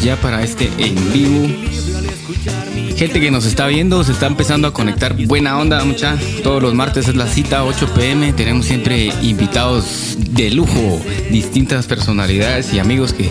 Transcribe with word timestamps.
ya 0.00 0.16
para 0.20 0.44
este 0.44 0.70
en 0.78 1.12
vivo. 1.12 1.48
Gente 2.96 3.20
que 3.20 3.32
nos 3.32 3.46
está 3.46 3.66
viendo, 3.66 4.04
se 4.04 4.12
está 4.12 4.28
empezando 4.28 4.68
a 4.68 4.72
conectar. 4.72 5.16
Buena 5.26 5.58
onda, 5.58 5.84
mucha. 5.84 6.16
Todos 6.44 6.62
los 6.62 6.72
martes 6.74 7.08
es 7.08 7.16
la 7.16 7.26
cita, 7.26 7.64
8 7.64 7.92
pm. 7.92 8.32
Tenemos 8.32 8.66
siempre 8.66 9.12
invitados 9.22 10.16
de 10.18 10.50
lujo, 10.50 11.00
distintas 11.32 11.88
personalidades 11.88 12.72
y 12.72 12.78
amigos 12.78 13.12
que 13.12 13.28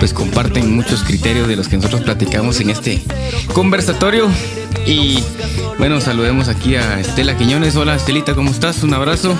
pues 0.00 0.12
comparten 0.12 0.74
muchos 0.74 1.04
criterios 1.04 1.46
de 1.46 1.54
los 1.54 1.68
que 1.68 1.76
nosotros 1.76 2.00
platicamos 2.00 2.58
en 2.58 2.70
este 2.70 3.00
conversatorio. 3.54 4.28
Y 4.84 5.22
bueno, 5.78 6.00
saludemos 6.00 6.48
aquí 6.48 6.74
a 6.74 6.98
Estela 6.98 7.36
Quiñones. 7.36 7.76
Hola 7.76 7.94
Estelita, 7.94 8.34
¿cómo 8.34 8.50
estás? 8.50 8.82
Un 8.82 8.94
abrazo. 8.94 9.36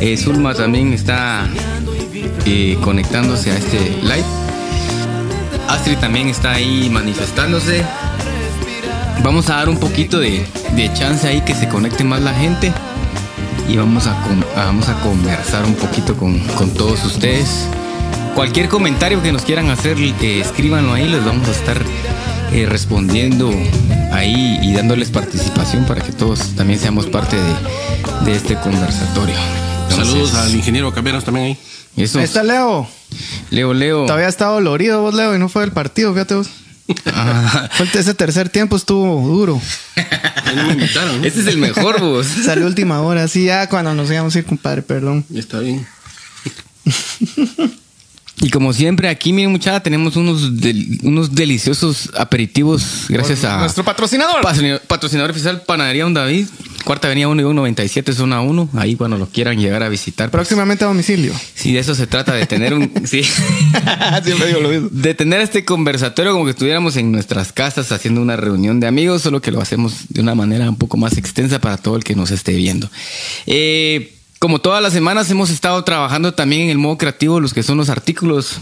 Eh, 0.00 0.16
Zulma 0.16 0.54
también 0.54 0.92
está 0.92 1.48
eh, 2.46 2.78
conectándose 2.80 3.50
a 3.50 3.56
este 3.56 3.78
live. 4.02 4.41
Astrid 5.72 5.96
también 5.98 6.28
está 6.28 6.52
ahí 6.52 6.90
manifestándose. 6.90 7.84
Vamos 9.22 9.48
a 9.48 9.56
dar 9.56 9.68
un 9.68 9.78
poquito 9.78 10.18
de, 10.18 10.44
de 10.76 10.92
chance 10.92 11.26
ahí 11.26 11.40
que 11.40 11.54
se 11.54 11.68
conecte 11.68 12.04
más 12.04 12.20
la 12.20 12.34
gente. 12.34 12.72
Y 13.68 13.76
vamos 13.76 14.06
a, 14.06 14.14
vamos 14.54 14.88
a 14.88 14.94
conversar 15.00 15.64
un 15.64 15.74
poquito 15.74 16.16
con, 16.16 16.38
con 16.40 16.74
todos 16.74 17.02
ustedes. 17.04 17.66
Cualquier 18.34 18.68
comentario 18.68 19.22
que 19.22 19.32
nos 19.32 19.42
quieran 19.42 19.70
hacer, 19.70 19.96
eh, 19.98 20.40
escríbanlo 20.40 20.92
ahí, 20.92 21.08
les 21.08 21.24
vamos 21.24 21.48
a 21.48 21.52
estar 21.52 21.80
eh, 22.52 22.66
respondiendo 22.68 23.50
ahí 24.12 24.58
y 24.62 24.74
dándoles 24.74 25.10
participación 25.10 25.84
para 25.84 26.02
que 26.02 26.12
todos 26.12 26.54
también 26.56 26.78
seamos 26.80 27.06
parte 27.06 27.36
de, 27.36 28.30
de 28.30 28.36
este 28.36 28.56
conversatorio. 28.56 29.36
Entonces, 29.88 30.08
Saludos 30.08 30.34
al 30.34 30.54
ingeniero 30.54 30.92
Caberos 30.92 31.24
también 31.24 31.46
ahí. 31.46 31.58
Eso, 31.96 32.18
Ahí 32.18 32.24
está 32.24 32.42
Leo. 32.42 32.86
Leo, 33.50 33.74
Leo. 33.74 34.06
Todavía 34.06 34.28
está 34.28 34.46
dolorido 34.46 35.00
vos, 35.02 35.14
Leo, 35.14 35.34
y 35.34 35.38
no 35.38 35.48
fue 35.48 35.62
del 35.62 35.72
partido, 35.72 36.12
fíjate 36.12 36.34
vos. 36.34 36.48
Ah, 37.06 37.70
ese 37.94 38.12
tercer 38.12 38.48
tiempo 38.50 38.76
estuvo 38.76 39.26
duro. 39.26 39.60
Ahí 40.44 40.56
no 40.56 40.66
me 40.66 40.72
invitaron. 40.74 41.20
¿no? 41.20 41.26
este 41.26 41.40
es 41.40 41.46
el 41.46 41.56
mejor, 41.58 42.00
vos. 42.00 42.26
Salió 42.44 42.66
última 42.66 43.00
hora, 43.00 43.28
sí, 43.28 43.44
ya 43.46 43.68
cuando 43.68 43.94
nos 43.94 44.10
íbamos 44.10 44.34
a 44.34 44.38
ir, 44.40 44.44
compadre, 44.44 44.82
perdón. 44.82 45.24
Está 45.34 45.60
bien. 45.60 45.86
Y 48.40 48.50
como 48.50 48.72
siempre, 48.72 49.08
aquí, 49.08 49.32
miren, 49.32 49.52
muchacha, 49.52 49.80
tenemos 49.80 50.16
unos, 50.16 50.58
del- 50.60 50.98
unos 51.04 51.32
deliciosos 51.32 52.10
aperitivos 52.18 53.04
gracias 53.08 53.44
a 53.44 53.58
Nuestro 53.58 53.84
patrocinador. 53.84 54.40
patrocinador, 54.42 54.80
patrocinador 54.80 55.30
oficial 55.30 55.62
Panadería 55.62 56.02
Don 56.04 56.14
David, 56.14 56.46
Cuarta 56.84 57.08
Avenida 57.08 57.28
1 57.28 57.40
y 57.40 57.44
197, 57.44 58.12
zona 58.12 58.40
1. 58.40 58.70
Ahí 58.74 58.96
cuando 58.96 59.18
lo 59.18 59.26
quieran 59.26 59.58
llegar 59.58 59.82
a 59.82 59.88
visitar. 59.88 60.30
pues, 60.30 60.40
Próximamente 60.40 60.84
a 60.84 60.88
domicilio. 60.88 61.32
Sí, 61.54 61.72
de 61.72 61.80
eso 61.80 61.94
se 61.94 62.06
trata, 62.06 62.34
de 62.34 62.46
tener 62.46 62.74
un. 62.74 62.90
sí. 63.06 63.22
Siempre 64.24 64.48
digo 64.48 64.60
lo 64.60 64.68
mismo. 64.68 64.88
De 64.90 65.14
tener 65.14 65.40
este 65.40 65.64
conversatorio 65.64 66.32
como 66.32 66.44
que 66.44 66.52
estuviéramos 66.52 66.96
en 66.96 67.12
nuestras 67.12 67.52
casas 67.52 67.92
haciendo 67.92 68.20
una 68.20 68.36
reunión 68.36 68.80
de 68.80 68.86
amigos, 68.86 69.22
solo 69.22 69.40
que 69.40 69.50
lo 69.50 69.60
hacemos 69.60 70.08
de 70.08 70.20
una 70.20 70.34
manera 70.34 70.68
un 70.68 70.76
poco 70.76 70.96
más 70.96 71.16
extensa 71.18 71.60
para 71.60 71.76
todo 71.76 71.96
el 71.96 72.04
que 72.04 72.14
nos 72.14 72.30
esté 72.30 72.52
viendo. 72.54 72.90
Eh, 73.46 74.14
como 74.42 74.58
todas 74.60 74.82
las 74.82 74.92
semanas 74.92 75.30
hemos 75.30 75.50
estado 75.50 75.84
trabajando 75.84 76.34
también 76.34 76.62
en 76.62 76.70
el 76.70 76.76
modo 76.78 76.98
creativo, 76.98 77.38
los 77.38 77.54
que 77.54 77.62
son 77.62 77.76
los 77.78 77.88
artículos, 77.88 78.56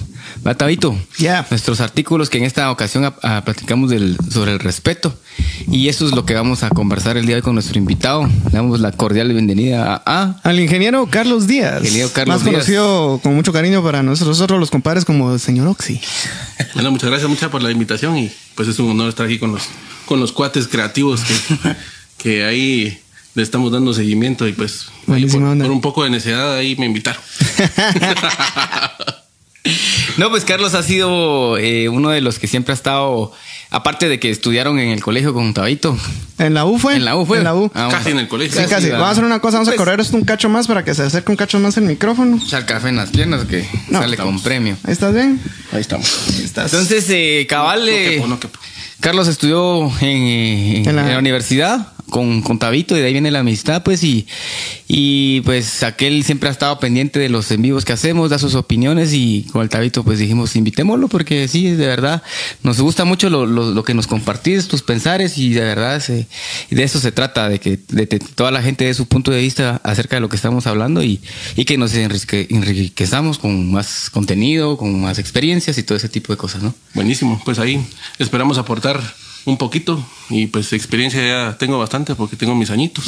¿verdad, 0.45 0.59
Tabito? 0.59 0.95
Ya. 1.17 1.47
Nuestros 1.49 1.81
artículos 1.81 2.29
que 2.29 2.37
en 2.37 2.45
esta 2.45 2.71
ocasión 2.71 3.07
a- 3.07 3.15
a- 3.23 3.43
platicamos 3.47 3.89
del, 3.89 4.19
sobre 4.31 4.53
el 4.53 4.59
respeto. 4.59 5.19
Y 5.71 5.89
eso 5.89 6.05
es 6.07 6.13
lo 6.13 6.27
que 6.27 6.35
vamos 6.35 6.65
a 6.65 6.69
conversar 6.69 7.17
el 7.17 7.25
día 7.25 7.37
de 7.37 7.41
hoy 7.41 7.43
con 7.45 7.55
nuestro 7.55 7.79
invitado. 7.79 8.27
Le 8.27 8.51
damos 8.53 8.79
la 8.81 8.93
cordial 8.93 9.33
bienvenida 9.33 9.95
a... 9.95 10.03
a- 10.05 10.41
Al 10.43 10.61
ingeniero 10.61 11.07
Carlos 11.11 11.47
Díaz. 11.47 11.81
Ingeniero 11.81 12.11
Carlos 12.13 12.37
más 12.37 12.45
Díaz. 12.45 12.55
conocido 12.57 13.19
con 13.23 13.35
mucho 13.35 13.51
cariño 13.55 13.83
para 13.83 14.03
nosotros 14.03 14.39
otros 14.43 14.61
los 14.61 14.71
compadres 14.71 15.07
como 15.07 15.33
el 15.33 15.41
señor 15.41 15.67
Oxy. 15.67 15.99
Bueno, 16.75 16.91
muchas 16.91 17.09
gracias 17.09 17.31
mucha 17.31 17.51
por 17.51 17.63
la 17.63 17.71
invitación 17.71 18.19
y 18.19 18.31
pues 18.55 18.69
es 18.69 18.79
un 18.81 18.91
honor 18.91 19.09
estar 19.09 19.25
aquí 19.25 19.39
con 19.39 19.53
los, 19.53 19.63
con 20.05 20.21
los 20.21 20.31
cuates 20.33 20.69
creativos 20.69 21.23
que, 21.23 21.35
que 22.19 22.45
ahí 22.45 22.99
le 23.41 23.45
estamos 23.45 23.73
dando 23.73 23.93
seguimiento 23.95 24.47
y 24.47 24.53
pues 24.53 24.87
ahí 25.09 25.25
por, 25.27 25.43
onda. 25.43 25.65
por 25.65 25.73
un 25.73 25.81
poco 25.81 26.05
de 26.05 26.11
necesidad 26.11 26.55
ahí 26.57 26.77
me 26.77 26.87
invitaron. 26.87 27.21
No, 30.17 30.31
pues 30.31 30.45
Carlos 30.45 30.75
ha 30.75 30.83
sido 30.83 31.57
eh, 31.59 31.89
uno 31.91 32.09
de 32.11 32.21
los 32.23 32.39
que 32.39 32.47
siempre 32.47 32.73
ha 32.73 32.75
estado, 32.75 33.33
aparte 33.71 34.09
de 34.09 34.19
que 34.19 34.31
estudiaron 34.31 34.79
en 34.79 34.89
el 34.89 35.03
colegio 35.03 35.33
con 35.35 35.53
Tabito. 35.55 35.97
En 36.39 36.55
la 36.55 36.65
U 36.65 36.79
fue. 36.79 36.97
En 36.97 37.05
la 37.05 37.17
U 37.17 37.25
fue. 37.27 37.39
En 37.39 37.45
la 37.45 37.55
U. 37.55 37.71
Ah, 37.75 37.89
Casi 37.91 38.11
en 38.11 38.19
el 38.19 38.27
colegio. 38.29 38.61
Sí, 38.61 38.67
casi. 38.69 38.89
Vamos 38.91 39.09
a 39.09 39.11
hacer 39.13 39.25
una 39.25 39.39
cosa, 39.41 39.59
vamos 39.59 39.69
a 39.69 39.73
Pues- 39.73 39.79
correr 39.79 40.01
esto 40.01 40.17
un 40.17 40.25
cacho 40.25 40.49
más 40.49 40.67
para 40.67 40.83
que 40.85 40.95
se 40.95 41.03
acerque 41.03 41.31
un 41.31 41.37
cacho 41.37 41.59
más 41.61 41.77
el 41.77 41.85
micrófono. 41.85 42.39
Echar 42.43 42.65
café 42.67 42.89
en 42.89 42.97
las 42.97 43.11
piernas 43.11 43.45
que 43.45 43.67
No, 43.89 44.01
sale 44.01 44.17
con 44.17 44.41
premio. 44.43 44.77
Ahí 44.85 44.93
estás 44.93 45.15
bien. 45.15 45.41
Ahí 45.73 45.81
estamos. 45.83 46.11
Ahí 46.31 46.43
estás. 46.45 46.73
Entonces, 46.73 47.05
eh, 47.11 47.47
cabal, 47.49 47.81
No 47.81 47.93
eh, 47.93 48.11
quepo, 48.15 48.27
no 48.29 48.41
quepo. 48.41 48.59
Carlos 49.01 49.29
estudió 49.29 49.87
en, 50.01 50.23
eh, 50.23 50.77
en- 50.79 50.89
En 50.89 50.97
la- 50.97 51.03
en 51.07 51.13
la 51.13 51.19
universidad 51.19 51.93
con, 52.11 52.43
con 52.43 52.59
Tabito 52.59 52.97
y 52.97 53.01
de 53.01 53.07
ahí 53.07 53.13
viene 53.13 53.31
la 53.31 53.39
amistad, 53.41 53.83
pues, 53.83 54.05
y, 54.05 54.27
y 54.89 55.41
pues 55.43 55.83
aquel 55.83 56.25
siempre 56.25 56.49
ha 56.49 56.53
estado 56.53 56.79
pendiente 56.79 57.19
de 57.19 57.29
los 57.29 57.51
en 57.51 57.63
vivos 57.63 57.85
que 57.85 57.93
hacemos, 57.93 58.31
da 58.31 58.39
sus 58.39 58.55
opiniones 58.55 59.13
y 59.15 59.47
con 59.53 59.63
el 59.63 59.69
Tabito 59.69 60.05
pues 60.05 60.19
dijimos, 60.19 60.57
invitémoslo 60.57 61.09
porque 61.09 61.49
sí, 61.49 61.71
de 61.71 61.87
verdad, 61.87 62.23
nos 62.63 62.81
gusta 62.81 63.05
mucho 63.05 63.31
lo, 63.31 63.47
lo- 63.47 63.81
que 63.85 63.95
nos 63.95 64.07
compartís, 64.07 64.69
tus 64.69 64.83
pensares 64.83 65.39
y 65.39 65.51
de 65.55 65.61
verdad 65.63 66.01
se- 66.01 66.27
de 66.71 66.83
eso 66.83 67.01
se 67.01 67.13
trata, 67.13 67.49
de 67.49 67.59
que 67.61 67.79
de, 67.89 68.07
toda 68.07 68.51
la 68.51 68.63
gente 68.63 68.85
dé 68.85 68.93
su 68.95 69.07
punto 69.07 69.31
de 69.31 69.41
vista 69.41 69.81
acerca 69.85 70.17
de 70.17 70.21
lo 70.21 70.29
que 70.29 70.37
estamos 70.37 70.67
hablando 70.67 71.03
y, 71.03 71.21
y 71.57 71.65
que 71.65 71.79
nos 71.79 71.95
enrique- 71.95 72.47
enriquezamos 72.51 73.39
con 73.39 73.71
más 73.73 74.11
contenido, 74.11 74.77
con 74.77 75.01
más 75.01 75.19
experiencias 75.19 75.79
y 75.79 75.83
todo 75.83 75.97
ese 75.97 76.09
tipo 76.09 76.33
de 76.33 76.37
cosas, 76.37 76.63
¿no? 76.63 76.75
Buenísimo. 76.95 77.41
Pues 77.45 77.59
ahí 77.59 77.81
esperamos 78.19 78.59
aportar 78.59 79.01
un 79.47 79.57
poquito 79.57 80.05
y 80.29 80.47
pues 80.47 80.73
experiencia 80.73 81.27
ya 81.27 81.57
tengo 81.59 81.79
bastante 81.79 82.15
porque 82.15 82.37
tengo 82.37 82.55
mis 82.55 82.71
añitos. 82.71 83.05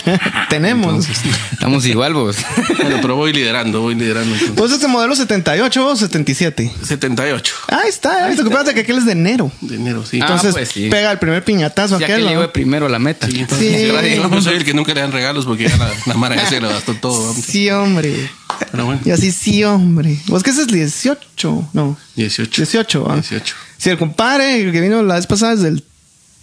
Tenemos. 0.48 1.06
Estamos 1.52 1.84
igual 1.86 2.14
vos. 2.14 2.36
Bueno, 2.80 2.98
pero 3.02 3.16
voy 3.16 3.32
liderando, 3.32 3.80
voy 3.80 3.94
liderando. 3.94 4.32
entonces. 4.34 4.56
¿Vos 4.56 4.72
este 4.72 4.88
modelo 4.88 5.14
78 5.14 5.86
o 5.86 5.96
77? 5.96 6.72
78 6.82 7.54
Ahí 7.68 7.88
está. 7.88 8.26
Ahí 8.26 8.34
está. 8.34 8.74
que 8.74 8.80
aquel 8.80 8.98
es 8.98 9.06
de 9.06 9.12
enero. 9.12 9.52
de 9.60 9.76
enero, 9.76 10.04
sí. 10.04 10.18
Ah, 10.20 10.24
Entonces 10.26 10.52
pues 10.54 10.68
sí. 10.70 10.88
pega 10.88 11.12
el 11.12 11.18
primer 11.18 11.44
piñatazo 11.44 11.98
Ya 11.98 12.06
que 12.06 12.12
aquel. 12.14 12.24
¿no? 12.24 12.30
llegó 12.30 12.52
primero 12.52 12.86
a 12.86 12.88
la 12.88 12.98
meta. 12.98 13.26
Sí, 13.28 13.40
entonces, 13.40 13.80
Sí. 13.80 13.86
gracias. 13.88 14.30
Yo 14.32 14.42
soy 14.42 14.56
el 14.56 14.64
que 14.64 14.74
nunca 14.74 14.94
le 14.94 15.00
dan 15.00 15.12
regalos 15.12 15.44
porque 15.44 15.68
ya 15.68 15.76
la, 15.76 15.90
la 16.06 16.14
Mara 16.14 16.36
ya 16.36 16.46
se 16.48 16.60
lo 16.60 16.68
gastó 16.68 16.94
todo. 16.94 17.26
vamos. 17.28 17.44
Sí, 17.44 17.70
hombre. 17.70 18.30
Pero 18.70 18.86
bueno, 18.86 19.00
Y 19.04 19.10
así, 19.10 19.32
sí, 19.32 19.64
hombre. 19.64 20.18
¿Vos 20.26 20.42
qué 20.42 20.50
es 20.50 20.66
18? 20.66 21.70
No. 21.72 21.96
18. 22.16 22.62
18, 22.62 23.06
¿ah? 23.10 23.14
18. 23.14 23.54
Si 23.78 23.90
el 23.90 23.98
compadre 23.98 24.60
el 24.60 24.72
que 24.72 24.80
vino 24.80 25.02
la 25.02 25.14
vez 25.16 25.26
pasada 25.26 25.52
es 25.54 25.60
del 25.60 25.84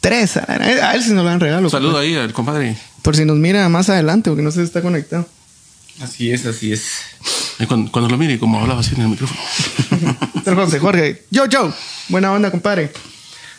3. 0.02 0.38
A 0.38 0.56
él, 0.56 0.80
a 0.82 0.96
él 0.96 1.04
sí 1.04 1.12
nos 1.14 1.24
le 1.24 1.30
dan 1.30 1.40
regalo. 1.40 1.64
Un 1.64 1.72
saludo 1.72 1.92
compadre. 1.92 2.08
ahí 2.08 2.16
al 2.16 2.34
compadre. 2.34 2.78
Por 3.02 3.16
si 3.16 3.26
nos 3.26 3.38
mira 3.38 3.68
más 3.70 3.90
adelante, 3.90 4.30
porque 4.30 4.44
no 4.44 4.52
sé 4.52 4.60
si 4.60 4.66
está 4.66 4.82
conectado. 4.82 5.28
Así 6.02 6.32
es, 6.32 6.46
así 6.46 6.72
es. 6.72 7.02
Cuando, 7.68 7.92
cuando 7.92 8.10
lo 8.10 8.18
mire, 8.18 8.40
como 8.40 8.60
hablaba 8.60 8.80
así 8.80 8.96
en 8.96 9.02
el 9.02 9.10
micrófono. 9.10 9.40
José 10.66 10.80
Jorge. 10.80 11.26
Yo, 11.30 11.46
yo. 11.46 11.72
Buena 12.10 12.32
onda, 12.32 12.50
compadre. 12.50 12.92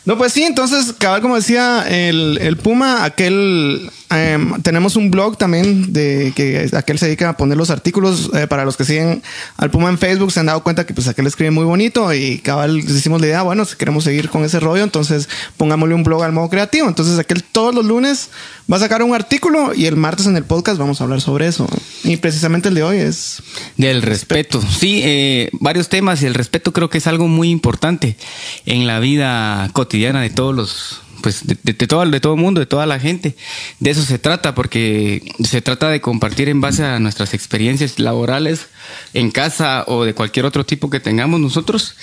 No, 0.05 0.17
pues 0.17 0.33
sí, 0.33 0.43
entonces, 0.43 0.93
cabal, 0.97 1.21
como 1.21 1.35
decía 1.35 1.85
el, 1.87 2.37
el 2.41 2.57
Puma, 2.57 3.05
aquel. 3.05 3.89
em, 4.09 4.61
tenemos 4.61 4.97
un 4.97 5.09
blog 5.09 5.37
también 5.37 5.93
de 5.93 6.33
que 6.35 6.69
aquel 6.73 6.99
se 6.99 7.05
dedica 7.05 7.29
a 7.29 7.37
poner 7.37 7.57
los 7.57 7.69
artículos. 7.69 8.29
eh, 8.33 8.47
para 8.47 8.65
los 8.65 8.75
que 8.75 8.83
siguen 8.83 9.23
al 9.55 9.71
Puma 9.71 9.89
en 9.89 9.97
Facebook, 9.97 10.33
se 10.33 10.41
han 10.41 10.47
dado 10.47 10.61
cuenta 10.61 10.85
que 10.85 10.93
pues 10.93 11.07
aquel 11.07 11.25
escribe 11.25 11.51
muy 11.51 11.63
bonito 11.63 12.13
y 12.13 12.39
cabal 12.39 12.75
les 12.75 12.97
hicimos 12.97 13.21
la 13.21 13.27
idea, 13.27 13.41
bueno, 13.43 13.63
si 13.63 13.77
queremos 13.77 14.03
seguir 14.03 14.29
con 14.29 14.43
ese 14.43 14.59
rollo, 14.59 14.83
entonces 14.83 15.29
pongámosle 15.55 15.95
un 15.95 16.03
blog 16.03 16.23
al 16.23 16.33
modo 16.33 16.49
creativo. 16.49 16.89
Entonces, 16.89 17.17
aquel 17.17 17.41
todos 17.41 17.73
los 17.73 17.85
lunes 17.85 18.29
va 18.71 18.77
a 18.77 18.79
sacar 18.81 19.03
un 19.03 19.15
artículo 19.15 19.73
y 19.73 19.85
el 19.85 19.95
martes 19.95 20.25
en 20.25 20.35
el 20.35 20.43
podcast 20.43 20.77
vamos 20.77 20.99
a 20.99 21.05
hablar 21.05 21.21
sobre 21.21 21.47
eso. 21.47 21.65
Y 22.03 22.17
precisamente 22.17 22.67
el 22.67 22.75
de 22.75 22.83
hoy 22.83 22.97
es 22.97 23.41
Del 23.77 24.01
respeto. 24.01 24.61
Sí, 24.61 24.99
eh, 25.03 25.49
varios 25.53 25.87
temas 25.87 26.21
y 26.21 26.25
el 26.25 26.33
respeto 26.33 26.73
creo 26.73 26.89
que 26.89 26.97
es 26.97 27.07
algo 27.07 27.29
muy 27.29 27.49
importante 27.49 28.17
en 28.65 28.85
la 28.85 28.99
vida 28.99 29.69
cotidiana 29.71 29.92
de 29.93 30.29
todos 30.31 30.55
los, 30.55 31.01
pues 31.21 31.45
de, 31.45 31.55
todo, 31.73 32.05
de 32.05 32.19
todo 32.19 32.35
mundo, 32.35 32.59
de 32.59 32.65
toda 32.65 32.85
la 32.85 32.99
gente. 32.99 33.35
De 33.79 33.91
eso 33.91 34.01
se 34.01 34.17
trata, 34.17 34.55
porque 34.55 35.21
se 35.43 35.61
trata 35.61 35.89
de 35.89 36.01
compartir 36.01 36.49
en 36.49 36.61
base 36.61 36.83
a 36.83 36.99
nuestras 36.99 37.33
experiencias 37.33 37.99
laborales 37.99 38.67
en 39.13 39.29
casa 39.29 39.83
o 39.87 40.03
de 40.03 40.15
cualquier 40.15 40.45
otro 40.45 40.65
tipo 40.65 40.89
que 40.89 40.99
tengamos 40.99 41.39
nosotros. 41.39 41.95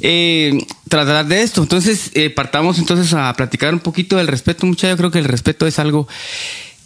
Eh, 0.00 0.58
tratar 0.88 1.26
de 1.26 1.42
esto. 1.42 1.62
Entonces, 1.62 2.10
eh, 2.14 2.30
partamos 2.30 2.78
entonces 2.78 3.14
a 3.14 3.32
platicar 3.32 3.72
un 3.72 3.80
poquito 3.80 4.16
del 4.16 4.28
respeto, 4.28 4.66
muchachos. 4.66 4.90
Yo 4.90 4.98
creo 4.98 5.10
que 5.10 5.20
el 5.20 5.24
respeto 5.24 5.66
es 5.66 5.78
algo 5.78 6.06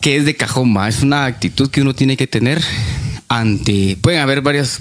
que 0.00 0.16
es 0.16 0.24
de 0.24 0.36
cajón, 0.36 0.76
¿va? 0.76 0.88
es 0.88 1.02
una 1.02 1.26
actitud 1.26 1.70
que 1.70 1.80
uno 1.80 1.94
tiene 1.94 2.16
que 2.16 2.26
tener 2.26 2.60
ante, 3.28 3.96
pueden 4.00 4.20
haber 4.20 4.40
varias, 4.40 4.78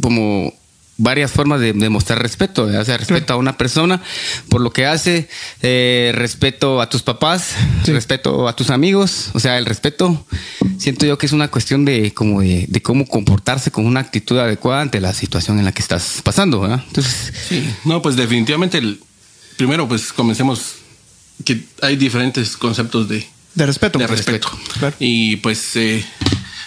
como 0.00 0.54
varias 1.02 1.32
formas 1.32 1.60
de, 1.60 1.72
de 1.72 1.88
mostrar 1.88 2.22
respeto, 2.22 2.66
¿verdad? 2.66 2.82
o 2.82 2.84
sea, 2.84 2.96
respeto 2.96 3.32
a 3.32 3.36
una 3.36 3.58
persona 3.58 4.00
por 4.48 4.60
lo 4.60 4.70
que 4.72 4.86
hace, 4.86 5.28
eh, 5.60 6.12
respeto 6.14 6.80
a 6.80 6.88
tus 6.88 7.02
papás, 7.02 7.54
Sí. 7.84 7.92
respeto 7.92 8.46
a 8.46 8.54
tus 8.54 8.70
amigos, 8.70 9.30
o 9.34 9.40
sea, 9.40 9.58
el 9.58 9.66
respeto 9.66 10.24
siento 10.78 11.04
yo 11.04 11.18
que 11.18 11.26
es 11.26 11.32
una 11.32 11.48
cuestión 11.48 11.84
de 11.84 12.14
como 12.14 12.40
de, 12.40 12.66
de 12.68 12.80
cómo 12.82 13.06
comportarse 13.06 13.70
con 13.72 13.84
una 13.86 13.98
actitud 14.00 14.38
adecuada 14.38 14.82
ante 14.82 15.00
la 15.00 15.12
situación 15.12 15.58
en 15.58 15.64
la 15.64 15.72
que 15.72 15.82
estás 15.82 16.20
pasando, 16.22 16.60
¿verdad? 16.60 16.82
Entonces, 16.86 17.32
Sí, 17.48 17.68
no, 17.84 18.00
pues 18.00 18.14
definitivamente, 18.14 18.78
el, 18.78 19.00
primero, 19.56 19.88
pues 19.88 20.12
comencemos 20.12 20.76
que 21.44 21.64
hay 21.82 21.96
diferentes 21.96 22.56
conceptos 22.56 23.08
de, 23.08 23.26
De 23.56 23.66
respeto. 23.66 23.98
de 23.98 24.06
respeto. 24.06 24.48
Claro. 24.78 24.94
Y 25.00 25.36
pues, 25.36 25.74
eh, 25.74 26.04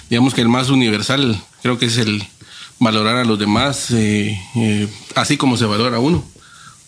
digamos 0.10 0.34
que 0.34 0.42
el 0.42 0.50
más 0.50 0.70
universal 0.70 1.42
creo 1.62 1.78
que 1.80 1.86
es 1.86 1.98
el 1.98 2.22
valorar 2.80 3.18
a 3.18 3.25
los 3.25 3.39
demás 3.39 3.92
eh, 3.92 4.39
eh, 4.56 4.88
así 5.16 5.38
como 5.38 5.57
se 5.57 5.66
valora 5.66 5.98
a 5.98 6.00
uno. 6.00 6.24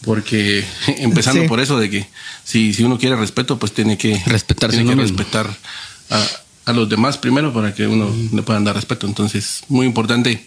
Porque 0.04 0.64
empezando 1.00 1.42
Sí. 1.42 1.48
por 1.48 1.60
eso 1.60 1.78
de 1.80 1.90
que 1.90 2.08
si, 2.44 2.74
si 2.74 2.84
uno 2.84 2.98
quiere 2.98 3.16
respeto, 3.16 3.58
pues 3.58 3.72
tiene 3.74 3.98
que 3.98 4.22
Respetarse 4.26 4.78
tiene 4.78 4.96
que 4.96 5.02
respetar 5.02 5.48
a, 6.10 6.24
a 6.66 6.74
los 6.74 6.88
demás 6.90 7.18
primero 7.18 7.52
para 7.54 7.74
que 7.74 7.88
uno 7.88 8.14
le 8.34 8.42
puedan 8.44 8.64
dar 8.64 8.76
respeto. 8.76 9.08
Entonces, 9.08 9.64
muy 9.70 9.86
importante 9.88 10.46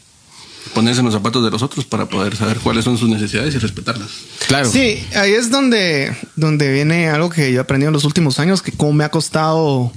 ponerse 0.74 1.00
en 1.00 1.06
los 1.06 1.14
zapatos 1.14 1.42
de 1.42 1.50
los 1.50 1.62
otros 1.62 1.84
para 1.86 2.06
poder 2.06 2.36
saber 2.36 2.58
cuáles 2.58 2.84
son 2.84 2.96
sus 2.98 3.08
necesidades 3.08 3.54
y 3.54 3.58
respetarlas. 3.58 4.08
claro. 4.46 4.70
Sí, 4.70 5.02
ahí 5.16 5.32
es 5.32 5.50
donde, 5.50 6.14
donde 6.36 6.70
viene 6.70 7.08
algo 7.08 7.30
que 7.30 7.50
yo 7.50 7.58
he 7.58 7.62
aprendido 7.62 7.88
en 7.88 7.94
los 7.94 8.04
últimos 8.04 8.38
años, 8.38 8.60
que 8.62 8.70
como 8.72 8.92
me 8.92 9.04
ha 9.04 9.10
costado... 9.10 9.90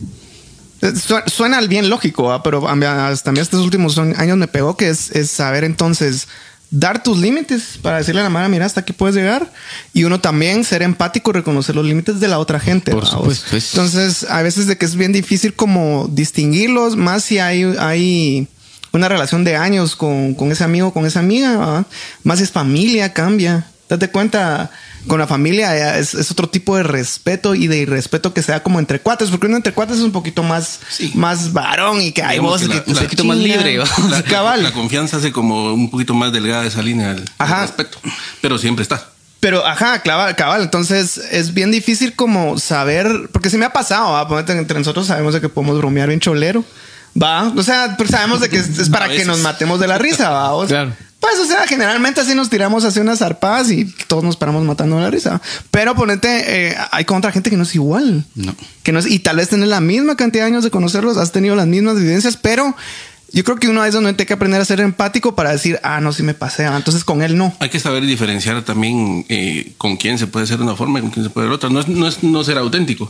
su- 0.96 1.22
Suena 1.28 1.62
bien 1.62 1.90
lógico, 1.90 2.32
¿ah? 2.32 2.44
pero 2.44 2.68
a 2.68 2.76
mí- 2.76 2.86
hasta 2.86 3.30
a 3.30 3.34
mí 3.34 3.40
estos 3.40 3.62
últimos 3.64 3.98
años 3.98 4.38
me 4.38 4.48
pegó 4.48 4.76
que 4.78 4.90
es, 4.90 5.12
es 5.12 5.30
saber 5.32 5.64
entonces 5.64 6.28
dar 6.76 7.04
tus 7.04 7.20
límites 7.20 7.78
para 7.84 7.98
decirle 8.00 8.22
a 8.22 8.24
la 8.24 8.30
mara, 8.32 8.50
mira, 8.50 8.66
hasta 8.66 8.80
aquí 8.82 8.94
puedes 8.94 9.16
llegar. 9.16 9.52
Y 9.94 10.06
uno 10.06 10.20
también 10.20 10.64
ser 10.64 10.82
empático 10.82 11.30
y 11.30 11.34
reconocer 11.34 11.76
los 11.76 11.86
límites 11.86 12.20
de 12.20 12.28
la 12.28 12.40
otra 12.40 12.60
gente. 12.60 12.92
Entonces, 13.76 14.26
a 14.30 14.42
veces 14.42 14.66
de 14.66 14.76
que 14.78 14.86
es 14.86 14.96
bien 14.96 15.12
difícil 15.14 15.54
como 15.54 16.08
distinguirlos, 16.12 16.96
más 16.96 17.24
si 17.24 17.38
hay, 17.38 17.64
hay 17.80 18.48
una 18.92 19.08
relación 19.08 19.44
de 19.44 19.56
años 19.56 19.96
con, 19.96 20.34
con 20.34 20.52
ese 20.52 20.64
amigo, 20.64 20.92
con 20.94 21.06
esa 21.06 21.20
amiga, 21.20 21.86
más 22.24 22.40
si 22.40 22.46
es 22.46 22.52
familia, 22.52 23.14
cambia. 23.14 23.68
Date 23.88 24.10
cuenta, 24.10 24.72
con 25.08 25.20
la 25.20 25.28
familia 25.28 25.76
ya 25.78 25.98
es, 25.98 26.14
es 26.14 26.32
otro 26.32 26.50
tipo 26.50 26.76
de 26.78 26.84
respeto 26.84 27.56
y 27.56 27.68
de 27.68 27.78
irrespeto 27.80 28.34
que 28.34 28.42
se 28.42 28.52
da 28.52 28.64
como 28.64 28.80
entre 28.80 29.00
cuates, 29.02 29.30
porque 29.30 29.48
uno 29.48 29.58
entre 29.58 29.74
cuates 29.74 29.98
es 29.98 30.04
un 30.04 30.12
poquito 30.12 30.44
más, 30.44 30.80
Sí. 30.90 31.12
más 31.16 31.54
varón 31.54 32.02
y 32.02 32.12
que 32.12 32.24
hay 32.24 32.38
Digamos 32.40 32.52
voces 32.62 32.68
que 32.70 32.74
que, 32.84 32.92
la- 32.92 32.96
se 32.96 33.02
un 33.02 33.06
poquito 33.06 33.24
más 33.26 33.38
libre. 33.38 33.78
La, 34.10 34.24
Cabal. 34.24 34.64
la 34.64 34.72
confianza 34.72 35.18
hace 35.18 35.32
como 35.32 35.74
un 35.74 35.90
poquito 35.90 36.14
más 36.14 36.32
delgada 36.34 36.66
esa 36.66 36.82
línea 36.82 37.14
del, 37.14 37.26
respeto, 37.40 37.98
pero 38.42 38.58
siempre 38.58 38.84
está. 38.84 39.10
Pero, 39.40 39.66
ajá, 39.68 40.02
cabal, 40.04 40.36
cabal. 40.38 40.62
Entonces 40.62 41.18
es 41.18 41.54
bien 41.54 41.70
difícil 41.70 42.14
como 42.16 42.58
saber, 42.58 43.30
porque 43.34 43.50
se 43.50 43.58
me 43.58 43.66
ha 43.66 43.74
pasado, 43.74 44.14
¿va? 44.14 44.26
Ponete, 44.28 44.54
entre 44.54 44.80
nosotros 44.80 45.08
sabemos 45.08 45.34
de 45.34 45.42
que 45.42 45.50
podemos 45.50 45.78
bromear 45.78 46.08
bien 46.08 46.22
cholero. 46.22 46.64
Va, 47.22 47.52
o 47.56 47.62
sea, 47.62 47.96
pues 47.98 48.10
sabemos 48.10 48.40
de 48.40 48.48
que 48.50 48.58
es, 48.58 48.80
es 48.80 48.90
para 48.90 49.10
que 49.10 49.26
nos 49.26 49.40
matemos 49.40 49.80
de 49.82 49.88
la 49.88 49.98
risa, 49.98 50.30
va. 50.30 50.54
O 50.54 50.66
sea, 50.68 50.86
Claro. 50.86 50.96
Pues, 51.24 51.40
o 51.40 51.46
sea, 51.46 51.66
generalmente 51.66 52.20
así 52.20 52.36
nos 52.36 52.50
tiramos 52.50 52.84
hacia 52.84 53.02
unas 53.02 53.20
zarpadas 53.20 53.72
y 53.72 53.86
todos 54.08 54.26
nos 54.26 54.36
paramos 54.36 54.66
matando 54.66 55.00
la 55.00 55.10
risa. 55.10 55.42
Pero 55.72 55.96
ponete, 55.96 56.68
eh, 56.68 56.76
hay 56.92 57.06
con 57.06 57.18
otra 57.18 57.32
gente 57.32 57.50
que 57.50 57.56
no 57.56 57.64
es 57.64 57.74
igual. 57.76 58.26
No. 58.36 58.54
Que 58.84 58.92
no 58.92 59.00
es, 59.00 59.10
y 59.10 59.20
tal 59.20 59.38
vez 59.38 59.48
tenés 59.48 59.70
la 59.70 59.80
misma 59.80 60.18
cantidad 60.18 60.44
de 60.44 60.48
años 60.52 60.66
de 60.66 60.70
conocerlos, 60.70 61.16
has 61.16 61.32
tenido 61.32 61.56
las 61.56 61.66
mismas 61.66 61.96
vivencias, 61.96 62.36
pero 62.36 62.76
yo 63.32 63.46
creo 63.46 63.56
que 63.56 63.70
uno 63.70 63.86
es 63.86 63.94
donde 63.94 64.12
tiene 64.12 64.28
que 64.28 64.34
aprender 64.34 64.60
a 64.60 64.66
ser 64.66 64.82
empático 64.82 65.34
para 65.34 65.54
decir, 65.54 65.80
ah, 65.82 66.02
no, 66.02 66.12
si 66.12 66.24
me 66.24 66.34
pasé, 66.34 66.66
ah, 66.66 66.76
entonces 66.76 67.06
con 67.06 67.22
él 67.22 67.38
no. 67.38 67.56
Hay 67.60 67.70
que 67.70 67.80
saber 67.80 68.06
diferenciar 68.06 68.62
también 68.64 69.26
eh, 69.30 69.72
con 69.78 69.96
quién 69.96 70.18
se 70.18 70.28
puede 70.28 70.46
ser 70.46 70.58
de 70.58 70.66
una 70.66 70.76
forma 70.76 71.00
y 71.00 71.04
con 71.04 71.12
quién 71.12 71.24
se 71.24 71.30
puede 71.30 71.48
de 71.48 71.54
otra. 71.54 71.70
No 71.70 71.80
es, 71.80 71.88
no 71.88 72.06
es 72.06 72.22
no 72.22 72.44
ser 72.44 72.58
auténtico, 72.58 73.10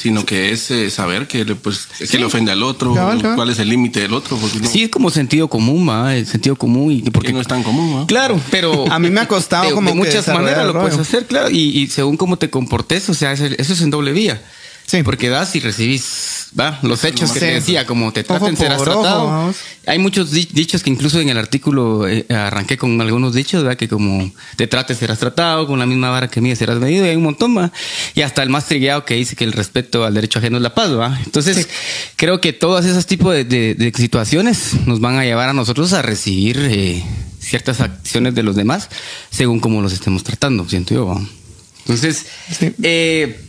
sino 0.00 0.24
que 0.24 0.50
es 0.50 0.70
eh, 0.70 0.88
saber 0.90 1.26
que 1.28 1.44
le, 1.44 1.54
pues, 1.56 1.88
que 2.10 2.18
le 2.18 2.24
ofende 2.24 2.50
al 2.52 2.62
otro, 2.62 2.94
Cabal, 2.94 3.20
cabal. 3.20 3.36
cuál 3.36 3.50
es 3.50 3.58
el 3.58 3.68
límite 3.68 4.00
del 4.00 4.14
otro, 4.14 4.38
porque 4.38 4.58
no, 4.58 4.66
Sí, 4.68 4.84
es 4.84 4.88
como 4.88 5.10
sentido 5.10 5.48
común, 5.48 5.86
¿va? 5.86 6.16
El 6.16 6.26
sentido 6.26 6.56
común 6.56 6.90
y 6.92 7.02
que 7.02 7.10
porque 7.10 7.34
no 7.34 7.40
es 7.40 7.46
tan 7.46 7.62
común. 7.62 8.06
Claro, 8.06 8.40
pero 8.50 8.90
A 8.90 8.98
mí 8.98 9.10
me 9.10 9.20
ha 9.20 9.28
costado 9.28 9.64
de, 9.68 9.72
como 9.72 9.88
de 9.88 9.92
que 9.92 9.98
muchas 9.98 10.26
maneras 10.28 10.66
lo 10.66 10.72
puedes 10.80 10.96
hacer, 10.98 11.26
claro, 11.26 11.50
y, 11.50 11.78
y 11.78 11.86
según 11.88 12.16
cómo 12.16 12.38
te 12.38 12.48
comportes, 12.48 13.10
o 13.10 13.14
sea, 13.14 13.32
eso 13.32 13.44
es 13.44 13.80
en 13.82 13.90
doble 13.90 14.12
vía. 14.12 14.40
Sí. 14.90 15.02
Porque 15.04 15.28
das 15.28 15.54
y 15.54 15.60
recibís, 15.60 16.48
va, 16.58 16.80
los 16.82 17.04
hechos 17.04 17.30
que 17.30 17.38
te 17.38 17.46
decía, 17.46 17.86
como 17.86 18.12
te 18.12 18.24
traten 18.24 18.56
serás 18.56 18.80
ojo, 18.80 18.84
tratado. 19.02 19.54
Hay 19.86 19.98
muchos 20.00 20.32
di- 20.32 20.48
dichos 20.52 20.82
que 20.82 20.90
incluso 20.90 21.20
en 21.20 21.28
el 21.28 21.38
artículo 21.38 22.08
eh, 22.08 22.26
arranqué 22.28 22.76
con 22.76 23.00
algunos 23.00 23.32
dichos, 23.34 23.62
¿verdad? 23.62 23.78
Que 23.78 23.88
como 23.88 24.32
te 24.56 24.66
trates 24.66 24.98
serás 24.98 25.18
tratado, 25.20 25.66
con 25.68 25.78
la 25.78 25.86
misma 25.86 26.10
vara 26.10 26.26
que 26.28 26.40
mides 26.40 26.58
serás 26.58 26.78
medido, 26.78 27.06
y 27.06 27.10
hay 27.10 27.16
un 27.16 27.22
montón 27.22 27.54
más. 27.54 27.70
Y 28.16 28.22
hasta 28.22 28.42
el 28.42 28.50
más 28.50 28.66
trillado 28.66 29.04
que 29.04 29.14
dice 29.14 29.36
que 29.36 29.44
el 29.44 29.52
respeto 29.52 30.04
al 30.04 30.12
derecho 30.14 30.40
ajeno 30.40 30.56
es 30.56 30.62
la 30.64 30.74
paz, 30.74 30.90
¿va? 30.98 31.20
Entonces, 31.24 31.68
creo 32.16 32.40
que 32.40 32.52
todos 32.52 32.84
esos 32.84 33.06
tipos 33.06 33.32
de, 33.32 33.44
de- 33.44 33.74
de 33.76 33.92
situaciones 33.96 34.74
nos 34.86 34.98
van 35.00 35.16
a 35.18 35.24
llevar 35.24 35.48
a 35.50 35.52
nosotros 35.52 35.92
a 35.92 36.02
recibir 36.02 36.58
eh, 36.68 37.04
ciertas 37.38 37.80
acciones 37.80 38.34
de 38.34 38.42
los 38.42 38.56
demás 38.56 38.88
según 39.30 39.60
cómo 39.60 39.82
los 39.82 39.92
estemos 39.92 40.24
tratando, 40.24 40.68
siento 40.68 40.94
yo, 40.94 41.06
¿va? 41.06 41.20
Entonces, 41.84 42.26
Sí. 42.58 42.72
eh, 42.82 43.40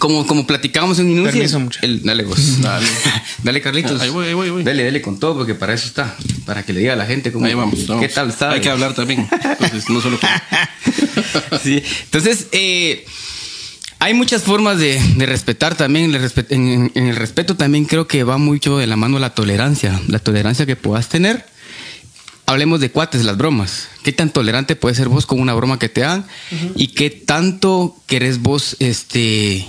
como, 0.00 0.26
como 0.26 0.46
platicábamos 0.46 0.98
en 0.98 1.06
un 1.06 1.12
inicio, 1.12 1.32
Permiso, 1.32 1.68
el- 1.82 2.02
dale 2.02 2.22
vos. 2.24 2.60
Dale. 2.60 2.86
Dale, 3.42 3.60
Carlitos. 3.62 4.00
Ahí 4.00 4.10
voy, 4.10 4.26
ahí 4.26 4.34
voy, 4.34 4.46
ahí 4.46 4.50
voy. 4.52 4.62
Dale, 4.64 4.84
dale 4.84 5.00
con 5.00 5.18
todo, 5.20 5.36
porque 5.36 5.54
para 5.54 5.72
eso 5.72 5.86
está. 5.86 6.14
Para 6.44 6.64
que 6.64 6.72
le 6.72 6.80
diga 6.80 6.92
a 6.92 6.96
la 6.96 7.06
gente 7.06 7.30
cómo, 7.32 7.46
Ahí 7.46 7.54
vamos, 7.54 7.86
vamos. 7.86 8.04
qué 8.04 8.12
tal 8.12 8.28
está. 8.30 8.50
Hay 8.50 8.60
que 8.60 8.68
hablar 8.68 8.94
también. 8.94 9.28
Entonces, 9.32 9.88
no 9.88 10.00
solo. 10.00 10.18
Sí. 11.62 11.82
Entonces, 12.04 12.46
eh, 12.52 13.04
hay 13.98 14.14
muchas 14.14 14.42
formas 14.42 14.78
de, 14.78 15.00
de 15.16 15.26
respetar 15.26 15.74
también. 15.76 16.14
En 16.14 16.90
el 17.08 17.16
respeto 17.16 17.56
también 17.56 17.84
creo 17.84 18.06
que 18.06 18.24
va 18.24 18.38
mucho 18.38 18.78
de 18.78 18.86
la 18.86 18.96
mano 18.96 19.18
la 19.18 19.34
tolerancia. 19.34 20.00
La 20.08 20.18
tolerancia 20.18 20.66
que 20.66 20.76
puedas 20.76 21.08
tener. 21.08 21.46
Hablemos 22.46 22.80
de 22.80 22.90
cuates, 22.90 23.24
las 23.24 23.36
bromas. 23.36 23.88
¿Qué 24.02 24.12
tan 24.12 24.30
tolerante 24.30 24.74
puedes 24.76 24.96
ser 24.96 25.08
vos 25.08 25.26
con 25.26 25.38
una 25.40 25.52
broma 25.54 25.78
que 25.78 25.88
te 25.88 26.00
dan? 26.02 26.24
¿Y 26.76 26.88
qué 26.88 27.10
tanto 27.10 27.96
querés 28.06 28.40
vos 28.40 28.76
este, 28.78 29.66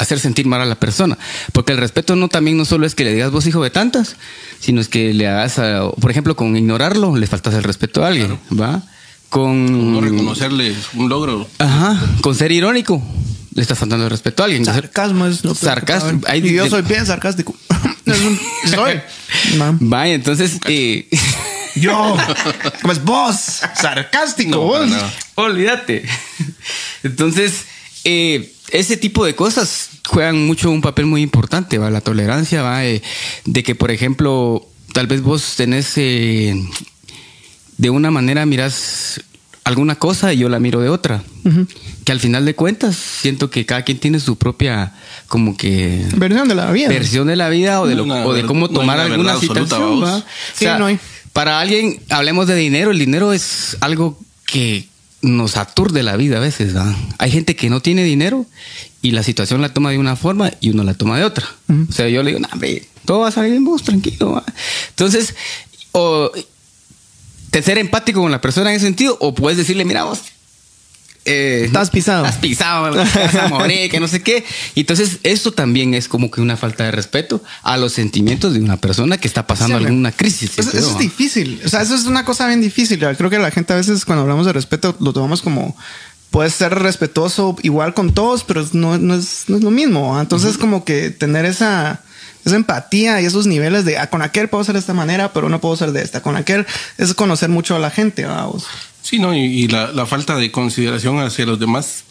hacer 0.00 0.18
sentir 0.20 0.46
mal 0.46 0.60
a 0.60 0.64
la 0.66 0.74
persona? 0.74 1.16
Porque 1.52 1.72
el 1.72 1.78
respeto 1.78 2.16
no 2.16 2.28
también 2.28 2.56
no 2.56 2.64
solo 2.64 2.86
es 2.86 2.94
que 2.94 3.04
le 3.04 3.14
digas 3.14 3.30
vos 3.30 3.46
hijo 3.46 3.62
de 3.62 3.70
tantas, 3.70 4.16
sino 4.60 4.80
es 4.80 4.88
que 4.88 5.14
le 5.14 5.28
hagas, 5.28 5.58
a- 5.58 5.90
por 6.00 6.10
ejemplo, 6.10 6.34
con 6.36 6.56
ignorarlo, 6.56 7.16
le 7.16 7.26
faltas 7.26 7.54
el 7.54 7.62
respeto 7.62 8.04
a 8.04 8.08
alguien, 8.08 8.38
¿va? 8.50 8.82
Con 9.28 9.92
No 9.92 10.00
reconocerle 10.00 10.74
un 10.94 11.08
logro. 11.08 11.46
Ajá, 11.58 12.00
con 12.20 12.34
ser 12.34 12.50
irónico. 12.50 13.00
Le 13.54 13.62
estás 13.62 13.78
faltando 13.78 14.04
el 14.04 14.10
respeto 14.10 14.42
a 14.42 14.46
alguien. 14.46 14.64
Sarcasmo 14.64 15.26
es 15.26 15.44
lo 15.44 15.54
peor 15.54 15.58
que 15.58 15.66
Sarcasmo. 15.66 16.20
Hay 16.26 16.38
Y 16.46 16.52
yo 16.54 16.64
de- 16.64 16.70
soy 16.70 16.82
bien 16.82 17.04
sarcástico. 17.06 17.54
Soy. 18.64 19.00
Vaya, 19.80 20.14
entonces, 20.14 20.58
eh, 20.66 21.08
Yo. 21.76 22.16
Pues 22.82 23.04
vos. 23.04 23.36
Sarcástico. 23.80 24.50
No, 24.50 24.60
vos. 24.62 24.88
olvídate. 25.36 26.04
Entonces, 27.02 27.64
eh, 28.04 28.52
ese 28.72 28.96
tipo 28.96 29.24
de 29.24 29.34
cosas 29.34 29.90
juegan 30.06 30.46
mucho 30.46 30.70
un 30.70 30.80
papel 30.80 31.06
muy 31.06 31.22
importante, 31.22 31.78
¿va? 31.78 31.90
La 31.90 32.00
tolerancia, 32.00 32.62
¿va? 32.62 32.84
Eh, 32.86 33.02
de 33.44 33.62
que, 33.62 33.74
por 33.74 33.90
ejemplo, 33.90 34.66
tal 34.92 35.06
vez 35.06 35.22
vos 35.22 35.54
tenés, 35.56 35.92
eh, 35.96 36.54
de 37.76 37.90
una 37.90 38.10
manera 38.10 38.44
miras 38.46 39.20
alguna 39.64 39.94
cosa 39.96 40.32
y 40.32 40.38
yo 40.38 40.48
la 40.48 40.58
miro 40.58 40.80
de 40.80 40.88
otra. 40.88 41.22
Que 42.04 42.12
al 42.12 42.20
final 42.20 42.44
de 42.44 42.54
cuentas, 42.54 42.96
siento 42.96 43.50
que 43.50 43.64
cada 43.66 43.82
quien 43.84 43.98
tiene 43.98 44.18
su 44.20 44.36
propia, 44.36 44.92
como 45.28 45.56
que 45.56 46.04
Versión 46.16 46.48
de 46.48 46.54
la 46.54 46.70
vida. 46.72 46.88
versión 46.88 47.26
de 47.28 47.36
la 47.36 47.48
vida 47.48 47.80
o 47.80 47.86
de, 47.86 47.94
lo- 47.94 48.04
No 48.06 48.24
o 48.24 48.32
de 48.34 48.44
cómo 48.44 48.66
no 48.66 48.68
tomar 48.72 48.96
una 48.98 49.04
alguna 49.06 49.38
situación. 49.38 50.00
vamos. 50.00 50.04
¿va? 50.04 50.24
Sí, 50.54 50.64
no 50.78 50.86
hay. 50.86 50.98
Para 51.32 51.60
alguien, 51.60 52.00
hablemos 52.08 52.46
de 52.48 52.56
dinero, 52.56 52.90
el 52.90 52.98
dinero 52.98 53.32
es 53.32 53.76
algo 53.80 54.18
que 54.46 54.88
nos 55.22 55.56
aturde 55.56 56.02
la 56.02 56.16
vida 56.16 56.38
a 56.38 56.40
veces. 56.40 56.74
Hay 57.18 57.30
gente 57.30 57.56
que 57.56 57.70
no 57.70 57.80
tiene 57.80 58.04
dinero 58.04 58.46
y 59.02 59.12
la 59.12 59.22
situación 59.22 59.60
la 59.60 59.72
toma 59.72 59.90
de 59.90 59.98
una 59.98 60.16
forma 60.16 60.52
y 60.60 60.70
uno 60.70 60.82
la 60.84 60.94
toma 60.94 61.18
de 61.18 61.24
otra. 61.24 61.46
O 61.88 61.92
sea, 61.92 62.08
yo 62.08 62.22
le 62.22 62.30
digo, 62.30 62.40
"Nah, 62.40 62.48
hombre, 62.52 62.88
todo 63.04 63.20
va 63.20 63.28
a 63.28 63.32
salir 63.32 63.52
bien 63.52 63.64
vos, 63.64 63.82
tranquilo. 63.82 64.32
¿va?". 64.32 64.44
Entonces, 64.90 65.34
o 65.92 66.30
te 67.50 67.62
ser 67.62 67.78
empático 67.78 68.20
con 68.20 68.30
la 68.30 68.40
persona 68.40 68.70
en 68.70 68.76
ese 68.76 68.86
sentido, 68.86 69.16
o 69.20 69.34
puedes 69.34 69.58
decirle, 69.58 69.84
mira 69.84 70.04
vos, 70.04 70.20
eh, 71.24 71.62
Estás 71.66 71.90
pisado. 71.90 72.24
Estás 72.24 72.40
pisado, 72.40 72.90
te 72.90 73.18
vas 73.18 73.34
a 73.34 73.48
morir, 73.48 73.90
que 73.90 74.00
no 74.00 74.08
sé 74.08 74.22
qué. 74.22 74.44
Y 74.74 74.80
entonces, 74.80 75.18
esto 75.22 75.52
también 75.52 75.94
es 75.94 76.08
como 76.08 76.30
que 76.30 76.40
una 76.40 76.56
falta 76.56 76.84
de 76.84 76.90
respeto 76.90 77.42
a 77.62 77.76
los 77.76 77.92
sentimientos 77.92 78.54
de 78.54 78.60
una 78.60 78.78
persona 78.78 79.18
que 79.18 79.28
está 79.28 79.46
pasando 79.46 79.78
Sí, 79.78 79.84
alguna 79.84 80.12
crisis. 80.12 80.50
Eso, 80.56 80.70
siento 80.70 80.78
eso 80.78 80.90
es 80.92 80.98
difícil. 80.98 81.60
O 81.64 81.68
sea, 81.68 81.82
eso 81.82 81.94
es 81.94 82.06
una 82.06 82.24
cosa 82.24 82.46
bien 82.46 82.60
difícil. 82.60 82.98
Creo 82.98 83.30
que 83.30 83.38
la 83.38 83.50
gente 83.50 83.72
a 83.72 83.76
veces 83.76 84.04
cuando 84.04 84.22
hablamos 84.22 84.46
de 84.46 84.52
respeto 84.52 84.96
lo 85.00 85.12
tomamos 85.12 85.42
como 85.42 85.76
puedes 86.30 86.54
ser 86.54 86.74
respetuoso 86.74 87.56
igual 87.62 87.92
con 87.92 88.14
todos, 88.14 88.44
pero 88.44 88.66
no, 88.72 88.98
no 88.98 89.14
es, 89.14 89.44
no 89.48 89.56
es 89.56 89.62
lo 89.62 89.70
mismo. 89.70 90.18
Entonces, 90.20 90.56
como 90.56 90.84
que 90.84 91.10
tener 91.10 91.44
esa 91.44 92.02
esa 92.44 92.56
empatía 92.56 93.20
y 93.20 93.26
esos 93.26 93.46
niveles 93.46 93.84
de 93.84 93.98
ah, 93.98 94.08
con 94.08 94.22
aquel 94.22 94.48
puedo 94.48 94.64
ser 94.64 94.72
de 94.72 94.80
esta 94.80 94.94
manera, 94.94 95.32
pero 95.32 95.48
no 95.48 95.60
puedo 95.60 95.76
ser 95.76 95.92
de 95.92 96.02
esta. 96.02 96.22
Con 96.22 96.36
aquel 96.36 96.66
es 96.96 97.12
conocer 97.14 97.48
mucho 97.48 97.76
a 97.76 97.78
la 97.78 97.90
gente, 97.90 98.24
vamos. 98.24 98.66
Sí, 99.02 99.18
¿no? 99.18 99.34
Y, 99.34 99.40
y 99.40 99.68
la, 99.68 99.92
la, 99.92 100.06
falta 100.06 100.36
de 100.36 100.50
consideración 100.50 101.20
hacia 101.20 101.46
los 101.46 101.58
demás 101.58 102.04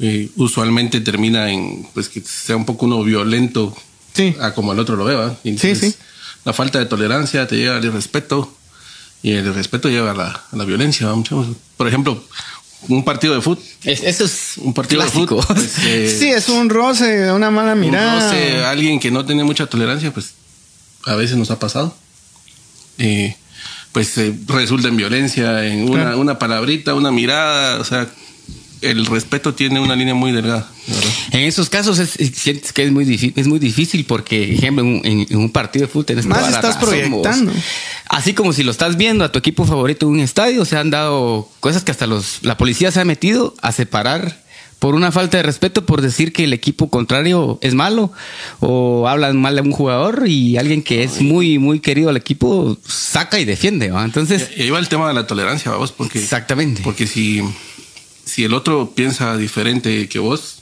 eh, 0.00 0.30
usualmente 0.36 1.00
termina 1.00 1.50
en 1.50 1.86
pues 1.94 2.08
que 2.08 2.20
sea 2.20 2.56
un 2.56 2.64
poco 2.64 2.86
uno 2.86 3.02
violento 3.04 3.76
sí. 4.12 4.34
a 4.40 4.52
como 4.52 4.72
el 4.72 4.78
otro 4.78 4.96
lo 4.96 5.04
vea. 5.04 5.36
Sí, 5.42 5.76
sí. 5.76 5.94
La 6.44 6.52
falta 6.52 6.78
de 6.78 6.86
tolerancia 6.86 7.46
te 7.46 7.56
lleva 7.56 7.76
al 7.76 7.84
irrespeto 7.84 8.52
y 9.22 9.32
el 9.32 9.54
respeto 9.54 9.88
lleva 9.88 10.10
a 10.10 10.14
la, 10.14 10.44
a 10.50 10.56
la 10.56 10.64
violencia. 10.64 11.08
Por 11.76 11.88
ejemplo, 11.88 12.22
un 12.88 13.04
partido 13.04 13.34
de 13.34 13.40
fútbol. 13.40 13.64
Es, 13.84 14.02
eso 14.02 14.24
es 14.24 14.54
un 14.58 14.74
partido 14.74 15.00
clásico. 15.00 15.36
de 15.36 15.42
fútbol. 15.42 15.56
Pues, 15.56 15.78
eh, 15.86 16.16
sí, 16.18 16.28
es 16.28 16.48
un 16.48 16.68
roce, 16.68 17.30
una 17.32 17.50
mala 17.50 17.74
mirada. 17.74 18.16
Un 18.16 18.22
roce, 18.22 18.64
alguien 18.64 19.00
que 19.00 19.10
no 19.10 19.24
tiene 19.24 19.44
mucha 19.44 19.66
tolerancia, 19.66 20.12
pues 20.12 20.32
a 21.06 21.14
veces 21.14 21.36
nos 21.36 21.50
ha 21.50 21.58
pasado. 21.58 21.96
Eh, 22.98 23.36
pues 23.94 24.18
eh, 24.18 24.34
resulta 24.48 24.88
en 24.88 24.96
violencia, 24.98 25.64
en 25.66 25.88
una, 25.88 26.02
Claro. 26.02 26.20
una 26.20 26.38
palabrita, 26.38 26.94
una 26.94 27.10
mirada, 27.10 27.80
o 27.80 27.84
sea, 27.84 28.06
el 28.82 29.06
respeto 29.06 29.54
tiene 29.54 29.80
una 29.80 29.96
línea 29.96 30.14
muy 30.14 30.30
delgada. 30.32 30.68
¿verdad? 30.86 31.10
En 31.30 31.40
esos 31.40 31.70
casos 31.70 31.98
es, 31.98 32.16
es- 32.20 32.32
sientes 32.36 32.74
que 32.74 32.82
es 32.84 32.92
muy 32.92 33.06
difícil, 33.06 33.32
es 33.36 33.46
muy 33.46 33.58
difícil 33.58 34.04
porque, 34.04 34.52
ejemplo, 34.52 34.84
en, 34.84 34.90
un- 34.96 35.06
en- 35.06 35.26
en 35.30 35.38
un 35.38 35.48
partido 35.50 35.86
de 35.86 35.92
fútbol 35.92 36.04
tenés 36.04 36.26
Más 36.26 36.46
estás 36.48 36.74
razón, 36.74 36.80
proyectando. 36.90 37.52
vos. 37.52 37.62
Así 38.10 38.34
como 38.34 38.52
si 38.52 38.62
lo 38.62 38.70
estás 38.72 38.98
viendo 38.98 39.24
a 39.24 39.32
tu 39.32 39.38
equipo 39.38 39.64
favorito 39.64 40.04
en 40.06 40.12
un 40.12 40.20
estadio, 40.20 40.64
se 40.66 40.76
han 40.76 40.90
dado 40.90 41.48
cosas 41.60 41.82
que 41.84 41.92
hasta 41.92 42.06
los 42.06 42.40
la 42.42 42.58
policía 42.58 42.90
se 42.92 43.00
ha 43.00 43.04
metido 43.06 43.54
a 43.62 43.72
separar 43.72 44.43
por 44.84 44.94
una 44.96 45.10
falta 45.10 45.38
de 45.38 45.42
respeto 45.42 45.86
por 45.86 46.02
decir 46.02 46.30
que 46.30 46.44
el 46.44 46.52
equipo 46.52 46.90
contrario 46.90 47.58
es 47.62 47.72
malo 47.72 48.12
o 48.60 49.08
hablan 49.08 49.40
mal 49.40 49.54
de 49.54 49.62
un 49.62 49.72
jugador 49.72 50.24
y 50.28 50.58
alguien 50.58 50.82
que 50.82 51.02
es 51.02 51.22
muy 51.22 51.58
muy 51.58 51.80
querido 51.80 52.10
al 52.10 52.18
equipo 52.18 52.76
saca 52.86 53.40
y 53.40 53.46
defiende, 53.46 53.90
¿va? 53.90 54.04
Entonces, 54.04 54.50
Y 54.54 54.60
ahí 54.60 54.68
va 54.68 54.78
el 54.78 54.90
tema 54.90 55.08
de 55.08 55.14
la 55.14 55.26
tolerancia, 55.26 55.70
vamos, 55.70 55.90
porque 55.90 56.18
exactamente. 56.18 56.82
porque 56.84 57.06
si 57.06 57.42
si 58.26 58.44
el 58.44 58.52
otro 58.52 58.92
piensa 58.94 59.38
diferente 59.38 60.06
que 60.06 60.18
vos, 60.18 60.56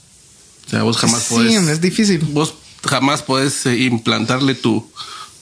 o 0.69 0.71
sea, 0.71 0.85
vos 0.85 0.99
jamás 0.99 1.25
Sí, 1.25 1.35
podés 1.35 1.69
es 1.69 1.81
difícil. 1.81 2.21
vos 2.31 2.55
jamás 2.89 3.23
podés 3.23 3.67
eh, 3.67 3.77
implantarle 3.77 4.55
tu 4.55 4.89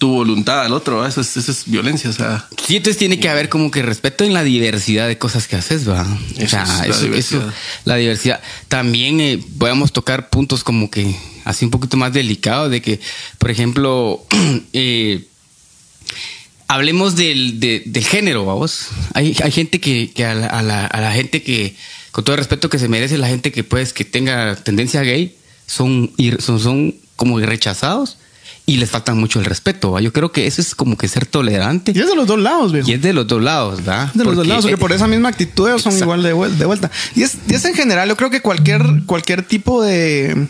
tu 0.01 0.09
voluntad 0.09 0.63
al 0.65 0.73
otro, 0.73 1.07
eso 1.07 1.21
es, 1.21 1.37
eso 1.37 1.53
es 1.53 1.65
violencia, 1.67 2.09
o 2.09 2.13
sea, 2.15 2.49
Sí, 2.67 2.77
entonces 2.77 2.97
tiene 2.97 3.21
que 3.21 3.29
haber 3.29 3.49
como 3.51 3.71
que 3.71 3.83
respeto 3.83 4.25
en 4.25 4.33
la 4.33 4.43
diversidad 4.43 5.07
de 5.07 5.19
cosas 5.19 5.47
que 5.47 5.57
haces, 5.57 5.87
va. 5.87 6.03
O 6.03 6.41
Eso 6.41 6.49
sea, 6.49 6.63
es 6.63 6.69
la 6.79 6.87
eso, 6.87 7.03
diversidad. 7.03 7.43
eso- 7.43 7.53
la 7.85 7.97
diversidad. 7.97 8.41
También 8.69 9.21
eh, 9.21 9.39
podemos 9.59 9.93
tocar 9.93 10.31
puntos 10.31 10.65
como 10.65 10.91
que 10.91 11.15
así 11.45 11.67
un 11.67 11.71
poquito 11.71 11.97
más 11.99 12.13
delicados 12.15 12.71
de 12.71 12.81
que, 12.81 12.99
por 13.39 13.51
ejemplo, 13.51 14.25
eh, 14.73 15.27
hablemos 16.69 17.17
del, 17.17 17.61
de- 17.61 17.83
del 17.87 18.05
género, 18.07 18.45
vamos. 18.47 18.87
Hay, 19.15 19.37
hay 19.43 19.51
gente 19.51 19.81
que, 19.81 20.13
que 20.13 20.25
a, 20.25 20.35
la, 20.35 20.47
a 20.47 20.63
la- 20.63 20.87
a 20.87 21.01
la 21.01 21.13
gente 21.13 21.43
que, 21.43 21.75
con 22.11 22.25
todo 22.25 22.35
el 22.35 22.39
respeto 22.39 22.71
que 22.71 22.79
se 22.79 22.89
merece, 22.89 23.19
la 23.19 23.29
gente 23.29 23.53
que 23.53 23.65
pues 23.65 23.93
que 23.93 24.05
tenga 24.05 24.57
tendencia 24.57 25.03
gay, 25.03 25.35
son, 25.67 26.11
son, 26.39 26.59
son 26.61 26.95
como 27.17 27.39
rechazados 27.39 28.17
y 28.67 28.77
les 28.77 28.89
falta 28.91 29.15
mucho 29.15 29.39
el 29.41 29.45
respeto. 29.45 29.93
¿va? 29.93 30.01
Yo 30.01 30.13
creo 30.13 30.31
que 30.33 30.47
eso 30.47 30.61
es 30.61 30.75
como 30.75 30.97
que 30.97 31.09
ser 31.09 31.27
tolerante. 31.27 31.93
Y 31.95 31.99
es 31.99 32.07
de 32.09 32.15
los 32.15 32.27
dos 32.27 32.39
lados, 32.39 32.73
viejo. 32.73 32.89
Y 32.89 32.93
es 32.95 33.03
de 33.03 33.13
los 33.13 33.27
dos 33.27 33.43
lados, 33.43 33.79
¿verdad? 33.79 34.13
De 34.15 34.25
los 34.25 34.37
dos 34.37 34.47
lados, 34.47 34.65
porque 34.65 34.75
eh, 34.75 34.79
por 34.79 34.93
esa 34.93 35.07
misma 35.09 35.29
actitud 35.31 35.69
ellos 35.69 35.83
son 35.83 35.97
igual 35.99 36.23
de, 36.23 36.35
vuel- 36.35 36.57
de 36.57 36.65
vuelta. 36.67 36.91
Y 37.17 37.23
es, 37.23 37.37
y 37.49 37.55
es 37.55 37.65
en 37.65 37.75
general, 37.75 38.09
yo 38.09 38.17
creo 38.17 38.31
que 38.31 38.41
cualquier, 38.41 38.83
cualquier 39.07 39.43
tipo 39.43 39.83
de, 39.83 40.49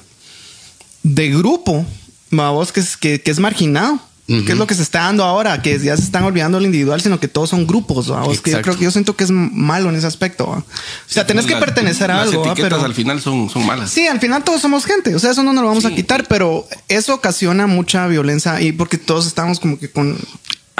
de 1.03 1.31
grupo, 1.31 1.87
vos, 2.31 2.73
que 2.73 2.81
es, 2.81 2.97
que, 2.97 3.23
que 3.23 3.31
es 3.31 3.39
marginado. 3.39 4.01
Ujú. 4.31 4.45
Que 4.45 4.53
es 4.53 4.59
lo 4.59 4.67
que 4.67 4.75
se 4.75 4.83
está 4.83 5.01
dando 5.01 5.25
ahora, 5.25 5.61
que 5.61 5.79
ya 5.79 5.97
se 5.97 6.05
están 6.05 6.23
olvidando 6.23 6.59
el 6.59 6.65
individual, 6.65 7.01
sino 7.01 7.19
que 7.19 7.27
todos 7.27 7.51
son 7.51 7.67
grupos, 7.67 8.07
vos, 8.09 8.41
que 8.41 8.53
yo 8.53 8.63
creo 8.63 8.77
que 8.79 8.85
yo 8.85 8.91
siento 8.93 9.17
que 9.17 9.25
es 9.25 9.31
malo 9.33 9.89
en 9.91 9.97
ese 9.97 10.07
aspecto. 10.07 10.47
¿va? 10.47 10.59
O 10.59 10.65
sea, 11.07 11.27
tenés 11.27 11.47
que 11.47 11.53
las- 11.53 11.61
pertenecer 11.61 12.11
a 12.11 12.19
las 12.19 12.29
algo, 12.29 12.45
etiquetas 12.45 12.71
pero 12.71 12.85
al 12.85 12.95
final 12.95 13.21
son, 13.21 13.51
son 13.51 13.67
malas. 13.67 13.91
Sí, 13.91 14.07
al 14.07 14.21
final 14.21 14.45
todos 14.45 14.61
somos 14.61 14.85
gente, 14.85 15.15
o 15.15 15.19
sea, 15.19 15.33
eso 15.33 15.43
no 15.43 15.53
nos 15.53 15.63
lo 15.63 15.69
vamos 15.69 15.85
a 15.85 15.91
quitar, 15.95 16.27
pero 16.29 16.67
eso 16.89 17.13
ocasiona 17.15 17.67
mucha 17.67 18.07
violencia 18.07 18.61
y 18.61 18.71
porque 18.73 18.99
todos 18.99 19.27
estamos 19.27 19.59
como 19.59 19.79
que 19.79 19.91
con 19.91 20.17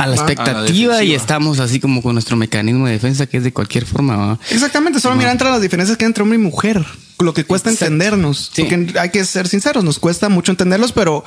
a 0.03 0.07
la 0.07 0.15
expectativa 0.17 0.95
A 0.95 0.97
la 0.99 1.05
y 1.05 1.15
estamos 1.15 1.61
así 1.61 1.81
como 1.81 2.03
con 2.03 2.15
nuestro 2.15 2.37
mecanismo 2.37 2.87
de 2.87 2.93
defensa 2.93 3.27
que 3.27 3.37
es 3.39 3.45
de 3.45 3.53
cualquier 3.53 3.87
forma. 3.87 4.39
Exactamente, 4.51 5.01
solo 5.01 5.17
mira 5.17 5.31
entre 5.33 5.49
las 5.51 5.61
diferencias 5.61 5.97
que 5.99 6.05
hay 6.05 6.09
entre 6.09 6.23
hombre 6.23 6.39
y 6.39 6.43
mujer, 6.43 6.85
lo 7.19 7.35
que 7.35 7.45
cuesta 7.45 7.71
Exacto. 7.71 7.93
entendernos. 7.93 8.51
Sí. 8.53 8.63
Porque 8.63 8.99
hay 8.99 9.11
que 9.11 9.25
ser 9.25 9.47
sinceros, 9.49 9.85
nos 9.85 9.99
cuesta 9.99 10.29
mucho 10.29 10.53
entenderlos, 10.53 10.93
pero 10.93 11.25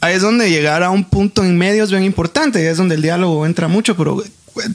ahí 0.00 0.14
es 0.14 0.22
donde 0.22 0.50
llegar 0.50 0.82
a 0.82 0.90
un 0.90 1.04
punto 1.04 1.44
en 1.44 1.56
medio 1.56 1.84
es 1.84 1.90
bien 1.90 2.04
importante, 2.04 2.62
y 2.62 2.66
es 2.66 2.76
donde 2.76 2.96
el 2.96 3.02
diálogo 3.02 3.46
entra 3.46 3.68
mucho, 3.68 3.96
pero 3.96 4.22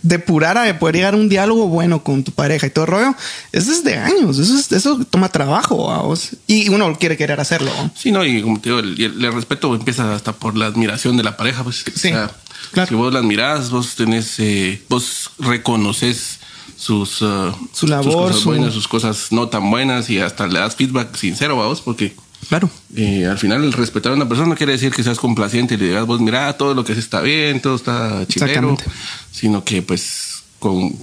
depurar 0.04 0.60
a 0.60 0.78
poder 0.78 0.96
llegar 0.96 1.14
a 1.16 1.18
un 1.18 1.28
diálogo 1.28 1.68
bueno 1.68 2.04
con 2.04 2.24
tu 2.24 2.32
pareja 2.32 2.68
y 2.68 2.70
todo 2.70 2.86
el 2.86 2.92
rollo, 2.92 3.16
eso 3.52 3.72
es 3.72 3.84
de 3.84 3.96
años, 3.98 4.38
eso, 4.38 4.56
es- 4.58 4.72
eso 4.72 5.04
toma 5.10 5.30
trabajo 5.30 5.88
vamos. 5.88 6.30
y 6.46 6.70
uno 6.70 6.96
quiere 7.00 7.18
querer 7.18 7.40
hacerlo. 7.40 7.72
¿no? 7.76 7.92
Sí, 7.96 8.12
no, 8.12 8.24
y 8.24 8.44
como 8.44 8.60
te 8.62 8.70
digo, 8.70 8.80
el, 8.80 9.00
y 9.00 9.06
el- 9.06 9.26
el 9.26 9.34
respeto 9.34 9.74
empieza 9.76 10.14
hasta 10.14 10.34
por 10.34 10.56
la 10.56 10.68
admiración 10.68 11.18
de 11.18 11.24
la 11.24 11.36
pareja, 11.36 11.64
pues. 11.64 11.78
Sí, 11.96 12.10
O 12.10 12.12
sea, 12.12 12.32
claro. 12.72 12.90
Si 12.90 12.96
vos 12.96 13.14
la 13.14 13.20
admirás, 13.20 13.70
vos 13.72 13.96
tenés, 13.96 14.40
eh, 14.40 14.82
vos 14.90 15.32
reconoces 15.40 16.40
sus, 16.78 17.22
uh, 17.22 17.52
Su 17.74 17.88
labor, 17.88 18.04
sus 18.06 18.16
cosas 18.16 18.40
su- 18.40 18.50
buenas, 18.50 18.74
sus 18.74 18.88
cosas 18.88 19.28
no 19.32 19.48
tan 19.50 19.70
buenas 19.70 20.10
y 20.10 20.20
hasta 20.20 20.48
le 20.48 20.60
das 20.60 20.76
feedback 20.76 21.16
sincero 21.16 21.62
a 21.62 21.68
vos, 21.68 21.82
porque 21.82 22.16
Claro. 22.50 22.70
eh, 22.96 23.28
al 23.28 23.38
final 23.38 23.64
el 23.64 23.72
respetar 23.74 24.12
a 24.12 24.16
una 24.16 24.28
persona 24.28 24.50
no 24.50 24.56
quiere 24.56 24.72
decir 24.74 24.92
que 24.92 25.04
seas 25.04 25.20
complaciente 25.20 25.76
y 25.76 25.78
le 25.78 25.88
digas, 25.90 26.06
vos 26.08 26.20
mira, 26.22 26.52
todo 26.58 26.74
lo 26.74 26.84
que 26.84 26.94
haces 26.94 27.04
está 27.04 27.22
bien, 27.22 27.62
todo 27.62 27.76
está 27.76 28.26
chilero, 28.28 28.72
Exactamente. 28.74 28.84
sino 29.32 29.64
que 29.64 29.82
pues 29.84 30.44
con 30.60 30.96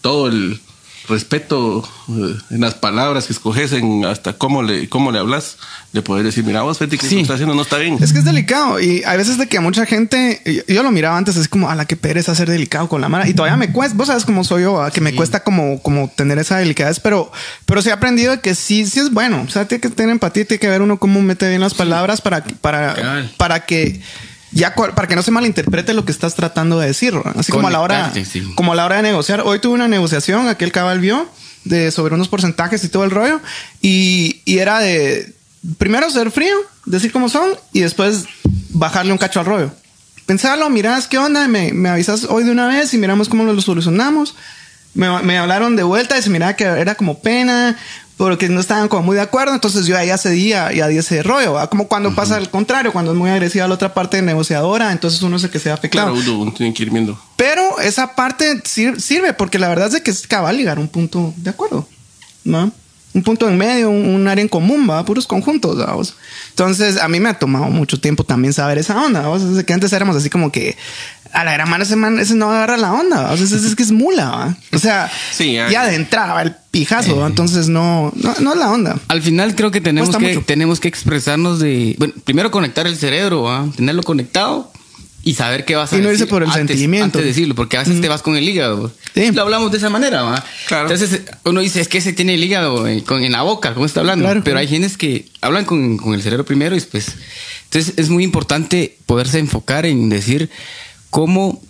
todo 0.00 0.28
el 0.28 0.60
respeto 1.08 1.88
eh, 2.10 2.34
en 2.50 2.60
las 2.60 2.74
palabras 2.74 3.26
que 3.26 3.32
escoges, 3.32 3.72
en 3.72 4.04
hasta 4.04 4.34
cómo 4.34 4.62
le, 4.62 4.88
cómo 4.88 5.10
le 5.12 5.18
hablas, 5.18 5.56
de 5.92 6.02
poder 6.02 6.24
decir, 6.24 6.44
mira, 6.44 6.62
vos 6.62 6.78
fíjate 6.78 6.98
que 6.98 7.06
Sí. 7.06 7.14
lo 7.14 7.18
que 7.18 7.22
estás 7.22 7.34
haciendo 7.36 7.54
no 7.54 7.62
está 7.62 7.78
bien. 7.78 7.96
Es 8.00 8.12
que 8.12 8.18
es 8.18 8.24
delicado 8.24 8.78
y 8.80 9.02
hay 9.04 9.16
veces 9.16 9.38
de 9.38 9.46
que 9.48 9.56
a 9.56 9.60
mucha 9.60 9.86
gente, 9.86 10.40
yo, 10.44 10.74
yo 10.74 10.82
lo 10.82 10.90
miraba 10.90 11.16
antes, 11.16 11.36
es 11.36 11.48
como 11.48 11.70
a 11.70 11.74
la 11.74 11.86
que 11.86 11.96
pereza 11.96 12.34
ser 12.34 12.50
delicado 12.50 12.88
con 12.88 13.00
la 13.00 13.08
mara 13.08 13.28
y 13.28 13.34
todavía 13.34 13.56
me 13.56 13.72
cuesta, 13.72 13.96
vos 13.96 14.08
sabes 14.08 14.24
cómo 14.24 14.44
soy 14.44 14.62
yo, 14.62 14.86
que 14.92 15.00
me 15.00 15.14
cuesta 15.14 15.42
como, 15.42 15.80
como 15.82 16.08
tener 16.14 16.38
esa 16.38 16.58
delicadez, 16.58 17.00
pero, 17.00 17.32
pero 17.66 17.80
sí 17.82 17.88
he 17.88 17.92
aprendido 17.92 18.40
que 18.42 18.54
sí, 18.54 18.84
sí 18.86 19.00
es 19.00 19.10
bueno, 19.12 19.44
o 19.46 19.50
sea, 19.50 19.66
tiene 19.66 19.80
que 19.80 19.88
tener 19.90 20.12
empatía, 20.12 20.44
tiene 20.44 20.60
que 20.60 20.68
ver 20.68 20.82
uno 20.82 20.98
cómo 20.98 21.22
mete 21.22 21.48
bien 21.48 21.60
las 21.60 21.74
palabras 21.74 22.20
para, 22.20 22.44
para, 22.44 23.26
para 23.36 23.64
que 23.64 24.00
ya 24.52 24.74
para 24.74 25.06
que 25.06 25.16
no 25.16 25.22
se 25.22 25.30
malinterprete 25.30 25.94
lo 25.94 26.04
que 26.04 26.12
estás 26.12 26.34
tratando 26.34 26.78
de 26.78 26.88
decir, 26.88 27.14
así 27.36 27.52
como 27.52 27.68
a 27.68 27.70
la 27.70 27.80
hora, 27.80 28.12
sí. 28.12 28.42
como 28.54 28.72
a 28.72 28.76
la 28.76 28.84
hora 28.84 28.96
de 28.96 29.02
negociar. 29.02 29.42
Hoy 29.44 29.58
tuve 29.58 29.74
una 29.74 29.88
negociación, 29.88 30.48
aquel 30.48 30.72
cabal 30.72 31.00
vio 31.00 31.28
de 31.64 31.90
sobre 31.90 32.14
unos 32.14 32.28
porcentajes 32.28 32.82
y 32.84 32.88
todo 32.88 33.04
el 33.04 33.10
rollo 33.10 33.40
y, 33.82 34.40
y 34.44 34.58
era 34.58 34.78
de 34.78 35.34
primero 35.76 36.08
ser 36.10 36.30
frío, 36.30 36.56
decir 36.86 37.12
cómo 37.12 37.28
son 37.28 37.50
y 37.72 37.80
después 37.80 38.24
bajarle 38.70 39.12
un 39.12 39.18
cacho 39.18 39.40
al 39.40 39.46
rollo. 39.46 39.70
Pensarlo, 40.26 40.68
mirás 40.70 41.06
qué 41.06 41.18
onda, 41.18 41.48
me, 41.48 41.72
me 41.72 41.88
avisas 41.88 42.24
hoy 42.24 42.44
de 42.44 42.50
una 42.50 42.68
vez 42.68 42.92
y 42.94 42.98
miramos 42.98 43.28
cómo 43.28 43.44
lo 43.44 43.60
solucionamos. 43.60 44.34
Me, 44.94 45.22
me 45.22 45.38
hablaron 45.38 45.76
de 45.76 45.82
vuelta 45.82 46.18
y 46.18 46.22
se 46.22 46.30
miraba 46.30 46.54
que 46.54 46.64
era 46.64 46.94
como 46.94 47.20
pena 47.20 47.76
porque 48.18 48.48
no 48.50 48.60
estaban 48.60 48.88
como 48.88 49.04
muy 49.04 49.14
de 49.16 49.22
acuerdo. 49.22 49.54
Entonces 49.54 49.86
yo 49.86 49.96
ahí 49.96 50.10
cedía 50.18 50.70
y 50.74 50.82
di 50.92 50.98
ese 50.98 51.22
rollo. 51.22 51.54
¿va? 51.54 51.70
Como 51.70 51.88
cuando 51.88 52.14
pasa 52.14 52.36
al 52.36 52.50
contrario, 52.50 52.92
cuando 52.92 53.12
es 53.12 53.16
muy 53.16 53.30
agresiva 53.30 53.66
la 53.66 53.74
otra 53.74 53.94
parte 53.94 54.20
negociadora, 54.20 54.92
entonces 54.92 55.22
uno 55.22 55.36
es 55.36 55.44
el 55.44 55.50
que 55.50 55.58
se 55.58 55.70
afectado. 55.70 56.12
Claro, 56.12 56.30
uno, 56.32 56.42
uno 56.42 56.52
tiene 56.52 56.74
que 56.74 56.82
ir 56.82 56.90
viendo. 56.90 57.18
Pero 57.36 57.78
esa 57.80 58.14
parte 58.14 58.60
sir- 58.66 59.00
sirve 59.00 59.32
porque 59.32 59.58
la 59.58 59.68
verdad 59.68 59.94
es 59.94 60.02
que 60.02 60.10
es 60.10 60.26
cabal 60.26 60.58
llegar 60.58 60.76
a 60.76 60.80
un 60.80 60.88
punto 60.88 61.32
de 61.36 61.48
acuerdo, 61.50 61.88
¿no? 62.44 62.70
Un 63.18 63.24
punto 63.24 63.48
en 63.48 63.58
medio, 63.58 63.90
un, 63.90 64.06
un 64.14 64.28
área 64.28 64.42
en 64.42 64.48
común, 64.48 64.86
va, 64.88 65.04
puros 65.04 65.26
conjuntos, 65.26 65.76
vamos. 65.76 66.14
Entonces, 66.50 66.98
a 67.00 67.08
mí 67.08 67.18
me 67.18 67.28
ha 67.28 67.34
tomado 67.34 67.64
mucho 67.66 68.00
tiempo 68.00 68.22
también 68.22 68.52
saber 68.52 68.78
esa 68.78 68.96
onda, 69.02 69.22
¿vamos? 69.22 69.64
Que 69.64 69.72
antes 69.72 69.92
éramos 69.92 70.14
así 70.16 70.30
como 70.30 70.52
que 70.52 70.76
a 71.32 71.42
la 71.44 71.52
gran 71.52 71.68
mano 71.68 71.82
ese 71.82 71.96
man, 71.96 72.18
ese 72.20 72.34
no 72.36 72.50
agarra 72.50 72.76
la 72.76 72.92
onda, 72.92 73.22
¿va? 73.24 73.32
O 73.32 73.36
sea, 73.36 73.44
ese- 73.46 73.56
ese 73.56 73.66
es 73.66 73.74
que 73.74 73.82
es 73.82 73.90
mula, 73.92 74.30
¿va? 74.30 74.56
O 74.72 74.78
sea, 74.78 75.10
Sí, 75.32 75.54
ya- 75.54 75.68
ya 75.68 75.86
de 75.86 75.96
entrada 75.96 76.32
va 76.34 76.42
el 76.42 76.54
pijazo, 76.70 77.16
¿va? 77.16 77.26
entonces 77.26 77.68
no, 77.68 78.12
no, 78.14 78.34
no 78.40 78.52
es 78.52 78.58
la 78.58 78.70
onda. 78.70 78.96
Al 79.08 79.20
final 79.20 79.54
creo 79.56 79.70
que 79.72 79.80
tenemos 79.80 80.10
Cuesta 80.10 80.24
que, 80.26 80.34
mucho. 80.34 80.46
tenemos 80.46 80.78
que 80.80 80.86
expresarnos 80.88 81.58
de... 81.58 81.96
Bueno, 81.98 82.14
primero 82.24 82.50
conectar 82.52 82.86
el 82.86 82.96
cerebro, 82.96 83.42
¿va? 83.42 83.66
tenerlo 83.76 84.02
conectado 84.04 84.70
y 85.28 85.34
saber 85.34 85.64
qué 85.64 85.76
vas 85.76 85.92
a 85.92 85.96
Y 85.96 86.00
no 86.00 86.08
decir 86.08 86.22
irse 86.22 86.30
por 86.30 86.42
el 86.42 86.48
antes, 86.48 86.66
sentimiento. 86.68 87.04
Antes 87.04 87.20
de 87.22 87.26
decirlo, 87.28 87.54
porque 87.54 87.76
a 87.76 87.80
veces 87.80 88.00
te 88.00 88.08
vas 88.08 88.22
con 88.22 88.36
el 88.36 88.48
hígado. 88.48 88.92
Sí. 89.14 89.30
Lo 89.32 89.42
hablamos 89.42 89.70
de 89.70 89.78
esa 89.78 89.90
manera, 89.90 90.22
¿va? 90.22 90.44
Claro. 90.68 90.90
Entonces 90.90 91.22
uno 91.44 91.60
dice, 91.60 91.80
es 91.80 91.88
que 91.88 91.98
ese 91.98 92.12
tiene 92.12 92.34
el 92.34 92.42
hígado 92.44 92.86
eh, 92.86 93.02
con- 93.04 93.22
en 93.22 93.32
la 93.32 93.42
boca, 93.42 93.74
¿cómo 93.74 93.84
está 93.86 94.00
hablando? 94.00 94.24
Claro. 94.24 94.42
Pero 94.44 94.58
hay 94.58 94.66
quienes 94.66 94.96
que 94.96 95.28
hablan 95.40 95.64
con, 95.64 95.96
con 95.98 96.14
el 96.14 96.22
cerebro 96.22 96.44
primero 96.44 96.74
y 96.74 96.78
después... 96.78 97.06
Entonces 97.64 97.94
es 97.98 98.08
muy 98.08 98.24
importante 98.24 98.96
poderse 99.04 99.38
enfocar 99.38 99.84
en 99.84 100.08
decir 100.08 100.48
cómo 101.10 101.62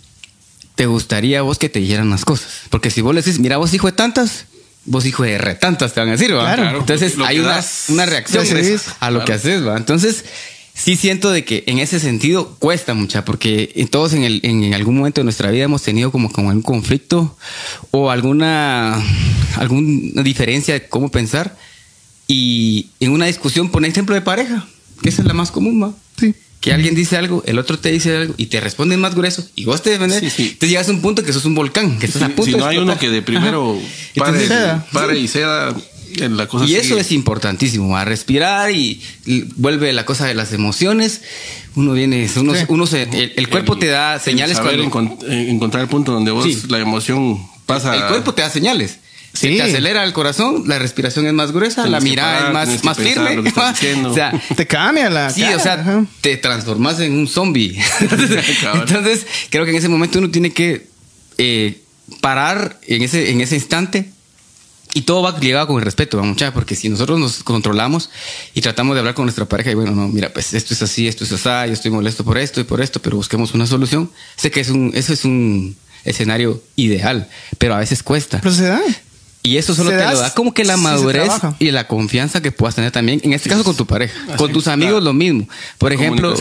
te 0.75 0.85
gustaría 0.85 1.39
a 1.39 1.41
vos 1.41 1.57
que 1.59 1.67
te 1.67 1.79
dijeran 1.79 2.09
las 2.09 2.23
cosas. 2.23 2.61
Porque 2.69 2.89
si 2.91 3.01
vos 3.01 3.13
le 3.13 3.21
decís, 3.21 3.39
mira, 3.39 3.57
vos 3.57 3.73
hijo 3.73 3.87
de 3.87 3.93
tantas, 3.93 4.45
vos 4.85 5.05
hijo 5.05 5.23
de 5.23 5.37
retantas 5.37 5.93
te 5.93 5.99
van 5.99 6.07
a 6.09 6.13
decir, 6.13 6.33
¿va? 6.33 6.55
Claro. 6.55 6.79
Entonces 6.79 7.17
Lo 7.17 7.25
hay 7.25 7.39
una, 7.39 7.49
das, 7.49 7.85
una 7.89 8.05
reacción 8.05 8.47
recibís. 8.47 8.83
a 9.01 9.11
lo 9.11 9.19
Claro. 9.19 9.25
que 9.25 9.33
haces, 9.33 9.67
¿va? 9.67 9.75
Entonces, 9.75 10.23
sí 10.79 10.95
siento 10.95 11.29
de 11.29 11.43
que 11.43 11.63
en 11.67 11.79
ese 11.79 11.99
sentido 11.99 12.55
cuesta 12.57 12.93
mucha, 12.93 13.25
porque 13.25 13.87
todos 13.91 14.13
en, 14.13 14.23
el, 14.23 14.39
en 14.43 14.73
algún 14.73 14.97
momento 14.97 15.21
de 15.21 15.25
nuestra 15.25 15.51
vida 15.51 15.65
hemos 15.65 15.83
tenido 15.83 16.11
como, 16.11 16.31
como 16.31 16.49
algún 16.49 16.63
conflicto 16.63 17.35
o 17.91 18.09
alguna, 18.09 18.95
alguna 19.57 20.23
diferencia 20.23 20.73
de 20.73 20.87
cómo 20.87 21.09
pensar. 21.11 21.57
Y 22.27 22.87
en 22.99 23.11
una 23.11 23.25
discusión, 23.25 23.69
por 23.69 23.83
ejemplo, 23.83 24.15
de 24.15 24.21
pareja, 24.21 24.67
que 25.01 25.09
esa 25.09 25.21
es 25.21 25.27
la 25.27 25.33
más 25.33 25.51
común, 25.51 25.81
¿va? 25.83 25.93
Sí. 26.17 26.33
Que 26.61 26.73
alguien 26.73 26.93
dice 26.93 27.15
algo, 27.15 27.41
el 27.45 27.57
otro 27.57 27.79
te 27.79 27.89
dice 27.89 28.15
algo 28.15 28.33
y 28.37 28.47
te 28.47 28.59
responden 28.59 28.99
más 28.99 29.15
grueso 29.15 29.47
y 29.55 29.65
vos 29.65 29.81
te 29.81 29.91
defendes. 29.91 30.19
Sí, 30.19 30.29
sí. 30.29 30.43
Entonces 30.43 30.69
llegas 30.69 30.89
a 30.89 30.91
un 30.91 31.01
punto 31.01 31.23
que 31.23 31.31
sos 31.31 31.45
un 31.45 31.55
volcán, 31.55 31.97
que 31.97 32.05
estás 32.05 32.21
a 32.21 32.27
punto 32.27 32.43
si 32.43 32.51
de 32.51 32.57
no 32.57 32.65
hay 32.65 32.77
uno 32.77 32.97
que 32.97 33.09
de 33.09 33.21
primero 33.21 33.79
Ajá. 34.17 34.25
pare, 34.31 34.43
Entonces, 34.43 35.19
y 35.19 35.27
ceda, 35.29 35.69
eh, 35.69 35.81
la 36.17 36.47
cosa 36.47 36.65
y 36.65 36.75
eso 36.75 36.97
es 36.97 37.11
importantísimo, 37.11 37.95
a 37.97 38.05
respirar 38.05 38.71
y, 38.71 39.01
y 39.25 39.41
vuelve 39.55 39.91
la 39.93 40.05
cosa 40.05 40.25
de 40.25 40.33
las 40.35 40.53
emociones. 40.53 41.21
Uno 41.75 41.93
viene, 41.93 42.27
uno, 42.35 42.55
Sí. 42.55 42.65
uno 42.67 42.87
se, 42.87 43.03
el, 43.03 43.33
el 43.35 43.47
cuerpo 43.49 43.73
El- 43.73 43.79
te 43.79 43.87
da 43.87 44.19
señales 44.19 44.57
saber 44.57 44.79
cuando 44.89 45.17
eh, 45.27 45.49
encontrar 45.49 45.83
el 45.83 45.89
punto 45.89 46.11
donde 46.11 46.31
vos 46.31 46.45
Sí. 46.45 46.63
la 46.69 46.79
emoción 46.79 47.39
pasa. 47.65 47.95
el 47.95 48.03
cuerpo 48.07 48.33
te 48.33 48.41
da 48.41 48.49
señales. 48.49 48.97
Se 49.31 49.47
Sí. 49.47 49.57
te 49.57 49.61
acelera 49.61 50.03
el 50.03 50.11
corazón, 50.11 50.63
la 50.65 50.79
respiración 50.79 51.27
es 51.27 51.33
más 51.33 51.51
gruesa, 51.51 51.83
Tienes 51.83 51.91
la 51.91 51.99
mirada 51.99 52.51
parar, 52.51 52.67
es 52.69 52.83
más, 52.83 52.97
firme. 52.97 53.35
lo 53.35 53.43
que 53.43 53.49
estás 53.49 53.73
diciendo. 53.79 54.09
o 54.09 54.13
sea, 54.15 54.31
Te 54.55 54.65
cambia 54.65 55.07
la. 55.11 55.29
Sí, 55.29 55.41
cara, 55.41 55.55
o 55.55 55.59
sea, 55.59 55.73
ajá. 55.73 56.05
te 56.21 56.35
transformas 56.37 56.99
en 56.99 57.13
un 57.13 57.27
zombie. 57.27 57.79
Entonces, 57.99 59.27
creo 59.51 59.65
que 59.65 59.71
en 59.71 59.77
ese 59.77 59.87
momento 59.87 60.17
uno 60.17 60.31
tiene 60.31 60.51
que 60.51 60.87
eh, 61.37 61.79
parar 62.21 62.79
en 62.87 63.03
ese, 63.03 63.29
en 63.29 63.41
ese 63.41 63.53
instante. 63.55 64.09
Y 64.93 65.01
todo 65.01 65.21
va 65.21 65.37
ligado 65.39 65.67
con 65.67 65.77
el 65.77 65.83
respeto, 65.83 66.17
¿va, 66.17 66.23
muchacha, 66.23 66.53
porque 66.53 66.75
si 66.75 66.89
nosotros 66.89 67.19
nos 67.19 67.43
controlamos 67.43 68.09
y 68.55 68.61
tratamos 68.61 68.95
de 68.95 68.99
hablar 68.99 69.13
con 69.13 69.25
nuestra 69.25 69.45
pareja 69.45 69.69
y 69.69 69.75
bueno, 69.75 69.91
no, 69.91 70.07
mira, 70.07 70.33
pues 70.33 70.53
esto 70.53 70.73
es 70.73 70.81
así, 70.81 71.07
esto 71.07 71.23
es 71.23 71.31
así, 71.31 71.67
yo 71.67 71.73
estoy 71.73 71.91
molesto 71.91 72.23
por 72.23 72.37
esto 72.39 72.59
y 72.59 72.63
por 72.63 72.81
esto, 72.81 72.99
pero 72.99 73.15
busquemos 73.15 73.53
una 73.53 73.67
solución. 73.67 74.09
Sé 74.35 74.49
que 74.49 74.61
es 74.61 74.69
un, 74.69 74.91
eso 74.95 75.13
es 75.13 75.25
un 75.25 75.75
escenario 76.05 76.63
ideal, 76.75 77.29
pero 77.57 77.75
a 77.75 77.79
veces 77.79 78.01
cuesta. 78.01 78.39
Pero 78.41 78.55
se 78.55 78.63
da. 78.63 78.81
Y 79.41 79.55
eso 79.57 79.73
solo 79.73 79.89
te 79.89 79.95
da 79.95 80.11
lo 80.11 80.19
da 80.19 80.33
como 80.33 80.53
que 80.53 80.65
la 80.65 80.75
si 80.75 80.81
madurez 80.81 81.23
trabaja. 81.23 81.55
y 81.59 81.71
la 81.71 81.87
confianza 81.87 82.41
que 82.41 82.51
puedas 82.51 82.75
tener 82.75 82.91
también, 82.91 83.21
en 83.23 83.31
este 83.31 83.49
caso 83.49 83.63
con 83.63 83.75
tu 83.75 83.85
pareja, 83.85 84.13
con 84.35 84.45
Así, 84.49 84.53
tus 84.53 84.67
amigos 84.67 84.95
claro. 84.95 85.05
lo 85.05 85.13
mismo. 85.13 85.47
Por 85.77 85.93
ejemplo, 85.93 86.35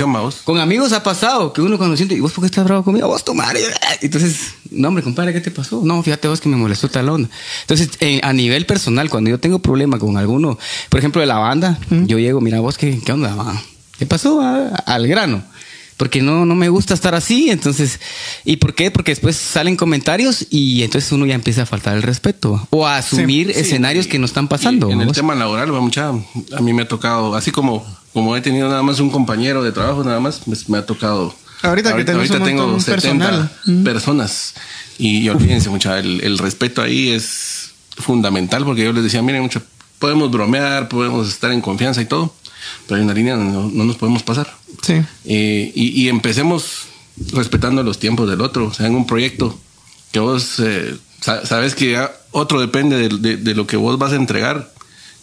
con 0.45 0.59
amigos 0.59 0.93
ha 0.93 1.03
pasado 1.03 1.53
que 1.53 1.61
uno 1.63 1.79
cuando 1.79 1.97
siente, 1.97 2.17
¿y 2.17 2.21
vos 2.21 2.33
por 2.33 2.43
qué 2.43 2.47
estás 2.47 2.65
bravo 2.65 2.83
conmigo? 2.83 3.07
Vos 3.07 3.25
tu 3.25 3.35
madre. 3.35 3.61
Entonces, 4.03 4.55
no 4.71 4.89
hombre, 4.89 5.05
compadre, 5.05 5.33
¿qué 5.33 5.41
te 5.41 5.53
pasó? 5.53 5.81
No, 5.85 6.03
fíjate 6.03 6.27
vos 6.27 6.41
que 6.41 6.49
me 6.49 6.57
molestó 6.57 6.89
tal 6.89 7.09
onda. 7.09 7.29
Entonces, 7.63 7.91
eh, 8.01 8.21
a 8.25 8.33
nivel 8.33 8.67
personal, 8.67 9.09
cuando 9.09 9.31
yo 9.31 9.39
tengo 9.39 9.61
problema 9.61 9.99
con 10.01 10.17
alguno, 10.17 10.59
por 10.89 10.99
ejemplo, 10.99 11.21
de 11.21 11.27
la 11.29 11.39
banda, 11.39 11.79
yo 11.91 12.19
llego, 12.19 12.41
mira 12.41 12.59
vos, 12.61 12.77
¿qué, 12.77 13.01
qué 13.05 13.13
onda? 13.13 13.33
va? 13.35 13.63
¿Qué 13.97 14.07
pasó? 14.07 14.39
va? 14.39 14.69
Al 14.87 15.07
grano 15.07 15.45
porque 15.99 16.23
no, 16.23 16.47
no 16.47 16.55
me 16.55 16.71
gusta 16.71 16.95
estar 16.95 17.15
así. 17.15 17.51
Entonces, 17.51 18.01
¿y 18.47 18.57
por 18.57 18.75
qué? 18.75 18.91
Porque 18.91 19.11
después 19.11 19.37
salen 19.37 19.77
comentarios 19.77 20.47
y 20.49 20.83
entonces 20.83 21.13
uno 21.13 21.27
ya 21.27 21.35
empieza 21.35 21.63
a 21.63 21.67
faltar 21.67 21.95
el 21.97 22.03
respeto 22.03 22.67
o 22.71 22.87
a 22.87 22.97
asumir 22.97 23.53
Sí, 23.53 23.61
escenarios 23.61 24.07
y- 24.07 24.09
que 24.09 24.19
no 24.19 24.25
están 24.25 24.49
pasando. 24.49 24.91
En 24.91 25.03
el 25.03 25.13
tema 25.13 25.35
laboral, 25.35 25.71
mucha, 25.73 26.09
a 26.09 26.61
mí 26.63 26.73
me 26.73 26.83
ha 26.83 26.89
tocado, 26.89 27.35
así 27.35 27.51
como, 27.51 27.85
como 28.15 28.35
he 28.35 28.41
tenido 28.41 28.69
nada 28.71 28.83
más 28.83 28.99
un 29.01 29.11
compañero 29.11 29.63
de 29.63 29.73
trabajo, 29.73 30.03
nada 30.03 30.21
más, 30.21 30.41
pues 30.47 30.69
me 30.71 30.79
ha 30.79 30.87
tocado. 30.87 31.35
Ahorita 31.63 31.93
que 31.93 32.01
un 32.13 32.45
tengo 32.45 32.63
montón 32.63 32.81
70 32.81 32.95
personal. 33.27 33.51
Mm. 33.67 33.83
personas. 33.85 34.55
Y 34.99 35.29
olvídense, 35.29 35.69
mucha, 35.69 35.99
el, 35.99 36.21
el 36.23 36.39
respeto 36.39 36.81
ahí 36.81 37.11
es 37.11 37.71
fundamental 37.97 38.65
porque 38.65 38.85
yo 38.85 38.93
les 38.93 39.03
decía, 39.03 39.21
miren, 39.23 39.43
mucho, 39.43 39.61
podemos 39.99 40.31
bromear, 40.31 40.89
podemos 40.89 41.29
estar 41.29 41.51
en 41.53 41.61
confianza 41.61 42.01
y 42.01 42.05
todo, 42.07 42.33
pero 42.87 42.99
hay 42.99 43.05
una 43.05 43.15
línea 43.15 43.37
donde 43.37 43.53
no, 43.53 43.69
no 43.69 43.85
nos 43.85 43.97
podemos 43.97 44.23
pasar. 44.23 44.55
Sí. 44.83 44.95
Eh, 45.25 45.73
y, 45.75 46.03
y 46.03 46.09
empecemos 46.09 46.87
respetando 47.33 47.83
los 47.83 47.99
tiempos 47.99 48.29
del 48.29 48.41
otro. 48.41 48.67
O 48.67 48.75
sea, 48.75 48.87
en 48.87 48.95
un 48.95 49.07
proyecto 49.07 49.59
que 50.13 50.21
vos 50.21 50.61
eh, 50.61 50.95
sa- 51.21 51.45
sabes 51.47 51.75
que 51.75 51.93
ya 51.93 52.13
otro 52.31 52.61
depende 52.61 52.97
de, 52.97 53.09
de- 53.19 53.37
de 53.37 53.55
lo 53.55 53.67
que 53.67 53.77
vos 53.77 53.99
vas 53.99 54.13
a 54.13 54.17
entregar 54.17 54.73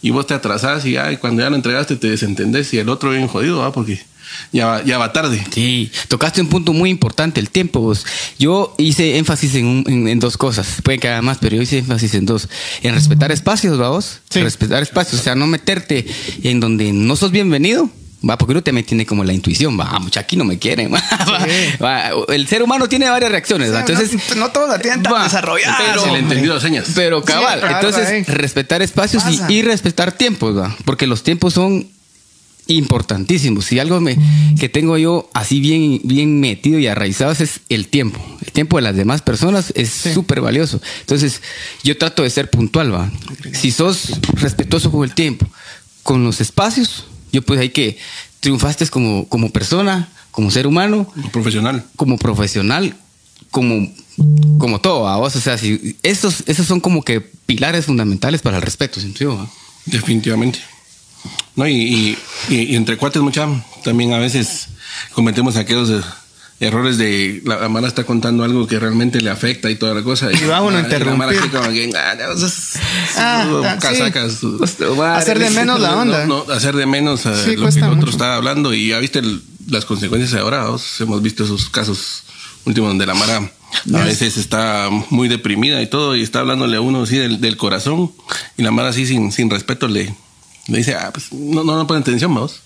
y 0.02 0.10
vos 0.10 0.26
te 0.26 0.34
atrasás 0.34 0.84
y 0.86 0.92
ya, 0.92 1.10
y 1.12 1.16
cuando 1.16 1.42
ya 1.42 1.50
lo 1.50 1.56
entregaste 1.56 1.96
te 1.96 2.08
desentendés 2.10 2.72
y 2.74 2.78
el 2.78 2.88
otro 2.88 3.10
bien 3.10 3.26
jodido, 3.28 3.58
¿va? 3.58 3.72
porque 3.72 4.00
ya 4.52 4.66
va, 4.66 4.84
ya 4.84 4.98
va 4.98 5.12
tarde. 5.12 5.44
Sí, 5.52 5.90
tocaste 6.08 6.40
un 6.40 6.48
punto 6.48 6.72
muy 6.72 6.90
importante, 6.90 7.40
el 7.40 7.48
tiempo. 7.50 7.80
vos. 7.80 8.04
Yo 8.38 8.74
hice 8.76 9.18
énfasis 9.18 9.54
en, 9.54 9.66
un- 9.66 9.84
en, 9.86 10.08
en 10.08 10.18
dos 10.18 10.36
cosas. 10.36 10.66
Pueden 10.82 11.00
que 11.00 11.08
haga 11.08 11.22
más, 11.22 11.38
pero 11.40 11.56
yo 11.56 11.62
hice 11.62 11.78
énfasis 11.78 12.14
en 12.14 12.26
dos. 12.26 12.48
En 12.82 12.94
respetar 12.94 13.30
espacios, 13.32 13.78
vamos. 13.78 14.18
Sí. 14.28 14.42
Respetar 14.42 14.82
espacios. 14.82 15.20
O 15.20 15.24
sea, 15.24 15.34
no 15.36 15.46
meterte 15.46 16.04
en 16.42 16.58
donde 16.60 16.92
no 16.92 17.14
sos 17.16 17.30
bienvenido. 17.30 17.88
Va, 18.28 18.36
porque 18.38 18.52
uno 18.52 18.62
también 18.62 18.84
tiene 18.86 19.06
como 19.06 19.22
la 19.24 19.32
intuición, 19.32 19.78
va, 19.78 19.98
mucha 20.00 20.20
aquí 20.20 20.36
no 20.36 20.44
me 20.44 20.58
quieren. 20.58 20.92
va, 20.94 21.00
va. 21.82 22.10
El 22.28 22.46
ser 22.48 22.62
humano 22.62 22.88
tiene 22.88 23.08
varias 23.08 23.30
reacciones, 23.30 23.70
entonces 23.72 24.12
no, 24.30 24.46
no 24.46 24.48
todos 24.50 24.68
la 24.68 24.78
tienen 24.78 25.02
tan 25.02 25.22
desarrollada. 25.24 25.76
pero- 25.78 26.60
señas. 26.60 26.86
Pero 26.94 27.22
cabal, 27.22 27.60
Sí, 27.60 27.66
entonces 27.74 28.06
ahí. 28.08 28.22
respetar 28.24 28.82
espacios 28.82 29.22
y- 29.48 29.62
respetar 29.62 30.12
tiempos, 30.12 30.56
¿va? 30.58 30.74
porque 30.84 31.06
los 31.06 31.22
tiempos 31.22 31.54
son 31.54 31.88
importantísimos. 32.68 33.64
Si 33.66 33.78
algo 33.78 34.00
me, 34.00 34.16
que 34.58 34.68
tengo 34.68 34.98
yo 34.98 35.30
así 35.34 35.60
bien, 35.60 36.00
bien 36.04 36.40
metido 36.40 36.78
y 36.78 36.86
arraizado 36.88 37.32
es 37.32 37.60
el 37.68 37.86
tiempo. 37.88 38.20
El 38.44 38.52
tiempo 38.52 38.76
de 38.76 38.82
las 38.82 38.96
demás 38.96 39.22
personas 39.22 39.72
es 39.76 39.90
súper 39.90 40.40
valioso. 40.40 40.80
Entonces, 41.00 41.42
yo 41.84 41.96
trato 41.96 42.22
de 42.22 42.30
ser 42.30 42.50
puntual, 42.50 42.92
¿va? 42.92 43.10
Si 43.52 43.70
sos 43.70 44.18
respetuoso 44.34 44.90
con 44.90 45.04
el 45.04 45.14
tiempo, 45.14 45.46
con 46.02 46.24
los 46.24 46.40
espacios, 46.40 47.04
yo 47.32 47.42
pues 47.42 47.60
hay 47.60 47.70
que 47.70 47.98
triunfaste 48.40 48.86
como, 48.88 49.28
como 49.28 49.50
persona, 49.50 50.08
como 50.30 50.50
ser 50.50 50.66
humano, 50.66 51.10
Profesional. 51.32 51.84
como 51.96 52.18
profesional, 52.18 52.96
como, 53.50 53.88
como 54.58 54.80
todo, 54.80 55.02
¿va? 55.02 55.16
vos, 55.16 55.34
o 55.36 55.40
sea, 55.40 55.58
si, 55.58 55.96
esos, 56.02 56.42
esos 56.46 56.66
son 56.66 56.80
como 56.80 57.02
que 57.02 57.20
pilares 57.20 57.86
fundamentales 57.86 58.42
para 58.42 58.56
el 58.56 58.62
respeto, 58.62 59.00
¿va? 59.36 59.48
Definitivamente. 59.86 60.58
No, 61.56 61.66
y, 61.66 61.72
y- 61.74 62.18
y- 62.50 62.62
y 62.72 62.76
entre 62.76 62.96
cuates, 62.98 63.22
mucha, 63.22 63.48
también 63.82 64.12
a 64.12 64.18
veces 64.18 64.68
cometemos 65.12 65.56
aquellos 65.56 66.04
errores 66.58 66.96
de 66.98 67.42
la, 67.44 67.56
la 67.60 67.68
Mara 67.68 67.86
está 67.86 68.04
contando 68.04 68.42
algo 68.44 68.66
que 68.66 68.78
realmente 68.78 69.20
le 69.20 69.30
afecta 69.30 69.70
y 69.70 69.76
toda 69.76 69.94
la 69.94 70.02
cosa. 70.02 70.30
Y 70.32 70.44
va 70.46 70.62
uno 70.62 70.78
a 70.78 70.80
interrumpir. 70.84 71.50
casacas. 73.80 74.40
Hacer 75.16 75.38
de 75.38 75.50
menos 75.50 75.80
la 75.80 75.96
onda. 75.96 76.24
No, 76.26 76.44
no, 76.46 76.52
hacer 76.52 76.74
de 76.76 76.86
menos 76.86 77.20
Sí, 77.20 77.56
lo 77.56 77.68
que 77.68 77.78
el 77.78 77.84
otro 77.84 78.10
está 78.10 78.36
hablando 78.36 78.72
y 78.74 78.88
ya 78.88 78.98
viste 78.98 79.18
el- 79.20 79.42
las 79.68 79.84
consecuencias 79.84 80.32
ahora. 80.40 80.66
hemos 81.00 81.22
visto 81.22 81.44
esos 81.44 81.68
casos 81.70 82.22
últimos 82.64 82.90
donde 82.90 83.06
la 83.06 83.14
Mara 83.14 83.50
a 83.94 84.04
veces 84.04 84.36
está 84.36 84.88
muy 85.10 85.28
deprimida 85.28 85.82
y 85.82 85.88
todo 85.88 86.14
y 86.16 86.22
está 86.22 86.40
hablándole 86.40 86.76
a 86.76 86.80
uno 86.80 87.02
así 87.02 87.16
del, 87.16 87.40
del 87.40 87.56
corazón 87.56 88.12
y 88.56 88.62
la 88.62 88.70
Mara 88.70 88.88
así 88.90 89.06
sin, 89.06 89.32
sin 89.32 89.50
respeto 89.50 89.88
le, 89.88 90.14
le 90.68 90.78
dice, 90.78 90.94
ah, 90.94 91.10
pues 91.12 91.32
no, 91.32 91.64
no, 91.64 91.76
no 91.76 91.86
ponen 91.86 92.02
atención, 92.02 92.32
vamos. 92.34 92.60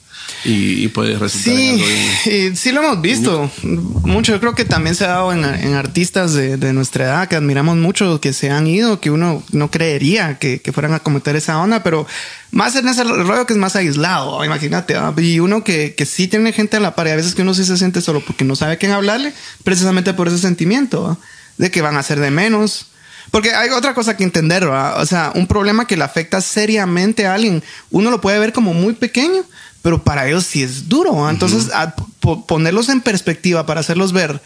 Y, 0.45 0.85
y 0.85 0.89
puede 0.89 1.19
resultar 1.19 1.53
en 1.53 1.59
Sí, 1.59 1.71
algo 1.71 1.87
bien- 1.87 2.53
y 2.53 2.57
sí 2.57 2.73
lo 2.73 2.81
hemos 2.83 3.03
visto 3.03 3.51
mucho. 3.63 4.33
Yo 4.33 4.41
creo 4.41 4.55
que 4.55 4.65
también 4.65 4.95
se 4.95 5.05
ha 5.05 5.09
dado 5.09 5.33
en, 5.35 5.45
en 5.45 5.75
artistas 5.75 6.33
de, 6.33 6.57
de 6.57 6.73
nuestra 6.73 7.05
edad 7.05 7.29
que 7.29 7.37
admiramos 7.37 7.77
mucho, 7.77 8.21
que 8.23 8.33
se 8.33 8.49
han 8.51 8.67
ido, 8.67 9.01
que 9.01 9.11
uno 9.11 9.43
no 9.53 9.71
creería 9.71 10.39
que, 10.39 10.61
que 10.63 10.73
fueran 10.73 10.95
a 10.95 11.01
cometer 11.01 11.37
esa 11.37 11.59
onda, 11.59 11.83
pero 11.83 12.07
más 12.53 12.75
en 12.77 12.89
ese 12.89 13.05
rollo 13.05 13.45
que 13.45 13.53
es 13.53 13.59
más 13.59 13.77
aislado, 13.77 14.43
imagínate. 14.45 14.97
¿ah? 14.97 15.13
Y 15.19 15.41
uno 15.41 15.63
que, 15.63 15.95
que 15.95 16.07
sí 16.07 16.27
tiene 16.27 16.53
gente 16.53 16.79
a 16.79 16.81
la 16.81 16.95
par 16.95 17.07
y 17.09 17.11
a 17.11 17.17
veces 17.17 17.35
que 17.35 17.43
uno 17.43 17.53
sí 17.53 17.65
se 17.65 17.77
siente 17.77 18.01
solo 18.01 18.21
porque 18.25 18.45
no 18.45 18.57
sabe 18.57 18.73
a 18.73 18.77
quién 18.77 18.93
hablarle, 18.93 19.35
precisamente 19.63 20.15
por 20.15 20.29
ese 20.29 20.39
sentimiento 20.39 21.07
¿ah? 21.07 21.19
de 21.59 21.71
que 21.71 21.83
van 21.83 21.99
a 21.99 22.03
ser 22.03 22.19
de 22.19 22.31
menos. 22.31 22.87
Porque 23.31 23.53
hay 23.53 23.69
otra 23.71 23.95
cosa 23.95 24.17
que 24.17 24.25
entender, 24.25 24.65
¿verdad? 24.65 25.01
o 25.01 25.07
sea, 25.07 25.31
un 25.37 25.47
problema 25.47 25.87
que 25.87 25.97
le 25.97 26.03
afecta 26.03 26.41
seriamente 26.41 27.27
a 27.27 27.35
alguien, 27.35 27.63
uno 27.91 28.11
lo 28.11 28.21
puede 28.21 28.39
ver 28.41 28.53
como 28.53 28.73
muy 28.75 28.95
pequeño, 28.95 29.45
pero 29.83 30.03
para 30.03 30.27
ellos 30.29 30.45
sí 30.45 30.63
es 30.63 30.89
duro. 30.89 31.13
¿verdad? 31.15 31.31
Entonces, 31.31 31.71
a- 31.73 31.95
po- 32.21 32.45
ponerlos 32.47 32.89
en 32.89 33.01
perspectiva 33.01 33.67
para 33.67 33.81
hacerlos 33.81 34.13
ver 34.13 34.41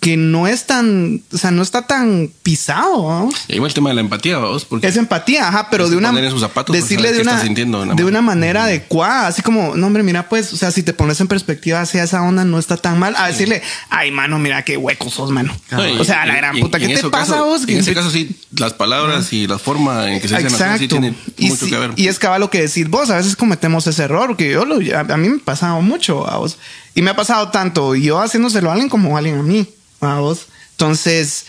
que 0.00 0.16
no 0.16 0.46
es 0.46 0.64
tan, 0.66 1.22
o 1.32 1.38
sea, 1.38 1.50
no 1.50 1.60
está 1.60 1.86
tan 1.86 2.30
pisado. 2.44 3.24
¿no? 3.24 3.30
Y 3.48 3.54
igual 3.56 3.70
el 3.70 3.74
tema 3.74 3.88
de 3.88 3.96
la 3.96 4.00
empatía, 4.00 4.38
vos, 4.38 4.64
porque 4.64 4.86
Es 4.86 4.96
empatía, 4.96 5.48
ajá, 5.48 5.68
pero 5.70 5.88
de 5.88 5.96
una 5.96 6.12
sus 6.30 6.40
zapatos, 6.40 6.72
pues, 6.72 6.84
decirle 6.84 7.12
de 7.12 7.20
una 7.22 7.42
de 7.42 7.64
una 7.64 7.78
de 7.80 7.86
manera. 7.86 8.06
una 8.06 8.22
manera 8.22 8.64
adecuada, 8.64 9.26
así 9.26 9.42
como, 9.42 9.74
no 9.74 9.86
hombre, 9.88 10.04
mira, 10.04 10.28
pues, 10.28 10.52
o 10.52 10.56
sea, 10.56 10.70
si 10.70 10.84
te 10.84 10.92
pones 10.92 11.20
en 11.20 11.26
perspectiva 11.26 11.80
hacia 11.80 12.04
esa 12.04 12.22
onda 12.22 12.44
no 12.44 12.58
está 12.60 12.76
tan 12.76 12.98
mal, 12.98 13.14
a 13.16 13.26
decirle, 13.26 13.60
ay, 13.90 14.12
mano, 14.12 14.38
mira 14.38 14.62
qué 14.62 14.76
hueco 14.76 15.10
sos, 15.10 15.30
mano. 15.30 15.52
No, 15.72 15.86
y- 15.88 15.98
o 15.98 16.04
sea, 16.04 16.24
la 16.26 16.36
gran 16.36 16.58
puta, 16.60 16.78
y 16.78 16.86
¿qué 16.86 16.96
te 16.98 17.08
pasa 17.10 17.32
caso- 17.32 17.46
vos? 17.46 17.62
En 17.68 17.78
ese 17.78 17.92
caso 17.92 18.10
sí, 18.10 18.36
las 18.56 18.74
palabras 18.74 19.32
y 19.32 19.48
la 19.48 19.58
forma 19.58 20.10
en 20.12 20.20
que 20.20 20.28
se 20.28 20.36
dicen 20.36 20.52
las 20.52 20.60
cosas 20.60 20.78
sí 20.78 20.86
tiene 20.88 21.14
y, 21.36 21.48
mucho 21.48 21.66
que 21.66 21.76
ver. 21.76 21.90
y 21.96 22.06
es 22.06 22.18
cabal 22.20 22.40
lo 22.40 22.50
que 22.50 22.60
decís 22.62 22.88
vos, 22.88 23.10
a 23.10 23.16
veces 23.16 23.34
cometemos 23.34 23.84
ese 23.88 24.04
error, 24.04 24.36
que 24.36 24.52
yo 24.52 24.64
lo, 24.64 24.76
a, 24.96 25.00
a 25.00 25.16
mí 25.16 25.28
me 25.28 25.36
ha 25.36 25.44
pasado 25.44 25.80
mucho 25.82 26.28
a 26.30 26.36
vos. 26.38 26.56
Y 26.94 27.02
me 27.02 27.10
ha 27.10 27.16
pasado 27.16 27.50
tanto 27.50 27.94
yo 27.94 28.20
haciéndoselo 28.20 28.70
a 28.70 28.72
alguien 28.72 28.88
como 28.88 29.16
alguien 29.16 29.38
a 29.38 29.42
mí, 29.42 29.68
a 30.00 30.18
vos. 30.18 30.46
Entonces, 30.72 31.46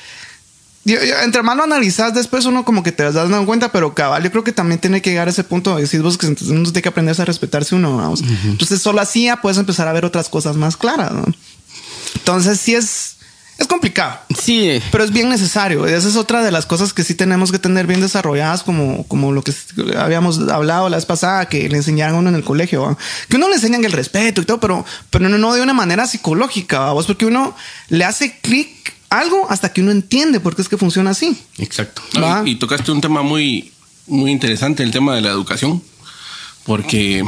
entre 0.85 1.43
más 1.43 1.57
lo 1.57 1.63
analizas 1.63 2.13
después 2.13 2.45
uno 2.45 2.65
como 2.65 2.83
que 2.83 2.91
te 2.91 3.03
das 3.03 3.13
dando 3.13 3.45
cuenta, 3.45 3.71
pero 3.71 3.93
cabal, 3.93 4.23
yo 4.23 4.31
creo 4.31 4.43
que 4.43 4.51
también 4.51 4.79
tiene 4.79 5.01
que 5.01 5.09
llegar 5.11 5.27
a 5.27 5.31
ese 5.31 5.43
punto 5.43 5.75
de 5.75 5.81
decir 5.81 6.01
vos 6.01 6.17
que 6.17 6.27
uno 6.27 6.63
tiene 6.63 6.81
que 6.81 6.89
aprender 6.89 7.19
a 7.19 7.25
respetarse 7.25 7.75
uno. 7.75 7.97
Vamos. 7.97 8.23
Entonces 8.45 8.81
solo 8.81 9.01
así 9.01 9.25
ya 9.25 9.41
puedes 9.41 9.57
empezar 9.57 9.87
a 9.87 9.93
ver 9.93 10.05
otras 10.05 10.29
cosas 10.29 10.55
más 10.55 10.77
claras. 10.77 11.11
Entonces 12.15 12.59
sí 12.59 12.75
es, 12.75 13.08
es 13.59 13.67
complicado. 13.67 14.19
Sí. 14.37 14.81
Pero 14.91 15.03
es 15.03 15.11
bien 15.11 15.29
necesario. 15.29 15.85
Esa 15.85 16.07
es 16.07 16.15
otra 16.15 16.41
de 16.41 16.49
las 16.49 16.65
cosas 16.65 16.93
que 16.93 17.03
sí 17.03 17.13
tenemos 17.13 17.51
que 17.51 17.59
tener 17.59 17.85
bien 17.85 17.99
desarrolladas, 17.99 18.63
como, 18.63 19.03
como 19.07 19.33
lo 19.33 19.43
que 19.43 19.53
habíamos 19.97 20.39
hablado 20.49 20.87
la 20.89 20.95
vez 20.95 21.05
pasada, 21.05 21.47
que 21.47 21.67
le 21.67 21.75
enseñaron 21.75 22.15
a 22.15 22.19
uno 22.19 22.29
en 22.29 22.35
el 22.35 22.43
colegio. 22.43 22.97
Que 23.27 23.35
uno 23.35 23.49
le 23.49 23.55
enseñan 23.55 23.83
el 23.83 23.91
respeto 23.91 24.41
y 24.41 24.45
todo, 24.45 24.61
pero, 24.61 24.85
pero 25.09 25.27
no, 25.27 25.53
de 25.53 25.61
una 25.61 25.73
manera 25.73 26.07
psicológica, 26.07 26.79
¿vamos? 26.79 27.05
porque 27.05 27.25
uno 27.25 27.55
le 27.89 28.05
hace 28.05 28.39
clic 28.39 28.95
algo 29.09 29.47
hasta 29.49 29.73
que 29.73 29.81
uno 29.81 29.91
entiende 29.91 30.39
por 30.39 30.55
qué 30.55 30.61
es 30.61 30.69
que 30.69 30.77
funciona 30.77 31.11
así. 31.11 31.37
Exacto. 31.57 32.01
y, 32.45 32.55
tocaste 32.55 32.91
un 32.91 33.01
tema 33.01 33.23
muy, 33.23 33.73
muy 34.07 34.31
interesante, 34.31 34.83
el 34.83 34.91
tema 34.91 35.15
de 35.15 35.21
la 35.21 35.29
educación, 35.29 35.83
porque 36.65 37.25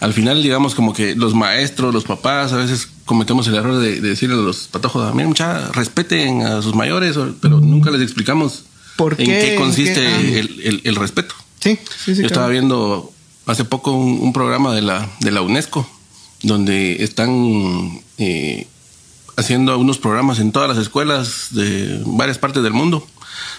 al 0.00 0.12
final, 0.12 0.42
digamos, 0.42 0.74
como 0.74 0.92
que 0.92 1.14
los 1.14 1.34
maestros, 1.34 1.94
los 1.94 2.04
papás, 2.04 2.52
a 2.52 2.56
veces 2.56 2.88
cometemos 3.04 3.46
el 3.48 3.54
error 3.54 3.78
de, 3.78 4.00
decirle 4.00 4.36
a 4.36 4.38
los 4.38 4.68
patojos, 4.68 5.12
miren, 5.14 5.28
mucha, 5.28 5.68
respeten 5.72 6.42
a 6.42 6.62
sus 6.62 6.74
mayores, 6.74 7.16
pero 7.40 7.60
nunca 7.60 7.90
les 7.90 8.02
explicamos 8.02 8.64
¿Por 8.96 9.20
en 9.20 9.26
qué, 9.26 9.56
consiste 9.56 10.06
ah. 10.06 10.20
el, 10.84 10.96
respeto. 10.96 11.34
Sí, 11.60 11.78
sí, 12.04 12.14
sí. 12.14 12.20
Yo 12.20 12.26
estaba 12.26 12.48
viendo 12.48 13.12
hace 13.46 13.64
poco 13.64 13.92
un, 13.92 14.32
programa 14.32 14.74
de 14.74 14.82
la, 14.82 15.08
de 15.20 15.30
la 15.30 15.42
UNESCO, 15.42 15.88
donde 16.42 17.02
están 17.02 18.00
eh, 18.18 18.66
haciendo 19.36 19.78
unos 19.78 19.98
programas 19.98 20.38
en 20.38 20.52
todas 20.52 20.68
las 20.68 20.78
escuelas 20.78 21.48
de 21.50 22.02
varias 22.04 22.38
partes 22.38 22.62
del 22.62 22.72
mundo 22.72 23.06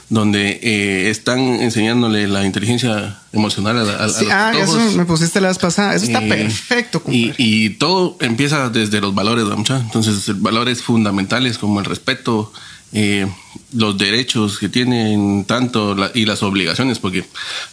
donde 0.10 0.60
eh, 0.64 1.10
están 1.10 1.40
enseñándole 1.40 2.28
la 2.28 2.46
inteligencia 2.46 3.20
emocional 3.32 3.78
a, 3.90 4.06
a, 4.06 4.10
sí, 4.10 4.26
ah, 4.32 4.52
eso 4.56 4.80
me 4.96 5.06
pusiste 5.06 5.40
la 5.40 5.50
vez 5.50 5.60
pasada. 5.60 5.96
Eso 5.96 6.06
está 6.06 6.24
eh, 6.24 6.30
perfecto. 6.30 7.02
Y, 7.08 7.34
y, 7.38 7.70
todo 7.72 8.18
empieza 8.22 8.70
desde 8.70 9.02
los 9.02 9.14
valores, 9.14 9.46
mucha. 9.46 9.78
Entonces, 9.80 10.42
valores 10.42 10.82
fundamentales 10.82 11.58
como 11.58 11.80
el 11.80 11.86
respeto, 11.86 12.52
eh, 12.92 13.28
los 13.74 13.98
derechos 13.98 14.58
que 14.58 14.68
tienen 14.68 15.46
tanto 15.46 15.96
y 16.16 16.26
las 16.26 16.42
obligaciones, 16.42 16.98
porque 16.98 17.24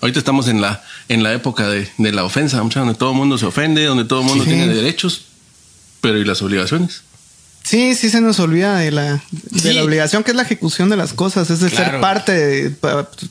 ahorita 0.03 0.19
estamos 0.19 0.49
en 0.49 0.61
la 0.61 0.85
en 1.09 1.23
la 1.23 1.33
época 1.33 1.69
de, 1.69 1.89
de 1.97 2.13
la 2.13 2.25
ofensa, 2.25 2.63
mucha, 2.63 2.81
donde 2.81 2.97
todo 2.97 3.13
el 3.13 3.17
mundo 3.17 3.39
se 3.39 3.47
ofende, 3.47 3.85
donde 3.85 4.05
todo 4.05 4.21
el 4.21 4.27
mundo 4.27 4.45
tiene 4.45 4.69
derechos, 4.69 5.25
pero 6.03 6.19
¿y 6.19 6.25
las 6.25 6.43
obligaciones? 6.43 7.03
Sí, 7.67 7.97
sí 7.97 8.11
se 8.11 8.21
nos 8.21 8.39
olvida 8.39 8.79
de 8.79 8.93
la, 8.93 9.21
de 9.33 9.75
la 9.75 9.83
obligación 9.83 10.23
que 10.23 10.31
es 10.31 10.37
la 10.37 10.45
ejecución 10.45 10.89
de 10.89 10.97
las 10.97 11.13
cosas, 11.13 11.51
es 11.51 11.59
de 11.59 11.69
ser 11.69 12.01
parte, 12.01 12.33
de, 12.33 12.77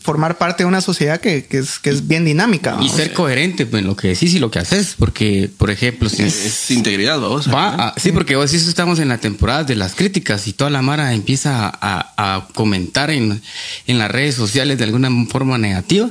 formar 0.02 0.38
parte 0.38 0.64
de 0.64 0.68
una 0.68 0.82
sociedad 0.82 1.22
que, 1.22 1.46
que, 1.46 1.60
es, 1.60 1.80
que 1.80 1.90
es 1.90 2.06
bien 2.06 2.26
dinámica. 2.26 2.78
Y 2.82 2.90
ser 2.90 3.14
coherente 3.14 3.66
pues, 3.66 3.80
en 3.80 3.88
lo 3.88 3.96
que 3.96 4.10
decís 4.10 4.34
y 4.34 4.40
lo 4.40 4.52
que 4.52 4.60
haces, 4.60 4.96
porque, 5.00 5.50
por 5.58 5.72
ejemplo, 5.72 6.10
si 6.10 6.24
es, 6.24 6.70
integridad, 6.70 7.18
vos. 7.18 7.48
sí, 7.96 8.12
porque 8.12 8.36
vos 8.36 8.52
decís, 8.52 8.68
estamos 8.68 9.00
en 9.00 9.08
la 9.08 9.20
temporada 9.20 9.64
de 9.64 9.78
las 9.78 9.96
críticas 9.96 10.50
y 10.50 10.52
toda 10.52 10.70
la 10.70 10.82
mara 10.82 11.14
empieza 11.14 11.68
a, 11.68 12.14
a 12.18 12.50
comentar 12.54 13.12
en, 13.12 13.42
en 13.88 13.98
las 13.98 14.12
redes 14.12 14.36
sociales 14.36 14.78
de 14.78 14.84
alguna 14.84 15.10
forma 15.30 15.58
negativa 15.58 16.10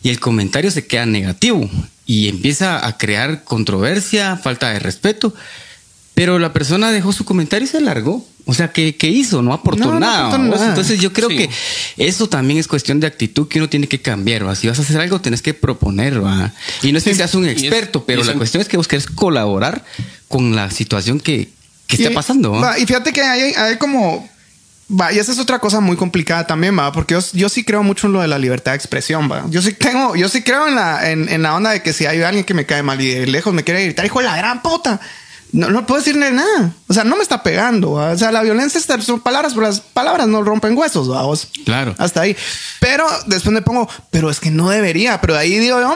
y 0.00 0.10
el 0.10 0.20
comentario 0.20 0.70
se 0.70 0.86
queda 0.86 1.06
negativo 1.06 1.68
y 2.06 2.28
empieza 2.28 2.86
a 2.86 2.96
crear 2.98 3.42
controversia, 3.42 4.36
falta 4.36 4.70
de 4.70 4.78
respeto. 4.78 5.34
Pero 6.14 6.38
la 6.38 6.52
persona 6.52 6.92
dejó 6.92 7.12
su 7.12 7.24
comentario 7.24 7.66
y 7.66 7.68
se 7.68 7.80
largó. 7.80 8.24
O 8.46 8.54
sea, 8.54 8.70
¿qué, 8.72 8.94
hizo? 9.00 9.42
No 9.42 9.52
aportó, 9.52 9.98
nada, 9.98 10.34
Entonces 10.68 11.00
yo 11.00 11.12
creo 11.12 11.28
que 11.28 11.48
eso 11.96 12.28
también 12.28 12.58
es 12.60 12.68
cuestión 12.68 13.00
de 13.00 13.06
actitud 13.06 13.48
que 13.48 13.58
uno 13.58 13.68
tiene 13.68 13.88
que 13.88 14.00
cambiar. 14.00 14.46
¿va? 14.46 14.54
Si 14.54 14.68
vas 14.68 14.78
a 14.78 14.82
hacer 14.82 15.00
algo, 15.00 15.20
tienes 15.20 15.42
que 15.42 15.54
proponer. 15.54 16.22
¿va? 16.22 16.52
Y 16.82 16.92
no 16.92 16.98
es 16.98 17.04
que 17.04 17.14
seas 17.14 17.34
un 17.34 17.48
experto, 17.48 18.04
pero 18.04 18.22
la 18.22 18.34
cuestión 18.34 18.60
es 18.60 18.68
que 18.68 18.76
vos 18.76 18.86
querés 18.86 19.06
colaborar 19.06 19.84
con 20.28 20.54
la 20.54 20.70
situación 20.70 21.20
que, 21.20 21.48
que 21.86 21.96
está 21.96 22.10
pasando. 22.10 22.60
y 22.78 22.86
fíjate 22.86 23.12
que 23.12 23.22
hay, 23.22 23.76
como... 23.78 24.28
Va, 25.00 25.10
y 25.14 25.18
esa 25.18 25.32
es 25.32 25.38
otra 25.38 25.58
cosa 25.60 25.80
muy 25.80 25.96
complicada 25.96 26.46
también, 26.46 26.78
va, 26.78 26.92
porque 26.92 27.18
yo, 27.32 27.48
sí 27.48 27.64
creo 27.64 27.82
mucho 27.82 28.06
en 28.06 28.12
lo 28.12 28.20
de 28.20 28.28
la 28.28 28.38
libertad 28.38 28.72
de 28.72 28.76
expresión, 28.76 29.32
va. 29.32 29.46
Yo 29.48 29.62
sí 29.62 29.72
tengo, 29.72 30.14
yo 30.14 30.28
sí 30.28 30.42
creo 30.42 30.68
en 30.68 30.74
la, 30.74 31.10
en, 31.10 31.26
en 31.30 31.42
la 31.42 31.56
onda 31.56 31.70
de 31.70 31.82
que 31.82 31.94
si 31.94 32.04
hay 32.04 32.20
alguien 32.20 32.44
que 32.44 32.52
me 32.52 32.66
cae 32.66 32.82
mal 32.82 33.00
y 33.00 33.08
de 33.08 33.26
lejos 33.26 33.54
me 33.54 33.64
quiere 33.64 33.82
gritar, 33.82 34.04
hijo 34.04 34.18
de 34.18 34.26
la 34.26 34.36
gran 34.36 34.60
puta, 34.60 35.00
no, 35.54 35.70
no 35.70 35.86
puedo 35.86 36.00
decirle 36.00 36.32
nada. 36.32 36.74
O 36.88 36.92
sea, 36.92 37.04
no 37.04 37.14
me 37.14 37.22
está 37.22 37.44
pegando. 37.44 37.92
O 37.92 38.18
sea, 38.18 38.32
la 38.32 38.42
violencia 38.42 38.80
son 39.00 39.20
palabras, 39.20 39.54
pero 39.54 39.68
las 39.68 39.80
palabras 39.80 40.26
no 40.26 40.42
rompen 40.42 40.76
huesos, 40.76 41.08
vamos. 41.08 41.46
Claro. 41.64 41.94
Hasta 41.96 42.22
ahí. 42.22 42.36
Pero 42.80 43.06
después 43.26 43.54
me 43.54 43.62
pongo, 43.62 43.88
pero 44.10 44.30
es 44.30 44.40
que 44.40 44.50
no 44.50 44.68
debería. 44.70 45.20
Pero 45.20 45.36
ahí 45.36 45.56
digo 45.60 45.80
yo, 45.80 45.94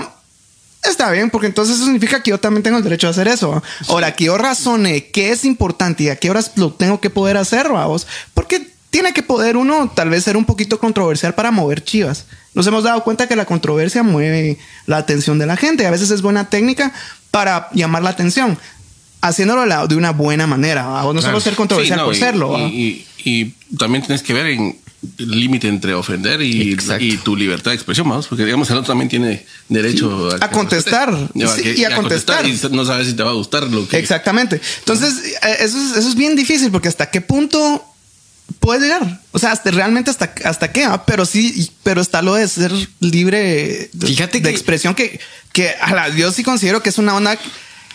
está 0.84 1.10
bien, 1.10 1.28
porque 1.30 1.48
entonces 1.48 1.74
eso 1.74 1.86
significa 1.86 2.22
que 2.22 2.30
yo 2.30 2.38
también 2.38 2.62
tengo 2.62 2.78
el 2.78 2.84
derecho 2.84 3.08
a 3.08 3.10
hacer 3.10 3.26
eso. 3.26 3.60
Ahora, 3.88 4.14
que 4.14 4.26
yo 4.26 4.38
razone 4.38 5.10
qué 5.10 5.32
es 5.32 5.44
importante 5.44 6.04
y 6.04 6.08
a 6.08 6.14
qué 6.14 6.30
horas 6.30 6.52
lo 6.54 6.72
tengo 6.72 7.00
que 7.00 7.10
poder 7.10 7.36
hacer, 7.36 7.68
vamos. 7.68 8.06
Porque 8.34 8.72
tiene 8.90 9.12
que 9.12 9.24
poder 9.24 9.56
uno 9.56 9.90
tal 9.92 10.08
vez 10.10 10.22
ser 10.22 10.36
un 10.36 10.44
poquito 10.44 10.78
controversial 10.78 11.34
para 11.34 11.50
mover 11.50 11.82
chivas. 11.82 12.26
Nos 12.54 12.64
hemos 12.68 12.84
dado 12.84 13.02
cuenta 13.02 13.26
que 13.26 13.34
la 13.34 13.44
controversia 13.44 14.04
mueve 14.04 14.56
la 14.86 14.98
atención 14.98 15.36
de 15.40 15.46
la 15.46 15.56
gente. 15.56 15.84
A 15.84 15.90
veces 15.90 16.12
es 16.12 16.22
buena 16.22 16.48
técnica 16.48 16.92
para 17.32 17.68
llamar 17.72 18.02
la 18.04 18.10
atención 18.10 18.56
haciéndolo 19.20 19.86
de 19.86 19.96
una 19.96 20.12
buena 20.12 20.46
manera, 20.46 21.04
o 21.04 21.12
no 21.12 21.22
solo 21.22 21.40
ser 21.40 21.54
controversial 21.54 22.04
por 22.04 22.16
serlo. 22.16 22.58
Y, 22.58 23.04
también 23.76 24.02
tienes 24.02 24.22
que 24.22 24.32
ver 24.32 24.46
en 24.46 24.78
el 25.18 25.40
límite 25.40 25.68
entre 25.68 25.94
ofender 25.94 26.40
y, 26.40 26.76
tu 27.22 27.36
libertad 27.36 27.72
de 27.72 27.76
expresión, 27.76 28.08
vamos, 28.08 28.26
porque 28.26 28.44
digamos 28.44 28.70
el 28.70 28.78
otro 28.78 28.88
también 28.88 29.08
tiene 29.08 29.44
derecho 29.68 30.30
a, 30.40 30.50
contestar 30.50 31.14
y, 31.34 31.84
a, 31.84 31.94
contestar. 31.94 32.46
y 32.46 32.58
no 32.70 32.84
sabes 32.84 33.08
si 33.08 33.12
te 33.14 33.22
va 33.22 33.30
a 33.30 33.34
gustar 33.34 33.64
lo 33.64 33.86
que. 33.86 33.98
Exactamente. 33.98 34.60
Entonces, 34.78 35.36
eh, 35.42 35.56
eso 35.60 35.78
es, 35.78 35.98
eso 35.98 36.08
es 36.08 36.14
bien 36.14 36.34
difícil 36.34 36.70
porque 36.70 36.88
hasta 36.88 37.10
qué 37.10 37.20
punto 37.20 37.84
puede 38.60 38.80
llegar. 38.80 39.20
O 39.32 39.38
sea, 39.38 39.52
hasta 39.52 39.70
realmente 39.70 40.10
hasta, 40.10 40.32
hasta 40.44 40.72
qué, 40.72 40.84
ah, 40.84 41.04
pero 41.06 41.26
sí, 41.26 41.70
pero 41.82 42.00
está 42.00 42.22
lo 42.22 42.34
de 42.34 42.48
ser 42.48 42.72
libre 43.00 43.90
de, 43.92 44.40
de 44.40 44.50
expresión 44.50 44.94
que, 44.94 45.20
que 45.52 45.70
a 45.80 45.94
la, 45.94 46.08
yo 46.08 46.32
sí 46.32 46.42
considero 46.42 46.82
que 46.82 46.88
es 46.88 46.98
una 46.98 47.14
onda 47.14 47.38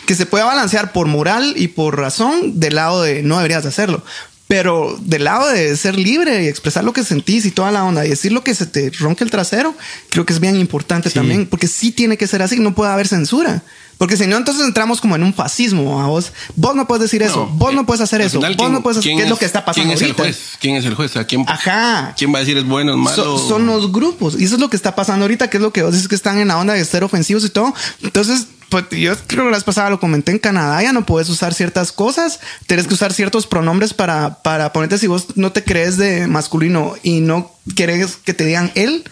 que 0.05 0.15
se 0.15 0.25
puede 0.25 0.43
balancear 0.43 0.91
por 0.91 1.07
moral 1.07 1.53
y 1.57 1.69
por 1.69 1.97
razón 1.97 2.59
del 2.59 2.75
lado 2.75 3.01
de 3.03 3.23
no 3.23 3.37
deberías 3.37 3.63
de 3.63 3.69
hacerlo. 3.69 4.03
Pero 4.47 4.97
del 5.01 5.23
lado 5.23 5.47
de 5.47 5.75
ser 5.77 5.97
libre 5.97 6.43
y 6.43 6.47
expresar 6.47 6.83
lo 6.83 6.93
que 6.93 7.03
sentís 7.03 7.45
y 7.45 7.51
toda 7.51 7.71
la 7.71 7.85
onda 7.85 8.05
y 8.05 8.09
decir 8.09 8.31
lo 8.31 8.43
que 8.43 8.53
se 8.53 8.65
te 8.65 8.91
ronque 8.91 9.23
el 9.23 9.31
trasero, 9.31 9.73
creo 10.09 10.25
que 10.25 10.33
es 10.33 10.39
bien 10.39 10.57
importante 10.57 11.09
también, 11.09 11.47
porque 11.47 11.67
sí 11.67 11.91
tiene 11.91 12.17
que 12.17 12.27
ser 12.27 12.41
así, 12.41 12.59
no 12.59 12.75
puede 12.75 12.91
haber 12.91 13.07
censura. 13.07 13.63
Porque 13.97 14.17
si 14.17 14.27
no, 14.27 14.37
entonces 14.37 14.65
entramos 14.65 14.99
como 14.99 15.15
en 15.15 15.23
un 15.23 15.33
fascismo 15.33 16.01
a 16.01 16.07
vos. 16.07 16.33
Vos 16.55 16.75
no 16.75 16.87
puedes 16.87 17.03
decir 17.03 17.21
eso, 17.23 17.47
vos 17.53 17.73
no 17.73 17.81
eh, 17.81 17.83
puedes 17.85 18.01
hacer 18.01 18.21
eso, 18.21 18.39
vos 18.39 18.69
no 18.69 18.83
puedes 18.83 18.99
hacer. 18.99 19.15
¿Qué 19.15 19.23
es, 19.23 19.29
lo 19.29 19.37
que 19.37 19.45
está 19.45 19.63
pasando? 19.63 19.93
¿Quién 19.93 19.95
es 19.95 20.01
el 20.01 20.13
juez? 20.13 20.57
¿Quién 20.59 20.75
es 20.75 20.85
el 20.85 20.95
juez? 20.95 21.15
¿A 21.15 21.25
quién, 21.25 21.45
Ajá. 21.47 22.13
¿Quién 22.17 22.33
va 22.33 22.37
a 22.37 22.41
decir 22.41 22.57
es 22.57 22.65
bueno, 22.65 22.91
es 22.93 22.97
malo? 22.97 23.39
son 23.39 23.65
los 23.65 23.91
grupos. 23.91 24.35
Y 24.39 24.43
eso 24.43 24.55
es 24.55 24.61
lo 24.61 24.69
que 24.69 24.75
está 24.75 24.93
pasando 24.95 25.23
ahorita, 25.23 25.49
que 25.49 25.57
es 25.57 25.63
lo 25.63 25.71
que 25.71 25.83
vos 25.83 25.93
dices 25.93 26.07
que 26.07 26.15
están 26.15 26.37
en 26.37 26.49
la 26.49 26.57
onda 26.57 26.73
de 26.73 26.83
ser 26.83 27.03
ofensivos 27.03 27.45
y 27.45 27.49
todo. 27.49 27.73
Entonces, 28.01 28.47
pues 28.73 28.89
yo 28.89 29.15
creo 29.27 29.43
que 29.43 29.51
la 29.51 29.57
vez 29.57 29.63
pasada 29.63 29.91
lo 29.91 29.99
comenté 29.99 30.31
en 30.31 30.39
Canadá, 30.39 30.81
ya 30.81 30.93
no 30.93 31.05
puedes 31.05 31.29
usar 31.29 31.53
ciertas 31.53 31.91
cosas, 31.91 32.39
tienes 32.65 32.87
que 32.87 32.95
usar 32.95 33.13
ciertos 33.13 33.45
pronombres 33.45 33.93
para, 33.93 34.41
para 34.41 34.73
ponerte 34.73 34.97
si 34.97 35.05
vos 35.05 35.27
no 35.35 35.51
te 35.51 35.63
crees 35.63 35.97
de 35.97 36.25
masculino 36.25 36.95
y 37.03 37.19
no 37.19 37.51
quieres 37.75 38.15
que 38.15 38.33
te 38.33 38.47
digan 38.47 38.71
él, 38.73 39.03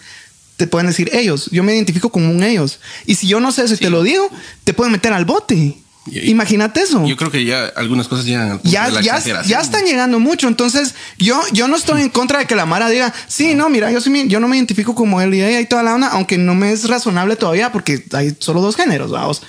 te 0.56 0.66
pueden 0.66 0.88
decir 0.88 1.10
ellos. 1.12 1.48
Yo 1.52 1.62
me 1.62 1.76
identifico 1.76 2.10
como 2.10 2.28
un 2.28 2.42
ellos. 2.42 2.80
Y 3.06 3.14
si 3.14 3.28
yo 3.28 3.38
no 3.38 3.52
sé 3.52 3.68
si 3.68 3.76
te 3.76 3.88
lo 3.88 4.02
digo, 4.02 4.28
te 4.64 4.74
pueden 4.74 4.90
meter 4.90 5.12
al 5.12 5.26
bote. 5.26 5.76
Imagínate 6.06 6.80
eso. 6.80 7.06
Yo 7.06 7.16
creo 7.16 7.30
que 7.30 7.44
ya 7.44 7.66
algunas 7.76 8.08
cosas 8.08 8.24
llegan 8.24 8.60
ya, 8.64 8.88
ya, 9.00 9.20
ya, 9.42 9.60
están 9.60 9.84
llegando 9.84 10.18
mucho. 10.18 10.48
Entonces, 10.48 10.94
yo, 11.16 11.40
yo 11.52 11.68
no 11.68 11.76
estoy 11.76 12.02
en 12.02 12.08
contra 12.08 12.40
de 12.40 12.46
que 12.46 12.56
la 12.56 12.66
Mara 12.66 12.88
diga, 12.88 13.14
sí, 13.28 13.54
no, 13.54 13.68
mira, 13.68 13.90
yo, 13.92 14.00
yo 14.00 14.40
no 14.40 14.48
me 14.48 14.56
identifico 14.56 14.94
como 14.94 15.20
él 15.20 15.34
y 15.34 15.42
y 15.42 15.66
toda 15.66 15.82
la 15.82 15.94
onda, 15.94 16.08
aunque 16.08 16.38
no 16.38 16.54
me 16.54 16.72
es 16.72 16.88
razonable 16.88 17.36
todavía 17.36 17.70
porque 17.70 18.04
hay 18.12 18.34
solo 18.38 18.60
dos 18.60 18.74
géneros, 18.74 19.10
vamos. 19.12 19.42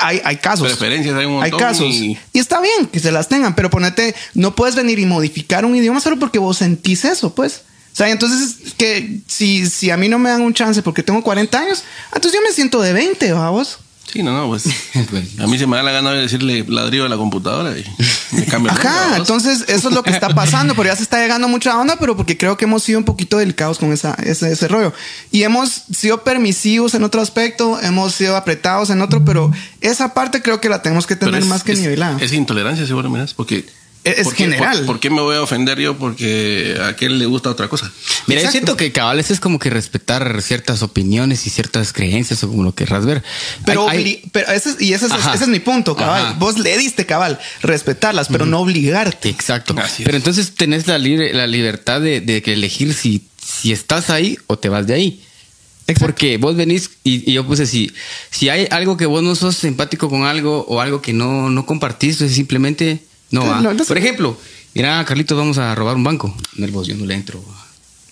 Hay, 0.00 0.20
hay, 0.24 0.36
casos. 0.36 0.66
Preferencias, 0.66 1.14
hay 1.14 1.26
un 1.26 1.34
montón. 1.34 1.52
Hay 1.52 1.58
casos. 1.58 1.86
Y... 1.86 2.18
está 2.32 2.60
bien 2.60 2.86
que 2.86 2.98
se 2.98 3.12
las 3.12 3.28
tengan, 3.28 3.54
pero 3.54 3.70
ponete, 3.70 4.14
no 4.34 4.54
puedes 4.56 4.74
venir 4.74 4.98
y 4.98 5.06
modificar 5.06 5.64
un 5.64 5.76
idioma 5.76 6.00
solo 6.00 6.18
porque 6.18 6.38
vos 6.38 6.56
sentís 6.56 7.04
eso, 7.04 7.34
pues. 7.34 7.62
O 7.92 7.96
sea, 7.96 8.10
entonces, 8.10 8.74
que 8.76 9.20
si, 9.26 9.68
si 9.68 9.90
a 9.90 9.96
mí 9.96 10.08
no 10.08 10.18
me 10.18 10.30
dan 10.30 10.42
un 10.42 10.52
chance 10.52 10.82
porque 10.82 11.02
tengo 11.02 11.22
40 11.22 11.58
años, 11.58 11.84
entonces 12.06 12.32
yo 12.32 12.46
me 12.46 12.52
siento 12.52 12.80
de 12.80 12.92
20, 12.92 13.32
vamos. 13.32 13.78
Sí, 14.12 14.22
no, 14.22 14.32
no, 14.32 14.48
pues, 14.48 14.64
pues 15.10 15.38
a 15.38 15.46
mí 15.46 15.58
se 15.58 15.66
me 15.66 15.76
da 15.76 15.82
la 15.82 15.90
gana 15.90 16.12
de 16.12 16.22
decirle 16.22 16.64
ladrillo 16.68 17.06
a 17.06 17.08
la 17.08 17.16
computadora 17.16 17.76
y 17.76 17.84
me 18.32 18.44
cambia. 18.46 18.72
Ajá, 18.72 19.16
entonces 19.16 19.64
eso 19.68 19.88
es 19.88 19.94
lo 19.94 20.02
que 20.02 20.10
está 20.10 20.28
pasando, 20.28 20.74
pero 20.74 20.88
ya 20.88 20.96
se 20.96 21.02
está 21.02 21.20
llegando 21.20 21.48
mucha 21.48 21.78
onda, 21.78 21.96
pero 21.98 22.16
porque 22.16 22.36
creo 22.36 22.56
que 22.56 22.64
hemos 22.64 22.82
sido 22.82 22.98
un 22.98 23.04
poquito 23.04 23.36
delicados 23.36 23.78
con 23.78 23.92
esa, 23.92 24.14
ese, 24.14 24.52
ese 24.52 24.68
rollo. 24.68 24.92
Y 25.30 25.42
hemos 25.42 25.82
sido 25.92 26.22
permisivos 26.22 26.94
en 26.94 27.04
otro 27.04 27.20
aspecto, 27.20 27.80
hemos 27.80 28.14
sido 28.14 28.36
apretados 28.36 28.90
en 28.90 29.02
otro, 29.02 29.24
pero 29.24 29.50
esa 29.80 30.14
parte 30.14 30.40
creo 30.40 30.60
que 30.60 30.68
la 30.68 30.82
tenemos 30.82 31.06
que 31.06 31.16
tener 31.16 31.44
más 31.44 31.64
que 31.64 31.74
nivelada. 31.74 32.18
Es 32.20 32.32
intolerancia, 32.32 32.86
seguro, 32.86 33.12
porque 33.34 33.66
es 34.10 34.32
general. 34.32 34.84
Por, 34.86 35.00
qué 35.00 35.10
me 35.10 35.20
voy 35.20 35.36
a 35.36 35.42
ofender 35.42 35.78
yo? 35.78 35.96
Porque 35.96 36.76
a 36.80 36.88
aquel 36.88 37.18
le 37.18 37.26
gusta 37.26 37.50
otra 37.50 37.68
cosa. 37.68 37.90
Mira, 38.26 38.40
yo 38.40 38.46
Exacto. 38.46 38.52
siento 38.52 38.76
que 38.76 38.92
cabal 38.92 39.18
eso 39.20 39.32
es 39.32 39.40
como 39.40 39.58
que 39.58 39.70
respetar 39.70 40.40
ciertas 40.42 40.82
opiniones 40.82 41.46
y 41.46 41.50
ciertas 41.50 41.92
creencias 41.92 42.42
o 42.44 42.48
como 42.48 42.62
lo 42.62 42.74
querrás 42.74 43.06
ver. 43.06 43.22
Pero, 43.64 43.88
Hay- 43.88 43.98
hay- 43.98 44.04
obli- 44.04 44.28
pero 44.32 44.50
ese 44.52 44.70
es, 44.70 44.80
y 44.80 44.92
ese 44.92 45.06
es, 45.06 45.12
ese 45.12 45.44
es 45.44 45.48
mi 45.48 45.60
punto, 45.60 45.96
cabal. 45.96 46.22
Ajá. 46.22 46.36
Vos 46.38 46.58
le 46.58 46.76
diste, 46.78 47.06
cabal, 47.06 47.38
respetarlas, 47.62 48.28
pero 48.28 48.46
no 48.46 48.60
obligarte. 48.60 49.28
Exacto. 49.28 49.74
Es. 49.78 49.94
Pero 50.04 50.16
entonces 50.16 50.54
tenés 50.54 50.86
la, 50.86 50.98
libre, 50.98 51.32
la 51.32 51.46
libertad 51.46 52.00
de, 52.00 52.20
de 52.20 52.42
elegir 52.46 52.94
si, 52.94 53.22
si 53.44 53.72
estás 53.72 54.10
ahí 54.10 54.38
o 54.46 54.58
te 54.58 54.68
vas 54.68 54.86
de 54.86 54.94
ahí. 54.94 55.22
Exacto. 55.88 56.06
Porque 56.06 56.36
vos 56.36 56.56
venís 56.56 56.90
y, 57.04 57.30
y 57.30 57.34
yo 57.34 57.46
puse 57.46 57.64
si, 57.64 57.92
si 58.32 58.48
hay 58.48 58.66
algo 58.72 58.96
que 58.96 59.06
vos 59.06 59.22
no 59.22 59.36
sos 59.36 59.62
empático 59.62 60.10
con 60.10 60.24
algo 60.24 60.64
o 60.68 60.80
algo 60.80 61.00
que 61.00 61.12
no, 61.12 61.48
no 61.48 61.64
compartís, 61.64 62.16
pues 62.16 62.32
simplemente 62.34 63.04
no 63.30 63.78
sé. 63.78 63.84
Por 63.84 63.98
ejemplo, 63.98 64.38
mira, 64.74 65.04
Carlitos, 65.04 65.36
vamos 65.36 65.58
a 65.58 65.74
robar 65.74 65.96
un 65.96 66.04
banco. 66.04 66.34
Nervos, 66.56 66.86
yo 66.86 66.94
no 66.96 67.04
le 67.06 67.14
entro. 67.14 67.42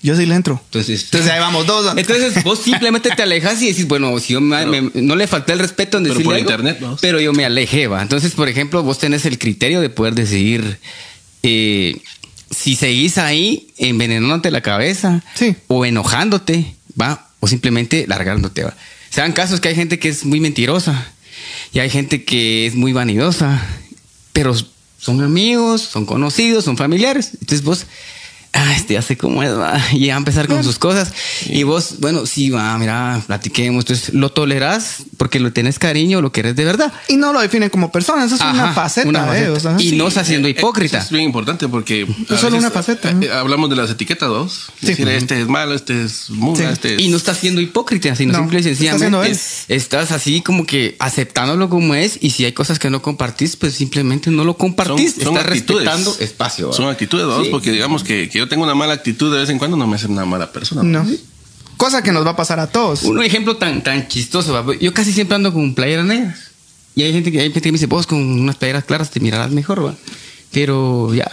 Yo 0.03 0.14
sí 0.14 0.27
le 0.27 0.35
entro. 0.35 0.61
Entonces, 0.66 1.05
Entonces 1.05 1.31
ahí 1.31 1.40
vamos 1.40 1.66
dos. 1.66 1.96
entonces 1.96 2.44
vos 2.44 2.59
simplemente 2.62 3.11
te 3.16 3.22
alejas 3.22 3.62
y 3.62 3.68
decís, 3.68 3.88
bueno, 3.88 4.18
si 4.20 4.35
yo 4.35 4.40
me- 4.42 4.66
me- 4.66 4.90
no 5.03 5.16
le 5.16 5.27
falté 5.27 5.53
el 5.55 5.59
respeto 5.61 5.96
en 5.96 6.03
Pero 6.05 6.14
decirle 6.14 6.24
por 6.27 6.35
algo, 6.37 6.50
internet, 6.50 6.79
¿no? 6.81 6.96
pero 7.00 7.20
yo 7.20 7.33
me 7.33 7.44
alejé, 7.46 7.87
va. 7.87 8.03
Entonces, 8.03 8.33
por 8.33 8.48
ejemplo, 8.50 8.83
vos 8.83 8.98
tenés 8.98 9.24
el 9.24 9.38
criterio 9.38 9.81
de 9.81 9.88
poder 9.88 10.14
decidir 10.14 10.79
eh, 11.42 11.96
si 12.50 12.77
seguís 12.77 13.16
ahí 13.16 13.68
envenenándote 13.79 14.50
la 14.50 14.61
cabeza 14.61 15.22
Sí. 15.35 15.57
o 15.68 15.87
enojándote, 15.87 16.74
va, 17.00 17.29
o 17.40 17.46
simplemente 17.48 18.05
largándote, 18.07 18.64
va. 18.64 18.77
Se 19.09 19.20
dan 19.22 19.33
casos 19.33 19.61
que 19.61 19.68
hay 19.68 19.74
gente 19.74 19.98
que 19.98 20.11
es 20.11 20.24
muy 20.27 20.38
mentirosa 20.40 21.07
y 21.72 21.79
hay 21.79 21.88
gente 21.88 22.24
que 22.24 22.66
es 22.66 22.74
muy 22.74 22.92
vanidosa, 22.92 23.64
pero 24.35 24.55
son 25.05 25.21
amigos, 25.21 25.83
son 25.83 26.07
conocidos, 26.07 26.64
son 26.64 26.79
familiares. 26.79 27.33
Entonces 27.35 27.62
vos, 27.62 27.85
ah, 28.55 28.73
este 28.77 28.95
ya 28.95 29.03
sé 29.03 29.17
cómo 29.17 29.43
es, 29.43 29.51
va, 29.51 29.79
y 29.93 30.11
a 30.11 30.17
empezar 30.17 30.47
con 30.49 30.62
sus 30.64 30.79
cosas. 30.79 31.12
Y 31.47 31.62
vos, 31.64 31.97
bueno, 31.99 32.25
sí, 32.27 32.51
va, 32.51 32.77
mira, 32.79 33.21
platiquemos. 33.27 33.85
Entonces 33.85 34.14
lo 34.14 34.31
tolerás 34.31 35.05
porque 35.17 35.40
lo 35.40 35.53
tenés 35.53 35.79
cariño, 35.79 36.21
lo 36.23 36.33
querés 36.33 36.57
de 36.57 36.64
verdad. 36.64 36.93
Y 37.09 37.17
no 37.17 37.33
lo 37.33 37.40
definen 37.40 37.71
como 37.71 37.90
persona, 37.93 38.25
eso 38.25 38.37
es 38.37 38.40
una 38.40 38.64
Ajá, 38.71 38.73
faceta 38.75 39.09
una 39.09 39.31
de 39.33 39.40
ellos. 39.40 39.55
faceta. 39.62 39.71
ajá. 39.77 39.83
Y 39.83 39.93
no 39.93 40.09
estás 40.09 40.27
siendo 40.27 40.49
Eh, 40.49 40.53
hipócrita. 40.53 40.99
Eso 40.99 41.07
es 41.07 41.12
bien 41.12 41.25
importante 41.25 41.69
porque. 41.69 42.07
a 42.31 42.38
solo 42.38 42.57
una 42.57 42.71
faceta, 42.71 43.11
eh, 43.11 43.14
¿no? 43.14 43.23
eh, 43.23 43.33
hablamos 43.33 43.71
de 43.71 43.77
las 43.77 43.90
etiquetas 43.90 44.29
dos. 44.29 44.67
Sí. 44.81 44.87
Decir, 44.87 45.09
este 45.09 45.40
es 45.40 45.49
malo, 45.49 45.75
este 45.75 46.05
es 46.05 46.31
muga, 46.31 46.59
Sí. 46.59 46.64
este 46.73 46.95
es. 46.95 47.01
Y 47.03 47.09
no 47.09 47.17
estás 47.17 47.38
siendo 47.38 47.61
hipócrita, 47.61 48.14
sino 48.14 48.33
No, 48.33 48.38
simple 48.40 48.59
y 48.59 48.61
está 48.61 48.69
sencillamente 48.71 49.01
siendo 49.05 49.23
él. 49.25 49.33
es- 49.33 49.64
estás 49.69 50.12
así 50.12 50.40
como 50.43 50.64
que 50.67 50.97
aceptándolo 50.99 51.69
como 51.69 51.95
es 51.95 52.19
y 52.21 52.31
si 52.31 52.45
hay 52.45 52.53
cosas 52.53 52.79
que 52.79 52.90
no 52.90 53.03
compartís, 53.03 53.57
pues 53.57 53.75
simplemente 53.75 54.31
no 54.31 54.45
lo 54.45 54.57
compartís. 54.57 55.19
estás 55.19 55.47
respetando 55.47 56.14
espacio. 56.21 56.69
¿va? 56.69 56.73
Son 56.75 56.88
actitudes, 56.88 57.27
vamos, 57.27 57.47
Sí. 57.47 57.51
porque 57.51 57.73
digamos 57.73 58.05
que, 58.05 58.29
que 58.29 58.43
yo 58.44 58.48
tengo 58.48 58.64
una 58.64 58.74
mala 58.74 58.92
actitud 58.94 59.33
de 59.33 59.40
vez 59.40 59.50
en 59.50 59.59
cuando, 59.59 59.76
no 59.76 59.87
me 59.87 59.96
hace 59.96 60.07
una 60.07 60.24
mala 60.24 60.52
persona. 60.52 60.83
No. 60.83 61.07
Cosa 61.76 62.02
que 62.02 62.12
nos 62.12 62.24
va 62.24 62.30
a 62.30 62.37
pasar 62.37 62.61
a 62.61 62.68
todos. 62.68 63.02
Un 63.02 63.22
ejemplo 63.22 63.57
tan, 63.57 63.83
tan 63.83 64.07
chistoso. 64.09 64.52
¿va? 64.52 64.74
Yo 64.80 64.94
casi 64.94 65.12
siempre 65.12 65.35
ando 65.37 65.52
con 65.52 65.74
playeras 65.74 66.07
negras. 66.07 66.38
Y 66.94 67.02
hay 67.02 67.12
gente 67.12 67.33
que, 67.33 67.38
hay 67.40 67.46
gente 67.46 67.61
que 67.62 67.72
me 67.72 67.76
dice, 67.76 67.87
vos 67.87 68.07
con 68.07 68.18
unas 68.20 68.57
playeras 68.57 68.85
claras 68.85 69.11
te 69.11 69.18
mirarás 69.18 69.50
mejor, 69.50 69.85
¿va? 69.85 69.94
Pero 70.52 71.12
ya, 71.12 71.28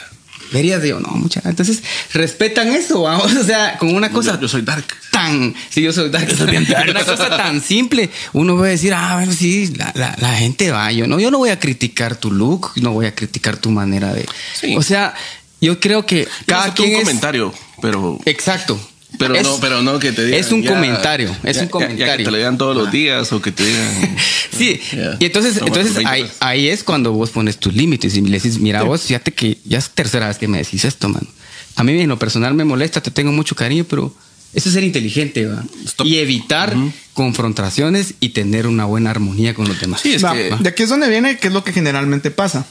verías, 0.52 0.82
digo, 0.82 1.00
no, 1.00 1.10
mucha. 1.10 1.42
Entonces, 1.46 1.84
respetan 2.14 2.70
eso, 2.70 3.04
¿va? 3.04 3.18
O 3.24 3.30
sea, 3.44 3.78
con 3.78 3.94
una 3.94 4.10
cosa 4.12 4.34
Yo, 4.36 4.42
yo 4.42 4.48
soy 4.48 4.64
dark. 4.64 4.86
tan, 5.12 5.54
si 5.70 5.84
yo 5.84 5.94
soy 5.94 6.10
dark, 6.10 6.28
una 6.90 7.04
cosa 7.06 7.30
tan 7.38 7.62
simple, 7.62 8.10
uno 8.34 8.56
va 8.58 8.66
a 8.66 8.70
decir, 8.70 8.94
ah, 8.96 9.16
bueno, 9.18 9.32
sí, 9.34 9.72
la, 9.76 9.92
la- 9.96 10.16
la 10.20 10.34
gente 10.34 10.72
va, 10.72 10.92
yo 10.92 11.06
no, 11.06 11.20
yo 11.20 11.30
no 11.30 11.38
voy 11.38 11.52
a 11.52 11.60
criticar 11.60 12.16
tu 12.16 12.32
look, 12.32 12.72
no 12.78 12.92
voy 12.94 13.06
a 13.06 13.14
criticar 13.14 13.58
tu 13.58 13.70
manera 13.70 14.12
de, 14.14 14.26
Sí. 14.60 14.76
o 14.76 14.82
sea, 14.82 15.14
yo 15.62 15.80
creo 15.80 16.06
que 16.06 16.28
Cada 16.46 16.64
cada 16.64 16.74
quien 16.74 16.90
un 16.90 16.96
es, 16.96 17.02
comentario, 17.04 17.54
pero. 17.82 18.20
exacto, 18.26 18.80
Pero 19.20 19.36
Es- 19.36 19.44
no, 19.44 19.60
pero 19.60 19.82
no 19.82 20.00
que 20.00 20.14
te 20.14 20.24
digan. 20.26 20.40
es 20.40 20.52
un 20.54 20.64
ya- 20.64 20.70
comentario, 20.72 21.36
es 21.44 21.58
ya- 21.58 21.64
un 21.64 21.68
comentario. 21.68 22.06
Ya, 22.06 22.16
que 22.18 22.24
te 22.24 22.32
lo 22.32 22.38
digan 22.38 22.58
todos 22.58 22.76
los 22.78 22.90
días 22.94 23.32
o 23.34 23.42
que 23.42 23.52
te 23.52 23.66
digan. 23.66 24.16
Sí, 24.58 24.80
Ya. 24.94 25.18
y 25.20 25.26
entonces, 25.26 25.58
entonces 25.58 25.88
tus 25.88 25.96
20 25.96 26.10
ahí, 26.10 26.32
ahí 26.40 26.68
es 26.70 26.84
cuando 26.84 27.12
vos 27.12 27.30
pones 27.30 27.58
tus 27.58 27.74
límites 27.74 28.16
y 28.16 28.22
le 28.22 28.38
decís, 28.38 28.58
mira 28.60 28.84
vos, 28.84 29.02
fíjate 29.02 29.34
que 29.34 29.58
ya 29.66 29.80
es 29.80 29.90
tercera 29.90 30.28
vez 30.30 30.38
que 30.38 30.48
me 30.48 30.60
decís 30.60 30.86
esto, 30.86 31.10
mano. 31.10 31.28
A 31.76 31.84
mí 31.84 32.00
en 32.00 32.08
lo 32.10 32.18
personal 32.20 32.54
me 32.54 32.64
molesta, 32.64 33.02
te 33.02 33.12
tengo 33.12 33.32
mucho 33.34 33.54
cariño, 33.56 33.86
pero 33.90 34.16
eso 34.54 34.70
es 34.70 34.74
ser 34.76 34.84
inteligente, 34.86 35.46
¿va? 35.46 35.64
Stop. 35.86 36.08
Y 36.08 36.18
evitar 36.20 36.74
confrontaciones 37.14 38.14
y 38.22 38.30
tener 38.30 38.66
una 38.66 38.86
buena 38.86 39.10
armonía 39.10 39.54
con 39.54 39.68
los 39.68 39.80
demás. 39.80 40.02
Sí, 40.02 40.14
es 40.14 40.24
Va, 40.24 40.34
que- 40.34 40.56
De 40.60 40.70
aquí 40.70 40.84
es 40.84 40.90
donde 40.90 41.10
viene, 41.10 41.38
que 41.38 41.48
es 41.48 41.54
lo 41.54 41.64
que 41.66 41.74
generalmente 41.74 42.32
pasa. 42.32 42.66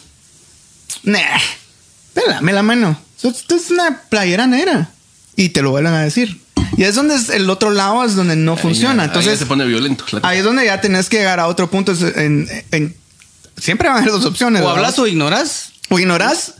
Nah, 1.03 1.19
pélame 2.15 2.53
la 2.53 2.63
mano. 2.63 3.01
Esto 3.23 3.55
es 3.55 3.71
una 3.71 4.03
playera 4.09 4.47
negra. 4.47 4.91
Y 5.37 5.51
te 5.51 5.63
lo 5.63 5.71
vuelven 5.71 5.93
a 5.93 6.03
decir. 6.03 6.41
Y 6.77 6.85
es 6.85 6.95
donde 6.95 7.15
es 7.15 7.29
el 7.31 7.49
otro 7.51 7.71
lado 7.71 8.05
es 8.05 8.15
donde 8.15 8.37
no 8.37 8.57
funciona. 8.57 8.91
Ahí 8.91 8.97
ya- 8.97 9.03
ahí 9.03 9.09
ya 9.09 9.19
Entonces, 9.21 9.39
se 9.39 9.47
pone 9.47 9.67
violento. 9.67 10.05
ahí 10.23 10.39
es 10.39 10.45
donde 10.45 10.65
ya 10.65 10.81
tenés 10.81 11.09
que 11.09 11.19
llegar 11.19 11.41
a 11.41 11.47
otro 11.47 11.71
punto. 11.71 11.93
es 11.93 12.03
En, 12.03 12.49
en- 12.71 12.97
siempre 13.57 13.89
van 13.89 13.99
a 13.99 14.01
haber 14.01 14.13
dos 14.13 14.25
opciones. 14.25 14.63
O 14.63 14.65
¿verdad? 14.67 14.79
hablas 14.79 14.99
o 14.99 15.07
ignoras. 15.07 15.73
o 15.91 15.99
ignorás. 15.99 16.55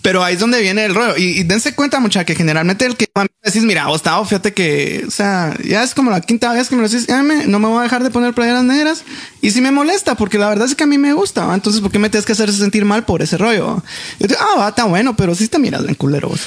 Pero 0.00 0.22
ahí 0.22 0.34
es 0.34 0.40
donde 0.40 0.60
viene 0.62 0.84
el 0.84 0.94
rollo. 0.94 1.16
Y, 1.16 1.40
y 1.40 1.42
dense 1.42 1.74
cuenta, 1.74 1.98
mucha, 1.98 2.24
que 2.24 2.34
generalmente 2.36 2.86
el 2.86 2.96
que 2.96 3.08
cuando 3.08 3.32
decís, 3.42 3.62
mira, 3.64 3.86
Gustavo, 3.86 4.24
fíjate 4.24 4.54
que, 4.54 5.04
o 5.06 5.10
sea, 5.10 5.56
ya 5.64 5.82
es 5.82 5.92
como 5.92 6.10
la 6.10 6.20
quinta 6.20 6.52
vez 6.52 6.68
que 6.68 6.76
me 6.76 6.82
lo 6.82 6.88
decís, 6.88 7.06
"Ya 7.08 7.22
me- 7.22 7.46
no 7.46 7.58
me 7.58 7.66
voy 7.66 7.80
a 7.80 7.82
dejar 7.82 8.04
de 8.04 8.10
poner 8.10 8.32
playeras 8.32 8.62
negras. 8.64 9.02
Y 9.42 9.50
si 9.50 9.60
me 9.60 9.70
molesta, 9.72 10.14
porque 10.14 10.38
la 10.38 10.48
verdad 10.48 10.66
es 10.66 10.74
que 10.76 10.84
a 10.84 10.86
mí 10.86 10.98
me 10.98 11.12
gusta, 11.12 11.46
¿va? 11.46 11.54
entonces, 11.54 11.82
¿por 11.82 11.90
qué 11.90 11.98
me 11.98 12.10
tienes 12.10 12.24
que 12.26 12.32
hacer 12.32 12.52
sentir 12.52 12.84
mal 12.84 13.04
por 13.04 13.22
ese 13.22 13.36
rollo? 13.38 13.82
Yo 14.20 14.26
digo, 14.28 14.40
ah, 14.40 14.58
va, 14.58 14.68
está 14.68 14.84
bueno, 14.84 15.16
pero 15.16 15.34
sí 15.34 15.48
te 15.48 15.58
miras 15.58 15.82
bien 15.82 15.94
culero 15.96 16.28
vos. 16.28 16.40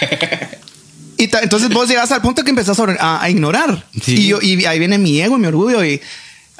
Y 1.20 1.24
entonces 1.42 1.68
vos 1.70 1.88
llegas 1.88 2.12
al 2.12 2.22
punto 2.22 2.44
que 2.44 2.50
empezás 2.50 2.78
a, 2.78 2.84
a- 3.00 3.22
a 3.24 3.28
ignorar. 3.30 3.84
Sí. 4.02 4.14
Y, 4.14 4.26
yo, 4.28 4.38
y 4.40 4.64
ahí 4.66 4.78
viene 4.78 4.98
mi 4.98 5.20
ego 5.20 5.36
y 5.36 5.40
mi 5.40 5.48
orgullo 5.48 5.84
y 5.84 6.00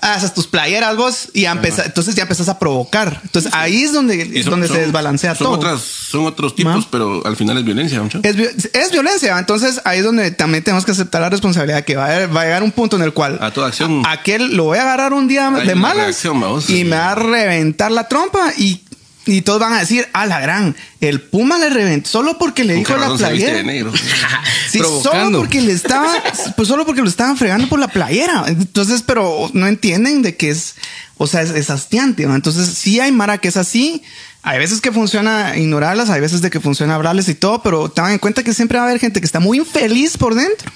haces 0.00 0.32
tus 0.34 0.46
playeras 0.46 0.96
vos 0.96 1.28
y 1.32 1.42
ya 1.42 1.52
empezás- 1.52 1.86
entonces 1.86 2.14
ya 2.14 2.22
empezás 2.22 2.48
a 2.48 2.58
provocar. 2.58 3.20
Entonces 3.24 3.52
ahí 3.54 3.82
es 3.84 3.92
donde, 3.92 4.42
son- 4.42 4.50
donde 4.52 4.66
son- 4.68 4.76
se 4.76 4.82
desbalancea 4.82 5.34
son 5.34 5.46
todo. 5.46 5.54
Otras, 5.56 5.80
son 5.80 6.26
otros 6.26 6.54
tipos, 6.54 6.76
Ma. 6.76 6.86
pero 6.90 7.26
al 7.26 7.36
final 7.36 7.58
es 7.58 7.64
violencia. 7.64 8.02
Es, 8.22 8.36
vi- 8.36 8.46
es 8.72 8.90
violencia. 8.92 9.38
Entonces 9.38 9.80
ahí 9.84 9.98
es 9.98 10.04
donde 10.04 10.30
también 10.30 10.62
tenemos 10.64 10.84
que 10.84 10.92
aceptar 10.92 11.20
la 11.20 11.30
responsabilidad 11.30 11.84
que 11.84 11.96
va 11.96 12.06
a, 12.06 12.26
va 12.26 12.40
a 12.42 12.44
llegar 12.44 12.62
un 12.62 12.72
punto 12.72 12.96
en 12.96 13.02
el 13.02 13.12
cual 13.12 13.38
A 13.40 13.50
toda 13.50 13.68
acción. 13.68 14.04
a- 14.06 14.12
aquel 14.12 14.56
lo 14.56 14.64
voy 14.64 14.78
a 14.78 14.82
agarrar 14.82 15.12
un 15.12 15.28
día 15.28 15.48
Hay 15.48 15.66
de 15.66 15.74
malas 15.74 16.04
reacción, 16.04 16.40
vamos. 16.40 16.68
y 16.70 16.84
me 16.84 16.96
va 16.96 17.12
a 17.12 17.14
reventar 17.14 17.90
la 17.90 18.08
trompa 18.08 18.52
y, 18.56 18.80
y 19.28 19.42
todos 19.42 19.60
van 19.60 19.74
a 19.74 19.80
decir, 19.80 20.08
a 20.14 20.24
la 20.24 20.40
gran, 20.40 20.74
el 21.00 21.20
Puma 21.20 21.58
le 21.58 21.68
reventó 21.68 22.08
solo 22.08 22.38
porque 22.38 22.64
le 22.64 22.72
¿Con 22.72 22.78
dijo 22.80 22.94
qué 22.94 23.00
la 23.00 23.14
playera. 23.16 23.56
de 23.58 23.64
negro? 23.64 23.92
Sí, 24.70 24.78
solo 25.02 25.38
porque 25.38 25.60
le 25.60 25.72
estaba, 25.72 26.12
pues 26.56 26.68
solo 26.68 26.84
porque 26.84 27.02
lo 27.02 27.08
estaban 27.08 27.36
fregando 27.36 27.68
por 27.68 27.78
la 27.78 27.88
playera. 27.88 28.44
Entonces, 28.48 29.02
pero 29.02 29.50
no 29.52 29.66
entienden 29.66 30.22
de 30.22 30.36
que 30.36 30.50
es, 30.50 30.74
o 31.16 31.26
sea, 31.26 31.42
es, 31.42 31.50
es 31.50 31.70
hastiante. 31.70 32.26
¿no? 32.26 32.34
Entonces, 32.34 32.68
sí 32.68 33.00
hay 33.00 33.12
Mara 33.12 33.38
que 33.38 33.48
es 33.48 33.56
así. 33.56 34.02
Hay 34.42 34.58
veces 34.58 34.80
que 34.80 34.92
funciona 34.92 35.56
ignorarlas, 35.56 36.08
hay 36.10 36.20
veces 36.20 36.40
de 36.40 36.50
que 36.50 36.60
funciona 36.60 36.94
hablarles 36.94 37.28
y 37.28 37.34
todo, 37.34 37.62
pero 37.62 37.90
tengan 37.90 38.12
en 38.12 38.18
cuenta 38.18 38.42
que 38.42 38.54
siempre 38.54 38.78
va 38.78 38.84
a 38.84 38.88
haber 38.88 39.00
gente 39.00 39.20
que 39.20 39.26
está 39.26 39.40
muy 39.40 39.58
infeliz 39.58 40.16
por 40.16 40.34
dentro, 40.34 40.70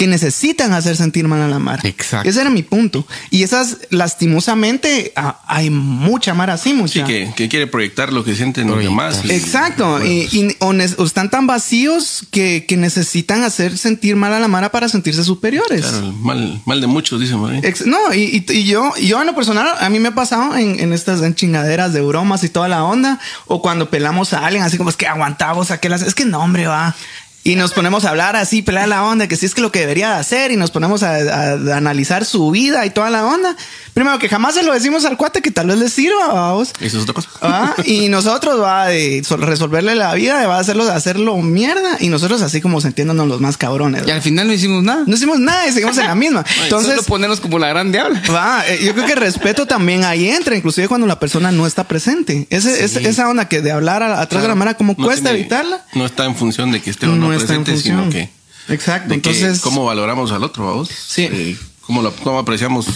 que 0.00 0.06
necesitan 0.06 0.72
hacer 0.72 0.96
sentir 0.96 1.28
mal 1.28 1.42
a 1.42 1.46
la 1.46 1.58
Mara. 1.58 1.82
Exacto. 1.86 2.26
Ese 2.26 2.40
era 2.40 2.48
mi 2.48 2.62
punto. 2.62 3.06
Y 3.28 3.42
esas, 3.42 3.76
lastimosamente, 3.90 5.12
hay 5.46 5.68
mucha 5.68 6.32
Mara 6.32 6.54
así, 6.54 6.72
mucha. 6.72 7.00
Sí, 7.00 7.02
que, 7.04 7.30
que 7.36 7.50
quiere 7.50 7.66
proyectar 7.66 8.10
lo 8.10 8.24
que 8.24 8.34
sienten 8.34 8.68
los 8.68 8.78
demás. 8.78 9.20
Exacto, 9.28 9.90
bueno, 9.98 10.06
y, 10.06 10.26
y- 10.32 10.56
o, 10.60 10.72
están 11.04 11.28
tan 11.28 11.46
vacíos 11.46 12.24
que, 12.30 12.64
que 12.66 12.78
necesitan 12.78 13.42
hacer 13.42 13.76
sentir 13.76 14.16
mal 14.16 14.32
a 14.32 14.40
la 14.40 14.48
Mara 14.48 14.70
para 14.72 14.88
sentirse 14.88 15.22
superiores. 15.22 15.82
claro, 15.84 16.12
mal, 16.12 16.62
mal 16.64 16.80
de 16.80 16.86
muchos, 16.86 17.20
dicen 17.20 17.38
no, 17.84 18.14
y, 18.14 18.44
y- 18.48 18.52
y 18.56 18.64
yo, 18.64 18.94
yo 18.96 19.20
en 19.20 19.26
lo 19.26 19.34
personal, 19.34 19.68
a 19.78 19.90
mí 19.90 19.98
me 19.98 20.08
ha 20.08 20.14
pasado 20.14 20.56
en, 20.56 20.80
en 20.80 20.94
estas 20.94 21.20
en 21.20 21.34
chingaderas 21.34 21.92
de 21.92 22.00
bromas 22.00 22.42
y 22.42 22.48
toda 22.48 22.68
la 22.68 22.84
onda, 22.84 23.20
o 23.48 23.60
cuando 23.60 23.90
pelamos 23.90 24.32
a 24.32 24.46
alguien, 24.46 24.62
así 24.64 24.78
como 24.78 24.88
es 24.88 24.96
que 24.96 25.06
aguantamos 25.06 25.70
aquel, 25.70 25.92
es 25.92 26.14
que 26.14 26.24
no, 26.24 26.38
hombre, 26.40 26.66
va. 26.66 26.96
Y 27.42 27.56
nos 27.56 27.72
ponemos 27.72 28.04
a 28.04 28.10
hablar 28.10 28.36
así, 28.36 28.60
pelar 28.60 28.86
la 28.88 29.02
onda, 29.02 29.26
que 29.26 29.34
sí 29.34 29.46
es 29.46 29.54
que 29.54 29.62
lo 29.62 29.72
que 29.72 29.80
debería 29.80 30.10
de 30.10 30.16
hacer, 30.16 30.52
y 30.52 30.56
nos 30.56 30.70
ponemos 30.70 31.02
a, 31.02 31.14
a- 31.14 31.52
a 31.52 31.76
analizar 31.78 32.26
su 32.26 32.50
vida 32.50 32.84
y 32.84 32.90
toda 32.90 33.08
la 33.08 33.24
onda. 33.24 33.56
Primero 33.94 34.18
que 34.18 34.28
jamás 34.28 34.54
se 34.54 34.62
lo 34.62 34.72
decimos 34.74 35.04
al 35.06 35.16
cuate 35.16 35.40
que 35.40 35.50
tal 35.50 35.68
vez 35.68 35.78
le 35.78 35.88
sirva, 35.88 36.26
vamos. 36.28 36.72
Eso 36.80 36.98
es 36.98 37.02
otra 37.04 37.14
cosa. 37.14 37.30
Ah, 37.40 37.74
y 37.86 38.08
nosotros 38.10 38.60
va 38.60 38.88
de 38.88 39.24
sol- 39.24 39.40
resolverle 39.40 39.94
la 39.94 40.12
vida, 40.14 40.46
va 40.46 40.56
a 40.56 40.60
hacerlo, 40.60 40.84
hacerlo 40.90 41.34
mierda, 41.38 41.96
y 41.98 42.08
nosotros 42.08 42.42
así 42.42 42.60
como 42.60 42.78
sintiéndonos 42.82 43.26
los 43.26 43.40
más 43.40 43.56
cabrones. 43.56 44.06
Y 44.06 44.10
al 44.10 44.20
final 44.20 44.46
no 44.46 44.52
hicimos 44.52 44.82
nada. 44.84 45.04
No 45.06 45.14
hicimos 45.16 45.38
nada 45.40 45.66
y 45.66 45.72
seguimos 45.72 45.96
en 45.96 46.08
la 46.08 46.14
misma. 46.14 46.44
Entonces, 46.64 46.90
Solo 46.96 47.02
ponernos 47.04 47.40
como 47.40 47.58
la 47.58 47.68
gran 47.68 47.90
diabla. 47.90 48.20
va, 48.30 48.64
eh, 48.68 48.80
yo 48.84 48.92
creo 48.92 49.06
que 49.06 49.12
el 49.14 49.18
respeto 49.18 49.66
también 49.66 50.04
ahí 50.04 50.28
entra, 50.28 50.54
inclusive 50.56 50.88
cuando 50.88 51.06
la 51.06 51.18
persona 51.18 51.50
no 51.52 51.66
está 51.66 51.84
presente. 51.84 52.46
Ese, 52.50 52.84
esa 52.84 53.28
onda 53.30 53.48
que 53.48 53.62
de 53.62 53.72
hablar 53.72 54.02
a- 54.02 54.20
atrás 54.20 54.42
de 54.42 54.48
la 54.48 54.54
mara, 54.54 54.74
como 54.74 54.94
No 54.98 55.04
cuesta 55.06 55.30
tiene- 55.30 55.40
evitarla, 55.40 55.84
No 55.94 56.04
está 56.04 56.26
en 56.26 56.36
función 56.36 56.70
de 56.70 56.82
que 56.82 56.90
esté 56.90 57.06
o 57.06 57.16
no, 57.16 57.29
está 57.32 57.54
en 57.54 57.64
presente, 57.64 57.90
función. 57.90 58.10
sino 58.12 58.26
que. 58.66 58.72
Exacto. 58.74 59.08
que 59.08 59.14
Entonces, 59.14 59.60
cómo 59.60 59.84
valoramos 59.84 60.32
al 60.32 60.44
otro, 60.44 60.66
vamos. 60.66 60.88
Sí. 60.88 61.56
cómo, 61.82 62.02
lo- 62.02 62.14
cómo 62.16 62.38
apreciamos 62.38 62.86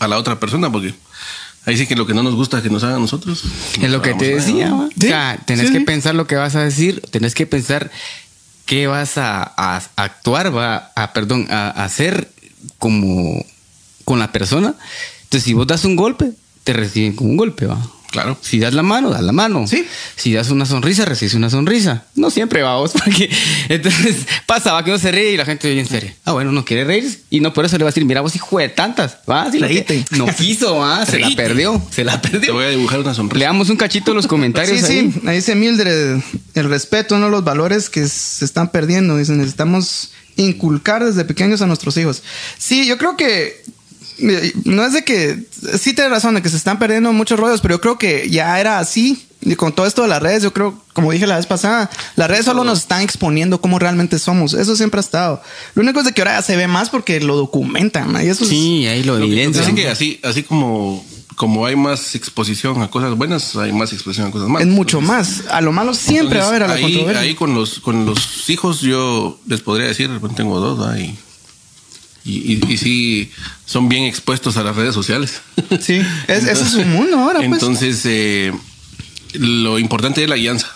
a 0.00 0.08
la 0.08 0.18
otra 0.18 0.38
persona, 0.38 0.70
porque 0.70 0.94
ahí 1.66 1.76
sí 1.76 1.86
que 1.86 1.96
lo 1.96 2.06
que 2.06 2.14
no 2.14 2.22
nos 2.22 2.34
gusta 2.34 2.62
que 2.62 2.70
nos 2.70 2.82
hagan 2.84 2.96
a 2.96 3.00
nosotros. 3.00 3.42
Es 3.80 3.90
lo 3.90 4.02
que 4.02 4.14
te 4.14 4.34
decía, 4.34 4.72
¿va? 4.72 4.88
Sí, 4.88 5.06
O 5.06 5.08
sea, 5.08 5.38
tenés 5.46 5.66
sí, 5.68 5.72
que 5.72 5.78
sí. 5.80 5.84
pensar 5.84 6.14
lo 6.14 6.26
que 6.26 6.36
vas 6.36 6.54
a 6.56 6.62
decir, 6.62 7.02
tenés 7.10 7.34
que 7.34 7.46
pensar 7.46 7.90
qué 8.66 8.86
vas 8.86 9.16
a, 9.18 9.42
a 9.56 9.82
actuar, 9.96 10.54
va 10.56 10.92
a, 10.94 11.12
perdón, 11.12 11.46
a, 11.50 11.68
a 11.70 11.84
hacer 11.84 12.30
como 12.78 13.44
con 14.04 14.18
la 14.18 14.30
persona. 14.32 14.74
Entonces, 15.24 15.44
si 15.44 15.52
vos 15.54 15.66
das 15.66 15.84
un 15.84 15.96
golpe, 15.96 16.32
te 16.64 16.72
reciben 16.72 17.14
con 17.14 17.28
un 17.30 17.36
golpe, 17.36 17.66
va. 17.66 17.78
Claro. 18.10 18.38
Si 18.40 18.58
das 18.58 18.72
la 18.74 18.82
mano, 18.82 19.10
das 19.10 19.22
la 19.22 19.32
mano. 19.32 19.66
Sí. 19.66 19.86
Si 20.16 20.32
das 20.32 20.50
una 20.50 20.64
sonrisa, 20.64 21.04
recibes 21.04 21.34
una 21.34 21.50
sonrisa. 21.50 22.04
No 22.14 22.30
siempre 22.30 22.62
va 22.62 22.76
vos, 22.76 22.92
porque 23.04 23.30
entonces 23.68 24.16
pasa, 24.46 24.72
va 24.72 24.82
que 24.82 24.90
uno 24.90 24.98
se 24.98 25.12
ríe 25.12 25.32
y 25.32 25.36
la 25.36 25.44
gente 25.44 25.68
viene 25.68 25.82
en 25.82 25.88
serio. 25.88 26.10
Ah, 26.24 26.32
bueno, 26.32 26.50
no 26.52 26.64
quiere 26.64 26.84
reír 26.84 27.20
y 27.28 27.40
no 27.40 27.52
por 27.52 27.64
eso 27.66 27.76
le 27.76 27.84
va 27.84 27.88
a 27.90 27.92
decir, 27.92 28.04
mira 28.06 28.20
vos 28.22 28.34
hijo 28.34 28.58
de 28.58 28.70
tantas, 28.70 29.18
va, 29.30 29.50
si 29.50 29.58
Reíte. 29.58 30.04
no 30.12 30.26
quiso, 30.34 30.76
va, 30.76 31.04
se 31.04 31.18
la 31.18 31.28
perdió, 31.36 31.82
se 31.90 32.02
la 32.04 32.20
Te 32.20 32.30
perdió. 32.30 32.54
voy 32.54 32.64
a 32.64 32.68
dibujar 32.70 33.00
una 33.00 33.12
sonrisa. 33.14 33.38
Le 33.38 33.44
damos 33.44 33.68
un 33.68 33.76
cachito 33.76 34.12
en 34.12 34.16
los 34.16 34.26
comentarios 34.28 34.80
Sí, 34.80 34.84
ahí. 34.98 35.12
sí, 35.12 35.20
ahí 35.28 35.36
dice 35.36 35.54
Mildred, 35.54 36.18
el 36.54 36.68
respeto, 36.70 37.16
uno 37.16 37.26
de 37.26 37.30
los 37.32 37.44
valores 37.44 37.90
que 37.90 38.08
se 38.08 38.44
están 38.44 38.70
perdiendo. 38.70 39.16
Dice, 39.18 39.32
necesitamos 39.32 40.12
inculcar 40.36 41.04
desde 41.04 41.24
pequeños 41.24 41.60
a 41.62 41.66
nuestros 41.66 41.96
hijos. 41.96 42.22
Sí, 42.56 42.86
yo 42.86 42.96
creo 42.96 43.16
que 43.16 43.62
no 44.64 44.84
es 44.84 44.92
de 44.92 45.04
que, 45.04 45.44
sí 45.78 45.94
tienes 45.94 46.10
razón, 46.10 46.34
de 46.34 46.42
que 46.42 46.48
se 46.48 46.56
están 46.56 46.78
perdiendo 46.78 47.12
muchos 47.12 47.38
rollos, 47.38 47.60
pero 47.60 47.76
yo 47.76 47.80
creo 47.80 47.98
que 47.98 48.28
ya 48.30 48.58
era 48.60 48.78
así. 48.78 49.24
Y 49.40 49.54
con 49.54 49.72
todo 49.72 49.86
esto 49.86 50.02
de 50.02 50.08
las 50.08 50.20
redes, 50.20 50.42
yo 50.42 50.52
creo, 50.52 50.82
como 50.92 51.12
dije 51.12 51.24
la 51.26 51.36
vez 51.36 51.46
pasada, 51.46 51.88
las 52.16 52.28
redes 52.28 52.44
solo 52.44 52.64
nos 52.64 52.80
están 52.80 53.02
exponiendo 53.02 53.60
cómo 53.60 53.78
realmente 53.78 54.18
somos. 54.18 54.52
Eso 54.54 54.74
siempre 54.74 54.98
ha 54.98 55.00
estado. 55.00 55.40
Lo 55.74 55.82
único 55.82 56.00
es 56.00 56.06
de 56.06 56.12
que 56.12 56.22
ahora 56.22 56.36
ya 56.38 56.42
se 56.42 56.56
ve 56.56 56.66
más 56.66 56.90
porque 56.90 57.20
lo 57.20 57.36
documentan. 57.36 58.12
¿no? 58.12 58.20
Y 58.20 58.26
eso 58.26 58.42
es- 58.42 58.50
Sí, 58.50 58.86
ahí 58.88 59.04
lo 59.04 59.16
Lo. 59.16 59.60
Así 59.60 59.74
que 59.74 59.88
así, 59.88 60.18
así 60.24 60.42
como, 60.42 61.06
como 61.36 61.64
hay 61.66 61.76
más 61.76 62.16
exposición 62.16 62.82
a 62.82 62.90
cosas 62.90 63.14
buenas, 63.16 63.54
hay 63.54 63.72
más 63.72 63.92
exposición 63.92 64.26
a 64.26 64.30
cosas 64.32 64.48
malas. 64.48 64.66
es 64.66 64.74
mucho 64.74 64.98
Entonces, 64.98 65.44
más. 65.44 65.52
A 65.54 65.60
lo 65.60 65.70
malo 65.70 65.94
siempre 65.94 66.40
va 66.40 66.46
a 66.46 66.48
haber 66.48 66.64
a 66.64 66.68
la 66.68 66.74
ahí, 66.74 66.82
controversia. 66.82 67.20
Ahí 67.22 67.34
con 67.36 67.54
los, 67.54 67.78
con 67.78 68.06
los 68.06 68.50
hijos 68.50 68.80
yo 68.80 69.38
les 69.46 69.60
podría 69.60 69.86
decir, 69.86 70.10
tengo 70.34 70.58
dos, 70.58 70.80
¿va? 70.80 70.96
Y, 72.28 72.52
y, 72.54 72.72
y, 72.72 72.76
sí 72.76 73.30
son 73.64 73.88
bien 73.88 74.04
expuestos 74.04 74.56
a 74.56 74.62
las 74.62 74.76
redes 74.76 74.94
sociales. 74.94 75.40
Sí, 75.80 76.00
es- 76.28 76.44
ese 76.44 76.52
es 76.62 76.70
su 76.72 76.82
mundo 76.84 77.16
ahora, 77.18 77.38
pues. 77.40 77.50
Entonces, 77.52 78.02
eh, 78.04 78.52
lo 79.34 79.78
importante 79.78 80.22
es 80.22 80.28
la 80.28 80.36
guianza, 80.36 80.68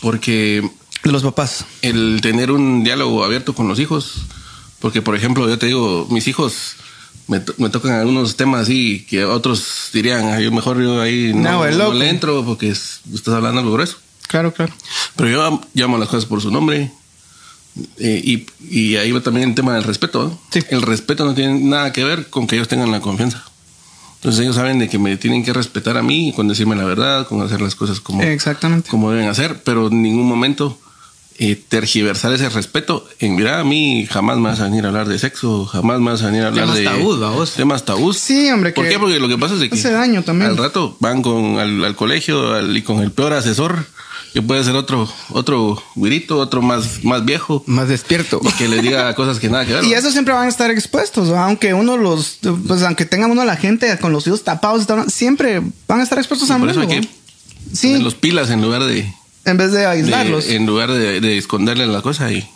porque 0.00 0.68
De 1.04 1.12
los 1.12 1.22
papás. 1.22 1.64
el 1.82 2.20
tener 2.22 2.50
un 2.50 2.84
diálogo 2.84 3.24
abierto 3.24 3.54
con 3.54 3.68
los 3.68 3.78
hijos, 3.80 4.22
porque 4.80 5.02
por 5.02 5.16
ejemplo, 5.16 5.48
yo 5.48 5.58
te 5.58 5.66
digo, 5.66 6.06
mis 6.10 6.28
hijos 6.28 6.76
me, 7.26 7.40
to- 7.40 7.54
me 7.58 7.68
tocan 7.70 7.92
algunos 7.92 8.36
temas 8.36 8.62
así 8.62 9.04
que 9.08 9.24
otros 9.24 9.90
dirían, 9.92 10.28
"Ay, 10.28 10.44
yo 10.44 10.52
mejor 10.52 10.80
yo 10.82 11.00
ahí 11.00 11.32
no, 11.34 11.64
No, 11.66 11.70
no 11.70 11.92
le 11.92 12.08
entro 12.08 12.44
porque 12.44 12.70
es- 12.70 13.00
estás 13.12 13.34
hablando 13.34 13.60
algo 13.60 13.72
grueso. 13.72 13.98
Claro, 14.28 14.52
claro. 14.52 14.72
Pero 15.16 15.28
yo 15.30 15.42
am- 15.44 15.60
llamo 15.74 15.98
las 15.98 16.08
cosas 16.08 16.26
por 16.26 16.40
su 16.40 16.50
nombre. 16.50 16.90
Eh, 17.98 18.20
y, 18.24 18.46
y 18.70 18.96
ahí 18.96 19.12
va 19.12 19.20
también 19.20 19.48
el 19.50 19.54
tema 19.54 19.74
del 19.74 19.84
respeto. 19.84 20.24
¿no? 20.24 20.38
Sí. 20.50 20.60
El 20.70 20.82
respeto 20.82 21.24
no 21.24 21.34
tiene 21.34 21.58
nada 21.60 21.92
que 21.92 22.04
ver 22.04 22.28
con 22.30 22.46
que 22.46 22.56
ellos 22.56 22.68
tengan 22.68 22.90
la 22.90 23.00
confianza. 23.00 23.44
Entonces 24.16 24.40
ellos 24.42 24.56
saben 24.56 24.78
de 24.80 24.88
que 24.88 24.98
me 24.98 25.16
tienen 25.16 25.44
que 25.44 25.52
respetar 25.52 25.96
a 25.96 26.02
mí 26.02 26.32
con 26.34 26.48
decirme 26.48 26.74
la 26.74 26.84
verdad, 26.84 27.26
con 27.28 27.40
hacer 27.40 27.60
las 27.60 27.74
cosas 27.76 28.00
como, 28.00 28.22
Exactamente. 28.22 28.90
como 28.90 29.10
deben 29.12 29.28
hacer, 29.28 29.62
pero 29.62 29.86
en 29.88 30.02
ningún 30.02 30.26
momento 30.26 30.76
eh, 31.38 31.54
tergiversar 31.68 32.32
ese 32.32 32.48
respeto. 32.48 33.06
En 33.20 33.36
mira, 33.36 33.60
a 33.60 33.64
mí 33.64 34.08
jamás 34.10 34.38
me 34.38 34.48
vas 34.48 34.58
a 34.58 34.64
venir 34.64 34.84
a 34.84 34.88
hablar 34.88 35.06
de 35.06 35.20
sexo, 35.20 35.66
jamás 35.66 36.00
me 36.00 36.10
vas 36.10 36.22
a 36.22 36.26
venir 36.26 36.42
a 36.42 36.48
hablar 36.48 36.64
Temas 36.64 36.78
de 36.78 36.84
tabús, 36.84 37.22
¿va 37.22 37.30
vos? 37.30 37.52
temas 37.52 37.84
tabús. 37.84 38.18
Sí, 38.18 38.50
hombre, 38.50 38.72
¿Por 38.72 38.86
que 38.86 38.90
qué? 38.90 38.98
Porque 38.98 39.20
lo 39.20 39.28
que 39.28 39.38
pasa 39.38 39.54
es 39.54 39.60
de 39.60 39.68
que 39.70 39.76
hace 39.78 39.92
daño 39.92 40.24
también. 40.24 40.50
al 40.50 40.56
rato 40.56 40.96
van 40.98 41.22
con 41.22 41.60
al, 41.60 41.84
al 41.84 41.94
colegio 41.94 42.54
al- 42.54 42.76
y 42.76 42.82
con 42.82 42.98
el 43.00 43.12
peor 43.12 43.34
asesor, 43.34 43.86
que 44.32 44.42
puede 44.42 44.62
ser 44.64 44.74
otro 44.76 45.08
otro 45.30 45.82
güirito, 45.94 46.38
otro 46.38 46.62
más 46.62 47.02
más 47.04 47.24
viejo, 47.24 47.62
Más 47.66 47.88
despierto. 47.88 48.40
y 48.42 48.52
que 48.52 48.68
les 48.68 48.82
diga 48.82 49.14
cosas 49.14 49.38
que 49.38 49.48
nada 49.48 49.64
que 49.66 49.74
ver. 49.74 49.84
Y 49.88 49.92
eso 49.94 50.10
siempre 50.10 50.34
van 50.34 50.46
a 50.46 50.48
estar 50.48 50.70
expuestos, 50.70 51.32
¿va? 51.32 51.44
aunque 51.44 51.74
uno 51.74 51.96
los, 51.96 52.38
pues 52.66 52.82
aunque 52.82 53.04
tenga 53.04 53.26
uno 53.26 53.44
la 53.44 53.56
gente 53.56 53.96
con 53.98 54.12
los 54.12 54.26
hijos 54.26 54.44
tapados, 54.44 54.86
y 55.06 55.10
siempre 55.10 55.62
van 55.86 56.00
a 56.00 56.02
estar 56.02 56.18
expuestos 56.18 56.50
a 56.50 56.58
por 56.58 56.68
eso 56.70 56.80
hay 56.80 56.86
que. 56.88 57.08
Sí, 57.72 57.98
los 57.98 58.14
pilas 58.14 58.50
en 58.50 58.62
lugar 58.62 58.84
de, 58.84 59.12
en 59.44 59.56
vez 59.56 59.72
de 59.72 59.78
de- 59.80 59.86
aislarlos. 59.86 60.46
en 60.48 60.66
lugar 60.66 60.90
de, 60.92 61.20
de 61.20 61.36
esconderle 61.38 61.86
la 61.86 62.00
cosa 62.02 62.30
y 62.32 62.48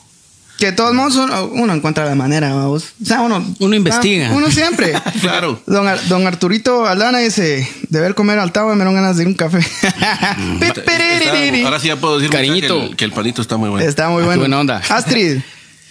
que 0.63 0.67
de 0.67 0.77
todos 0.77 0.95
modos 0.95 1.17
uno, 1.17 1.47
uno 1.55 1.75
encuentra 1.75 2.05
la 2.05 2.15
manera, 2.15 2.55
vamos. 2.55 2.85
O 3.03 3.05
sea, 3.05 3.21
uno... 3.23 3.45
Uno 3.59 3.75
investiga. 3.75 4.31
Uno 4.33 4.49
siempre. 4.49 4.93
claro. 5.21 5.61
Don, 5.67 5.89
Ar- 5.89 6.07
don 6.07 6.25
Arturito 6.25 6.87
Aldana 6.87 7.19
dice, 7.19 7.69
de 7.89 8.01
ver 8.01 8.15
comer 8.15 8.39
al 8.39 8.53
tabo 8.53 8.69
me 8.69 8.77
dieron 8.77 8.95
ganas 8.95 9.17
de 9.17 9.25
ir 9.25 9.27
un 9.29 9.35
café. 9.35 9.59
Está- 9.59 10.83
ahora 11.65 11.81
sí 11.81 11.89
ya 11.89 11.97
puedo 11.97 12.19
decir 12.21 12.31
Cariñito. 12.31 12.79
que 12.79 12.87
el, 12.87 12.97
que 12.97 13.05
el 13.07 13.11
panito 13.11 13.43
está 13.43 13.57
muy 13.57 13.71
bueno. 13.71 13.85
Está 13.85 14.09
muy 14.09 14.23
Ah, 14.23 14.27
bueno. 14.27 14.39
buena 14.43 14.61
onda. 14.61 14.81
Astrid. 14.89 15.41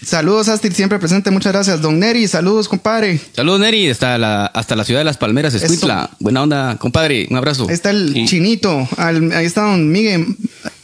Saludos, 0.06 0.48
Astrid, 0.48 0.72
siempre 0.72 1.00
presente. 1.00 1.32
Muchas 1.32 1.52
gracias. 1.52 1.82
Don 1.82 2.00
Neri, 2.00 2.30
saludos, 2.30 2.70
compadre. 2.70 3.20
Saludos, 3.36 3.60
Neri, 3.60 3.90
hasta 3.90 4.18
la, 4.18 4.46
hasta 4.46 4.78
la 4.78 4.86
ciudad 4.86 5.02
de 5.02 5.04
Las 5.04 5.18
Palmeras, 5.18 5.54
Escuintla. 5.54 6.12
Buena 6.20 6.44
onda, 6.44 6.78
compadre. 6.78 7.28
Un 7.30 7.36
abrazo. 7.36 7.66
Ahí 7.68 7.74
está 7.76 7.90
el 7.90 8.14
chinito. 8.26 8.88
Al- 8.96 9.34
ahí 9.34 9.46
está 9.46 9.64
don 9.64 9.92
Miguel 9.92 10.38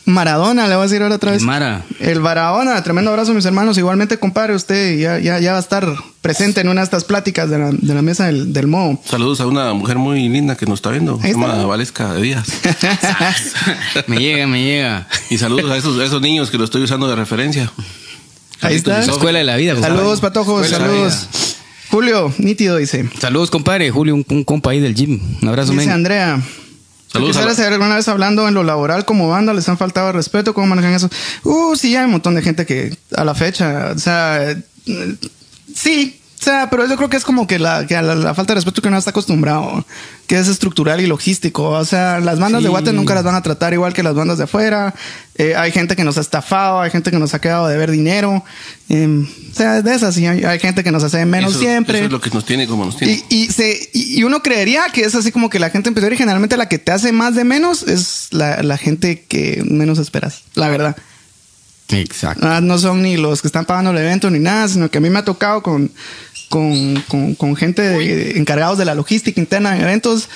Maradona, 0.07 0.69
le 0.69 0.75
voy 0.75 0.83
a 0.83 0.87
decir 0.87 1.01
ahora 1.03 1.15
otra 1.15 1.31
vez. 1.31 1.41
El 1.41 1.47
Mara. 1.47 1.83
El 1.99 2.21
Barahona, 2.21 2.81
tremendo 2.81 3.11
abrazo, 3.11 3.33
mis 3.33 3.43
hermanos. 3.43 3.77
Igualmente, 3.77 4.17
compadre, 4.17 4.55
usted 4.55 4.97
ya, 4.97 5.19
ya, 5.19 5.37
ya 5.39 5.51
va 5.51 5.57
a 5.57 5.61
estar 5.61 5.85
presente 6.21 6.61
en 6.61 6.69
una 6.69 6.79
de 6.79 6.85
estas 6.85 7.03
pláticas 7.03 7.49
de 7.49 7.57
la, 7.59 7.71
de 7.71 7.93
la 7.93 8.01
mesa 8.01 8.27
del, 8.27 8.53
del 8.53 8.67
Mo. 8.67 9.01
Saludos 9.05 9.41
a 9.41 9.47
una 9.47 9.73
mujer 9.73 9.97
muy 9.97 10.29
linda 10.29 10.55
que 10.55 10.65
nos 10.65 10.75
está 10.75 10.91
viendo, 10.91 11.19
se 11.21 11.33
llama 11.33 11.65
Valesca 11.65 12.15
Díaz. 12.15 12.47
me 14.07 14.17
llega, 14.17 14.47
me 14.47 14.63
llega. 14.63 15.07
Y 15.29 15.37
saludos 15.39 15.69
a 15.69 15.75
esos, 15.75 15.99
a 15.99 16.05
esos 16.05 16.21
niños 16.21 16.49
que 16.51 16.57
lo 16.57 16.63
estoy 16.63 16.83
usando 16.83 17.09
de 17.09 17.15
referencia. 17.17 17.69
Ahí 18.61 18.75
está. 18.77 19.01
Escuela 19.01 19.39
de 19.39 19.45
la 19.45 19.57
vida. 19.57 19.73
compadre. 19.73 19.97
Saludos, 19.97 20.21
patojos, 20.21 20.65
Escuela 20.65 20.87
saludos. 20.87 21.27
Julio, 21.91 22.33
nítido, 22.37 22.77
dice. 22.77 23.09
Saludos, 23.19 23.51
compadre. 23.51 23.91
Julio, 23.91 24.15
un, 24.15 24.25
un 24.29 24.43
compa 24.45 24.71
ahí 24.71 24.79
del 24.79 24.95
gym. 24.95 25.19
Un 25.41 25.49
abrazo, 25.49 25.73
Dice 25.73 25.85
men. 25.85 25.93
Andrea. 25.93 26.41
Saludos 27.11 27.37
Quisiera 27.37 27.55
saber 27.55 27.73
alguna 27.73 27.95
vez 27.95 28.07
hablando 28.07 28.47
en 28.47 28.53
lo 28.53 28.63
laboral 28.63 29.05
como 29.05 29.29
banda, 29.29 29.53
les 29.53 29.67
han 29.69 29.77
faltado 29.77 30.11
respeto, 30.11 30.53
cómo 30.53 30.67
manejan 30.67 30.93
eso. 30.93 31.09
Uh, 31.43 31.75
sí, 31.75 31.95
hay 31.95 32.05
un 32.05 32.11
montón 32.11 32.35
de 32.35 32.41
gente 32.41 32.65
que 32.65 32.97
a 33.15 33.23
la 33.23 33.33
fecha, 33.33 33.93
o 33.95 33.99
sea, 33.99 34.51
eh, 34.51 34.61
sí, 35.73 36.19
o 36.39 36.43
sea, 36.43 36.69
pero 36.69 36.85
yo 36.87 36.95
creo 36.97 37.09
que 37.09 37.17
es 37.17 37.23
como 37.23 37.47
que 37.47 37.57
la, 37.57 37.87
que 37.87 37.95
la, 37.95 38.13
la 38.13 38.33
falta 38.35 38.53
de 38.53 38.55
respeto 38.55 38.81
que 38.81 38.89
uno 38.89 38.97
está 38.97 39.09
acostumbrado, 39.09 39.83
que 40.27 40.37
es 40.37 40.47
estructural 40.47 41.01
y 41.01 41.07
logístico. 41.07 41.69
O 41.69 41.85
sea, 41.85 42.19
las 42.19 42.37
bandas 42.39 42.61
de. 42.61 42.69
Guate 42.69 42.93
nunca 42.93 43.15
las 43.15 43.23
van 43.23 43.35
a 43.35 43.41
tratar 43.41 43.73
igual 43.73 43.93
que 43.93 44.03
las 44.03 44.13
bandas 44.13 44.37
de 44.37 44.43
afuera. 44.43 44.93
Eh, 45.35 45.55
hay 45.55 45.71
gente 45.71 45.95
que 45.95 46.03
nos 46.03 46.17
ha 46.17 46.21
estafado, 46.21 46.81
hay 46.81 46.91
gente 46.91 47.09
que 47.09 47.17
nos 47.17 47.33
ha 47.33 47.41
quedado 47.41 47.67
de 47.67 47.77
ver 47.77 47.89
dinero. 47.89 48.43
Eh, 48.89 49.25
o 49.51 49.55
sea, 49.55 49.81
de 49.81 49.95
esas, 49.95 50.15
y 50.17 50.27
hay, 50.27 50.43
hay 50.43 50.59
gente 50.59 50.83
que 50.83 50.91
nos 50.91 51.03
hace 51.03 51.25
menos 51.25 51.51
eso, 51.51 51.59
siempre. 51.59 51.97
Eso 51.97 52.05
es 52.05 52.11
lo 52.11 52.21
que 52.21 52.29
nos 52.29 52.45
tiene 52.45 52.67
como 52.67 52.85
nos 52.85 52.97
tiene. 52.97 53.23
Y, 53.29 53.35
y, 53.35 53.47
se, 53.47 53.89
y 53.93 54.17
y 54.17 54.23
uno 54.23 54.41
creería 54.41 54.85
que 54.93 55.01
es 55.01 55.15
así 55.15 55.31
como 55.31 55.49
que 55.49 55.59
la 55.59 55.69
gente 55.69 55.89
empezó 55.89 56.11
y 56.11 56.17
generalmente 56.17 56.55
la 56.57 56.69
que 56.69 56.79
te 56.79 56.91
hace 56.91 57.11
más 57.11 57.35
de 57.35 57.43
menos 57.43 57.83
es 57.83 58.27
la, 58.31 58.63
la 58.63 58.77
gente 58.77 59.25
que 59.27 59.63
menos 59.69 59.99
esperas, 59.99 60.43
la 60.55 60.69
verdad. 60.69 60.95
Exacto. 61.89 62.45
Ah, 62.45 62.59
no 62.61 62.77
son 62.77 63.01
ni 63.01 63.15
los 63.15 63.41
que 63.41 63.47
están 63.47 63.65
pagando 63.65 63.91
el 63.91 63.97
evento 63.97 64.29
ni 64.29 64.39
nada, 64.39 64.67
sino 64.67 64.89
que 64.89 64.97
a 64.97 65.01
mí 65.01 65.09
me 65.09 65.19
ha 65.19 65.25
tocado 65.25 65.61
con, 65.61 65.91
con, 66.49 66.95
con, 67.07 67.35
con 67.35 67.55
gente 67.55 67.81
de- 67.81 68.37
encargados 68.37 68.77
de 68.77 68.85
la 68.85 68.95
logística 68.95 69.39
interna 69.39 69.75
en 69.75 69.83
eventos 69.83 70.29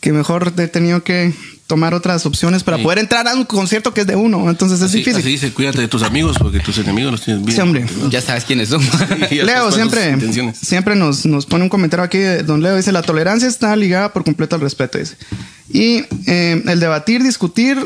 que 0.00 0.12
mejor 0.12 0.52
he 0.58 0.68
tenido 0.68 1.02
que 1.02 1.32
tomar 1.66 1.94
otras 1.94 2.26
opciones 2.26 2.62
para 2.62 2.76
Sí. 2.76 2.84
poder 2.84 3.00
entrar 3.00 3.26
a 3.26 3.34
un 3.34 3.44
concierto 3.44 3.92
que 3.92 4.02
es 4.02 4.06
de 4.06 4.14
uno. 4.14 4.48
Entonces 4.48 4.78
es 4.78 4.84
así, 4.86 4.98
difícil. 4.98 5.20
así 5.20 5.28
dice, 5.30 5.50
cuídate 5.52 5.80
de 5.80 5.88
tus 5.88 6.02
amigos 6.04 6.36
porque 6.38 6.60
tus 6.60 6.78
enemigos 6.78 7.10
los 7.10 7.22
tienes 7.22 7.42
bien. 7.44 7.56
Sí, 7.56 7.60
hombre. 7.60 7.86
¿no? 8.00 8.08
Ya 8.10 8.20
sabes 8.20 8.44
quiénes 8.44 8.68
son. 8.68 8.82
Sabes 8.84 9.32
Leo 9.32 9.72
siempre, 9.72 10.16
siempre 10.54 10.94
nos, 10.94 11.26
nos 11.26 11.44
pone 11.46 11.64
un 11.64 11.68
comentario 11.70 12.04
aquí. 12.04 12.18
de 12.18 12.44
Don 12.44 12.62
Leo 12.62 12.76
dice: 12.76 12.92
La 12.92 13.02
tolerancia 13.02 13.48
está 13.48 13.74
ligada 13.74 14.12
por 14.12 14.22
completo 14.22 14.54
al 14.54 14.60
respeto. 14.62 14.98
Dice. 14.98 15.16
Y 15.68 16.04
eh, 16.30 16.62
el 16.68 16.78
debatir, 16.78 17.24
discutir 17.24 17.78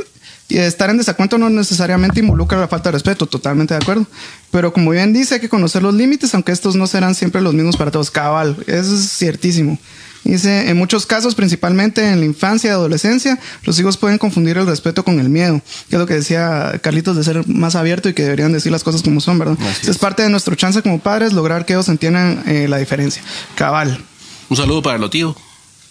y 0.50 0.58
estar 0.58 0.90
en 0.90 0.98
desacuerdo 0.98 1.38
no 1.38 1.48
necesariamente 1.48 2.20
involucra 2.20 2.58
la 2.58 2.68
falta 2.68 2.90
de 2.90 2.94
respeto. 2.94 3.26
Totalmente 3.26 3.74
de 3.74 3.80
acuerdo. 3.80 4.06
Pero 4.50 4.72
como 4.72 4.90
bien 4.90 5.12
dice, 5.12 5.34
hay 5.34 5.40
que 5.40 5.48
conocer 5.48 5.82
los 5.82 5.94
límites, 5.94 6.34
aunque 6.34 6.52
estos 6.52 6.74
no 6.74 6.86
serán 6.86 7.14
siempre 7.14 7.40
los 7.40 7.54
mismos 7.54 7.76
para 7.76 7.90
todos. 7.90 8.10
Cabal, 8.10 8.56
eso 8.66 8.94
es 8.94 9.16
ciertísimo. 9.16 9.78
Dice, 10.24 10.68
en 10.68 10.76
muchos 10.76 11.06
casos, 11.06 11.34
principalmente 11.34 12.06
en 12.06 12.20
la 12.20 12.26
infancia 12.26 12.68
y 12.68 12.70
adolescencia, 12.72 13.38
los 13.64 13.78
hijos 13.78 13.96
pueden 13.96 14.18
confundir 14.18 14.58
el 14.58 14.66
respeto 14.66 15.02
con 15.02 15.18
el 15.18 15.30
miedo, 15.30 15.62
que 15.88 15.96
es 15.96 15.98
lo 15.98 16.06
que 16.06 16.14
decía 16.14 16.78
Carlitos 16.82 17.16
de 17.16 17.24
ser 17.24 17.48
más 17.48 17.74
abierto 17.74 18.08
y 18.08 18.12
que 18.12 18.24
deberían 18.24 18.52
decir 18.52 18.70
las 18.70 18.84
cosas 18.84 19.02
como 19.02 19.20
son, 19.20 19.38
¿verdad? 19.38 19.56
Es. 19.86 19.96
parte 19.96 20.22
de 20.22 20.28
nuestro 20.28 20.54
chance 20.56 20.82
como 20.82 20.98
padres 20.98 21.32
lograr 21.32 21.64
que 21.64 21.72
ellos 21.72 21.88
entiendan 21.88 22.42
eh, 22.46 22.66
la 22.68 22.76
diferencia. 22.76 23.22
Cabal. 23.54 23.98
Un 24.50 24.56
saludo 24.56 24.82
para 24.82 24.98
lo 24.98 25.08
tío, 25.08 25.34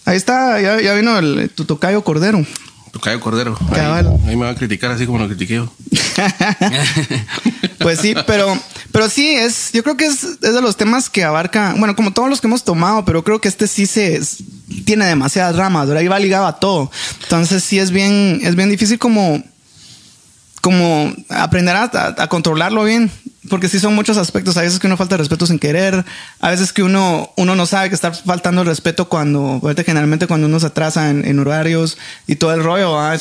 Ahí 0.06 0.18
está, 0.18 0.60
ya, 0.60 0.82
ya 0.82 0.94
vino 0.96 1.18
el 1.18 1.52
tu 1.54 1.66
tocayo 1.66 2.04
Cordero. 2.04 2.44
Tocayo 2.92 3.20
Cordero. 3.20 3.58
Cabal. 3.74 4.08
Ahí, 4.08 4.30
ahí 4.30 4.36
me 4.36 4.46
va 4.46 4.52
a 4.52 4.56
criticar 4.56 4.92
así 4.92 5.06
como 5.06 5.20
lo 5.20 5.28
critiqué. 5.28 5.64
Pues 7.80 8.00
sí, 8.00 8.14
pero, 8.28 8.58
pero 8.92 9.10
sí, 9.10 9.36
es, 9.36 9.72
yo 9.72 9.84
creo 9.84 9.96
que 9.96 10.06
es, 10.06 10.24
es 10.24 10.54
de 10.54 10.62
los 10.62 10.76
temas 10.76 11.10
que 11.10 11.24
abarca, 11.24 11.76
bueno, 11.78 11.96
como 11.96 12.12
todos 12.12 12.30
los 12.30 12.42
que 12.42 12.48
hemos 12.48 12.64
tomado, 12.64 13.06
pero 13.06 13.24
creo 13.24 13.40
que 13.40 13.48
este 13.48 13.68
sí 13.68 13.86
se 13.86 14.22
tiene 14.86 15.06
demasiadas 15.06 15.56
ramas, 15.56 15.88
¿verdad? 15.88 16.02
Y 16.02 16.08
va 16.08 16.20
ligado 16.20 16.46
a 16.46 16.60
todo. 16.60 16.92
Entonces 17.24 17.64
sí 17.64 17.80
es 17.80 17.92
bien, 17.92 18.42
es 18.44 18.56
bien 18.56 18.70
difícil 18.70 19.00
como, 19.00 19.42
como 20.62 21.14
aprender 21.30 21.76
a, 21.76 21.90
a 22.18 22.28
controlarlo 22.28 22.84
bien 22.84 23.12
porque 23.50 23.68
sí 23.70 23.80
son 23.80 23.96
muchos 23.96 24.18
aspectos. 24.18 24.58
A 24.58 24.62
veces 24.62 24.80
que 24.80 24.88
uno 24.88 24.98
falta 24.98 25.18
respeto 25.18 25.46
sin 25.46 25.60
querer. 25.60 26.06
A 26.40 26.50
veces 26.50 26.72
que 26.72 26.84
uno, 26.84 27.32
uno 27.38 27.56
no 27.56 27.66
sabe 27.66 27.90
que 27.90 27.96
está 27.96 28.12
faltando 28.12 28.62
el 28.62 28.68
respeto 28.68 29.10
cuando, 29.10 29.62
generalmente 29.86 30.28
cuando 30.28 30.48
uno 30.48 30.60
se 30.60 30.68
atrasa 30.68 31.10
en, 31.10 31.40
horarios 31.40 31.98
y 32.28 32.36
todo 32.36 32.54
el 32.54 32.64
rollo. 32.64 32.98
a, 32.98 33.18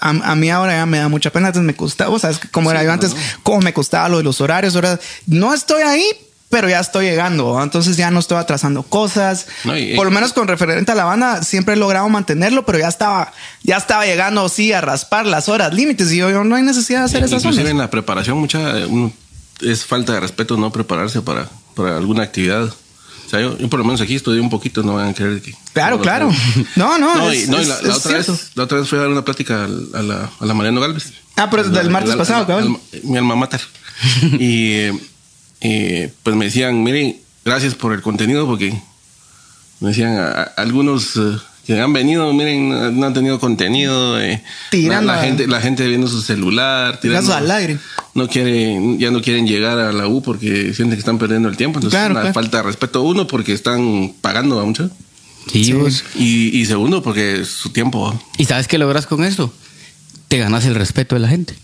a, 0.00 0.34
mí 0.34 0.50
ahora 0.50 0.74
ya 0.74 0.86
me 0.86 0.98
da 0.98 1.08
mucha 1.08 1.30
pena. 1.30 1.48
Antes 1.48 1.62
me 1.62 1.74
costaba, 1.74 2.18
¿sabes? 2.18 2.40
Como 2.50 2.70
era 2.70 2.84
yo 2.84 2.92
antes, 2.92 3.14
cómo 3.42 3.60
me 3.60 3.72
costaba 3.72 4.08
lo 4.08 4.18
de 4.18 4.24
los 4.24 4.40
horarios. 4.40 4.74
Ahora 4.74 4.98
no 5.26 5.52
estoy 5.54 5.82
ahí, 5.82 6.04
pero 6.50 6.68
ya 6.68 6.80
estoy 6.80 7.06
llegando. 7.06 7.60
Entonces 7.62 7.96
ya 7.96 8.10
no 8.10 8.20
estoy 8.20 8.38
atrasando 8.38 8.82
cosas. 8.82 9.46
Por 9.96 10.06
lo 10.06 10.10
menos 10.10 10.32
con 10.32 10.46
referente 10.48 10.92
a 10.92 10.94
la 10.94 11.04
banda, 11.04 11.42
siempre 11.42 11.74
he 11.74 11.76
logrado 11.76 12.08
mantenerlo, 12.08 12.64
pero 12.64 12.78
ya 12.78 12.88
estaba, 12.88 13.32
ya 13.62 13.76
estaba 13.76 14.06
llegando, 14.06 14.48
sí, 14.48 14.72
a 14.72 14.80
raspar 14.80 15.26
las 15.26 15.48
horas 15.48 15.74
límites. 15.74 16.12
Y 16.12 16.18
yo, 16.18 16.44
no 16.44 16.54
hay 16.56 16.62
necesidad 16.62 17.00
de 17.00 17.04
hacer 17.06 17.24
esas 17.24 17.42
cosas. 17.42 17.46
Inclusive 17.46 17.70
en 17.70 17.78
la 17.78 17.90
preparación, 17.90 18.38
mucha, 18.38 18.74
es 19.60 19.84
falta 19.84 20.12
de 20.12 20.20
respeto 20.20 20.56
no 20.56 20.70
prepararse 20.70 21.22
para, 21.22 21.48
para 21.74 21.96
alguna 21.96 22.22
actividad. 22.22 22.64
O 22.64 23.28
sea, 23.28 23.40
yo, 23.40 23.56
por 23.68 23.78
lo 23.78 23.84
menos 23.84 24.00
aquí 24.00 24.14
estudié 24.14 24.40
un 24.40 24.50
poquito, 24.50 24.82
no 24.82 24.94
van 24.94 25.08
a 25.08 25.14
creer 25.14 25.40
que... 25.40 25.54
Claro, 25.72 26.00
claro. 26.00 26.30
No, 26.76 26.98
no. 26.98 27.16
no, 27.16 27.32
y, 27.32 27.46
la, 27.46 27.78
otra 27.94 28.18
vez, 28.18 28.50
la 28.54 28.64
otra 28.64 28.78
vez 28.78 28.88
fui 28.88 28.98
a 28.98 29.02
dar 29.02 29.10
una 29.10 29.24
plática 29.24 29.64
a 29.64 30.02
la, 30.02 30.30
a 30.38 30.46
la 30.46 30.54
Mariano 30.54 30.80
Galvez. 30.80 31.12
Ah, 31.36 31.48
pero 31.50 31.64
del 31.64 31.90
martes 31.90 32.14
pasado, 32.14 32.46
cabrón. 32.46 32.78
Mi 33.02 33.16
alma 33.16 33.34
mater. 33.34 33.60
y 34.38 34.88
pues 36.22 36.36
me 36.36 36.46
decían, 36.46 36.82
miren, 36.82 37.16
gracias 37.44 37.74
por 37.74 37.92
el 37.92 38.02
contenido 38.02 38.46
porque 38.46 38.74
me 39.80 39.88
decían 39.88 40.16
algunos... 40.56 41.16
Eh, 41.16 41.38
que 41.64 41.80
han 41.80 41.92
venido, 41.92 42.32
miren, 42.32 42.98
no 42.98 43.06
han 43.06 43.14
tenido 43.14 43.40
contenido. 43.40 44.20
Eh, 44.20 44.42
la, 44.72 45.18
gente, 45.18 45.46
la 45.46 45.60
gente 45.60 45.86
viendo 45.88 46.06
su 46.08 46.20
celular, 46.20 47.00
tirando 47.00 47.34
al 47.34 47.50
aire. 47.50 47.78
No 48.12 48.28
quieren, 48.28 48.98
ya 48.98 49.10
no 49.10 49.22
quieren 49.22 49.46
llegar 49.46 49.78
a 49.78 49.92
la 49.92 50.06
U 50.06 50.22
porque 50.22 50.74
sienten 50.74 50.90
que 50.90 50.98
están 50.98 51.18
perdiendo 51.18 51.48
el 51.48 51.56
tiempo. 51.56 51.78
Entonces, 51.78 52.10
una 52.10 52.32
falta 52.32 52.58
de 52.58 52.64
respeto. 52.64 53.02
Uno, 53.02 53.26
porque 53.26 53.54
están 53.54 54.12
pagando 54.20 54.60
a 54.60 54.64
mucho. 54.64 54.90
Sí, 55.50 55.72
pues. 55.72 56.04
y, 56.14 56.58
y, 56.58 56.66
segundo, 56.66 57.02
porque 57.02 57.40
es 57.40 57.48
su 57.48 57.70
tiempo. 57.70 58.18
¿Y 58.38 58.44
sabes 58.44 58.68
qué 58.68 58.78
logras 58.78 59.06
con 59.06 59.24
eso? 59.24 59.52
Te 60.28 60.38
ganas 60.38 60.64
el 60.66 60.74
respeto 60.74 61.14
de 61.14 61.20
la 61.20 61.28
gente. 61.28 61.54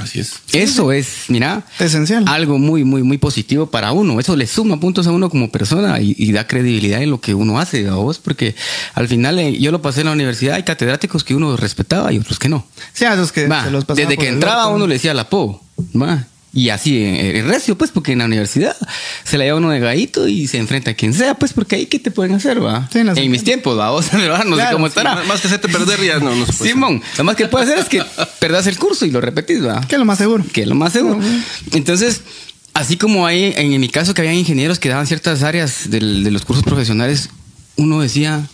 Así 0.00 0.20
es. 0.20 0.34
Eso 0.52 0.92
es, 0.92 1.24
mira, 1.28 1.64
esencial. 1.78 2.24
Algo 2.26 2.58
muy, 2.58 2.84
muy, 2.84 3.02
muy 3.02 3.18
positivo 3.18 3.66
para 3.66 3.92
uno. 3.92 4.18
Eso 4.20 4.36
le 4.36 4.46
suma 4.46 4.78
puntos 4.80 5.06
a 5.06 5.12
uno 5.12 5.30
como 5.30 5.50
persona 5.50 5.98
y, 6.00 6.32
da 6.32 6.46
credibilidad 6.46 7.02
en 7.02 7.10
lo 7.10 7.20
que 7.20 7.34
uno 7.34 7.58
hace 7.58 7.88
a 7.88 7.94
vos, 7.94 8.18
porque 8.18 8.54
al 8.94 9.06
final 9.08 9.38
eh, 9.38 9.58
yo 9.58 9.70
lo 9.70 9.82
pasé 9.82 10.00
en 10.00 10.06
la 10.06 10.12
universidad, 10.12 10.54
hay 10.54 10.62
catedráticos 10.62 11.24
que 11.24 11.34
uno 11.34 11.56
respetaba 11.56 12.12
y 12.12 12.18
otros 12.18 12.38
que 12.38 12.48
no. 12.48 12.66
Sí, 12.92 13.04
a 13.04 13.16
que 13.32 13.48
los 13.70 13.86
Desde 13.86 14.16
que 14.16 14.28
entraba 14.28 14.68
uno 14.68 14.86
le 14.86 14.94
decía 14.94 15.14
la 15.14 15.28
po, 15.28 15.62
y 16.54 16.68
así, 16.68 17.02
en 17.02 17.48
recio, 17.48 17.78
pues, 17.78 17.90
porque 17.90 18.12
en 18.12 18.18
la 18.18 18.26
universidad 18.26 18.76
se 19.24 19.38
la 19.38 19.44
lleva 19.44 19.56
uno 19.56 19.70
de 19.70 19.80
gallito 19.80 20.28
y 20.28 20.46
se 20.48 20.58
enfrenta 20.58 20.90
a 20.90 20.94
quien 20.94 21.14
sea, 21.14 21.34
pues, 21.34 21.54
porque 21.54 21.76
ahí, 21.76 21.86
¿qué 21.86 21.98
te 21.98 22.10
pueden 22.10 22.34
hacer, 22.34 22.62
va? 22.62 22.88
en 22.92 23.30
mis 23.30 23.42
tiempos, 23.42 23.78
va, 23.78 23.90
vos, 23.90 24.12
no 24.12 24.56
sé 24.56 24.62
cómo 24.70 24.86
estará. 24.86 25.22
más 25.24 25.40
que 25.40 25.46
hacerte 25.46 25.68
perder 25.68 26.02
ya 26.02 26.18
no, 26.18 26.34
no 26.34 26.44
se 26.44 26.52
puede 26.52 26.70
Simón, 26.72 27.02
lo 27.16 27.24
más 27.24 27.36
que 27.36 27.46
puede 27.46 27.64
hacer 27.64 27.78
es 27.78 27.86
que 27.86 28.04
perdas 28.38 28.66
el 28.66 28.78
curso 28.78 29.06
y 29.06 29.10
lo 29.10 29.22
repetís, 29.22 29.64
va. 29.64 29.80
Que 29.80 29.94
es 29.94 29.98
lo 29.98 30.04
más 30.04 30.18
seguro. 30.18 30.44
Que 30.52 30.62
es 30.62 30.68
lo 30.68 30.74
más 30.74 30.92
seguro. 30.92 31.20
Entonces, 31.72 32.20
así 32.74 32.98
como 32.98 33.26
hay, 33.26 33.54
en, 33.56 33.80
mi 33.80 33.88
caso, 33.88 34.12
que 34.12 34.20
había 34.20 34.34
ingenieros 34.34 34.78
que 34.78 34.90
daban 34.90 35.06
ciertas 35.06 35.42
áreas 35.42 35.88
de 35.90 36.00
los 36.00 36.44
cursos 36.44 36.64
profesionales, 36.64 37.30
uno 37.76 38.02
decía, 38.02 38.46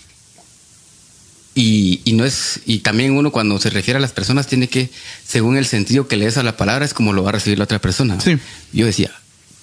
y, 1.61 2.13
no 2.13 2.25
es, 2.25 2.61
y 2.67 2.79
también 2.79 3.13
uno 3.13 3.33
cuando 3.33 3.59
se 3.59 3.71
refiere 3.71 3.99
a 3.99 4.01
las 4.01 4.13
personas 4.13 4.47
tiene 4.47 4.69
que, 4.69 4.91
según 5.27 5.57
el 5.57 5.67
sentido 5.67 6.07
que 6.07 6.17
le 6.17 6.27
des 6.27 6.37
a 6.37 6.43
la 6.43 6.57
palabra, 6.57 6.85
es 6.85 6.95
como 6.95 7.13
lo 7.13 7.25
va 7.25 7.31
a 7.31 7.33
recibir 7.33 7.59
la 7.59 7.65
otra 7.65 7.81
persona. 7.81 8.21
Sí. 8.21 8.39
Yo 8.73 8.87
decía, 8.87 9.11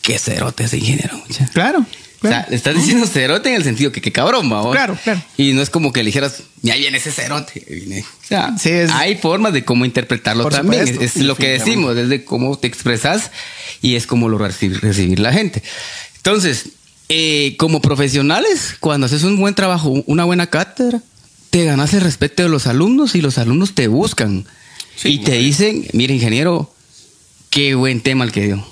qué 0.01 0.19
cerote 0.19 0.65
ese 0.65 0.77
ingeniero. 0.77 1.21
Claro. 1.53 1.85
O 2.21 2.27
sea, 2.27 2.47
le 2.49 2.55
estás 2.55 2.75
diciendo 2.75 3.05
cerote 3.07 3.49
en 3.49 3.55
el 3.55 3.63
sentido 3.63 3.91
que 3.91 4.01
qué 4.01 4.11
cabrón, 4.11 4.51
va. 4.51 4.69
Claro, 4.71 4.97
claro. 5.03 5.21
Y 5.37 5.53
no 5.53 5.61
es 5.61 5.69
como 5.69 5.93
que 5.93 6.01
le 6.01 6.07
dijeras, 6.07 6.43
ya 6.61 6.75
viene 6.75 6.97
ese 6.97 7.11
cerote. 7.11 7.63
O 8.23 8.27
sea, 8.27 8.53
hay 8.93 9.15
formas 9.15 9.53
de 9.53 9.63
cómo 9.63 9.85
interpretarlo 9.85 10.49
también. 10.49 10.97
es, 11.01 11.17
lo 11.17 11.35
que 11.35 11.49
decimos, 11.49 11.95
desde 11.95 12.25
cómo 12.25 12.57
te 12.57 12.67
expresas 12.67 13.31
y 13.81 13.95
es 13.95 14.07
como 14.07 14.27
lo 14.27 14.37
recibir, 14.37 14.81
recibir 14.81 15.19
la 15.19 15.31
gente. 15.31 15.61
Entonces, 16.17 16.69
eh, 17.07 17.55
como 17.57 17.81
profesionales, 17.81 18.75
cuando 18.79 19.05
haces 19.05 19.23
un 19.23 19.37
buen 19.37 19.53
trabajo, 19.53 20.03
una 20.07 20.25
buena 20.25 20.47
cátedra, 20.47 21.01
te 21.55 21.63
ganas 21.63 21.93
el 21.93 22.01
respeto 22.01 22.43
de 22.43 22.49
los 22.49 22.67
alumnos 22.67 23.15
y 23.15 23.21
los 23.21 23.37
alumnos 23.37 23.71
te 23.71 23.87
buscan 23.87 24.45
y 25.05 25.19
te 25.19 25.37
dicen, 25.37 25.87
mire 25.93 26.13
ingeniero, 26.13 26.75
qué 27.49 27.75
buen 27.75 28.01
tema 28.01 28.25
el 28.25 28.33
que 28.33 28.41
dio. 28.41 28.67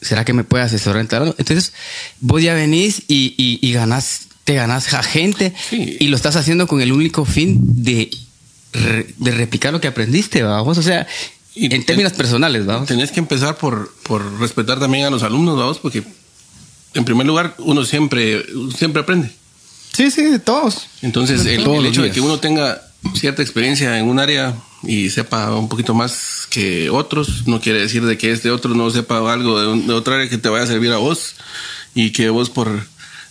¿Será 0.00 0.24
que 0.24 0.32
me 0.32 0.42
puede 0.42 0.64
asesorar? 0.64 1.02
Entonces, 1.02 1.74
vos 2.20 2.42
ya 2.42 2.54
venís 2.54 3.02
y, 3.08 3.34
y, 3.36 3.72
ganás, 3.74 4.28
te 4.44 4.54
ganas 4.54 4.94
a 4.94 5.02
gente 5.02 5.52
y 5.70 6.06
lo 6.06 6.16
estás 6.16 6.36
haciendo 6.36 6.66
con 6.66 6.80
el 6.80 6.92
único 6.92 7.26
fin 7.26 7.58
de, 7.60 8.10
de 9.18 9.30
replicar 9.30 9.74
lo 9.74 9.82
que 9.82 9.88
aprendiste, 9.88 10.42
vamos. 10.42 10.78
O 10.78 10.82
sea, 10.82 11.06
en 11.54 11.84
términos 11.84 12.14
personales, 12.14 12.64
vamos. 12.64 12.88
Tenés 12.88 13.12
que 13.12 13.20
empezar 13.20 13.58
por, 13.58 13.94
por 14.02 14.40
respetar 14.40 14.80
también 14.80 15.04
a 15.04 15.10
los 15.10 15.22
alumnos, 15.24 15.58
vamos, 15.58 15.78
porque 15.78 16.02
en 16.94 17.04
primer 17.04 17.26
lugar, 17.26 17.54
uno 17.58 17.84
siempre, 17.84 18.42
siempre 18.74 19.02
aprende. 19.02 19.30
Sí, 19.94 20.10
sí, 20.10 20.24
de 20.24 20.40
todos. 20.40 20.88
Entonces, 21.02 21.46
el, 21.46 21.86
hecho 21.86 22.02
de 22.02 22.10
que 22.10 22.20
uno 22.20 22.40
tenga 22.40 22.82
cierta 23.14 23.42
experiencia 23.42 23.98
en 23.98 24.08
un 24.08 24.18
área 24.18 24.54
y 24.82 25.08
sepa 25.10 25.54
un 25.54 25.68
poquito 25.68 25.94
más 25.94 26.48
que 26.50 26.90
otros, 26.90 27.46
no 27.46 27.60
quiere 27.60 27.80
decir 27.80 28.04
de 28.04 28.18
que 28.18 28.32
este 28.32 28.50
otro 28.50 28.74
no 28.74 28.90
sepa 28.90 29.32
algo 29.32 29.76
de, 29.76 29.92
otra 29.92 30.16
área 30.16 30.28
que 30.28 30.36
te 30.36 30.48
vaya 30.48 30.64
a 30.64 30.66
servir 30.66 30.90
a 30.92 30.96
vos 30.96 31.36
y 31.94 32.10
que 32.10 32.28
vos 32.28 32.50
por 32.50 32.86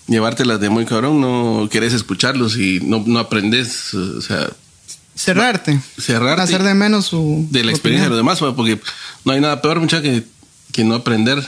llevártelas 0.07 0.59
de 0.61 0.69
muy 0.69 0.85
cabrón 0.85 1.19
no 1.21 1.67
querés 1.69 1.93
escucharlos 1.93 2.57
y 2.57 2.79
no, 2.81 3.03
no 3.05 3.19
aprendes, 3.19 3.93
o 3.93 4.21
sea... 4.21 4.49
Cerrarte. 5.15 5.79
Cerrarte. 5.99 6.41
Hacer 6.41 6.63
de 6.63 6.73
menos 6.73 7.05
su... 7.05 7.45
De 7.51 7.63
la 7.63 7.71
experiencia 7.71 8.05
de 8.05 8.09
los 8.09 8.17
demás, 8.17 8.39
porque 8.39 8.79
no 9.25 9.33
hay 9.33 9.41
nada 9.41 9.61
peor, 9.61 9.79
mucha 9.79 10.01
que, 10.01 10.23
que 10.71 10.83
no 10.83 10.95
aprender 10.95 11.45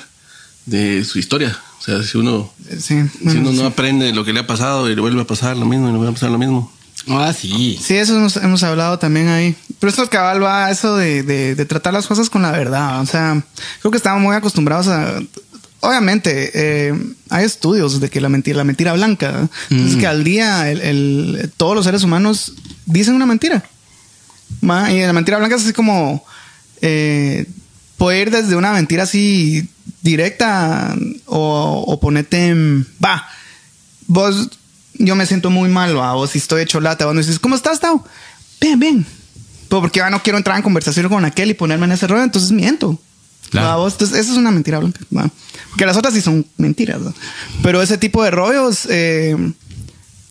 de 0.65 1.03
su 1.03 1.19
historia. 1.19 1.57
O 1.79 1.83
sea, 1.83 2.01
si 2.03 2.17
uno, 2.17 2.51
si 2.79 2.93
uno 3.37 3.51
no 3.51 3.65
aprende 3.65 4.11
lo 4.13 4.25
que 4.25 4.33
le 4.33 4.39
ha 4.39 4.47
pasado 4.47 4.89
y 4.89 4.95
le 4.95 5.01
vuelve 5.01 5.21
a 5.21 5.27
pasar 5.27 5.55
lo 5.55 5.65
mismo 5.65 5.87
y 5.87 5.91
le 5.91 5.97
vuelve 5.97 6.11
a 6.11 6.13
pasar 6.13 6.31
lo 6.31 6.37
mismo. 6.37 6.71
Ah, 7.07 7.33
sí. 7.33 7.77
Sí, 7.81 7.95
eso 7.95 8.15
hemos, 8.15 8.63
hablado 8.63 8.97
también 8.97 9.27
ahí. 9.27 9.55
Pero 9.79 9.89
esto 9.89 10.09
cabal 10.09 10.41
va 10.41 10.65
a 10.65 10.71
eso 10.71 10.97
de, 10.97 11.21
de, 11.23 11.65
tratar 11.65 11.93
las 11.93 12.07
cosas 12.07 12.29
con 12.29 12.41
la 12.41 12.51
verdad. 12.51 13.01
O 13.01 13.05
sea, 13.05 13.43
creo 13.79 13.91
que 13.91 13.97
estamos 13.97 14.21
muy 14.21 14.35
acostumbrados 14.35 14.87
a. 14.87 15.21
Obviamente, 15.81 16.51
eh, 16.55 16.99
hay 17.29 17.45
estudios 17.45 17.99
de 17.99 18.09
que 18.09 18.19
la 18.19 18.29
mentira, 18.29 18.57
la 18.57 18.63
mentira 18.63 18.93
blanca, 18.93 19.47
es 19.69 19.95
que 19.97 20.07
mm. 20.07 20.09
al 20.09 20.23
día 20.23 20.71
el, 20.71 21.51
todos 21.57 21.75
los 21.75 21.85
seres 21.85 22.03
humanos 22.03 22.53
dicen 22.87 23.13
una 23.13 23.27
mentira. 23.27 23.63
Y 24.61 25.01
la 25.01 25.13
mentira 25.13 25.37
blanca 25.37 25.55
es 25.55 25.63
así 25.63 25.73
como 25.73 26.25
eh, 26.81 27.45
puede 27.97 28.21
ir 28.21 28.31
desde 28.31 28.55
una 28.55 28.73
mentira 28.73 29.03
así 29.03 29.69
directa 30.01 30.95
o, 31.25 31.83
o 31.87 31.99
ponete 31.99 32.47
en, 32.47 32.87
va, 33.03 33.27
vos, 34.07 34.49
yo 34.93 35.15
me 35.15 35.25
siento 35.25 35.49
muy 35.49 35.69
mal, 35.69 35.97
va, 35.97 36.13
vos 36.13 36.31
si 36.31 36.37
estoy 36.37 36.61
hecho 36.61 36.79
lata, 36.79 37.05
vos 37.05 37.15
me 37.15 37.21
dices, 37.21 37.39
¿cómo 37.39 37.55
estás, 37.55 37.79
Tao? 37.79 38.05
Bien, 38.61 38.79
bien. 38.79 39.05
Pero 39.69 39.81
porque 39.81 39.99
ya 39.99 40.09
no 40.09 40.21
quiero 40.21 40.37
entrar 40.37 40.57
en 40.57 40.63
conversación 40.63 41.09
con 41.09 41.25
aquel 41.25 41.49
y 41.49 41.53
ponerme 41.53 41.85
en 41.85 41.93
ese 41.93 42.07
rollo, 42.07 42.23
entonces 42.23 42.51
miento. 42.51 42.99
Claro. 43.49 43.79
Vos, 43.79 43.93
entonces, 43.93 44.17
eso 44.19 44.31
es 44.31 44.37
una 44.37 44.51
mentira 44.51 44.79
blanca. 44.79 44.99
Porque 45.69 45.85
las 45.85 45.97
otras 45.97 46.13
sí 46.13 46.21
son 46.21 46.45
mentiras. 46.57 46.99
Pero 47.61 47.81
ese 47.81 47.97
tipo 47.97 48.23
de 48.23 48.31
rollos, 48.31 48.87
eh, 48.89 49.35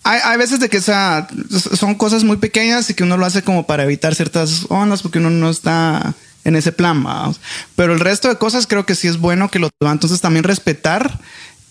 hay, 0.02 0.20
hay, 0.22 0.38
veces 0.38 0.60
de 0.60 0.68
que 0.68 0.78
esa, 0.78 1.28
son 1.76 1.94
cosas 1.94 2.24
muy 2.24 2.36
pequeñas 2.36 2.90
y 2.90 2.94
que 2.94 3.02
uno 3.02 3.16
lo 3.16 3.26
hace 3.26 3.42
como 3.42 3.66
para 3.66 3.84
evitar 3.84 4.14
ciertas 4.14 4.66
ondas 4.68 5.02
porque 5.02 5.18
uno 5.18 5.30
no 5.30 5.50
está 5.50 6.14
en 6.44 6.56
ese 6.56 6.72
plan. 6.72 7.02
Vamos. 7.02 7.40
Pero 7.74 7.92
el 7.92 8.00
resto 8.00 8.28
de 8.28 8.36
cosas 8.36 8.66
creo 8.66 8.86
que 8.86 8.94
sí 8.94 9.08
es 9.08 9.18
bueno 9.18 9.50
que 9.50 9.58
lo 9.58 9.70
Entonces 9.80 10.20
también 10.20 10.44
respetar. 10.44 11.18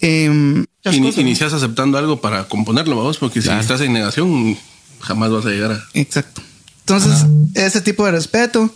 Eh, 0.02 0.66
inicias 0.92 1.54
aceptando 1.54 1.98
algo 1.98 2.20
para 2.20 2.44
componerlo, 2.50 2.98
vamos, 2.98 3.18
porque 3.18 3.42
si 3.42 3.50
estás 3.50 3.80
en 3.80 3.94
negación, 3.94 4.58
jamás 5.00 5.32
vas 5.32 5.46
a 5.46 5.50
llegar 5.50 5.72
a. 5.72 5.84
Exacto. 5.94 6.42
Entonces, 6.82 7.26
ese 7.54 7.80
tipo 7.80 8.06
de 8.06 8.12
respeto 8.12 8.70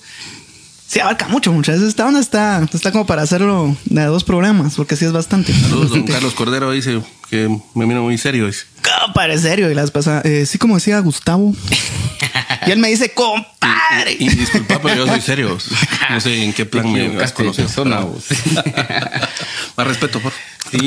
sí 0.87 1.01
abarca 1.01 1.27
mucho, 1.27 1.51
muchas 1.51 1.75
veces. 1.75 1.89
Esta 1.89 2.07
onda 2.07 2.21
está, 2.21 2.65
está 2.73 2.91
como 2.93 3.05
para 3.05 3.21
hacerlo 3.21 3.75
de 3.85 4.05
dos 4.05 4.23
problemas, 4.23 4.75
porque 4.75 4.95
sí 4.95 5.03
es 5.03 5.11
bastante. 5.11 5.53
Saludos, 5.53 5.89
don 5.89 6.03
Carlos 6.03 6.33
Cordero 6.33 6.71
dice 6.71 7.01
que 7.29 7.49
me 7.73 7.85
miro 7.85 8.03
muy 8.03 8.17
serio. 8.17 8.47
Dice. 8.47 8.65
Para 9.13 9.37
serio, 9.37 9.69
y 9.71 9.75
las 9.75 9.91
pasa. 9.91 10.21
Eh, 10.23 10.45
sí, 10.45 10.57
como 10.57 10.75
decía 10.75 10.99
Gustavo. 10.99 11.53
Y 12.65 12.71
él 12.71 12.79
me 12.79 12.89
dice, 12.89 13.13
compadre. 13.13 14.15
Y, 14.19 14.29
disculpa, 14.29 14.79
pero 14.81 14.95
yo 14.95 15.07
soy 15.07 15.21
serio. 15.21 15.57
No 16.09 16.19
sé 16.19 16.43
en 16.43 16.53
qué 16.53 16.65
plan 16.65 16.91
me 16.91 17.23
has 17.23 17.31
conocido. 17.31 17.67
Persona, 17.67 18.01
Más 19.77 19.87
respeto, 19.87 20.19
por 20.19 20.33
Sí, 20.71 20.79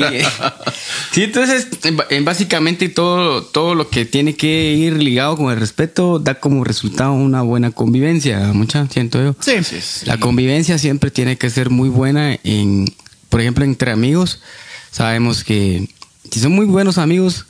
sí 1.11 1.23
entonces 1.23 1.67
en, 2.09 2.25
básicamente 2.25 2.89
todo, 2.89 3.43
todo 3.43 3.73
lo 3.73 3.89
que 3.89 4.05
tiene 4.05 4.35
que 4.35 4.73
ir 4.73 4.93
ligado 5.01 5.37
con 5.37 5.51
el 5.51 5.59
respeto 5.59 6.19
da 6.19 6.35
como 6.35 6.63
resultado 6.63 7.13
una 7.13 7.41
buena 7.41 7.71
convivencia, 7.71 8.39
mucha, 8.53 8.87
siento 8.87 9.19
yo. 9.23 9.35
Sí. 9.39 9.55
La 10.05 10.19
convivencia 10.19 10.77
siempre 10.77 11.09
tiene 11.09 11.37
que 11.37 11.49
ser 11.49 11.71
muy 11.71 11.89
buena 11.89 12.37
en, 12.43 12.93
por 13.29 13.41
ejemplo, 13.41 13.65
entre 13.65 13.91
amigos. 13.91 14.41
Sabemos 14.91 15.43
que 15.43 15.87
si 16.31 16.39
son 16.39 16.53
muy 16.53 16.65
buenos 16.65 16.97
amigos, 16.97 17.45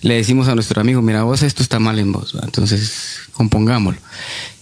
le 0.00 0.16
decimos 0.16 0.48
a 0.48 0.54
nuestro 0.54 0.80
amigo, 0.80 1.00
mira 1.00 1.22
vos, 1.22 1.42
esto 1.42 1.62
está 1.62 1.78
mal 1.78 1.98
en 1.98 2.12
vos, 2.12 2.36
entonces 2.42 3.20
compongámoslo. 3.32 4.00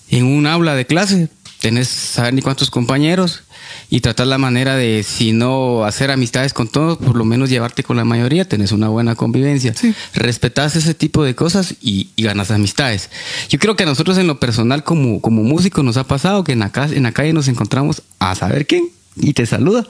En 0.09 0.25
un 0.25 0.47
aula 0.47 0.75
de 0.75 0.87
clase 0.87 1.31
tenés 1.61 1.89
saber 1.89 2.35
ni 2.35 2.43
cuántos 2.43 2.71
compañeros 2.71 3.43
y 3.89 4.01
tratar 4.01 4.27
la 4.27 4.39
manera 4.39 4.77
de, 4.77 5.03
si 5.03 5.33
no 5.33 5.85
hacer 5.85 6.11
amistades 6.11 6.53
con 6.53 6.69
todos, 6.69 6.99
por 6.99 7.17
lo 7.17 7.25
menos 7.25 7.51
llevarte 7.51 7.83
con 7.83 7.97
la 7.97 8.05
mayoría, 8.05 8.47
tenés 8.47 8.73
una 8.73 8.89
buena 8.89 9.15
convivencia. 9.15 9.75
Sí. 9.75 9.95
Respetás 10.15 10.77
ese 10.77 10.95
tipo 10.95 11.25
de 11.25 11.35
cosas 11.35 11.75
y, 11.81 12.11
ganas 12.19 12.51
amistades. 12.51 13.11
Yo 13.49 13.59
creo 13.59 13.75
que 13.75 13.85
a 13.85 13.87
nosotros 13.87 14.19
en 14.19 14.27
lo 14.27 14.39
personal 14.39 14.85
como, 14.85 15.21
como 15.21 15.43
músicos 15.43 15.85
nos 15.85 15.97
ha 15.97 16.05
pasado 16.05 16.45
que 16.45 16.53
en 16.53 16.61
la, 16.61 16.71
en 16.75 17.03
la 17.05 17.13
calle 17.13 17.33
nos 17.33 17.49
encontramos 17.49 18.03
a 18.19 18.35
saber 18.35 18.67
quién 18.67 18.91
y 19.17 19.33
te 19.33 19.47
saluda. 19.47 19.87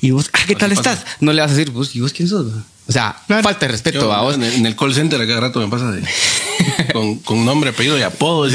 Y 0.00 0.10
vos, 0.12 0.30
ah, 0.32 0.40
¿qué 0.46 0.54
tal 0.54 0.72
estás? 0.72 1.04
No 1.20 1.32
le 1.32 1.40
vas 1.40 1.50
a 1.50 1.54
decir, 1.54 1.72
vos, 1.72 1.94
¿y 1.94 2.00
vos 2.00 2.12
quién 2.12 2.28
sos? 2.28 2.46
O 2.88 2.92
sea, 2.92 3.16
falta 3.26 3.66
de 3.66 3.68
respeto 3.68 4.12
a 4.12 4.22
vos. 4.22 4.36
En 4.36 4.66
el, 4.66 4.76
call 4.76 4.94
center 4.94 5.20
a 5.20 5.26
cada 5.26 5.40
rato 5.40 5.60
me 5.60 5.68
pasa 5.68 5.90
de, 5.90 6.02
con, 7.24 7.44
nombre, 7.44 7.70
apellido 7.70 7.98
y 7.98 8.02
apodo. 8.02 8.46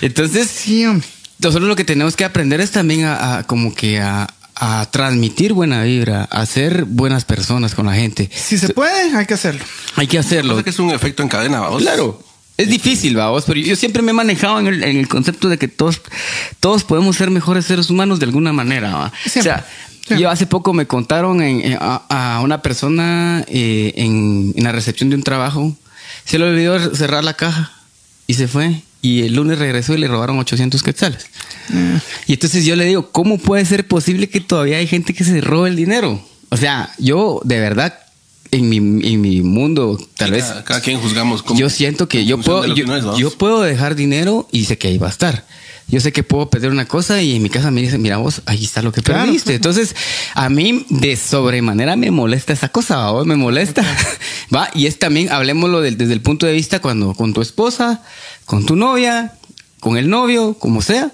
Entonces, 0.00 0.48
sí, 0.48 0.84
nosotros 1.38 1.68
lo 1.68 1.76
que 1.76 1.84
tenemos 1.84 2.16
que 2.16 2.24
aprender 2.24 2.60
es 2.60 2.70
también 2.70 3.04
a, 3.04 3.44
como 3.46 3.74
que 3.74 4.00
a, 4.00 4.28
transmitir 4.90 5.52
buena 5.52 5.84
vibra, 5.84 6.24
a 6.24 6.44
ser 6.44 6.84
buenas 6.84 7.24
personas 7.24 7.76
con 7.76 7.86
la 7.86 7.94
gente. 7.94 8.28
Si 8.34 8.58
se 8.58 8.70
puede, 8.70 9.16
hay 9.16 9.24
que 9.24 9.34
hacerlo. 9.34 9.64
Hay 9.94 10.08
que 10.08 10.18
hacerlo. 10.18 10.62
que 10.64 10.70
es 10.70 10.78
un 10.80 10.90
efecto 10.90 11.22
en 11.22 11.28
cadena, 11.28 11.60
vamos. 11.60 11.82
Claro. 11.82 12.24
Es 12.56 12.68
difícil, 12.68 13.14
vamos, 13.14 13.44
pero 13.46 13.60
yo 13.60 13.76
siempre 13.76 14.02
me 14.02 14.10
he 14.10 14.14
manejado 14.14 14.58
en 14.58 14.82
el, 14.82 15.06
concepto 15.06 15.48
de 15.48 15.58
que 15.58 15.68
todos, 15.68 16.00
todos 16.58 16.82
podemos 16.82 17.16
ser 17.16 17.30
mejores 17.30 17.66
seres 17.66 17.88
humanos 17.88 18.18
de 18.18 18.24
alguna 18.24 18.52
manera. 18.52 18.92
¿va? 18.92 19.12
O 19.24 19.28
sea, 19.28 19.64
yo 20.16 20.30
hace 20.30 20.46
poco 20.46 20.72
me 20.72 20.86
contaron 20.86 21.40
a, 21.80 22.40
una 22.42 22.62
persona 22.62 23.44
eh, 23.48 23.92
en, 23.96 24.54
en 24.56 24.64
la 24.64 24.72
recepción 24.72 25.10
de 25.10 25.16
un 25.16 25.22
trabajo, 25.22 25.76
se 26.24 26.38
le 26.38 26.46
olvidó 26.46 26.94
cerrar 26.94 27.24
la 27.24 27.34
caja 27.34 27.72
y 28.26 28.34
se 28.34 28.48
fue. 28.48 28.82
Y 29.00 29.22
el 29.22 29.34
lunes 29.34 29.58
regresó 29.58 29.94
y 29.94 29.98
le 29.98 30.08
robaron 30.08 30.38
800 30.38 30.82
quetzales. 30.82 31.26
Y 32.26 32.32
entonces 32.32 32.64
yo 32.64 32.74
le 32.74 32.84
digo, 32.84 33.10
¿cómo 33.12 33.38
puede 33.38 33.64
ser 33.64 33.86
posible 33.86 34.28
que 34.28 34.40
todavía 34.40 34.78
hay 34.78 34.86
gente 34.86 35.14
que 35.14 35.24
se 35.24 35.40
robe 35.40 35.68
el 35.68 35.76
dinero? 35.76 36.20
O 36.48 36.56
sea, 36.56 36.90
yo 36.98 37.40
de 37.44 37.60
verdad 37.60 37.98
en 38.50 38.68
mi, 38.68 38.76
en 38.78 39.20
mi 39.20 39.42
mundo, 39.42 39.98
tal 40.16 40.32
vez. 40.32 40.46
Cada, 40.64 40.80
quien 40.80 41.00
juzgamos 41.00 41.42
como. 41.42 41.60
Yo 41.60 41.70
siento 41.70 42.08
que 42.08 42.24
yo 42.24 42.38
puedo, 42.38 42.66
yo, 43.16 43.30
puedo 43.38 43.62
dejar 43.62 43.94
dinero 43.94 44.48
y 44.50 44.64
sé 44.64 44.78
que 44.78 44.88
ahí 44.88 44.98
va 44.98 45.08
a 45.08 45.10
estar. 45.10 45.46
Yo 45.90 46.00
sé 46.00 46.12
que 46.12 46.22
puedo 46.22 46.50
pedir 46.50 46.68
una 46.68 46.86
cosa 46.86 47.22
y 47.22 47.36
en 47.36 47.42
mi 47.42 47.48
casa 47.48 47.70
me 47.70 47.80
dicen, 47.80 48.02
mira 48.02 48.18
vos, 48.18 48.42
ahí 48.44 48.62
está 48.62 48.82
lo 48.82 48.92
que 48.92 49.00
perdiste. 49.00 49.54
Entonces, 49.54 49.96
a 50.34 50.50
mí 50.50 50.84
de 50.90 51.16
sobremanera 51.16 51.96
me 51.96 52.10
molesta 52.10 52.52
esa 52.52 52.68
cosa, 52.68 53.10
me 53.24 53.36
molesta. 53.36 53.82
va, 54.54 54.68
y 54.74 54.86
es 54.86 54.98
también, 54.98 55.32
hablemoslo 55.32 55.80
desde 55.80 56.12
el 56.12 56.20
punto 56.20 56.44
de 56.44 56.52
vista 56.52 56.80
cuando 56.80 57.14
con 57.14 57.32
tu 57.32 57.40
esposa, 57.40 58.02
con 58.44 58.66
tu 58.66 58.76
novia, 58.76 59.32
con 59.80 59.96
el 59.96 60.10
novio, 60.10 60.54
como 60.58 60.82
sea, 60.82 61.12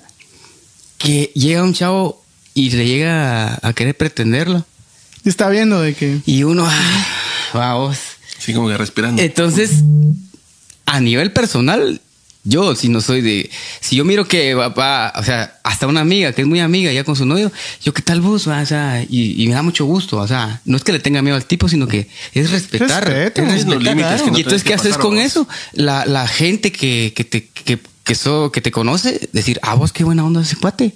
que 0.98 1.30
llega 1.34 1.62
un 1.62 1.74
chavo 1.74 2.24
y 2.54 2.70
le 2.70 2.86
llega 2.86 3.58
a, 3.62 3.72
querer 3.74 3.96
pretenderlo. 3.96 4.64
Y 5.24 5.28
está 5.28 5.48
viendo 5.50 5.80
de 5.80 5.94
que. 5.94 6.20
Y 6.26 6.42
uno, 6.42 6.66
ah, 6.66 7.06
vamos. 7.52 7.98
Sí, 8.38 8.52
como 8.52 8.68
que 8.68 8.76
respirando. 8.76 9.22
Entonces, 9.22 9.84
a 10.86 11.00
nivel 11.00 11.32
personal, 11.32 12.00
yo, 12.44 12.76
si 12.76 12.90
no 12.90 13.00
soy 13.00 13.22
de. 13.22 13.50
Si 13.80 13.96
yo 13.96 14.04
miro 14.04 14.28
que 14.28 14.54
va, 14.54 15.12
o 15.16 15.22
sea, 15.24 15.58
hasta 15.62 15.86
una 15.86 16.00
amiga 16.00 16.32
que 16.32 16.42
es 16.42 16.46
muy 16.46 16.60
amiga 16.60 16.92
ya 16.92 17.02
con 17.02 17.16
su 17.16 17.24
novio, 17.24 17.50
yo, 17.82 17.94
¿qué 17.94 18.02
tal 18.02 18.20
vos? 18.20 18.46
O 18.46 18.66
sea, 18.66 19.02
y, 19.08 19.46
me 19.48 19.54
da 19.54 19.62
mucho 19.62 19.86
gusto. 19.86 20.18
O 20.18 20.28
sea, 20.28 20.60
no 20.66 20.76
es 20.76 20.84
que 20.84 20.92
le 20.92 20.98
tenga 20.98 21.22
miedo 21.22 21.36
al 21.36 21.46
tipo, 21.46 21.68
sino 21.70 21.88
que 21.88 22.06
es 22.34 22.50
respetar. 22.50 23.10
Es 23.10 23.66
límites 23.66 24.22
y 24.22 24.36
entonces, 24.36 24.62
¿qué 24.62 24.74
haces 24.74 24.98
con 24.98 25.18
eso? 25.18 25.48
La, 25.72 26.04
la 26.04 26.28
gente 26.28 26.70
que, 26.70 27.14
que 27.16 27.24
te, 27.24 27.46
que, 27.48 27.78
que, 28.04 28.16
que 28.52 28.60
te 28.60 28.70
conoce, 28.70 29.30
decir, 29.32 29.58
ah, 29.62 29.74
vos 29.74 29.92
qué 29.92 30.04
buena 30.04 30.24
onda 30.24 30.42
ese 30.42 30.56
cuate. 30.56 30.94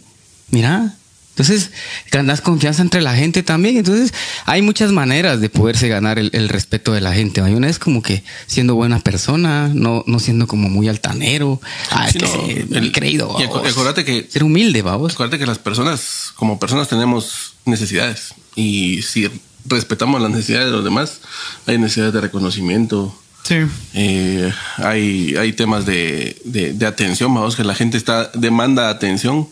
Mira, 0.50 0.96
entonces, 1.38 1.70
ganas 2.10 2.40
confianza 2.40 2.82
entre 2.82 3.00
la 3.00 3.14
gente 3.14 3.44
también. 3.44 3.76
Entonces, 3.76 4.12
hay 4.44 4.60
muchas 4.60 4.90
maneras 4.90 5.40
de 5.40 5.48
poderse 5.48 5.86
ganar 5.86 6.18
el, 6.18 6.48
respeto 6.48 6.92
de 6.92 7.00
la 7.00 7.14
gente. 7.14 7.40
Hay 7.40 7.54
una 7.54 7.68
es 7.68 7.78
como 7.78 8.02
que 8.02 8.24
siendo 8.48 8.74
buena 8.74 8.98
persona, 8.98 9.70
no, 9.72 10.02
no 10.08 10.18
siendo 10.18 10.48
como 10.48 10.68
muy 10.68 10.88
altanero. 10.88 11.60
Ah, 11.92 12.08
el, 12.10 12.90
creído. 12.90 13.36
Y 13.38 13.44
acuérdate 13.44 14.04
que. 14.04 14.26
Ser 14.28 14.42
humilde, 14.42 14.82
vamos. 14.82 15.12
Acuérdate 15.12 15.38
que 15.38 15.46
las 15.46 15.60
personas, 15.60 16.32
como 16.34 16.58
personas, 16.58 16.88
tenemos 16.88 17.54
necesidades. 17.64 18.34
Y 18.56 19.02
si 19.02 19.30
respetamos 19.64 20.20
las 20.20 20.32
necesidades 20.32 20.66
de 20.66 20.72
los 20.72 20.82
demás, 20.82 21.20
hay 21.66 21.78
necesidades 21.78 22.14
de 22.14 22.20
reconocimiento. 22.20 23.16
Sí. 23.44 23.58
Eh, 23.94 24.52
hay, 24.78 25.36
hay 25.36 25.52
temas 25.52 25.86
de, 25.86 26.36
de, 26.44 26.72
de 26.72 26.86
atención, 26.86 27.32
vamos, 27.32 27.54
que 27.54 27.62
la 27.62 27.76
gente 27.76 27.96
está 27.96 28.28
demanda 28.34 28.90
atención 28.90 29.48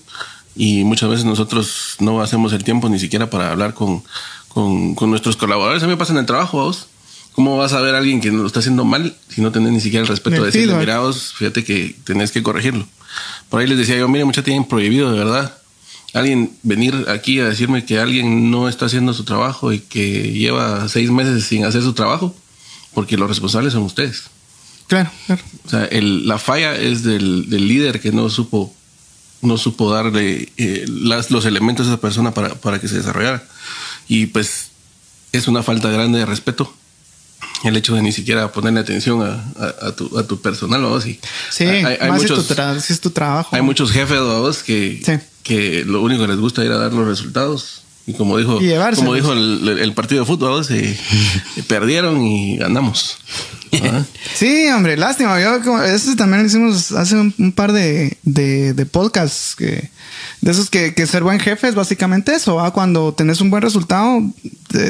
y 0.56 0.84
muchas 0.84 1.10
veces 1.10 1.24
nosotros 1.24 1.96
no 2.00 2.20
hacemos 2.22 2.52
el 2.52 2.64
tiempo 2.64 2.88
ni 2.88 2.98
siquiera 2.98 3.28
para 3.30 3.52
hablar 3.52 3.74
con, 3.74 4.02
con, 4.48 4.94
con 4.94 5.10
nuestros 5.10 5.36
colaboradores. 5.36 5.82
A 5.82 5.86
mí 5.86 5.92
me 5.92 5.98
pasa 5.98 6.12
en 6.12 6.18
el 6.18 6.26
trabajo, 6.26 6.58
vos. 6.58 6.88
¿Cómo 7.32 7.58
vas 7.58 7.74
a 7.74 7.82
ver 7.82 7.94
a 7.94 7.98
alguien 7.98 8.22
que 8.22 8.32
lo 8.32 8.46
está 8.46 8.60
haciendo 8.60 8.86
mal 8.86 9.14
si 9.28 9.42
no 9.42 9.52
tenés 9.52 9.70
ni 9.70 9.80
siquiera 9.82 10.00
el 10.00 10.08
respeto 10.08 10.40
de 10.40 10.46
decirle, 10.46 10.74
mira 10.74 11.00
vos, 11.00 11.34
fíjate 11.36 11.64
que 11.64 11.94
tenés 12.04 12.32
que 12.32 12.42
corregirlo? 12.42 12.86
Por 13.50 13.60
ahí 13.60 13.66
les 13.66 13.76
decía 13.76 13.98
yo, 13.98 14.08
mire, 14.08 14.24
muchachos 14.24 14.46
tienen 14.46 14.64
prohibido, 14.64 15.12
de 15.12 15.18
verdad, 15.18 15.54
alguien 16.14 16.52
venir 16.62 17.04
aquí 17.08 17.38
a 17.40 17.44
decirme 17.46 17.84
que 17.84 17.98
alguien 17.98 18.50
no 18.50 18.70
está 18.70 18.86
haciendo 18.86 19.12
su 19.12 19.24
trabajo 19.24 19.74
y 19.74 19.80
que 19.80 20.32
lleva 20.32 20.88
seis 20.88 21.10
meses 21.10 21.44
sin 21.44 21.66
hacer 21.66 21.82
su 21.82 21.92
trabajo, 21.92 22.34
porque 22.94 23.18
los 23.18 23.28
responsables 23.28 23.74
son 23.74 23.82
ustedes. 23.82 24.24
Claro, 24.86 25.10
claro. 25.26 25.42
O 25.66 25.68
sea, 25.68 25.84
el, 25.84 26.26
la 26.26 26.38
falla 26.38 26.74
es 26.74 27.02
del, 27.02 27.50
del 27.50 27.68
líder 27.68 28.00
que 28.00 28.12
no 28.12 28.30
supo 28.30 28.74
no 29.42 29.58
supo 29.58 29.92
darle 29.92 30.48
eh, 30.56 30.84
las, 30.88 31.30
los 31.30 31.44
elementos 31.44 31.86
a 31.86 31.90
esa 31.90 32.00
persona 32.00 32.32
para, 32.32 32.54
para, 32.54 32.80
que 32.80 32.88
se 32.88 32.96
desarrollara. 32.96 33.44
Y 34.08 34.26
pues 34.26 34.68
es 35.32 35.48
una 35.48 35.62
falta 35.62 35.90
grande 35.90 36.18
de 36.18 36.26
respeto 36.26 36.72
el 37.64 37.76
hecho 37.76 37.94
de 37.94 38.02
ni 38.02 38.12
siquiera 38.12 38.52
ponerle 38.52 38.80
atención 38.80 39.22
a, 39.22 39.86
a, 39.86 39.92
tu, 39.92 40.18
a 40.18 40.26
tu, 40.26 40.40
personal, 40.40 40.80
¿no? 40.80 41.00
Sí, 41.00 41.18
sí 41.50 41.64
hay, 41.64 42.10
muchos, 42.10 42.50
es 42.90 43.00
tu 43.00 43.10
trabajo. 43.10 43.54
Hay 43.54 43.62
muchos 43.62 43.90
jefes, 43.90 44.18
¿no? 44.18 44.50
Que, 44.64 45.20
que 45.42 45.84
lo 45.84 46.02
único 46.02 46.22
que 46.22 46.28
les 46.28 46.38
gusta 46.38 46.64
era 46.64 46.76
dar 46.76 46.92
los 46.92 47.06
resultados. 47.06 47.82
Y 48.06 48.12
como 48.12 48.38
dijo, 48.38 48.60
como 48.94 49.14
dijo 49.14 49.32
el, 49.32 49.92
partido 49.94 50.20
de 50.22 50.26
fútbol, 50.26 50.64
se 50.64 50.96
perdieron 51.68 52.22
y 52.22 52.56
ganamos. 52.56 53.18
Sí, 54.34 54.68
hombre, 54.68 54.96
lástima. 54.96 55.40
Yo, 55.40 55.82
eso 55.82 56.14
también 56.16 56.46
hicimos 56.46 56.92
hace 56.92 57.16
un, 57.16 57.52
par 57.52 57.72
de, 57.72 58.16
de, 58.22 58.86
podcasts 58.86 59.54
que, 59.56 59.90
de 60.40 60.50
esos 60.50 60.70
que, 60.70 60.94
que, 60.94 61.06
ser 61.06 61.22
buen 61.22 61.40
jefe 61.40 61.68
es 61.68 61.74
básicamente 61.74 62.34
eso. 62.34 62.58
Cuando 62.72 63.12
tenés 63.12 63.40
un 63.40 63.50
buen 63.50 63.62
resultado, 63.62 64.22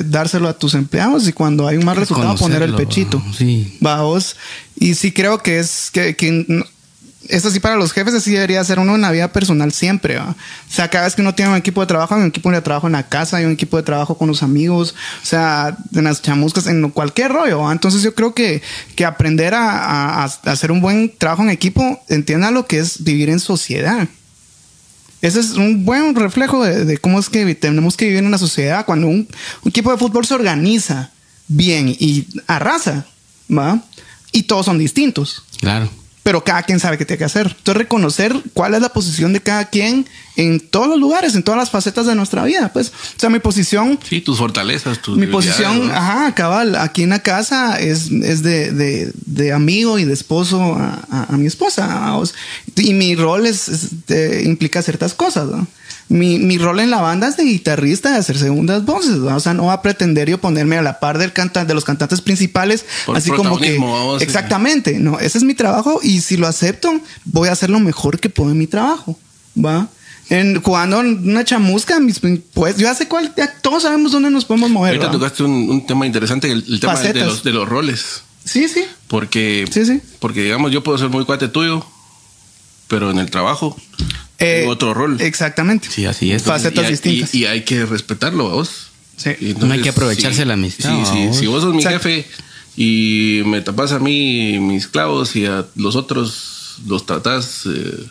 dárselo 0.04 0.48
a 0.48 0.58
tus 0.58 0.74
empleados 0.74 1.26
y 1.26 1.32
cuando 1.32 1.66
hay 1.66 1.78
un 1.78 1.84
mal 1.84 1.96
resultado, 1.96 2.36
poner 2.36 2.62
el 2.62 2.74
pechito. 2.74 3.22
Sí. 3.36 3.78
Va 3.84 4.02
vos. 4.02 4.36
Y 4.78 4.94
sí 4.94 5.10
creo 5.10 5.42
que 5.42 5.58
es 5.58 5.90
que, 5.90 6.14
que 6.14 6.46
eso 7.29 7.51
sí 7.51 7.61
para 7.61 7.77
los 7.77 7.93
jefes 7.93 8.14
así 8.14 8.33
debería 8.33 8.62
ser 8.64 8.79
uno 8.79 8.95
en 8.95 9.01
la 9.01 9.11
vida 9.11 9.33
personal 9.33 9.72
siempre. 9.72 10.18
O 10.18 10.35
sea, 10.68 10.89
cada 10.89 11.05
vez 11.05 11.14
que 11.14 11.22
uno 11.22 11.35
tiene 11.35 11.51
un 11.51 11.57
equipo 11.57 11.81
de 11.81 11.87
trabajo, 11.87 12.14
hay 12.14 12.20
un 12.22 12.29
equipo 12.29 12.51
de 12.51 12.61
trabajo 12.61 12.87
en 12.87 12.95
la 12.95 13.09
casa, 13.09 13.39
hay 13.39 13.45
un 13.45 13.53
equipo 13.53 13.77
de 13.77 13.83
trabajo 13.83 14.16
con 14.16 14.29
los 14.29 14.43
amigos, 14.43 14.95
o 15.22 15.27
sea, 15.27 15.77
en 15.95 16.05
las 16.05 16.22
chamuscas, 16.22 16.66
en 16.66 16.89
cualquier 16.91 17.33
rollo. 17.33 17.70
Entonces 17.70 18.03
yo 18.03 18.14
creo 18.14 18.35
que, 18.35 18.62
que 18.95 19.05
aprender 19.05 19.55
a, 19.55 20.24
hacer 20.24 20.72
un 20.72 20.81
buen 20.81 21.12
trabajo 21.16 21.43
en 21.43 21.51
equipo, 21.51 22.01
entienda 22.09 22.51
lo 22.51 22.66
que 22.66 22.79
es 22.79 23.03
vivir 23.03 23.31
en 23.31 23.41
sociedad. 23.41 24.09
Ese 25.22 25.41
es 25.41 25.53
un 25.53 25.85
buen 25.85 26.14
reflejo 26.14 26.62
de, 26.62 26.99
cómo 26.99 27.18
es 27.18 27.29
que 27.29 27.55
tenemos 27.55 27.97
que 27.97 28.07
vivir 28.07 28.20
en 28.20 28.27
una 28.27 28.39
sociedad 28.39 28.85
cuando 28.85 29.07
un, 29.09 29.29
un 29.62 29.68
equipo 29.68 29.91
de 29.91 29.99
fútbol 29.99 30.27
se 30.27 30.35
organiza 30.35 31.11
bien 31.49 31.89
y 31.89 32.27
arrasa, 32.47 33.07
¿va? 33.51 33.83
Y 34.33 34.43
todos 34.43 34.66
son 34.66 34.79
distintos. 34.79 35.43
Claro 35.61 35.91
pero 36.27 36.43
cada 36.43 36.64
quien 36.64 36.81
sabe 36.81 36.99
qué 36.99 37.05
tiene 37.05 37.18
que 37.18 37.24
hacer. 37.24 37.47
Entonces, 37.47 37.77
reconocer 37.77 38.35
cuál 38.53 38.74
es 38.74 38.81
la 38.81 38.89
posición 38.89 39.33
de 39.33 39.41
cada 39.41 39.66
quien 39.66 40.09
en 40.37 40.61
todos 40.61 40.89
los 40.89 40.99
lugares, 40.99 41.34
en 41.34 41.43
todas 41.43 41.59
las 41.59 41.70
facetas 41.70 42.07
de 42.07 42.14
nuestra 42.14 42.45
vida. 42.45 42.70
Pues, 42.72 42.89
o 42.89 43.18
sea, 43.18 43.30
mi 43.30 43.39
posición. 43.39 43.99
Sí, 44.09 44.20
tus 44.20 44.39
fortalezas, 44.39 45.01
tus. 45.01 45.16
Mi 45.16 45.26
posición, 45.26 45.91
ajá, 45.91 46.34
cabal, 46.34 46.76
aquí 46.76 47.03
en 47.03 47.11
la 47.11 47.20
casa 47.20 47.80
es, 47.80 48.11
es 48.11 48.43
de, 48.43 48.72
de, 48.72 49.12
de 49.24 49.53
amigo 49.53 49.99
y 49.99 50.05
de 50.05 50.12
esposo 50.12 50.74
a, 50.74 51.26
a, 51.28 51.37
mi 51.37 51.47
esposa. 51.47 52.14
Y 52.76 52.93
mi 52.93 53.16
rol 53.16 53.47
es, 53.47 53.91
implica 54.45 54.82
ciertas 54.82 55.14
cosas, 55.14 55.49
¿no? 55.49 55.66
Mi, 56.09 56.39
mi, 56.39 56.57
rol 56.57 56.78
en 56.78 56.91
la 56.91 57.01
banda 57.01 57.26
es 57.26 57.37
de 57.37 57.43
guitarrista, 57.43 58.12
de 58.12 58.18
hacer 58.18 58.39
segundas 58.39 58.84
voces. 58.84 59.16
¿no? 59.16 59.34
O 59.34 59.41
sea, 59.41 59.55
no 59.55 59.66
va 59.66 59.72
a 59.72 59.82
pretender 59.82 60.30
yo 60.30 60.39
ponerme 60.39 60.78
a 60.78 60.82
la 60.82 61.01
par 61.01 61.18
del 61.18 61.32
cantante, 61.32 61.66
de 61.66 61.74
los 61.74 61.84
cantantes 61.84 62.20
principales, 62.20 62.84
así 63.12 63.30
como 63.30 63.59
que. 63.59 63.80
exactamente, 64.20 65.01
no, 65.01 65.18
ese 65.18 65.39
es 65.39 65.45
mi 65.45 65.55
trabajo 65.55 65.99
y 66.03 66.20
si 66.20 66.37
lo 66.37 66.47
acepto, 66.47 67.01
voy 67.24 67.49
a 67.49 67.53
hacer 67.53 67.70
lo 67.70 67.80
mejor 67.80 68.20
que 68.20 68.30
puedo 68.30 68.53
en 68.53 68.59
mi 68.59 68.68
trabajo. 68.68 69.18
¿Va? 69.59 69.89
En, 70.29 70.61
jugando 70.61 70.99
una 70.99 71.45
chamusca, 71.45 72.01
pues 72.53 72.77
yo 72.77 72.91
hace 72.91 73.07
cuál, 73.07 73.33
todos 73.62 73.85
sabemos 73.85 74.11
dónde 74.11 74.31
nos 74.31 74.45
podemos 74.45 74.70
mover. 74.70 74.95
Ahorita 74.95 75.12
tocaste 75.12 75.45
un, 75.45 75.87
tema 75.87 76.05
interesante, 76.07 76.51
el, 76.51 76.81
tema 76.81 77.01
de 77.01 77.14
los, 77.14 77.45
de 77.45 77.53
los 77.53 77.68
roles. 77.68 78.22
Sí, 78.45 78.68
sí. 78.68 78.85
Porque, 79.09 79.66
sí, 79.70 79.85
sí. 79.85 80.01
porque 80.18 80.43
digamos, 80.43 80.72
yo 80.72 80.83
puedo 80.83 80.99
ser 80.99 81.11
muy 81.11 81.24
cuate 81.24 81.49
tuyo, 81.49 81.85
pero 82.89 83.11
en 83.11 83.18
el 83.18 83.31
trabajo 83.31 83.77
eh, 84.39 84.66
otro 84.68 84.95
rol. 84.95 85.20
Exactamente. 85.20 85.89
Sí, 85.91 86.05
así 86.05 86.33
es. 86.33 86.43
Facetas 86.43 86.87
y, 86.87 86.91
distintas. 86.91 87.35
Y, 87.35 87.47
hay 87.47 87.64
que 87.64 87.87
respetarlo, 87.87 88.51
vos. 88.51 88.89
Sí. 89.16 89.31
no 89.61 89.72
hay 89.72 89.81
que 89.81 89.89
aprovecharse 89.89 90.45
la 90.45 90.55
amistad. 90.55 90.91
Sí, 91.05 91.31
sí. 91.33 91.39
Si 91.41 91.47
vos 91.47 91.62
sos 91.62 91.74
mi 91.74 91.83
jefe 91.83 92.27
y 92.77 93.43
me 93.47 93.62
tapas 93.62 93.93
a 93.93 93.99
mí 93.99 94.59
mis 94.59 94.89
clavos 94.89 95.35
y 95.37 95.47
a 95.47 95.64
los 95.74 95.97
otros 95.97 96.77
los 96.87 97.07
tratás 97.07 97.62
eh, 97.66 98.11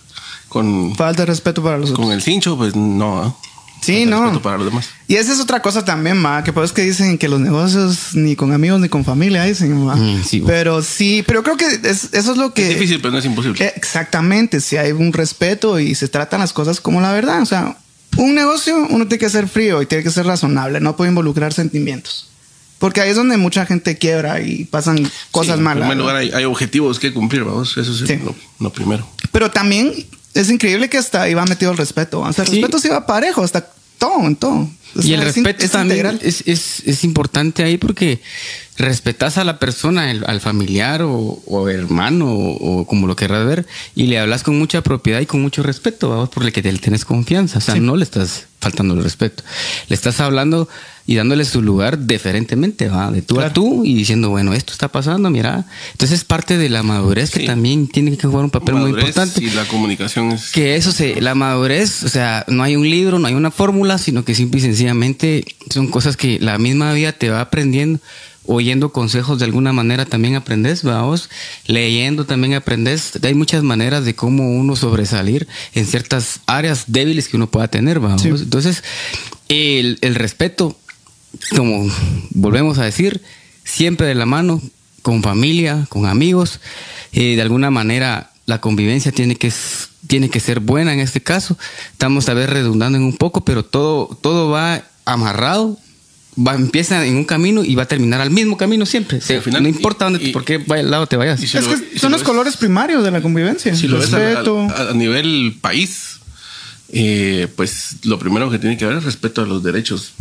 con... 0.55 0.95
Falta 0.95 1.23
de 1.23 1.25
respeto 1.25 1.61
para 1.61 1.77
los 1.77 1.89
otros. 1.89 2.05
Con 2.05 2.15
el 2.15 2.21
cincho, 2.21 2.55
pues 2.55 2.77
no. 2.77 3.37
Sí, 3.81 4.05
no. 4.05 4.41
Para 4.41 4.55
los 4.55 4.67
demás. 4.67 4.87
Y 5.05 5.15
esa 5.15 5.33
es 5.33 5.41
otra 5.41 5.61
cosa 5.61 5.83
también, 5.83 6.15
ma, 6.15 6.45
que 6.45 6.53
pues 6.53 6.71
que 6.71 6.81
dicen 6.81 7.17
que 7.17 7.27
los 7.27 7.41
negocios 7.41 8.11
ni 8.13 8.37
con 8.37 8.53
amigos 8.53 8.79
ni 8.79 8.87
con 8.87 9.03
familia 9.03 9.43
dicen, 9.43 9.83
ma. 9.83 9.97
Mm, 9.97 10.21
pero 10.47 10.81
sí, 10.81 11.25
pero 11.27 11.43
creo 11.43 11.57
que 11.57 11.65
eso 11.65 12.07
es 12.13 12.37
lo 12.37 12.53
que... 12.53 12.61
Es 12.61 12.69
difícil, 12.69 13.01
pero 13.01 13.11
no 13.11 13.17
es 13.17 13.25
imposible. 13.25 13.73
Exactamente, 13.75 14.61
si 14.61 14.77
hay 14.77 14.93
un 14.93 15.11
respeto 15.11 15.77
y 15.77 15.93
se 15.93 16.07
tratan 16.07 16.39
las 16.39 16.53
cosas 16.53 16.79
como 16.79 17.01
la 17.01 17.11
verdad. 17.11 17.41
O 17.41 17.45
sea, 17.45 17.77
un 18.15 18.33
negocio 18.33 18.77
uno 18.77 19.07
tiene 19.09 19.19
que 19.19 19.29
ser 19.29 19.49
frío 19.49 19.81
y 19.81 19.87
tiene 19.87 20.05
que 20.05 20.11
ser 20.11 20.25
razonable, 20.25 20.79
no 20.79 20.95
puede 20.95 21.09
involucrar 21.09 21.51
sentimientos. 21.51 22.29
Porque 22.79 23.01
ahí 23.01 23.09
es 23.09 23.17
donde 23.17 23.35
mucha 23.35 23.65
gente 23.65 23.97
quiebra 23.97 24.39
y 24.39 24.63
pasan 24.63 25.11
cosas 25.31 25.59
malas. 25.59 25.83
En 25.83 25.89
primer 25.89 25.97
lugar, 25.97 26.15
hay, 26.15 26.45
objetivos 26.45 26.97
que 26.97 27.11
cumplir, 27.11 27.43
vamos. 27.43 27.75
Eso 27.75 27.91
es 27.91 28.19
lo 28.59 28.69
primero. 28.69 29.05
Pero 29.33 29.51
también 29.51 29.93
es 30.35 30.49
increíble 30.49 30.89
que 30.89 30.97
hasta 30.97 31.33
va 31.33 31.45
metido 31.45 31.71
el 31.71 31.77
respeto. 31.77 32.19
O 32.19 32.33
sea, 32.33 32.43
el 32.43 32.51
respeto 32.51 32.77
se 32.77 32.89
va 32.89 33.05
parejo, 33.05 33.43
hasta 33.43 33.67
todo, 33.97 34.27
en 34.27 34.35
todo. 34.35 34.69
y 35.01 35.13
el 35.13 35.21
respeto 35.21 35.67
también 35.69 36.19
es, 36.21 36.43
es, 36.45 36.83
es, 36.85 37.03
importante 37.03 37.63
ahí 37.63 37.77
porque 37.77 38.21
respetas 38.77 39.37
a 39.37 39.45
la 39.45 39.57
persona, 39.57 40.11
al 40.11 40.41
familiar 40.41 41.01
o, 41.03 41.69
hermano 41.69 42.33
o, 42.33 42.85
como 42.85 43.07
lo 43.07 43.15
querrás 43.15 43.45
ver, 43.45 43.65
y 43.95 44.07
le 44.07 44.19
hablas 44.19 44.43
con 44.43 44.59
mucha 44.59 44.81
propiedad 44.81 45.21
y 45.21 45.25
con 45.25 45.41
mucho 45.41 45.63
respeto, 45.63 46.09
vamos, 46.09 46.29
porque 46.29 46.51
que 46.51 46.61
te 46.61 46.73
tienes 46.73 47.05
confianza. 47.05 47.59
O 47.59 47.61
sea, 47.61 47.75
no 47.75 47.95
le 47.95 48.03
estás 48.03 48.47
faltando 48.59 48.93
el 48.93 49.03
respeto. 49.03 49.43
Le 49.87 49.95
estás 49.95 50.19
hablando 50.19 50.67
y 51.07 51.15
dándole 51.15 51.45
su 51.45 51.61
lugar 51.61 52.05
diferentemente, 52.05 52.89
¿va? 52.89 53.11
De 53.11 53.21
tú 53.21 53.39
a 53.39 53.53
tú 53.53 53.85
y 53.85 53.93
diciendo, 53.93 54.29
bueno, 54.29 54.53
esto 54.53 54.73
está 54.73 54.87
pasando, 54.87 55.29
mira. 55.29 55.65
Entonces 55.91 56.19
es 56.19 56.25
parte 56.25 56.57
de 56.57 56.69
la 56.69 56.81
madurez 56.81 57.31
que 57.31 57.45
también 57.45 57.87
tiene 57.87 58.17
que 58.17 58.27
jugar 58.27 58.45
un 58.45 58.49
papel 58.49 58.75
muy 58.75 58.89
importante. 58.89 59.43
Y 59.43 59.51
la 59.51 59.65
comunicación 59.65 60.31
es... 60.31 60.51
Que 60.51 60.75
eso 60.75 60.91
se, 60.91 61.21
la 61.21 61.35
madurez, 61.35 62.03
o 62.03 62.09
sea, 62.09 62.43
no 62.47 62.63
hay 62.63 62.75
un 62.75 62.89
libro, 62.89 63.19
no 63.19 63.27
hay 63.27 63.35
una 63.35 63.51
fórmula, 63.51 63.97
sino 63.97 64.25
que 64.25 64.33
simple 64.33 64.59
y 64.59 64.63
sencillamente 64.63 65.45
son 65.69 65.87
cosas 65.87 66.17
que 66.17 66.39
la 66.39 66.57
misma 66.57 66.93
vida 66.93 67.11
te 67.11 67.29
va 67.29 67.41
aprendiendo 67.41 67.99
oyendo 68.47 68.91
consejos 68.91 69.39
de 69.39 69.45
alguna 69.45 69.73
manera 69.73 70.05
también 70.05 70.35
aprendes, 70.35 70.83
vamos, 70.83 71.29
leyendo 71.65 72.25
también 72.25 72.53
aprendes. 72.53 73.13
Hay 73.23 73.33
muchas 73.33 73.63
maneras 73.63 74.05
de 74.05 74.15
cómo 74.15 74.55
uno 74.55 74.75
sobresalir 74.75 75.47
en 75.73 75.85
ciertas 75.85 76.41
áreas 76.45 76.85
débiles 76.87 77.27
que 77.27 77.37
uno 77.37 77.47
pueda 77.47 77.67
tener, 77.67 77.99
vamos. 77.99 78.23
Entonces, 78.23 78.83
el, 79.49 79.97
el, 80.01 80.15
respeto 80.15 80.77
como 81.49 81.89
volvemos 82.31 82.77
a 82.77 82.85
decir, 82.85 83.21
siempre 83.63 84.07
de 84.07 84.15
la 84.15 84.25
mano, 84.25 84.61
con 85.01 85.21
familia, 85.21 85.85
con 85.89 86.07
amigos. 86.07 86.59
Eh, 87.13 87.35
de 87.35 87.41
alguna 87.41 87.69
manera 87.69 88.31
la 88.45 88.59
convivencia 88.59 89.11
tiene 89.11 89.35
que, 89.35 89.51
tiene 90.07 90.29
que 90.29 90.39
ser 90.39 90.59
buena 90.59 90.93
en 90.93 90.99
este 90.99 91.21
caso. 91.21 91.57
Estamos 91.91 92.27
a 92.27 92.33
ver 92.33 92.49
redundando 92.49 92.97
en 92.97 93.03
un 93.03 93.15
poco, 93.15 93.45
pero 93.45 93.63
todo, 93.63 94.17
todo 94.21 94.49
va 94.49 94.83
amarrado. 95.05 95.77
Va, 96.37 96.55
empieza 96.55 97.05
en 97.05 97.15
un 97.15 97.23
camino 97.23 97.63
y 97.63 97.75
va 97.75 97.83
a 97.83 97.87
terminar 97.87 98.19
al 98.19 98.31
mismo 98.31 98.57
camino 98.57 98.85
siempre. 98.85 99.19
no 99.51 99.67
importa 99.67 100.05
dónde, 100.05 100.31
por 100.31 100.43
qué 100.43 100.59
lado 100.67 101.07
te 101.07 101.15
vayas. 101.15 101.39
son 101.97 102.11
los 102.11 102.23
colores 102.23 102.57
primarios 102.57 103.03
de 103.03 103.11
la 103.11 103.21
convivencia. 103.21 103.75
Si 103.75 103.87
lo 103.87 103.99
respeto. 103.99 104.59
a, 104.61 104.93
nivel 104.93 105.55
país, 105.61 106.17
eh, 106.89 107.47
pues 107.55 107.97
lo 108.03 108.19
primero 108.19 108.49
que 108.49 108.59
tiene 108.59 108.75
que 108.75 108.85
haber 108.85 108.97
es 108.97 109.03
respeto 109.03 109.43
a 109.43 109.45
los 109.45 109.63
derechos 109.63 110.13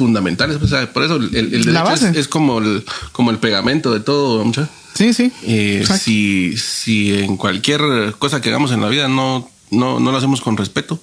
fundamentales. 0.00 0.56
Pues, 0.56 0.72
por 0.86 1.04
eso 1.04 1.16
el, 1.16 1.34
el 1.34 1.64
derecho 1.64 2.06
es, 2.14 2.26
como, 2.26 2.58
el, 2.58 2.84
como 3.12 3.30
el 3.30 3.38
pegamento 3.38 3.92
de 3.92 4.00
todo. 4.00 4.50
Sí, 4.94 5.12
sí. 5.12 5.30
Eh, 5.42 5.86
si, 6.02 6.56
si 6.56 7.14
en 7.14 7.36
cualquier 7.36 8.14
cosa 8.18 8.40
que 8.40 8.48
hagamos 8.48 8.72
en 8.72 8.80
la 8.80 8.88
vida 8.88 9.08
no, 9.08 9.48
no, 9.70 10.00
no 10.00 10.10
lo 10.10 10.16
hacemos 10.16 10.40
con 10.40 10.56
respeto, 10.56 10.98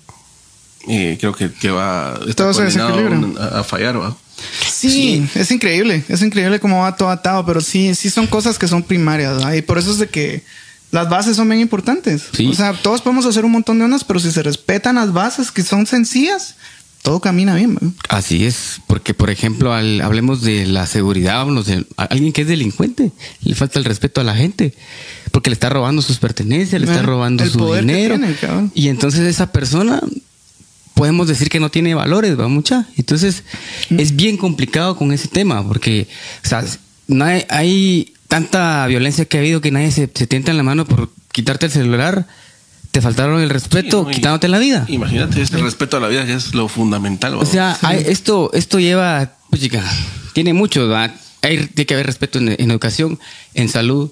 eh, 0.87 1.17
creo 1.19 1.33
que, 1.33 1.51
que 1.51 1.69
va 1.69 2.13
a, 2.13 2.15
a, 2.15 3.63
fallar. 3.63 4.01
¿va? 4.01 4.17
Sí, 4.67 5.23
es 5.35 5.51
increíble. 5.51 6.03
Es 6.09 6.23
increíble 6.23 6.59
cómo 6.59 6.81
va 6.81 6.95
todo 6.95 7.09
atado, 7.09 7.45
pero 7.45 7.61
sí, 7.61 7.93
sí 7.93 8.09
son 8.09 8.25
cosas 8.25 8.57
que 8.57 8.67
son 8.67 8.81
primarias. 8.81 9.43
Y 9.55 9.61
por 9.61 9.77
eso 9.77 9.91
es 9.91 9.99
de 9.99 10.07
que 10.07 10.43
las 10.89 11.07
bases 11.07 11.35
son 11.35 11.49
bien 11.49 11.61
importantes. 11.61 12.23
O 12.49 12.53
sea, 12.53 12.73
todos 12.73 13.01
podemos 13.01 13.27
hacer 13.27 13.45
un 13.45 13.51
montón 13.51 13.77
de 13.77 13.85
unas, 13.85 14.03
pero 14.03 14.19
si 14.19 14.31
se 14.31 14.41
respetan 14.41 14.95
las 14.95 15.13
bases 15.13 15.51
que 15.51 15.61
son 15.61 15.85
sencillas, 15.85 16.55
todo 17.07 17.21
camina 17.21 17.55
bien. 17.55 17.77
Así 18.09 18.45
es, 18.45 18.81
porque 18.85 19.13
por 19.13 19.29
ejemplo, 19.29 19.73
hablemos 19.73 20.41
de 20.41 20.65
la 20.65 20.85
seguridad, 20.85 21.45
de 21.45 21.85
alguien 21.95 22.33
que 22.33 22.41
es 22.41 22.49
delincuente, 22.49 23.13
le 23.43 23.55
falta 23.55 23.79
el 23.79 23.85
respeto 23.85 24.19
a 24.19 24.25
la 24.25 24.35
gente, 24.35 24.73
porque 25.31 25.49
le 25.49 25.53
está 25.53 25.69
robando 25.69 26.01
sus 26.01 26.17
pertenencias, 26.17 26.81
le 26.81 26.85
está 26.85 27.03
robando 27.03 27.45
su 27.45 27.73
dinero. 27.75 28.19
y 28.73 28.89
entonces 28.89 29.21
esa 29.21 29.53
persona 29.53 30.01
podemos 30.95 31.29
decir 31.29 31.49
que 31.49 31.61
no 31.61 31.71
tiene 31.71 31.95
valores, 31.95 32.37
va 32.37 32.49
mucha. 32.49 32.89
Entonces 32.97 33.45
mm. 33.89 34.01
es 34.01 34.17
bien 34.17 34.35
complicado 34.35 34.97
con 34.97 35.13
ese 35.13 35.29
tema, 35.29 35.65
porque 35.65 36.09
o 36.43 36.47
sea, 36.49 36.65
no 37.07 37.23
hay, 37.23 38.13
tanta 38.27 38.85
violencia 38.87 39.23
que 39.23 39.37
ha 39.37 39.39
habido 39.39 39.61
que 39.61 39.71
nadie 39.71 39.91
se, 39.91 40.11
se 40.13 40.27
tienta 40.27 40.51
en 40.51 40.57
la 40.57 40.63
mano 40.63 40.83
por 40.83 41.09
quitarte 41.31 41.67
el 41.67 41.71
celular 41.71 42.27
te 42.91 43.01
faltaron 43.01 43.41
el 43.41 43.49
respeto 43.49 44.07
quitándote 44.07 44.47
la 44.47 44.59
vida. 44.59 44.85
Imagínate, 44.87 45.41
este 45.41 45.57
respeto 45.57 45.97
a 45.97 45.99
la 45.99 46.07
vida 46.07 46.25
que 46.25 46.33
es 46.33 46.53
lo 46.53 46.67
fundamental. 46.67 47.35
O 47.35 47.45
sea, 47.45 47.77
esto, 47.93 48.51
esto 48.53 48.79
lleva, 48.79 49.33
pues, 49.49 49.61
chica, 49.61 49.83
tiene 50.33 50.53
mucho, 50.53 50.95
Hay, 50.95 51.11
tiene 51.41 51.85
que 51.85 51.93
haber 51.93 52.05
respeto 52.05 52.39
en, 52.39 52.49
educación, 52.49 53.19
en 53.53 53.69
salud, 53.69 54.11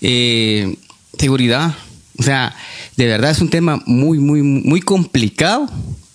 eh, 0.00 0.76
seguridad. 1.18 1.74
O 2.18 2.22
sea, 2.22 2.54
de 2.96 3.06
verdad 3.06 3.30
es 3.30 3.40
un 3.40 3.50
tema 3.50 3.82
muy, 3.86 4.18
muy, 4.18 4.42
muy 4.42 4.80
complicado 4.80 5.70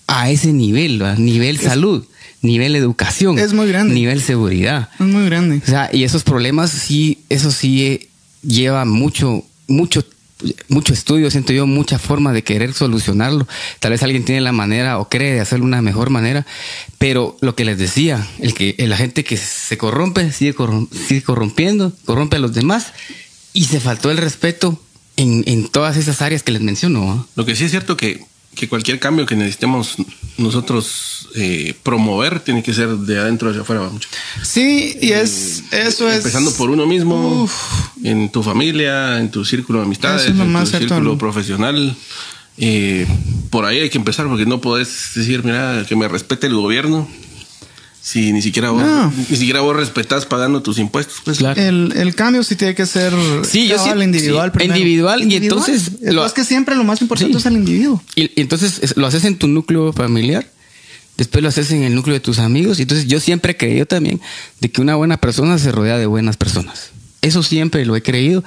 a 0.07 0.29
ese 0.29 0.51
nivel, 0.51 1.03
nivel 1.17 1.59
salud, 1.59 2.05
nivel 2.41 2.75
educación. 2.75 3.39
Es 3.39 3.53
muy 3.53 3.67
grande. 3.67 3.93
Nivel 3.93 4.21
seguridad. 4.21 4.89
Es 4.99 5.05
muy 5.05 5.25
grande. 5.25 5.61
O 5.63 5.69
sea, 5.69 5.89
y 5.93 6.03
esos 6.03 6.23
problemas 6.23 6.71
sí, 6.71 7.19
eso 7.29 7.51
sí 7.51 7.85
eh, 7.85 8.09
lleva 8.41 8.85
mucho, 8.85 9.43
mucho 9.67 10.03
tiempo 10.03 10.10
mucho 10.67 10.93
estudio, 10.93 11.29
siento 11.31 11.53
yo, 11.53 11.67
mucha 11.67 11.99
forma 11.99 12.33
de 12.33 12.43
querer 12.43 12.73
solucionarlo. 12.73 13.47
Tal 13.79 13.91
vez 13.91 14.03
alguien 14.03 14.25
tiene 14.25 14.41
la 14.41 14.51
manera 14.51 14.99
o 14.99 15.09
cree 15.09 15.33
de 15.33 15.39
hacerlo 15.39 15.65
una 15.65 15.81
mejor 15.81 16.09
manera, 16.09 16.45
pero 16.97 17.37
lo 17.41 17.55
que 17.55 17.65
les 17.65 17.77
decía, 17.77 18.27
el 18.39 18.53
que 18.53 18.75
la 18.77 18.97
gente 18.97 19.23
que 19.23 19.37
se 19.37 19.77
corrompe 19.77 20.31
sigue, 20.31 20.53
corrompiendo, 20.53 21.93
corrompe 22.05 22.37
a 22.37 22.39
los 22.39 22.53
demás 22.53 22.93
y 23.53 23.65
se 23.65 23.79
faltó 23.79 24.11
el 24.11 24.17
respeto 24.17 24.81
en, 25.17 25.67
todas 25.67 25.97
esas 25.97 26.21
áreas 26.21 26.43
que 26.43 26.51
les 26.51 26.61
menciono. 26.61 27.27
Lo 27.35 27.45
que 27.45 27.55
sí 27.55 27.65
es 27.65 27.71
cierto 27.71 27.97
que 27.97 28.25
que 28.55 28.67
cualquier 28.67 28.99
cambio 28.99 29.25
que 29.25 29.35
necesitemos 29.35 29.95
nosotros 30.37 31.29
eh, 31.35 31.73
promover 31.83 32.39
tiene 32.39 32.63
que 32.63 32.73
ser 32.73 32.89
de 32.89 33.19
adentro 33.19 33.49
hacia 33.49 33.61
afuera. 33.61 33.89
Mucho. 33.89 34.09
Sí, 34.43 34.97
y 35.01 35.11
es 35.11 35.63
eh, 35.71 35.83
eso 35.87 36.09
es 36.09 36.17
empezando 36.17 36.51
por 36.53 36.69
uno 36.69 36.85
mismo, 36.85 37.49
en 38.03 38.29
tu 38.29 38.43
familia, 38.43 39.19
en 39.19 39.31
tu 39.31 39.45
círculo 39.45 39.79
de 39.79 39.85
amistades, 39.85 40.27
en 40.27 40.37
tu 40.37 40.65
círculo 40.65 41.17
profesional. 41.17 41.95
Eh, 42.57 43.07
por 43.49 43.65
ahí 43.65 43.79
hay 43.79 43.89
que 43.89 43.97
empezar 43.97 44.27
porque 44.27 44.45
no 44.45 44.59
podés 44.61 45.11
decir, 45.15 45.43
mira, 45.43 45.85
que 45.87 45.95
me 45.95 46.07
respete 46.07 46.47
el 46.47 46.55
gobierno 46.55 47.07
si 48.01 48.33
ni 48.33 48.41
siquiera 48.41 48.71
vos, 48.71 48.81
No. 48.81 49.13
ni 49.29 49.37
siquiera 49.37 49.61
vos 49.61 49.75
respetás 49.75 50.25
pagando 50.25 50.61
tus 50.63 50.79
impuestos? 50.79 51.17
Pues 51.23 51.37
Claro. 51.37 51.61
El, 51.61 51.93
el 51.95 52.15
cambio 52.15 52.43
sí 52.43 52.55
tiene 52.55 52.73
que 52.75 52.85
ser 52.85 53.13
Sí, 53.47 53.67
yo 53.67 53.77
sí- 53.77 53.89
individual. 54.01 54.49
sí, 54.51 54.57
primero. 54.57 54.77
individual, 54.77 55.31
y 55.31 55.35
entonces 55.35 55.91
Es 56.01 56.13
lo- 56.13 56.33
que 56.33 56.43
siempre 56.43 56.75
lo 56.75 56.83
más 56.83 57.01
importante 57.01 57.33
Sí. 57.33 57.39
es 57.39 57.45
el 57.45 57.53
individuo. 57.53 58.01
Y, 58.15 58.23
y 58.23 58.41
entonces 58.41 58.79
es- 58.81 58.97
lo 58.97 59.05
haces 59.07 59.23
en 59.25 59.37
tu 59.37 59.47
núcleo 59.47 59.93
familiar, 59.93 60.49
después 61.17 61.43
lo 61.43 61.49
haces 61.49 61.69
en 61.71 61.83
el 61.83 61.93
núcleo 61.93 62.13
de 62.15 62.19
tus 62.21 62.39
amigos. 62.39 62.79
Y 62.79 62.83
entonces 62.83 63.07
yo 63.07 63.19
siempre 63.19 63.51
he 63.51 63.57
creído 63.57 63.85
también 63.85 64.19
de 64.59 64.71
que 64.71 64.81
una 64.81 64.95
buena 64.95 65.17
persona 65.17 65.59
se 65.59 65.71
rodea 65.71 65.97
de 65.99 66.07
buenas 66.07 66.37
personas. 66.37 66.89
Eso 67.21 67.43
siempre 67.43 67.85
lo 67.85 67.95
he 67.95 68.01
creído. 68.01 68.43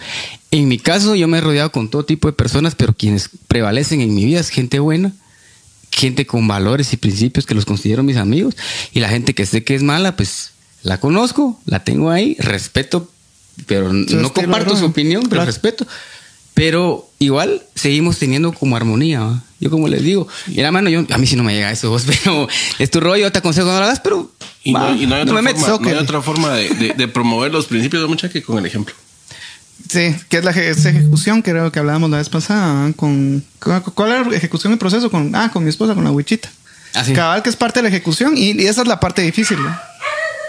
En 0.50 0.66
mi 0.66 0.78
caso, 0.78 1.14
yo 1.14 1.28
me 1.28 1.38
he 1.38 1.40
rodeado 1.40 1.70
con 1.70 1.88
todo 1.90 2.05
tipo 2.05 2.26
de 2.26 2.32
personas, 2.32 2.74
pero 2.74 2.92
quienes 2.92 3.30
prevalecen 3.46 4.00
en 4.00 4.12
mi 4.12 4.24
vida 4.24 4.40
es 4.40 4.48
gente 4.48 4.80
buena, 4.80 5.12
gente 5.95 6.26
con 6.26 6.47
valores 6.49 6.92
y 6.92 6.97
principios 6.97 7.47
que 7.47 7.55
los 7.55 7.64
considero 7.64 8.03
mis 8.03 8.16
amigos. 8.16 8.57
Y 8.92 9.01
la 9.01 9.09
gente 9.09 9.34
que 9.34 9.47
sé 9.47 9.62
que 9.64 9.74
es 9.74 9.82
mala, 9.82 10.16
pues 10.16 10.51
la 10.82 10.99
conozco, 11.01 11.59
la 11.66 11.82
tengo 11.84 12.11
ahí, 12.11 12.36
respeto, 12.38 13.09
pero 13.66 13.92
no 13.92 14.32
comparto 14.32 14.76
su 14.76 14.86
opinión, 14.86 15.22
pero 15.22 15.36
Claro. 15.36 15.47
respeto. 15.47 15.86
Pero 16.53 17.09
igual 17.18 17.62
seguimos 17.74 18.18
teniendo 18.18 18.53
como 18.53 18.76
armonía. 18.76 19.20
¿va? 19.20 19.42
Yo 19.59 19.70
como 19.70 19.88
les 19.88 20.03
digo, 20.03 20.28
mira, 20.47 20.70
mano, 20.70 20.88
yo, 20.88 21.05
a 21.11 21.18
mí 21.18 21.26
sí 21.26 21.34
no 21.34 21.42
me 21.42 21.53
llega 21.55 21.70
eso, 21.72 21.90
vos, 21.95 22.05
pero 22.07 22.47
es 22.78 22.90
tu 22.90 23.01
rollo, 23.01 23.30
te 23.32 23.38
aconsejo 23.38 23.66
no 23.66 23.78
lo 23.78 23.84
hagas, 23.84 24.01
pero 24.01 24.30
Y 24.62 24.72
no, 24.72 24.95
y 24.95 25.05
hay 25.12 25.22
otra 25.22 25.34
me 25.34 25.42
metes. 25.42 25.62
forma, 25.64 25.78
no 25.80 25.88
hay 25.88 25.95
ok. 25.97 26.03
otra 26.03 26.22
forma 26.22 26.53
de, 26.55 26.68
de- 26.70 26.95
de 26.95 27.09
promover 27.09 27.51
los 27.53 27.66
principios 27.66 28.03
de 28.03 28.09
mucha 28.09 28.28
que 28.28 28.42
con 28.42 28.59
el 28.59 28.66
ejemplo. 28.66 28.95
Sí, 29.89 30.14
que 30.29 30.39
es 30.39 30.45
la 30.45 30.51
esa 30.53 30.91
ejecución 30.91 31.43
que 31.43 31.51
creo 31.51 31.70
que 31.70 31.79
hablábamos 31.79 32.11
la 32.11 32.16
vez 32.18 32.29
pasada. 32.29 32.93
Con, 32.95 33.45
con- 33.59 33.81
¿Cuál 33.81 34.11
era 34.12 34.25
la 34.29 34.37
ejecución 34.37 34.72
y 34.72 34.77
proceso? 34.77 35.11
Con, 35.11 35.35
ah, 35.35 35.51
con 35.53 35.62
mi 35.62 35.70
esposa, 35.70 35.95
con 35.95 36.05
la 36.05 36.11
huichita. 36.11 36.49
Así. 36.95 37.12
Cabal, 37.12 37.43
que 37.43 37.51
es 37.51 37.57
parte 37.57 37.81
de 37.81 37.85
la 37.85 37.89
ejecución 37.89 38.37
y, 38.37 38.53
y 38.53 38.66
esa 38.66 38.83
es 38.83 38.89
la 38.89 39.01
parte 39.01 39.20
difícil. 39.22 39.59
¿no? 39.62 39.77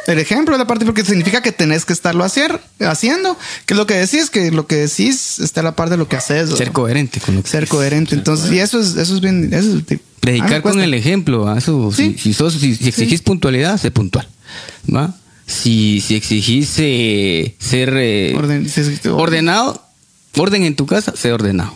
El 0.08 0.20
ejemplo 0.20 0.54
es 0.56 0.60
la 0.60 0.68
parte 0.68 0.86
porque 0.86 1.04
significa 1.04 1.42
que 1.42 1.52
tenés 1.52 1.84
que 1.86 1.92
estarlo 1.94 2.24
hacer, 2.24 2.62
haciendo, 2.80 3.38
que 3.66 3.74
es 3.74 3.78
lo 3.78 3.88
que 3.88 3.96
decís, 3.96 4.30
que 4.30 4.52
lo 4.52 4.68
que 4.68 4.76
decís 4.76 5.40
está 5.40 5.62
a 5.62 5.64
la 5.64 5.76
par 5.76 5.90
de 5.90 5.98
lo 5.98 6.08
que 6.08 6.16
haces. 6.16 6.50
¿no? 6.52 6.56
Ser 6.56 6.72
coherente 6.72 7.20
con 7.20 7.36
lo 7.36 7.44
que 7.44 7.50
Ser 7.50 7.68
coherente. 7.68 8.14
Entonces, 8.16 8.52
y 8.52 8.60
eso 8.60 8.80
es, 8.80 8.96
eso 8.96 9.16
es 9.16 9.22
bien. 9.22 9.52
Eso 9.54 9.78
es- 9.90 10.00
Predicar 10.20 10.50
me 10.54 10.62
con 10.62 10.80
el 10.82 10.94
ejemplo, 10.96 11.56
eso, 11.56 11.92
Sí. 11.92 12.14
si, 12.14 12.20
si 12.20 12.34
sos, 12.34 12.54
si, 12.54 12.76
si 12.76 12.90
exigís 12.90 13.22
puntualidad, 13.22 13.78
sé 13.80 13.92
puntual, 13.92 14.28
¿va? 14.94 15.14
Si, 15.48 16.02
si 16.02 16.16
exigís 16.16 16.74
eh, 16.80 17.56
ser 17.60 17.94
eh, 17.96 18.34
Orden- 18.36 18.68
ordenado, 19.12 19.82
orden 20.38 20.64
en 20.64 20.76
tu 20.76 20.86
casa, 20.88 21.14
sé 21.16 21.32
ordenado, 21.32 21.74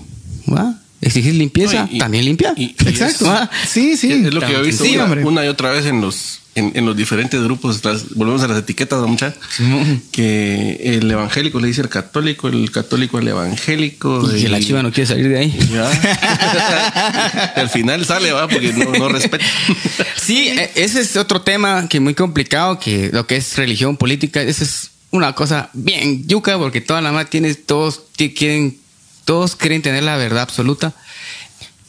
¿va? 0.52 0.80
Exigís 1.02 1.36
limpieza, 1.36 1.84
No, 1.86 1.90
y- 1.92 1.96
y- 1.96 2.00
también 2.00 2.26
limpia. 2.26 2.54
y- 2.58 2.64
y 2.64 2.76
Exacto. 2.88 3.32
Sí, 3.68 3.96
sí. 3.96 4.12
Es 4.12 4.34
lo 4.34 4.42
que 4.42 4.52
yo 4.52 4.60
he 4.60 4.64
visto 4.64 4.84
Sí, 4.84 4.98
una 5.24 5.46
y 5.46 5.48
otra 5.48 5.72
vez 5.72 5.86
en 5.86 6.02
los, 6.02 6.40
en, 6.60 6.72
en 6.76 6.86
los 6.86 6.96
diferentes 6.96 7.42
grupos. 7.42 7.84
las- 7.84 8.10
volvemos 8.16 8.42
a 8.44 8.48
las 8.48 8.60
etiquetas, 8.60 9.00
¿no, 9.02 9.08
mucha? 9.08 9.34
Que 10.12 10.80
el 10.98 11.10
evangélico 11.10 11.60
le 11.60 11.68
dice 11.68 11.82
al 11.82 11.90
católico, 11.90 12.48
el 12.48 12.72
católico 12.72 13.18
al 13.18 13.28
evangélico. 13.28 14.30
Y 14.36 14.44
que 14.44 14.50
la 14.50 14.60
chiva 14.60 14.84
no 14.84 14.92
quiere 14.92 15.08
salir 15.08 15.30
de 15.30 15.40
ahí. 15.40 15.60
Al 17.56 17.70
final 17.70 18.06
sale, 18.06 18.32
va, 18.32 18.48
porque 18.48 18.74
no, 18.74 18.92
no 18.92 19.10
respeta. 19.10 19.44
Sí, 20.16 20.50
e- 20.50 20.72
ese 20.76 21.02
es 21.02 21.16
otro 21.16 21.42
tema 21.42 21.88
que 21.90 22.00
muy 22.00 22.14
complicado, 22.14 22.80
que 22.80 23.10
lo 23.12 23.26
que 23.26 23.38
es 23.38 23.58
religión 23.58 23.98
política, 23.98 24.42
esa 24.42 24.64
es 24.64 24.92
una 25.12 25.34
cosa 25.34 25.70
bien 25.74 26.28
yuca, 26.28 26.58
porque 26.60 26.82
toda 26.82 27.02
la 27.02 27.12
más 27.12 27.30
tienes, 27.30 27.66
todos 27.66 28.02
quieren, 28.16 28.78
todos 29.26 29.56
quieren 29.56 29.82
tener 29.82 30.04
la 30.04 30.18
verdad 30.18 30.44
absoluta. 30.44 30.94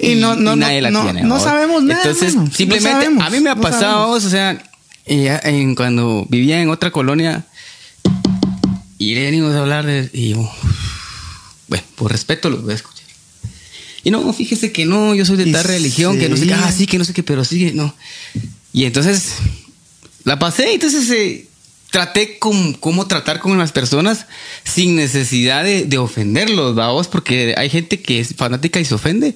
Y 0.03 0.14
no- 0.14 0.34
no- 0.36 0.57
nadie 0.57 0.80
la 0.80 0.90
no- 0.90 1.03
tiene. 1.05 1.22
no 1.22 1.34
¿va? 1.34 1.40
sabemos 1.40 1.82
nada, 1.82 2.01
Entonces, 2.03 2.30
hermano. 2.30 2.48
No 2.48 2.55
simplemente, 2.55 2.90
sabemos, 2.90 3.24
a 3.24 3.30
mí 3.30 3.40
me 3.40 3.51
ha 3.51 3.55
no 3.55 3.61
pasado, 3.61 4.11
o 4.11 4.20
sea, 4.20 4.62
en, 5.07 5.74
cuando 5.74 6.26
vivía 6.28 6.61
en 6.62 6.70
otra 6.70 6.90
colonia, 6.90 7.44
y 8.98 9.14
venimos 9.14 9.55
a 9.55 9.61
hablar 9.61 9.86
de, 9.86 10.11
y 10.12 10.30
yo, 10.30 10.51
bueno, 11.68 11.84
por 11.96 12.12
respeto 12.12 12.51
los 12.51 12.62
voy 12.62 12.72
a 12.72 12.76
escuchar. 12.76 13.01
Y 14.03 14.11
no, 14.11 14.32
fíjese 14.32 14.72
que 14.72 14.86
no, 14.86 15.14
yo 15.14 15.24
soy 15.26 15.36
de 15.36 15.48
Y 15.48 15.53
tal 15.53 15.64
religión, 15.64 16.18
que 16.18 16.28
no 16.28 16.36
sé 16.36 16.46
qué, 16.46 16.55
ah, 16.55 16.72
sí, 16.72 16.86
que 16.86 16.98
no 16.98 17.05
sé 17.05 17.12
qué, 17.12 17.22
pero 17.22 17.44
sí, 17.44 17.72
no. 17.74 17.94
Y 18.72 18.84
entonces 18.84 19.32
la 20.24 20.38
pasé, 20.38 20.72
entonces 20.72 21.11
eh, 21.11 21.46
traté 21.91 22.38
con, 22.38 22.74
cómo 22.74 23.07
tratar 23.07 23.41
con 23.41 23.59
las 23.59 23.72
personas 23.72 24.26
sin 24.64 24.97
necesidad 24.97 25.64
de, 25.64 25.84
de 25.84 25.99
ofenderlos, 25.99 26.74
vos, 26.74 27.09
porque 27.09 27.55
hay 27.57 27.68
gente 27.68 28.01
que 28.01 28.20
es 28.20 28.34
fanática 28.36 28.78
y 28.80 28.84
se 28.84 28.95
ofende. 28.95 29.34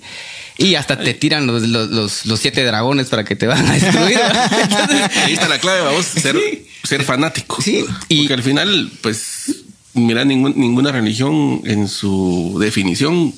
Y 0.57 0.76
hasta 0.76 0.98
te 0.98 1.14
tiran 1.14 1.46
los, 1.48 1.62
los, 1.64 1.90
los, 1.90 2.26
los 2.26 2.38
siete 2.40 2.62
dragones 2.64 3.09
para 3.09 3.24
que 3.24 3.34
te 3.34 3.46
van 3.48 3.66
a 3.68 3.72
destruir. 3.74 4.18
Entonces, 4.62 5.16
Ahí 5.24 5.32
está 5.32 5.48
la 5.48 5.59
clave, 5.59 5.80
vamos, 5.80 6.07
ser, 6.07 6.36
Sí. 6.38 6.66
ser 6.84 7.02
fanático. 7.02 7.61
Sí, 7.61 7.84
y- 8.09 8.18
Porque 8.20 8.34
al 8.34 8.42
final, 8.44 8.92
pues, 9.00 9.57
mira, 9.94 10.24
ningún- 10.24 10.55
ninguna 10.57 10.92
religión 10.92 11.61
en 11.64 11.88
su 11.88 12.57
definición 12.61 13.34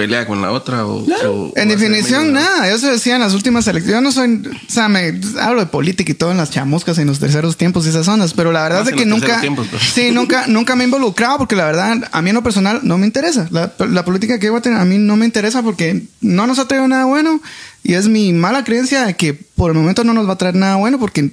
pelea 0.00 0.26
con 0.26 0.40
la 0.40 0.50
otra. 0.52 0.86
O, 0.86 1.04
o- 1.04 1.52
En 1.56 1.68
o 1.68 1.70
definición, 1.72 2.32
nada. 2.32 2.68
Eso 2.72 2.90
decía 2.90 3.14
en 3.16 3.20
las 3.20 3.34
últimas 3.34 3.66
elecciones. 3.66 3.94
Yo 3.96 4.00
no 4.00 4.12
soy, 4.12 4.42
o 4.46 4.70
sea, 4.72 4.88
me 4.88 5.20
hablo 5.40 5.60
de 5.60 5.66
política 5.66 6.10
y 6.12 6.14
todo 6.14 6.30
en 6.30 6.36
las 6.36 6.50
chamuscas 6.50 6.98
en 6.98 7.06
los 7.06 7.18
terceros 7.18 7.56
tiempos 7.56 7.86
y 7.86 7.90
esas 7.90 8.06
zonas, 8.06 8.32
pero 8.34 8.52
la 8.52 8.62
verdad 8.62 8.80
Más 8.80 8.88
es 8.88 8.94
que 8.94 9.06
nunca, 9.06 9.40
tiempos, 9.40 9.66
pues. 9.70 9.82
sí, 9.82 10.10
nunca, 10.10 10.46
nunca 10.48 10.76
me 10.76 10.84
he 10.84 10.86
involucrado 10.86 11.38
porque 11.38 11.56
la 11.56 11.66
verdad 11.66 12.08
a 12.10 12.22
mí 12.22 12.30
en 12.30 12.36
lo 12.36 12.42
personal 12.42 12.80
no 12.82 12.98
me 12.98 13.06
interesa. 13.06 13.46
La, 13.50 13.72
la 13.88 14.04
política 14.04 14.38
que 14.38 14.50
voy 14.50 14.58
a 14.58 14.62
tener 14.62 14.78
a 14.80 14.84
mí 14.84 14.98
no 14.98 15.16
me 15.16 15.26
interesa 15.26 15.62
porque 15.62 16.04
no 16.20 16.46
nos 16.46 16.58
ha 16.58 16.66
traído 16.66 16.88
nada 16.88 17.04
bueno 17.04 17.40
y 17.82 17.94
es 17.94 18.08
mi 18.08 18.32
mala 18.32 18.64
creencia 18.64 19.04
de 19.06 19.14
que 19.16 19.34
por 19.34 19.70
el 19.70 19.76
momento 19.76 20.04
no 20.04 20.12
nos 20.14 20.28
va 20.28 20.32
a 20.34 20.38
traer 20.38 20.54
nada 20.54 20.76
bueno 20.76 20.98
porque 20.98 21.30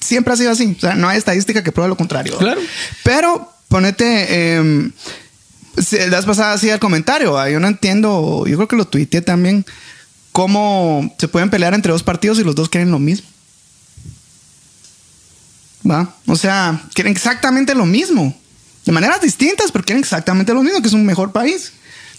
siempre 0.00 0.32
ha 0.32 0.36
sido 0.36 0.50
así. 0.52 0.74
O 0.76 0.80
sea, 0.80 0.94
no 0.94 1.08
hay 1.08 1.18
estadística 1.18 1.62
que 1.64 1.72
pruebe 1.72 1.88
lo 1.88 1.96
contrario. 1.96 2.36
Claro. 2.38 2.60
Pero 3.02 3.50
ponete. 3.68 4.54
em, 4.56 4.92
Sí, 5.78 5.98
la 5.98 6.16
vez 6.16 6.24
pasada 6.24 6.54
hacía 6.54 6.74
el 6.74 6.80
comentario, 6.80 7.32
¿va? 7.32 7.50
yo 7.50 7.60
no 7.60 7.68
entiendo, 7.68 8.44
yo 8.46 8.56
creo 8.56 8.68
que 8.68 8.76
lo 8.76 8.86
tuiteé 8.86 9.20
también, 9.20 9.66
cómo 10.32 11.14
se 11.18 11.28
pueden 11.28 11.50
pelear 11.50 11.74
entre 11.74 11.92
dos 11.92 12.02
partidos 12.02 12.38
y 12.38 12.44
los 12.44 12.54
dos 12.54 12.68
quieren 12.68 12.90
lo 12.90 12.98
mismo. 12.98 13.26
¿Va? 15.88 16.14
O 16.26 16.36
sea, 16.36 16.82
quieren 16.94 17.12
exactamente 17.12 17.74
lo 17.74 17.86
mismo. 17.86 18.34
De 18.84 18.92
maneras 18.92 19.20
distintas, 19.20 19.70
pero 19.70 19.84
quieren 19.84 20.02
exactamente 20.02 20.52
lo 20.54 20.62
mismo, 20.62 20.80
que 20.80 20.88
es 20.88 20.94
un 20.94 21.04
mejor 21.04 21.32
país. 21.32 21.72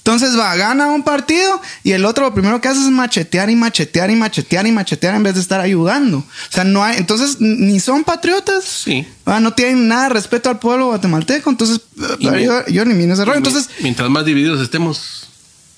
Entonces 0.08 0.40
va, 0.40 0.56
gana 0.56 0.88
un 0.88 1.04
partido 1.04 1.62
y 1.84 1.92
el 1.92 2.06
otro 2.06 2.24
lo 2.24 2.34
primero 2.34 2.62
que 2.62 2.70
hace 2.70 2.80
es 2.80 2.86
machetear 2.90 3.50
y 3.50 3.58
machetear 3.58 4.10
y 4.10 4.16
machetear 4.16 4.66
y 4.66 4.72
machetear 4.72 5.16
en 5.16 5.24
vez 5.24 5.36
de 5.36 5.42
estar 5.42 5.60
ayudando. 5.60 6.20
O 6.20 6.26
sea, 6.50 6.64
no 6.64 6.82
hay, 6.82 6.96
entonces 6.96 7.42
ni 7.42 7.82
son 7.82 8.06
patriotas, 8.06 8.64
Sí. 8.64 9.06
Ah, 9.26 9.42
no 9.42 9.52
tienen 9.52 9.90
nada 9.90 10.04
de 10.04 10.10
respeto 10.14 10.50
al 10.50 10.60
pueblo 10.60 10.86
guatemalteco, 10.86 11.50
entonces 11.50 11.82
eh, 12.22 12.46
yo, 12.46 12.66
yo 12.68 12.86
ni 12.86 12.94
me 12.94 13.12
ese 13.12 13.26
rollo. 13.26 13.36
Entonces, 13.38 13.70
mientras 13.82 14.10
más 14.10 14.24
divididos 14.24 14.62
estemos, 14.62 15.28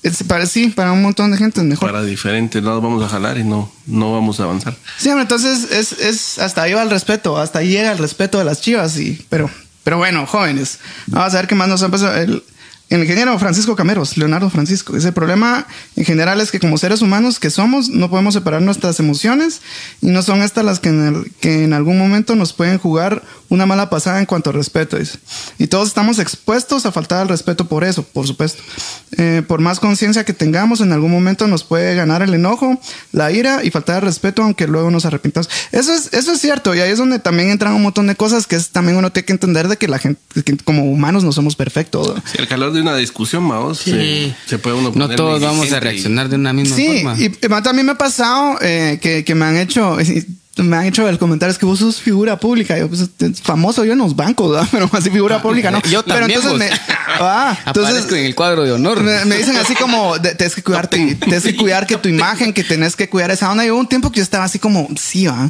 es- 0.04 0.22
para 0.22 0.46
sí, 0.46 0.68
para 0.68 0.92
un 0.92 1.02
montón 1.02 1.32
de 1.32 1.38
gente 1.40 1.62
es 1.62 1.66
mejor. 1.66 1.90
para 1.90 2.04
diferentes 2.04 2.64
lados 2.64 2.84
vamos 2.84 3.04
a 3.04 3.10
jalar 3.10 3.40
y 3.40 3.44
no, 3.44 3.72
no 3.88 4.14
vamos 4.14 4.40
a 4.40 4.44
avanzar. 4.44 4.76
Sí, 5.00 5.10
hombre, 5.10 5.24
entonces 5.24 5.72
es, 5.72 5.94
es 5.94 6.38
hasta 6.38 6.62
ahí 6.62 6.74
va 6.74 6.84
el 6.84 6.92
respeto, 6.92 7.36
hasta 7.40 7.58
ahí 7.60 7.70
llega 7.70 7.92
el 7.92 7.98
respeto 7.98 8.38
de 8.38 8.44
las 8.44 8.62
chivas 8.62 8.96
y 9.00 9.26
pero 9.30 9.50
pero 9.84 9.98
bueno, 9.98 10.28
jóvenes, 10.28 10.78
vamos 11.08 11.34
a 11.34 11.38
ver 11.38 11.48
qué 11.48 11.56
más 11.56 11.68
nos 11.68 11.82
ha 11.82 11.90
pasado. 11.90 12.16
El, 12.16 12.44
el 12.90 13.02
ingeniero 13.02 13.38
Francisco 13.40 13.76
Cameros, 13.76 14.18
Leonardo 14.18 14.50
Francisco, 14.50 14.98
ese 14.98 15.12
problema 15.12 15.68
en 15.96 16.06
general 16.06 16.42
es 16.42 16.52
que 16.52 16.60
como 16.60 16.78
seres 16.78 17.02
humanos 17.02 17.40
que 17.40 17.50
somos 17.50 17.90
no 17.90 18.10
podemos 18.10 18.34
separar 18.34 18.62
nuestras 18.62 19.00
emociones 19.00 19.62
y 20.02 20.08
no 20.08 20.22
son 20.24 20.42
estas 20.42 20.66
las 20.66 20.80
que 20.80 20.90
en, 20.90 21.24
el- 21.44 21.74
algún 21.74 21.98
momento 22.00 22.36
nos 22.36 22.54
pueden 22.54 22.78
jugar 22.80 23.22
una 23.50 23.66
mala 23.66 23.90
pasada 23.90 24.20
en 24.20 24.26
cuanto 24.26 24.50
al 24.50 24.56
respeto. 24.56 24.98
Y 25.58 25.68
todos 25.68 25.88
estamos 25.88 26.20
expuestos 26.20 26.86
a 26.86 26.92
faltar 26.92 27.20
al 27.22 27.28
respeto 27.30 27.66
por 27.66 27.84
eso, 27.84 28.04
por 28.04 28.26
supuesto. 28.28 28.62
Eh, 29.18 29.44
por 29.48 29.60
más 29.60 29.80
conciencia 29.80 30.24
que 30.24 30.34
tengamos, 30.34 30.82
en 30.82 30.92
algún 30.92 31.12
momento 31.12 31.48
nos 31.48 31.64
puede 31.64 31.96
ganar 31.96 32.22
el 32.22 32.34
enojo, 32.34 32.80
la 33.12 33.32
ira 33.32 33.64
y 33.64 33.72
faltar 33.72 33.98
al 33.98 34.02
respeto, 34.04 34.44
aunque 34.44 34.68
luego 34.68 34.92
nos 34.92 35.06
arrepintamos. 35.06 35.50
Eso 35.72 35.94
es, 35.94 36.10
cierto, 36.42 36.76
y 36.76 36.80
ahí 36.82 36.92
es 36.92 36.98
donde 36.98 37.20
también 37.20 37.50
entran 37.50 37.74
un 37.74 37.82
montón 37.84 38.08
de 38.08 38.16
cosas 38.16 38.46
que 38.48 38.56
es 38.56 38.70
también 38.70 38.98
uno 38.98 39.12
tiene 39.12 39.26
que 39.26 39.34
entender 39.34 39.68
de 39.68 39.78
que 39.78 39.88
la 39.88 40.00
gente, 40.00 40.22
como 40.64 40.84
humanos 40.92 41.24
no 41.24 41.32
somos 41.32 41.56
perfectos. 41.56 42.14
Si 42.32 42.38
al 42.40 42.48
calor 42.48 42.72
de 42.72 42.79
una 42.82 42.96
discusión, 42.96 43.48
vamos, 43.48 43.80
se, 43.80 44.34
se 44.46 44.60
puede 44.60 44.76
uno 44.76 44.90
no 44.90 44.94
poner 44.94 45.16
todos 45.16 45.42
vamos 45.42 45.72
a 45.72 45.78
y- 45.78 45.80
reaccionar 45.80 46.30
de 46.30 46.36
una 46.36 46.54
misma 46.54 46.76
Sí, 46.76 46.88
forma. 47.04 47.16
y, 47.20 47.26
y 47.26 47.32
también 47.64 47.86
me 47.86 47.92
ha 47.94 47.98
pasado 47.98 48.58
eh, 48.62 49.00
que, 49.02 49.24
que 49.24 49.36
me 49.36 49.46
han 49.46 49.58
hecho, 49.58 49.98
me 50.58 50.76
han 50.76 50.86
hecho 50.86 51.08
el 51.08 51.18
comentario 51.18 51.52
es 51.52 51.58
que 51.58 51.66
vos 51.66 51.80
sos 51.80 52.02
figura 52.02 52.38
pública. 52.40 52.78
Yo, 52.78 52.90
pues, 52.90 53.02
es 53.20 53.42
famoso 53.42 53.86
yo 53.86 53.94
en 53.94 54.00
los 54.00 54.16
bancos, 54.16 54.52
¿verdad? 54.52 54.68
pero 54.72 54.90
así 54.94 55.10
figura 55.10 55.42
pública, 55.42 55.72
¿no? 55.72 55.82
Yo 55.84 56.04
pero 56.04 56.20
también, 56.20 56.40
entonces 56.42 56.70
vos. 56.70 56.80
me, 56.88 56.96
ah, 57.22 57.58
entonces 57.66 58.12
en 58.12 58.26
el 58.26 58.36
cuadro 58.36 58.64
de 58.64 58.72
honor. 58.74 59.02
me, 59.02 59.24
me 59.26 59.38
dicen 59.38 59.56
así 59.58 59.74
como 59.76 60.20
tienes 60.22 60.56
que 60.56 60.62
cuidarte, 60.64 61.16
tienes 61.16 61.44
que 61.44 61.56
cuidar 61.56 61.88
que 61.88 61.96
tu 61.98 62.10
imagen, 62.10 62.52
que 62.54 62.64
tenés 62.64 62.96
que 62.96 63.08
cuidar 63.10 63.32
esa 63.32 63.50
onda. 63.52 63.66
Y 63.66 63.72
hubo 63.72 63.80
un 63.80 63.88
tiempo 63.88 64.12
que 64.12 64.18
yo 64.18 64.24
estaba 64.24 64.44
así 64.44 64.60
como, 64.60 64.88
sí, 65.00 65.28
va. 65.28 65.50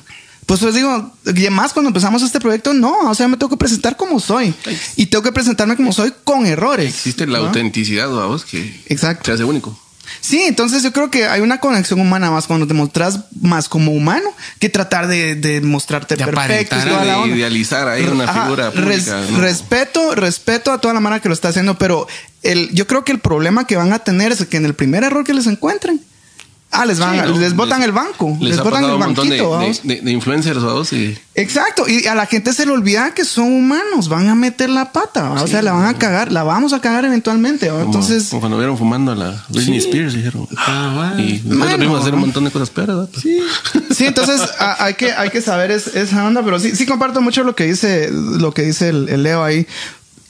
Pues 0.50 0.62
pues 0.62 0.74
digo, 0.74 1.14
y 1.28 1.30
además 1.42 1.74
cuando 1.74 1.90
empezamos 1.90 2.24
este 2.24 2.40
proyecto, 2.40 2.74
no, 2.74 2.92
o 3.08 3.14
sea, 3.14 3.28
me 3.28 3.38
tengo 3.38 3.52
que 3.52 3.58
presentar 3.58 3.96
como 3.96 4.20
soy. 4.20 4.52
Y 4.96 5.06
tengo 5.06 5.22
que 5.22 5.32
presentarme 5.32 5.76
como 5.76 5.94
soy 5.94 6.12
con 6.24 6.48
errores. 6.48 6.90
Existe 6.90 7.28
la 7.28 7.38
¿no? 7.38 7.46
autenticidad, 7.46 8.10
vamos, 8.10 8.46
que 8.46 8.82
Exacto. 8.88 9.26
se 9.28 9.32
hace 9.34 9.44
único. 9.44 9.80
Sí, 10.22 10.42
entonces 10.42 10.82
yo 10.82 10.92
creo 10.92 11.12
que 11.12 11.28
hay 11.28 11.42
una 11.42 11.60
conexión 11.60 12.00
humana 12.02 12.32
más 12.32 12.48
cuando 12.48 12.66
te 12.66 12.74
mostras 12.74 13.20
más 13.42 13.70
como 13.70 13.92
humano 13.92 14.28
que 14.58 14.68
tratar 14.68 15.06
de, 15.08 15.36
de 15.36 15.62
mostrarte 15.62 16.16
De 16.16 16.26
perfecto. 16.26 16.76
y 16.76 16.90
la 16.90 17.06
de 17.06 17.14
onda. 17.14 17.36
idealizar 17.38 17.88
ahí 17.88 18.06
una 18.06 18.24
Ajá, 18.24 18.42
figura 18.46 18.72
res- 18.72 19.04
pública, 19.04 19.22
¿no? 19.32 19.38
Respeto, 19.40 20.16
respeto 20.16 20.72
a 20.72 20.82
toda 20.82 20.96
la 20.96 21.00
mara 21.00 21.20
que 21.22 21.30
lo 21.30 21.36
está 21.36 21.50
haciendo, 21.50 21.78
pero 21.78 22.08
el, 22.42 22.72
yo 22.74 22.88
creo 22.88 23.06
que 23.06 23.12
el 23.12 23.20
problema 23.20 23.68
que 23.68 23.76
van 23.78 23.94
a 23.94 24.00
tener 24.00 24.32
es 24.32 24.44
que 24.48 24.58
en 24.58 24.66
el 24.66 24.74
primer 24.74 25.04
error 25.04 25.24
que 25.24 25.36
les 25.36 25.46
encuentren, 25.46 26.02
ah, 26.72 26.86
les 26.86 27.00
van, 27.00 27.14
Sí, 27.14 27.20
a- 27.20 27.26
¿no? 27.26 27.38
les 27.40 27.56
botan 27.56 27.82
el 27.84 27.92
banco, 27.92 28.38
les, 28.40 28.58
botan 28.62 28.84
el 28.84 28.92
un 28.92 29.00
banquito. 29.00 29.30
de, 29.30 29.42
vamos. 29.42 29.82
de- 29.84 30.02
de 30.02 30.12
influencers 30.12 30.62
vamos, 30.64 30.94
y 30.94 31.18
Exacto, 31.36 31.88
y 31.88 32.06
a 32.08 32.16
la 32.16 32.26
gente 32.26 32.52
se 32.54 32.66
le 32.66 32.72
olvida 32.74 33.14
que 33.14 33.24
son 33.26 33.52
humanos, 33.52 34.10
van 34.10 34.28
a 34.28 34.36
meter 34.36 34.70
la 34.70 34.92
pata, 34.92 35.32
o 35.32 35.48
sea, 35.48 35.62
la 35.62 35.72
van 35.72 35.86
a 35.86 35.98
cagar, 35.98 36.32
la 36.32 36.44
vamos 36.44 36.74
a 36.74 36.82
cagar 36.82 37.06
eventualmente. 37.06 37.70
como, 37.70 37.82
Entonces, 37.82 38.28
como 38.30 38.42
cuando 38.42 38.58
vieron 38.58 38.78
fumando 38.78 39.14
a 39.14 39.16
la 39.16 39.46
Britney 39.50 39.78
Spears 39.80 40.14
dijeron 40.14 40.48
Ah, 40.58 41.16
y 41.18 41.34
después 41.34 41.56
Mano. 41.58 41.72
lo 41.72 41.78
vimos 41.78 42.02
hacer 42.02 42.14
un 42.14 42.20
montón 42.22 42.44
de 42.46 42.52
cosas 42.52 42.70
peores 42.70 42.96
¿verdad? 42.96 43.10
Sí, 43.96 44.06
entonces 44.06 44.42
a- 44.60 44.84
hay 44.84 44.94
que, 44.96 45.12
hay 45.14 45.30
que 45.30 45.42
saber 45.42 45.72
es- 45.72 45.96
esa 45.96 46.26
onda, 46.26 46.44
pero 46.44 46.60
sí, 46.60 46.76
sí 46.76 46.86
comparto 46.86 47.22
mucho 47.22 47.44
lo 47.44 47.56
que 47.56 47.66
dice, 47.66 48.10
lo 48.12 48.54
que 48.54 48.64
dice 48.64 48.90
el, 48.90 49.10
el 49.10 49.24
Leo 49.24 49.44
ahí, 49.44 49.66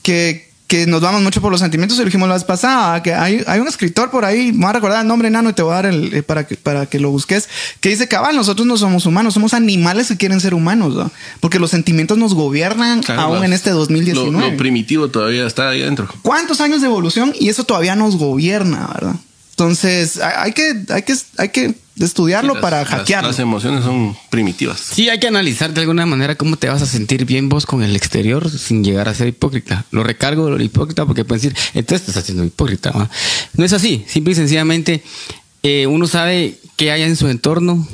que, 0.03 0.48
que 0.70 0.86
nos 0.86 1.01
vamos 1.01 1.24
mucho 1.24 1.41
por 1.41 1.51
los 1.51 1.61
sentimientos, 1.61 1.97
y 1.97 2.01
lo 2.01 2.05
dijimos 2.05 2.30
la 2.30 2.36
vez 2.36 2.43
pasada, 2.43 3.01
que 3.01 3.11
hay, 3.11 3.43
hay 3.47 3.59
un 3.59 3.67
escritor 3.67 4.11
por 4.11 4.24
ahí, 4.24 4.51
me 4.51 4.59
voy 4.59 4.70
a 4.70 4.74
recordar 4.74 5.01
el 5.01 5.07
nombre 5.07 5.28
enano 5.28 5.49
y 5.49 5.53
te 5.53 5.63
voy 5.63 5.72
a 5.72 5.76
dar 5.76 5.88
el, 5.88 6.13
eh, 6.13 6.22
para, 6.22 6.45
que, 6.45 6.57
para 6.57 6.86
que 6.86 6.99
lo 6.99 7.09
busques, 7.09 7.49
que 7.80 7.89
dice, 7.89 8.07
cabal, 8.07 8.36
nosotros 8.36 8.67
no 8.67 8.78
somos 8.78 9.07
humanos, 9.07 9.34
somos 9.34 9.55
animales 9.55 10.09
que 10.09 10.17
quieren 10.17 10.39
ser 10.39 10.53
humanos, 10.53 10.93
¿no? 10.93 11.11
porque 11.39 11.57
los 11.57 11.72
sentimientos 11.72 12.20
nos 12.20 12.36
gobiernan 12.36 13.01
Claro, 13.01 13.22
aún 13.22 13.43
en 13.43 13.51
este 13.51 13.72
2019. 13.72 14.32
lo, 14.32 14.51
lo 14.51 14.57
primitivo 14.57 15.07
todavía 15.07 15.47
está 15.47 15.70
ahí 15.70 15.82
adentro 15.82 16.07
¿Cuántos 16.22 16.61
años 16.61 16.82
de 16.82 16.88
evolución? 16.88 17.34
Y 17.39 17.49
eso 17.49 17.63
todavía 17.63 17.95
nos 17.95 18.17
gobierna, 18.17 18.91
¿verdad? 18.93 19.15
Entonces, 19.60 20.20
hay 20.22 20.53
que, 20.53 20.84
hay 20.89 21.01
que, 21.03 21.14
hay 21.38 21.49
que 21.49 21.76
estudiarlo 21.99 22.53
Las- 22.53 22.62
para 22.62 22.86
hackearlo. 22.86 23.28
las 23.28 23.39
emociones 23.39 23.84
son 23.84 24.16
primitivas 24.30 24.80
Sí, 24.80 25.10
hay 25.10 25.20
que 25.20 25.28
analizar 25.28 25.74
de 25.74 25.82
alguna 25.82 26.05
manera 26.05 26.36
cómo 26.36 26.55
te 26.55 26.70
vas 26.70 26.82
a 26.82 26.86
sentir 26.86 27.26
bien 27.26 27.49
vos 27.49 27.66
con 27.66 27.84
el 27.84 27.93
exterior 27.93 28.49
sin 28.49 28.86
llegar 28.86 29.10
a 29.10 29.14
ser 29.14 29.28
hipócrita. 29.28 29.84
Lo 29.91 30.01
recargo 30.05 30.45
de 30.45 30.57
lo 30.57 30.64
hipócrita 30.64 31.05
porque 31.05 31.26
pueden 31.26 31.41
decir, 31.43 31.57
entonces 31.74 32.07
estás 32.07 32.24
haciendo 32.24 32.45
hipócrita. 32.45 33.10
No 33.53 33.66
es 33.66 33.74
así. 33.74 34.05
Simple 34.07 34.32
y 34.32 34.36
sencillamente, 34.36 35.03
eh, 35.62 35.88
uno 35.88 36.07
sabe 36.07 36.57
qué 36.78 36.93
hay 36.93 37.01
en 37.01 37.18
su 37.18 37.28
entorno, 37.28 37.86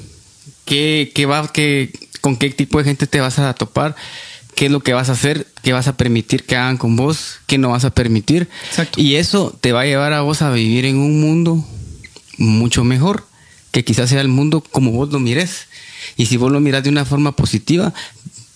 qué, 0.65 1.11
qué 1.15 1.25
va, 1.25 1.51
qué, 1.51 1.91
con 2.21 2.37
qué 2.37 2.51
tipo 2.51 2.77
de 2.77 2.83
gente 2.83 3.07
te 3.07 3.19
vas 3.21 3.39
a 3.39 3.55
topar, 3.55 3.95
qué 4.55 4.65
es 4.65 4.71
lo 4.71 4.79
que 4.79 4.93
vas 4.93 5.09
a 5.09 5.13
hacer, 5.13 5.47
qué 5.61 5.73
vas 5.73 5.87
a 5.87 5.97
permitir 5.97 6.43
que 6.43 6.55
hagan 6.55 6.77
con 6.77 6.95
vos, 6.95 7.39
qué 7.45 7.57
no 7.57 7.69
vas 7.69 7.85
a 7.85 7.89
permitir. 7.91 8.47
Exacto. 8.69 8.99
Y 8.99 9.15
eso 9.15 9.55
te 9.61 9.71
va 9.71 9.81
a 9.81 9.85
llevar 9.85 10.13
a 10.13 10.21
vos 10.21 10.41
a 10.41 10.51
vivir 10.51 10.85
en 10.85 10.97
un 10.97 11.21
mundo 11.21 11.63
mucho 12.37 12.83
mejor, 12.83 13.27
que 13.71 13.83
quizás 13.83 14.09
sea 14.09 14.21
el 14.21 14.27
mundo 14.27 14.61
como 14.61 14.91
vos 14.91 15.11
lo 15.11 15.19
mires. 15.19 15.67
Y 16.17 16.27
si 16.27 16.37
vos 16.37 16.51
lo 16.51 16.59
miras 16.59 16.83
de 16.83 16.89
una 16.89 17.05
forma 17.05 17.35
positiva, 17.35 17.93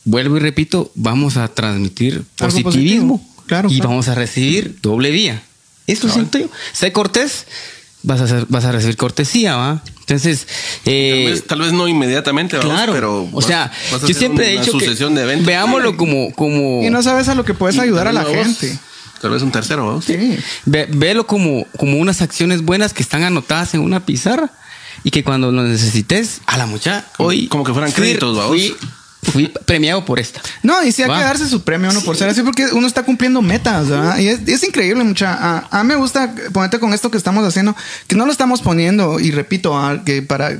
vuelvo 0.05 0.37
y 0.37 0.39
repito, 0.39 0.91
vamos 0.95 1.37
a 1.37 1.47
transmitir 1.49 2.23
positivismo. 2.37 3.25
Claro, 3.45 3.69
y 3.69 3.75
claro. 3.75 3.89
vamos 3.89 4.07
a 4.07 4.15
recibir 4.15 4.77
doble 4.81 5.11
vía. 5.11 5.43
Eso 5.87 6.07
siento 6.07 6.37
yo. 6.37 6.49
Sé 6.71 6.91
cortés, 6.91 7.47
vas 8.03 8.21
a, 8.21 8.27
ser- 8.27 8.45
vas 8.49 8.65
a 8.65 8.71
recibir 8.71 8.97
cortesía, 8.97 9.55
¿va? 9.55 9.81
Entonces, 10.01 10.47
eh, 10.85 11.23
tal, 11.25 11.33
vez, 11.33 11.47
tal 11.47 11.59
vez 11.61 11.73
no 11.73 11.87
inmediatamente 11.87 12.57
vamos, 12.57 12.73
claro, 12.73 12.93
pero 12.93 13.29
o 13.31 13.41
sea, 13.41 13.71
vas 13.91 13.95
a 13.95 13.97
yo 13.99 14.05
hacer 14.05 14.15
siempre 14.15 14.47
he 14.47 14.51
dicho 14.59 14.71
que 14.77 14.85
sucesión 14.85 15.13
de 15.15 15.21
eventos 15.23 15.45
veámoslo 15.45 15.95
como, 15.97 16.33
como 16.33 16.81
Y 16.83 16.89
no 16.89 17.03
sabes 17.03 17.27
a 17.29 17.35
lo 17.35 17.45
que 17.45 17.53
puedes 17.53 17.77
ayudar 17.77 18.07
a 18.07 18.11
la 18.13 18.23
tal 18.23 18.33
vez 18.35 18.47
vos, 18.47 18.57
gente. 18.57 18.79
tal 19.21 19.31
vez 19.31 19.41
un 19.43 19.51
tercero 19.51 19.85
vamos. 19.85 20.05
Sí. 20.05 20.37
Ve, 20.65 20.87
velo 20.89 21.27
como, 21.27 21.65
como 21.77 21.97
unas 21.99 22.21
acciones 22.23 22.63
buenas 22.63 22.93
que 22.93 23.03
están 23.03 23.21
anotadas 23.23 23.73
en 23.75 23.81
una 23.81 24.03
pizarra 24.05 24.49
y 25.03 25.11
que 25.11 25.23
cuando 25.23 25.51
lo 25.51 25.61
necesites, 25.63 26.41
a 26.47 26.57
la 26.57 26.65
mucha, 26.65 27.05
Como- 27.15 27.29
hoy. 27.29 27.47
como 27.47 27.63
que 27.63 27.73
fueran 27.73 27.91
créditos, 27.91 28.35
¿va 28.37 28.47
vos? 28.47 28.57
Fui, 28.57 28.75
fui 29.31 29.51
premiado 29.65 30.05
por 30.05 30.19
esta. 30.19 30.41
No, 30.63 30.83
y 30.83 30.91
sí 30.91 31.03
hay 31.03 31.09
que 31.09 31.23
darse 31.23 31.47
su 31.47 31.63
premio 31.63 31.89
uno 31.89 32.01
por 32.01 32.15
ser 32.15 32.29
así, 32.29 32.41
porque 32.41 32.65
uno 32.73 32.87
está 32.87 33.03
cumpliendo 33.03 33.41
metas, 33.41 33.89
¿verdad? 33.89 34.17
Y 34.19 34.27
es, 34.27 34.39
es 34.47 34.63
increíble, 34.63 35.03
mucha. 35.03 35.33
A, 35.33 35.67
a 35.71 35.83
mí 35.83 35.89
me 35.89 35.95
gusta 35.95 36.33
ponerte 36.53 36.79
con 36.79 36.93
esto 36.93 37.11
que 37.11 37.17
estamos 37.17 37.45
haciendo, 37.45 37.75
que 38.07 38.15
no 38.15 38.25
lo 38.25 38.31
estamos 38.31 38.61
poniendo, 38.61 39.19
y 39.19 39.31
repito, 39.31 39.77
ah, 39.77 40.01
que 40.05 40.21
para 40.21 40.57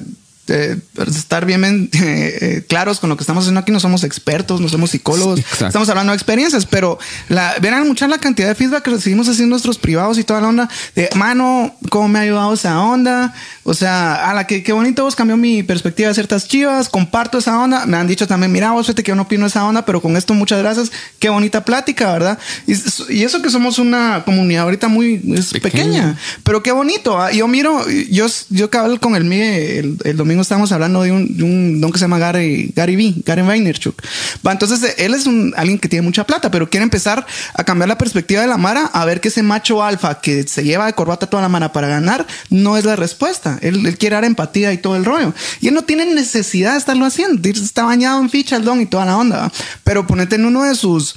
eh, 0.49 0.77
estar 1.07 1.45
bien 1.45 1.63
eh, 1.93 2.37
eh, 2.41 2.65
claros 2.67 2.99
con 2.99 3.09
lo 3.09 3.17
que 3.17 3.23
estamos 3.23 3.43
haciendo 3.43 3.61
aquí, 3.61 3.71
no 3.71 3.79
somos 3.79 4.03
expertos, 4.03 4.61
no 4.61 4.69
somos 4.69 4.91
psicólogos, 4.91 5.39
exacto. 5.39 5.67
estamos 5.67 5.89
hablando 5.89 6.11
de 6.11 6.17
experiencias, 6.17 6.65
pero 6.65 6.99
la, 7.27 7.55
verán 7.61 7.87
mucha 7.87 8.07
la 8.07 8.17
cantidad 8.17 8.47
de 8.47 8.55
feedback 8.55 8.83
que 8.83 8.91
recibimos 8.91 9.27
así 9.27 9.43
en 9.43 9.49
nuestros 9.49 9.77
privados 9.77 10.17
y 10.17 10.23
toda 10.23 10.41
la 10.41 10.47
onda 10.47 10.69
de, 10.95 11.09
mano, 11.15 11.75
¿cómo 11.89 12.07
me 12.07 12.19
ha 12.19 12.21
ayudado 12.23 12.53
esa 12.53 12.79
onda? 12.81 13.33
O 13.63 13.73
sea, 13.73 14.29
a 14.29 14.33
la 14.33 14.47
que 14.47 14.63
qué 14.63 14.73
bonito 14.73 15.03
vos 15.03 15.15
cambió 15.15 15.37
mi 15.37 15.61
perspectiva 15.61 16.09
de 16.09 16.15
ciertas 16.15 16.47
chivas, 16.47 16.89
comparto 16.89 17.37
esa 17.37 17.59
onda. 17.59 17.85
Me 17.85 17.97
han 17.97 18.07
dicho 18.07 18.25
también, 18.27 18.51
mira, 18.51 18.71
vos 18.71 18.87
fíjate 18.87 19.03
que 19.03 19.09
yo 19.09 19.15
no 19.15 19.23
opino 19.23 19.45
esa 19.45 19.63
onda, 19.65 19.85
pero 19.85 20.01
con 20.01 20.17
esto 20.17 20.33
muchas 20.33 20.59
gracias. 20.59 20.91
Qué 21.19 21.29
bonita 21.29 21.63
plática, 21.63 22.11
¿verdad? 22.11 22.39
Y, 22.65 22.73
y 23.13 23.23
eso 23.23 23.41
que 23.41 23.51
somos 23.51 23.77
una 23.77 24.23
comunidad 24.25 24.63
ahorita 24.63 24.87
muy 24.87 25.21
es 25.35 25.51
Pequeña. 25.51 25.61
pequeña, 25.61 26.17
pero 26.43 26.63
qué 26.63 26.71
bonito. 26.71 27.21
¿ah? 27.21 27.31
Yo 27.31 27.47
miro, 27.47 27.87
yo, 28.09 28.25
yo 28.49 28.69
cabal 28.71 28.99
con 28.99 29.15
el 29.15 29.31
el, 29.31 29.97
el 30.03 30.17
domingo 30.17 30.38
estábamos 30.41 30.71
hablando 30.71 31.01
de 31.03 31.11
un, 31.11 31.81
don 31.81 31.91
que 31.91 31.99
se 31.99 32.05
llama 32.05 32.19
Gary, 32.19 32.71
Gary 32.75 32.95
V, 32.95 33.21
Gary 33.25 33.41
Vaynerchuk. 33.41 34.01
Va, 34.45 34.51
entonces 34.51 34.95
él 34.97 35.13
es 35.13 35.25
alguien 35.55 35.79
que 35.79 35.89
tiene 35.89 36.03
mucha 36.03 36.25
plata, 36.25 36.51
pero 36.51 36.69
quiere 36.69 36.83
empezar 36.83 37.25
a 37.53 37.63
cambiar 37.63 37.89
la 37.89 37.97
perspectiva 37.97 38.41
de 38.41 38.47
la 38.47 38.57
Mara, 38.57 38.85
a 38.85 39.05
ver 39.05 39.21
que 39.21 39.29
ese 39.29 39.43
macho 39.43 39.83
alfa 39.83 40.21
que 40.21 40.43
se 40.47 40.63
lleva 40.63 40.85
de 40.85 40.93
corbata 40.93 41.27
toda 41.27 41.43
la 41.43 41.49
Mara 41.49 41.71
para 41.71 41.87
ganar 41.87 42.25
no 42.49 42.77
es 42.77 42.85
la 42.85 42.95
respuesta. 42.95 43.59
Él, 43.61 43.97
quiere 43.97 44.15
dar 44.15 44.25
empatía 44.25 44.71
y 44.73 44.77
todo 44.77 44.95
el 44.95 45.05
rollo. 45.05 45.33
Y 45.61 45.67
él 45.67 45.73
no 45.73 45.83
tiene 45.83 46.05
necesidad 46.05 46.73
de 46.73 46.79
estarlo 46.79 47.05
haciendo. 47.05 47.47
Está 47.49 47.83
bañado 47.83 48.21
en 48.21 48.29
ficha 48.29 48.55
el 48.55 48.63
don 48.63 48.81
y 48.81 48.85
toda 48.85 49.05
la 49.05 49.17
onda. 49.17 49.37
¿va? 49.37 49.51
Pero 49.83 50.07
ponete 50.07 50.35
en 50.35 50.45
uno 50.45 50.63
de 50.63 50.75
sus 50.75 51.15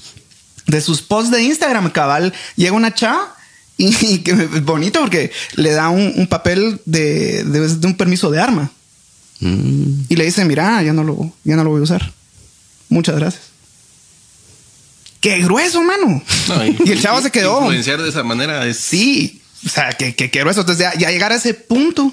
de 0.66 0.80
sus 0.80 1.02
posts 1.02 1.30
de 1.30 1.42
Instagram, 1.42 1.90
cabal, 1.90 2.32
llega 2.56 2.72
una 2.72 2.94
chava 2.94 3.34
y, 3.76 4.18
que 4.24 4.32
bonito 4.32 5.00
porque 5.00 5.32
le 5.56 5.72
da 5.72 5.88
un, 5.88 6.12
un 6.16 6.26
papel 6.26 6.80
de, 6.84 7.44
de, 7.44 7.68
de 7.68 7.86
un 7.86 7.96
permiso 7.96 8.30
de 8.30 8.40
arma 8.40 8.70
Mm. 9.42 10.04
y 10.08 10.16
le 10.16 10.24
dice, 10.24 10.44
mira, 10.44 10.80
ya 10.82 10.92
no 10.92 11.02
lo, 11.02 11.32
ya 11.42 11.56
no 11.56 11.64
lo 11.64 11.70
voy 11.70 11.80
a 11.80 11.84
usar. 11.84 12.12
Muchas 12.88 13.16
gracias. 13.16 13.42
¡Qué 15.20 15.38
grueso, 15.42 15.82
mano! 15.82 16.22
No, 16.48 16.66
y, 16.84 16.90
el 16.90 17.00
chavo 17.00 17.20
se 17.20 17.30
quedó. 17.30 17.60
Influenciar 17.60 18.00
de 18.00 18.08
esa 18.08 18.22
manera 18.22 18.64
es. 18.66 18.76
Sí, 18.78 19.42
o 19.66 19.68
sea, 19.68 19.92
que, 19.92 20.14
que, 20.14 20.30
que 20.30 20.40
grueso. 20.40 20.60
Entonces 20.60 20.84
ya, 20.84 20.98
ya 20.98 21.10
llegar 21.10 21.32
a 21.32 21.36
ese 21.36 21.54
punto 21.54 22.12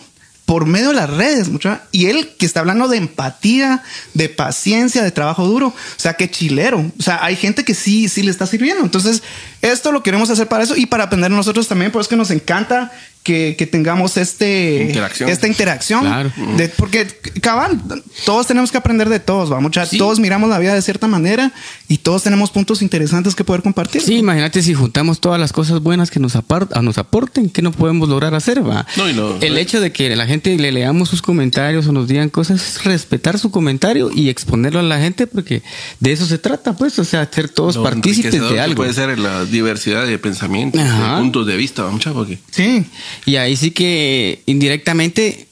por 0.50 0.66
medio 0.66 0.88
de 0.88 0.96
las 0.96 1.10
redes, 1.12 1.50
mucha. 1.50 1.84
Y 1.92 2.08
él 2.08 2.32
que 2.40 2.48
está 2.48 2.62
hablando 2.62 2.88
de 2.88 2.98
empatía, 2.98 3.84
de 4.16 4.30
paciencia, 4.30 5.04
de 5.04 5.12
trabajo 5.12 5.46
duro. 5.46 5.68
O 5.68 5.76
sea, 5.98 6.14
qué 6.14 6.32
chilero. 6.32 6.80
O 6.98 7.04
sea, 7.04 7.24
hay 7.24 7.36
gente 7.36 7.64
que 7.64 7.76
sí, 7.76 8.10
sí 8.10 8.24
le 8.24 8.32
está 8.32 8.48
sirviendo. 8.48 8.84
Entonces, 8.84 9.22
esto 9.62 9.92
lo 9.92 10.02
queremos 10.02 10.32
hacer 10.32 10.48
para 10.48 10.64
eso 10.64 10.76
y 10.76 10.88
para 10.88 11.04
aprender 11.04 11.30
nosotros 11.30 11.68
también. 11.68 11.92
Por 11.92 12.00
eso 12.00 12.08
es 12.08 12.10
que 12.10 12.16
nos 12.16 12.32
encanta 12.32 12.92
que, 13.30 13.56
que 13.56 13.68
tengamos 13.68 14.18
este 14.18 14.82
Interacción. 14.88 15.30
esta 15.30 15.48
interacción. 15.48 16.02
Claro. 16.02 16.32
De- 16.58 16.68
porque, 16.70 17.06
cabal, 17.42 17.80
todos 18.26 18.48
tenemos 18.48 18.72
que 18.72 18.80
aprender 18.80 19.08
de 19.08 19.20
todos, 19.20 19.52
vamos. 19.52 19.72
Sí. 19.88 20.00
Todos 20.00 20.20
miramos 20.20 20.50
la 20.50 20.58
vida 20.58 20.74
de 20.74 20.82
cierta 20.82 21.08
manera 21.08 21.52
y 21.88 22.00
todos 22.00 22.24
tenemos 22.24 22.50
puntos 22.50 22.82
interesantes 22.82 23.36
que 23.36 23.44
poder 23.44 23.62
compartir. 23.62 24.02
Sí, 24.02 24.16
imagínate 24.16 24.64
si 24.64 24.74
juntamos 24.74 25.20
todas 25.20 25.40
las 25.40 25.54
cosas 25.54 25.80
buenas 25.82 26.10
que 26.10 26.20
nos, 26.20 26.36
apar- 26.36 26.70
a- 26.74 26.82
nos 26.82 26.98
aporten, 26.98 27.52
¿qué 27.52 27.62
no 27.62 27.72
podemos 27.72 28.10
lograr 28.10 28.34
hacer? 28.34 28.68
Va? 28.68 28.88
No, 28.98 29.08
y 29.08 29.14
lo- 29.14 29.40
el 29.42 29.60
hecho 29.60 29.80
de 29.80 29.92
que 29.92 30.16
la 30.16 30.26
gente 30.26 30.58
le 30.58 30.72
leamos 30.72 31.08
sus 31.10 31.22
comentarios 31.22 31.86
o 31.88 31.92
nos 31.92 32.08
digan 32.08 32.30
cosas 32.30 32.62
es 32.68 32.84
respetar 32.84 33.38
su 33.38 33.52
comentario 33.52 34.10
y 34.12 34.30
exponerlo 34.30 34.80
a 34.80 34.84
la 34.84 35.00
gente 35.00 35.28
porque 35.28 35.62
de 36.00 36.12
eso 36.14 36.26
se 36.26 36.40
trata, 36.40 36.76
pues, 36.76 36.98
o 36.98 37.04
sea, 37.04 37.30
ser 37.32 37.48
todos 37.50 37.78
partícipes 37.78 38.32
de 38.32 38.40
que 38.40 38.60
algo. 38.60 38.78
Puede 38.78 38.94
ser 38.94 39.20
la 39.20 39.46
diversidad 39.46 40.08
de 40.08 40.18
pensamientos, 40.18 40.82
Ajá. 40.82 41.14
de 41.16 41.22
puntos 41.22 41.46
de 41.46 41.58
vista, 41.58 41.84
vamos, 41.84 42.04
porque 42.12 42.40
Sí. 42.50 42.86
Y 43.26 43.36
ahí 43.38 43.56
sí 43.56 43.72
que 43.72 44.42
indirectamente 44.46 45.48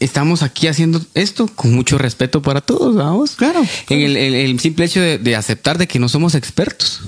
estamos 0.00 0.42
aquí 0.42 0.68
haciendo 0.68 1.00
esto 1.14 1.48
con 1.48 1.74
mucho 1.74 1.98
respeto 1.98 2.40
para 2.42 2.60
todos, 2.60 2.94
vamos. 2.96 3.32
Claro, 3.32 3.64
En 3.88 4.00
el, 4.00 4.16
el- 4.16 4.34
el 4.34 4.60
simple 4.60 4.84
hecho 4.84 5.00
de, 5.00 5.18
de 5.18 5.36
aceptar 5.36 5.76
de 5.78 5.88
que 5.88 5.98
no 5.98 6.08
somos 6.08 6.34
expertos, 6.36 7.00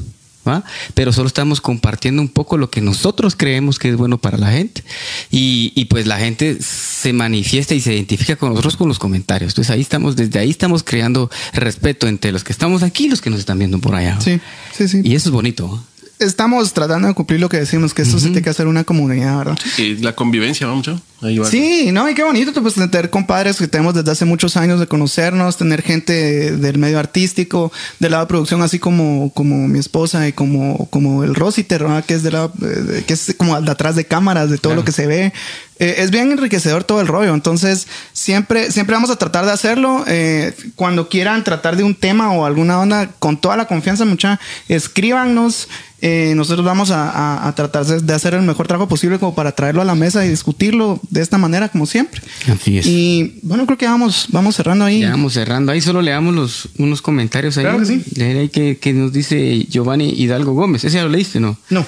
¿va? 0.46 0.64
Pero 0.94 1.12
solo 1.12 1.28
estamos 1.28 1.60
compartiendo 1.60 2.20
un 2.20 2.28
poco 2.28 2.56
lo 2.58 2.68
que 2.68 2.80
nosotros 2.80 3.36
creemos 3.36 3.78
que 3.78 3.90
es 3.90 3.96
bueno 3.96 4.18
para 4.18 4.38
la 4.38 4.50
gente. 4.50 4.82
Y, 5.30 5.72
y 5.76 5.84
pues 5.84 6.06
la 6.08 6.18
gente 6.18 6.58
se 6.60 7.12
manifiesta 7.12 7.74
y 7.76 7.80
se 7.80 7.94
identifica 7.94 8.34
con 8.34 8.48
nosotros 8.50 8.76
con 8.76 8.88
los 8.88 8.98
comentarios. 8.98 9.52
Entonces 9.52 9.70
ahí 9.70 9.82
estamos, 9.82 10.16
desde 10.16 10.40
ahí 10.40 10.50
estamos 10.50 10.82
creando 10.82 11.30
respeto 11.52 12.08
entre 12.08 12.32
los 12.32 12.42
que 12.42 12.52
estamos 12.52 12.82
aquí 12.82 13.04
y 13.04 13.08
los 13.10 13.20
que 13.20 13.30
nos 13.30 13.38
están 13.38 13.58
viendo 13.58 13.78
por 13.78 13.94
allá. 13.94 14.16
¿va? 14.16 14.20
Sí, 14.20 14.40
sí, 14.76 14.88
sí. 14.88 15.00
Y 15.04 15.14
eso 15.14 15.28
es 15.28 15.32
bonito. 15.32 15.68
¿va? 15.70 15.84
Estamos 16.20 16.72
tratando 16.72 17.08
de 17.08 17.14
cumplir 17.14 17.40
lo 17.40 17.48
que 17.48 17.58
decimos, 17.58 17.92
que 17.94 18.02
esto 18.02 18.18
se 18.18 18.26
tiene 18.26 18.42
que 18.42 18.50
hacer 18.50 18.66
una 18.66 18.84
comunidad, 18.84 19.38
¿verdad? 19.38 19.58
y 19.78 19.96
la 19.96 20.14
convivencia, 20.14 20.66
vamos, 20.66 20.88
va. 20.88 21.50
Sí, 21.50 21.90
no, 21.92 22.08
y 22.08 22.14
qué 22.14 22.22
bonito 22.22 22.52
pues, 22.62 22.74
tener 22.74 23.10
compadres 23.10 23.56
que 23.58 23.68
tenemos 23.68 23.94
desde 23.94 24.10
hace 24.10 24.24
muchos 24.24 24.56
años 24.56 24.80
de 24.80 24.86
conocernos, 24.86 25.56
tener 25.56 25.82
gente 25.82 26.56
del 26.56 26.78
medio 26.78 26.98
artístico, 26.98 27.72
del 27.98 28.12
lado 28.12 28.24
de 28.24 28.28
producción, 28.28 28.62
así 28.62 28.78
como, 28.78 29.30
como 29.34 29.68
mi 29.68 29.78
esposa 29.78 30.26
y 30.28 30.32
como, 30.32 30.86
como 30.90 31.24
el 31.24 31.34
Rositer, 31.34 31.82
¿verdad? 31.82 32.04
que 32.04 32.14
es 32.14 32.22
de 32.22 32.30
la, 32.30 32.50
eh, 32.62 33.04
que 33.06 33.12
es 33.14 33.34
como 33.36 33.60
de 33.60 33.70
atrás 33.70 33.96
de 33.96 34.04
cámaras, 34.06 34.50
de 34.50 34.56
todo 34.58 34.70
Claro. 34.70 34.80
lo 34.82 34.84
que 34.84 34.92
se 34.92 35.06
ve. 35.06 35.32
Eh, 35.80 36.02
es 36.02 36.10
bien 36.10 36.30
enriquecedor 36.30 36.84
todo 36.84 37.00
el 37.00 37.06
rollo. 37.06 37.34
Entonces, 37.34 37.88
siempre, 38.12 38.70
siempre 38.70 38.94
vamos 38.94 39.08
a 39.08 39.16
tratar 39.16 39.46
de 39.46 39.52
hacerlo. 39.52 40.04
Eh, 40.06 40.54
cuando 40.76 41.08
quieran 41.08 41.42
tratar 41.42 41.76
de 41.76 41.82
un 41.82 41.94
tema 41.94 42.32
o 42.32 42.44
alguna 42.44 42.78
onda, 42.78 43.10
con 43.18 43.38
toda 43.40 43.56
la 43.56 43.66
confianza, 43.66 44.04
mucha, 44.04 44.38
escríbanos. 44.68 45.68
Eh, 46.02 46.32
nosotros 46.34 46.64
vamos 46.64 46.90
a, 46.90 47.52
tratar 47.54 47.84
de 47.84 48.14
hacer 48.14 48.32
el 48.32 48.40
mejor 48.42 48.66
trabajo 48.66 48.88
posible 48.88 49.18
como 49.18 49.34
para 49.34 49.52
traerlo 49.52 49.82
a 49.82 49.84
la 49.84 49.94
mesa 49.94 50.24
y 50.24 50.30
discutirlo 50.30 50.98
de 51.10 51.20
esta 51.20 51.36
manera, 51.36 51.68
como 51.68 51.84
siempre. 51.84 52.22
Así 52.50 52.78
es. 52.78 52.86
Y 52.86 53.38
bueno, 53.42 53.66
creo 53.66 53.76
que 53.76 53.86
vamos, 53.86 54.28
vamos 54.30 54.56
cerrando 54.56 54.86
ahí. 54.86 55.00
Ya 55.00 55.10
vamos 55.10 55.34
cerrando. 55.34 55.72
Ahí 55.72 55.82
solo 55.82 56.00
leamos 56.00 56.34
los, 56.34 56.68
unos 56.78 57.02
comentarios 57.02 57.58
ahí. 57.58 57.64
Claro 57.64 57.80
que 57.80 57.86
sí. 57.86 58.78
que, 58.80 58.92
nos 58.94 59.12
dice 59.12 59.66
Giovanni 59.68 60.08
Hidalgo 60.10 60.54
Gómez. 60.54 60.84
¿Ese 60.84 60.96
ya 60.96 61.02
lo 61.02 61.10
leíste, 61.10 61.38
no? 61.38 61.58
No. 61.68 61.86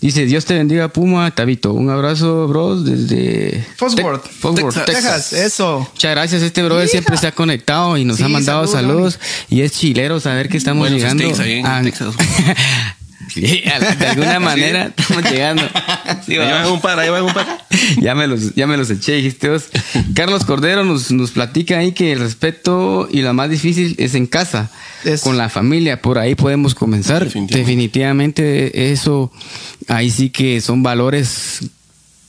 Dice, 0.00 0.26
Dios 0.26 0.44
te 0.44 0.54
bendiga, 0.54 0.88
Puma, 0.88 1.30
Tabito. 1.30 1.72
Un 1.72 1.90
abrazo, 1.90 2.48
bros, 2.48 2.84
desde... 2.84 3.31
Fosworth. 3.76 4.84
Texas. 4.84 5.32
Eso. 5.32 5.88
Muchas 5.92 6.10
gracias. 6.10 6.42
Este 6.42 6.62
brother 6.62 6.88
siempre 6.88 7.16
se 7.16 7.26
ha 7.26 7.32
conectado 7.32 7.96
y 7.96 8.04
nos 8.04 8.20
ha 8.20 8.28
mandado 8.28 8.66
saludos. 8.66 9.18
Y 9.48 9.62
es 9.62 9.72
chilero 9.72 10.20
saber 10.20 10.48
que 10.48 10.56
estamos 10.56 10.90
llegando. 10.90 11.24
Ahí 11.40 11.62
en 11.64 11.84
Texas. 11.84 12.14
de 13.34 14.06
alguna 14.06 14.40
manera 14.40 14.92
estamos 14.96 15.30
llegando. 15.30 15.62
Sí, 16.26 16.36
ahí 16.36 16.70
un 16.70 16.80
par, 16.80 16.98
ahí 17.00 17.08
va 17.08 17.22
un 17.22 17.32
par. 17.32 17.66
ya, 18.00 18.14
me 18.14 18.28
los, 18.28 18.54
ya 18.54 18.66
me 18.66 18.76
los 18.76 18.90
eché, 18.90 19.14
dijiste 19.14 19.48
vos. 19.48 19.64
Carlos 20.14 20.44
Cordero 20.44 20.84
nos, 20.84 21.10
nos 21.10 21.32
platica 21.32 21.78
ahí 21.78 21.92
que 21.92 22.12
el 22.12 22.20
respeto 22.20 23.08
y 23.10 23.22
la 23.22 23.32
más 23.32 23.50
difícil 23.50 23.96
es 23.98 24.14
en 24.14 24.26
casa, 24.26 24.70
con 25.24 25.36
la 25.36 25.48
familia. 25.48 26.00
Por 26.00 26.18
ahí 26.18 26.36
podemos 26.36 26.74
comenzar. 26.74 27.28
Definitivamente 27.28 28.92
eso, 28.92 29.32
ahí 29.88 30.10
sí 30.10 30.30
que 30.30 30.60
son 30.60 30.82
valores 30.82 31.60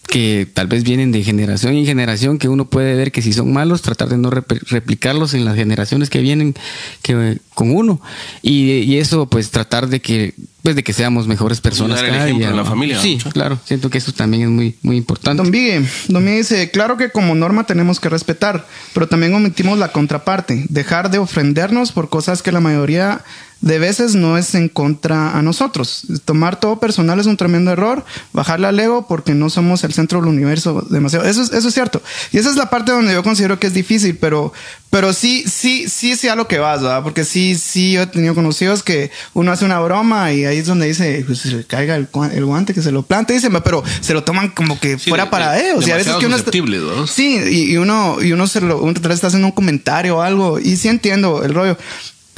que 0.07 0.47
tal 0.51 0.67
vez 0.67 0.83
vienen 0.83 1.11
de 1.11 1.23
generación 1.23 1.73
en 1.75 1.85
generación, 1.85 2.37
que 2.37 2.49
uno 2.49 2.65
puede 2.65 2.95
ver 2.95 3.11
que 3.11 3.21
si 3.21 3.33
son 3.33 3.51
malos, 3.51 3.81
tratar 3.81 4.09
de 4.09 4.17
no 4.17 4.29
replicarlos 4.29 5.33
en 5.33 5.45
las 5.45 5.55
generaciones 5.55 6.09
que 6.09 6.19
vienen 6.19 6.55
que, 7.01 7.39
con 7.53 7.75
uno. 7.75 8.01
Y, 8.41 8.97
eso, 8.97 9.27
pues 9.27 9.49
tratar 9.51 9.87
de 9.87 10.01
que, 10.01 10.35
pues 10.63 10.77
de 10.77 10.83
que 10.83 10.93
seamos 10.93 11.27
mejores 11.27 11.59
personas 11.59 12.01
cada 12.01 12.25
día. 12.25 12.49
En 12.49 12.55
la 12.55 12.63
familia. 12.63 12.97
Sí, 12.99 13.17
claro. 13.33 13.59
Siento 13.65 13.89
que 13.89 13.97
eso 13.97 14.13
también 14.13 14.43
es 14.43 14.49
muy, 14.49 14.75
muy 14.81 14.95
importante. 14.95 15.43
Don 15.43 15.51
Vigue, 15.51 15.85
Don 16.07 16.23
Vigue 16.23 16.37
dice, 16.37 16.71
claro 16.71 16.95
que 16.95 17.11
como 17.11 17.35
norma 17.35 17.65
tenemos 17.65 17.99
que 17.99 18.07
respetar, 18.07 18.65
pero 18.93 19.07
también 19.07 19.33
omitimos 19.33 19.77
la 19.77 19.91
contraparte, 19.91 20.65
dejar 20.69 21.11
de 21.11 21.17
ofendernos 21.17 21.91
por 21.91 22.07
cosas 22.09 22.41
que 22.41 22.53
la 22.53 22.61
mayoría 22.61 23.23
de 23.63 23.79
veces 23.79 24.13
no 24.13 24.37
es 24.37 24.55
en 24.55 24.67
contra 24.67 25.37
a 25.37 25.41
nosotros. 25.41 26.05
Tomar 26.25 26.59
todo 26.59 26.81
personal 26.81 27.21
es 27.21 27.27
un 27.27 27.37
tremendo 27.37 27.71
error, 27.71 28.03
bajarle 28.33 28.67
al 28.67 28.77
ego 28.77 29.07
porque 29.07 29.33
no 29.33 29.49
somos 29.49 29.85
el 29.85 29.93
centro 29.93 30.19
del 30.19 30.27
universo 30.27 30.85
demasiado. 30.89 31.25
Eso 31.25 31.41
es, 31.41 31.53
eso 31.53 31.69
es 31.69 31.73
cierto. 31.73 32.01
Y 32.33 32.39
esa 32.39 32.49
es 32.49 32.57
la 32.57 32.69
parte 32.69 32.91
donde 32.91 33.13
yo 33.13 33.23
considero 33.23 33.59
que 33.59 33.67
es 33.67 33.73
difícil, 33.73 34.17
pero, 34.17 34.51
pero 34.89 35.13
sí, 35.13 35.45
sí, 35.47 35.87
sí 35.87 36.17
sea 36.17 36.35
lo 36.35 36.45
que 36.49 36.59
vas, 36.59 36.81
¿verdad? 36.81 37.03
Porque 37.03 37.23
sí, 37.23 37.55
sí, 37.55 37.93
yo 37.93 38.01
he 38.01 38.07
tenido 38.07 38.35
conocidos 38.35 38.83
que 38.83 39.11
uno 39.33 39.53
hace 39.53 39.63
una 39.63 39.79
broma 39.79 40.33
y 40.33 40.43
ahí 40.43 40.52
es 40.59 40.67
donde 40.67 40.87
dice, 40.87 41.23
pues 41.25 41.39
se 41.39 41.49
le 41.49 41.63
caiga 41.63 41.95
el, 41.95 42.07
guante, 42.45 42.73
que 42.73 42.81
se 42.81 42.91
lo 42.91 43.03
plante, 43.03 43.33
dice, 43.33 43.49
pero 43.63 43.83
se 44.01 44.13
lo 44.13 44.23
toman 44.23 44.49
como 44.49 44.79
que 44.79 44.97
fuera 44.97 45.29
para 45.29 45.59
ellos. 45.59 45.87
Y 45.87 45.91
a 45.91 45.97
veces 45.97 46.15
que 46.15 46.25
uno... 46.25 47.07
sí, 47.07 47.39
y, 47.49 47.77
uno, 47.77 48.17
y 48.21 48.31
uno 48.31 48.47
se 48.47 48.61
lo, 48.61 48.81
uno 48.81 48.93
está 48.93 49.27
haciendo 49.27 49.47
un 49.47 49.53
comentario 49.53 50.17
o 50.17 50.21
algo, 50.21 50.59
y 50.59 50.75
sí 50.77 50.87
entiendo 50.87 51.43
el 51.43 51.53
rollo 51.53 51.77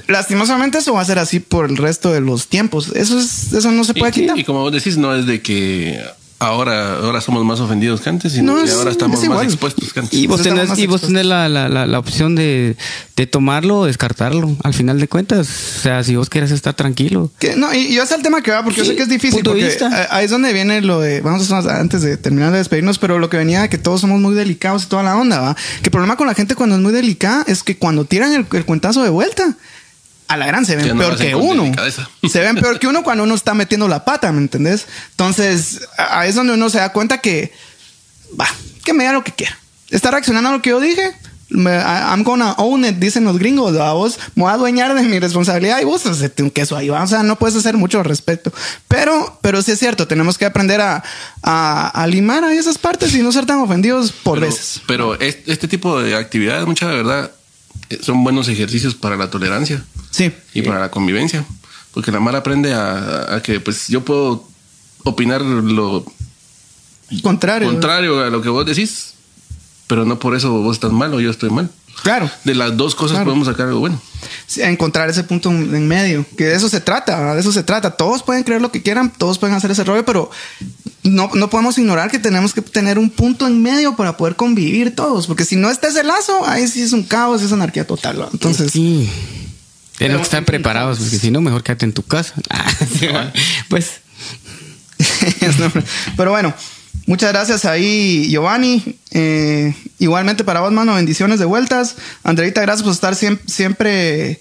lastimosamente 0.07 0.77
eso 0.77 0.93
va 0.93 1.01
a 1.01 1.05
ser 1.05 1.19
así 1.19 1.39
por 1.39 1.69
el 1.69 1.77
resto 1.77 2.11
de 2.11 2.21
los 2.21 2.47
tiempos. 2.47 2.91
Eso 2.95 3.19
es, 3.19 3.53
eso 3.53 3.71
no 3.71 3.83
se 3.83 3.93
puede 3.93 4.11
quitar. 4.11 4.37
Y, 4.37 4.43
como 4.43 4.61
vos 4.61 4.71
decís, 4.71 4.97
no 4.97 5.15
es 5.15 5.25
de 5.25 5.41
que 5.41 5.99
ahora, 6.45 6.97
ahora 6.97 7.21
somos 7.21 7.43
más 7.45 7.59
ofendidos 7.59 8.01
que 8.01 8.09
antes, 8.09 8.33
sino 8.33 8.63
que 8.63 8.71
ahora 8.71 8.91
estamos 8.91 9.23
más 9.27 9.43
expuestos 9.43 9.93
que 9.93 9.99
antes. 9.99 10.17
Y 10.17 10.27
vos 10.27 10.41
tenés, 10.41 10.77
y 10.77 10.87
vos 10.87 11.01
tenés 11.01 11.25
la, 11.25 11.49
la, 11.49 11.67
la, 11.67 11.99
opción 11.99 12.35
de, 12.35 12.75
de, 13.15 13.27
tomarlo 13.27 13.79
o 13.79 13.85
descartarlo, 13.85 14.55
al 14.63 14.73
final 14.73 14.99
de 14.99 15.07
cuentas. 15.07 15.47
O 15.77 15.81
sea, 15.81 16.03
si 16.03 16.15
vos 16.15 16.29
quieres 16.29 16.51
estar 16.51 16.73
tranquilo. 16.73 17.31
Que, 17.39 17.55
no, 17.55 17.73
y 17.73 17.93
yo 17.93 18.03
es 18.03 18.11
el 18.11 18.21
tema 18.21 18.41
que 18.41 18.51
va, 18.51 18.63
porque 18.63 18.79
yo 18.79 18.85
sé 18.85 18.95
que 18.95 19.03
es 19.03 19.09
difícil. 19.09 19.43
Porque 19.43 19.77
ahí 20.09 20.25
es 20.25 20.31
donde 20.31 20.53
viene 20.53 20.81
lo 20.81 20.99
de, 20.99 21.21
vamos 21.21 21.51
a 21.51 21.79
antes 21.79 22.01
de 22.01 22.17
terminar 22.17 22.51
de 22.51 22.59
despedirnos, 22.59 22.99
pero 22.99 23.19
lo 23.19 23.29
que 23.29 23.37
venía 23.37 23.61
de 23.61 23.69
que 23.69 23.77
todos 23.77 24.01
somos 24.01 24.19
muy 24.21 24.33
delicados 24.35 24.83
y 24.83 24.87
toda 24.87 25.03
la 25.03 25.17
onda, 25.17 25.39
¿va? 25.39 25.55
Que 25.55 25.85
el 25.85 25.91
problema 25.91 26.17
con 26.17 26.27
la 26.27 26.33
gente 26.33 26.55
cuando 26.55 26.75
es 26.75 26.81
muy 26.81 26.93
delicada 26.93 27.43
es 27.47 27.63
que 27.63 27.77
cuando 27.77 28.05
tiran 28.05 28.33
el, 28.33 28.45
el 28.51 28.65
cuentazo 28.65 29.03
de 29.03 29.09
vuelta, 29.09 29.55
a 30.27 30.37
la 30.37 30.47
gran 30.47 30.65
se 30.65 30.75
ven 30.75 30.97
peor 30.97 31.17
que 31.17 31.35
uno. 31.35 31.71
Se 32.29 32.39
ven 32.39 32.55
peor 32.55 32.79
que 32.79 32.87
uno 32.87 33.03
cuando 33.03 33.23
uno 33.23 33.35
está 33.35 33.53
metiendo 33.53 33.87
la 33.87 34.05
pata, 34.05 34.31
¿me 34.31 34.39
entendés? 34.39 34.87
Entonces, 35.11 35.87
ahí 35.97 36.29
es 36.29 36.35
donde 36.35 36.53
uno 36.53 36.69
se 36.69 36.79
da 36.79 36.91
cuenta 36.91 37.19
que, 37.19 37.53
va, 38.39 38.47
que 38.83 38.93
me 38.93 39.03
da 39.03 39.13
lo 39.13 39.23
que 39.23 39.31
quiera. 39.31 39.57
Está 39.89 40.11
reaccionando 40.11 40.49
a 40.49 40.53
lo 40.53 40.61
que 40.61 40.71
yo 40.71 40.79
dije. 40.79 41.13
I'm 41.51 42.23
gonna 42.23 42.53
own 42.57 42.85
it, 42.85 42.95
dicen 42.95 43.23
los 43.23 43.37
gringos. 43.37 43.77
A 43.77 43.93
vos 43.93 44.17
me 44.33 44.43
voy 44.43 44.51
a 44.51 44.55
adueñar 44.55 44.95
de 44.95 45.03
mi 45.03 45.19
responsabilidad 45.19 45.79
y 45.79 45.85
vos 45.85 46.05
hacerte 46.05 46.41
un 46.41 46.49
queso 46.49 46.75
ahí. 46.75 46.89
O 46.89 47.07
sea, 47.07 47.21
no 47.21 47.35
puedes 47.35 47.55
hacer 47.55 47.77
mucho 47.77 47.99
al 47.99 48.05
respecto. 48.05 48.51
Pero, 48.87 49.37
pero 49.41 49.61
sí 49.61 49.71
es 49.71 49.79
cierto, 49.79 50.07
tenemos 50.07 50.39
que 50.39 50.45
aprender 50.45 50.81
a, 50.81 51.03
a, 51.43 52.07
limar 52.07 52.43
a 52.43 52.51
esas 52.51 52.79
partes 52.79 53.13
y 53.13 53.21
no 53.21 53.31
ser 53.31 53.45
tan 53.45 53.59
ofendidos 53.59 54.11
por 54.11 54.39
veces. 54.39 54.81
Pero 54.87 55.19
este 55.19 55.67
tipo 55.67 56.01
de 56.01 56.15
actividades, 56.15 56.65
mucha 56.65 56.87
verdad, 56.87 57.25
eh, 57.25 57.44
son 58.01 58.23
buenos 58.23 58.47
ejercicios 58.47 58.95
para 58.95 59.15
la 59.15 59.29
tolerancia. 59.29 59.83
Sí. 60.11 60.31
Y 60.53 60.61
para 60.61 60.79
la 60.79 60.91
convivencia. 60.91 61.45
Porque 61.93 62.11
la 62.11 62.19
mar 62.19 62.35
aprende 62.35 62.73
a, 62.73 63.41
que 63.43 63.59
pues 63.59 63.87
yo 63.87 64.03
puedo 64.03 64.47
opinar 65.03 65.41
lo 65.41 66.05
contrario. 67.21 67.69
contrario 67.69 68.23
a 68.23 68.29
lo 68.29 68.41
que 68.41 68.49
vos 68.49 68.65
decís, 68.65 69.13
pero 69.87 70.03
no 70.05 70.19
por 70.19 70.35
eso 70.35 70.51
vos 70.51 70.75
estás 70.75 70.91
mal 70.91 71.13
o 71.13 71.19
yo 71.19 71.31
estoy 71.31 71.49
mal. 71.49 71.69
Claro. 72.03 72.29
De 72.43 72.55
las 72.55 72.75
dos 72.75 72.95
cosas 72.95 73.23
podemos 73.23 73.47
sacar 73.47 73.67
algo 73.67 73.79
bueno. 73.79 74.01
encontrar 74.57 75.09
ese 75.09 75.23
punto 75.23 75.49
en 75.49 75.87
medio, 75.87 76.25
que 76.37 76.45
de 76.45 76.55
eso 76.55 76.69
se 76.69 76.81
trata, 76.81 77.33
de 77.33 77.39
eso 77.39 77.51
se 77.51 77.63
trata. 77.63 77.91
Todos 77.91 78.23
pueden 78.23 78.43
creer 78.43 78.61
lo 78.61 78.71
que 78.71 78.81
quieran, 78.81 79.11
todos 79.17 79.39
pueden 79.39 79.55
hacer 79.55 79.71
ese 79.71 79.83
rollo, 79.83 80.05
pero 80.05 80.29
no, 81.09 81.29
no 81.33 81.49
podemos 81.49 81.77
ignorar 81.77 82.11
que 82.11 82.19
tenemos 82.19 82.53
que 82.53 82.61
tener 82.61 82.99
un 82.99 83.09
punto 83.09 83.47
en 83.47 83.61
medio 83.61 83.95
para 83.95 84.17
poder 84.17 84.35
convivir 84.35 84.95
todos, 84.95 85.27
porque 85.27 85.45
si 85.45 85.55
no 85.55 85.69
está 85.69 85.87
ese 85.87 86.03
lazo, 86.03 86.45
ahí 86.45 86.67
sí 86.67 86.81
es 86.81 86.93
un 86.93 87.03
caos, 87.03 87.41
es 87.41 87.51
anarquía 87.51 87.85
total. 87.85 88.27
Entonces, 88.31 88.71
sí. 88.71 89.09
Tenemos 89.97 90.21
que 90.21 90.25
estar 90.25 90.45
preparados, 90.45 90.99
porque 90.99 91.17
si 91.17 91.31
no, 91.31 91.41
mejor 91.41 91.63
quédate 91.63 91.85
en 91.85 91.93
tu 91.93 92.03
casa. 92.03 92.33
pues. 93.69 94.01
pero 96.17 96.31
bueno, 96.31 96.53
Muchas 97.07 97.31
gracias 97.31 97.65
ahí, 97.65 98.27
Giovanni. 98.29 98.97
Eh, 99.11 99.75
igualmente 99.99 100.43
para 100.43 100.61
vos, 100.61 100.71
mano, 100.71 100.95
bendiciones 100.95 101.37
de 101.37 101.45
vueltas. 101.45 101.95
Andreita, 102.23 102.61
gracias 102.61 102.83
por 102.83 102.93
estar 102.93 103.15
siempre, 103.15 103.45
siempre, 103.47 104.39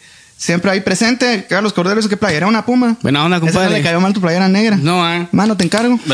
ahí 0.71 0.81
presente. 0.81 1.47
Carlos 1.49 1.73
Cordero, 1.73 2.01
¿qué 2.09 2.17
playera? 2.17 2.47
Una 2.47 2.65
puma. 2.65 2.97
Buena 3.03 3.25
onda, 3.25 3.41
compadre. 3.41 3.71
le 3.71 3.83
cayó 3.83 4.01
mal 4.01 4.13
tu 4.13 4.21
playera 4.21 4.49
negra. 4.49 4.77
No, 4.77 5.05
ah. 5.05 5.27
Mano, 5.33 5.57
te 5.57 5.65
encargo. 5.65 5.99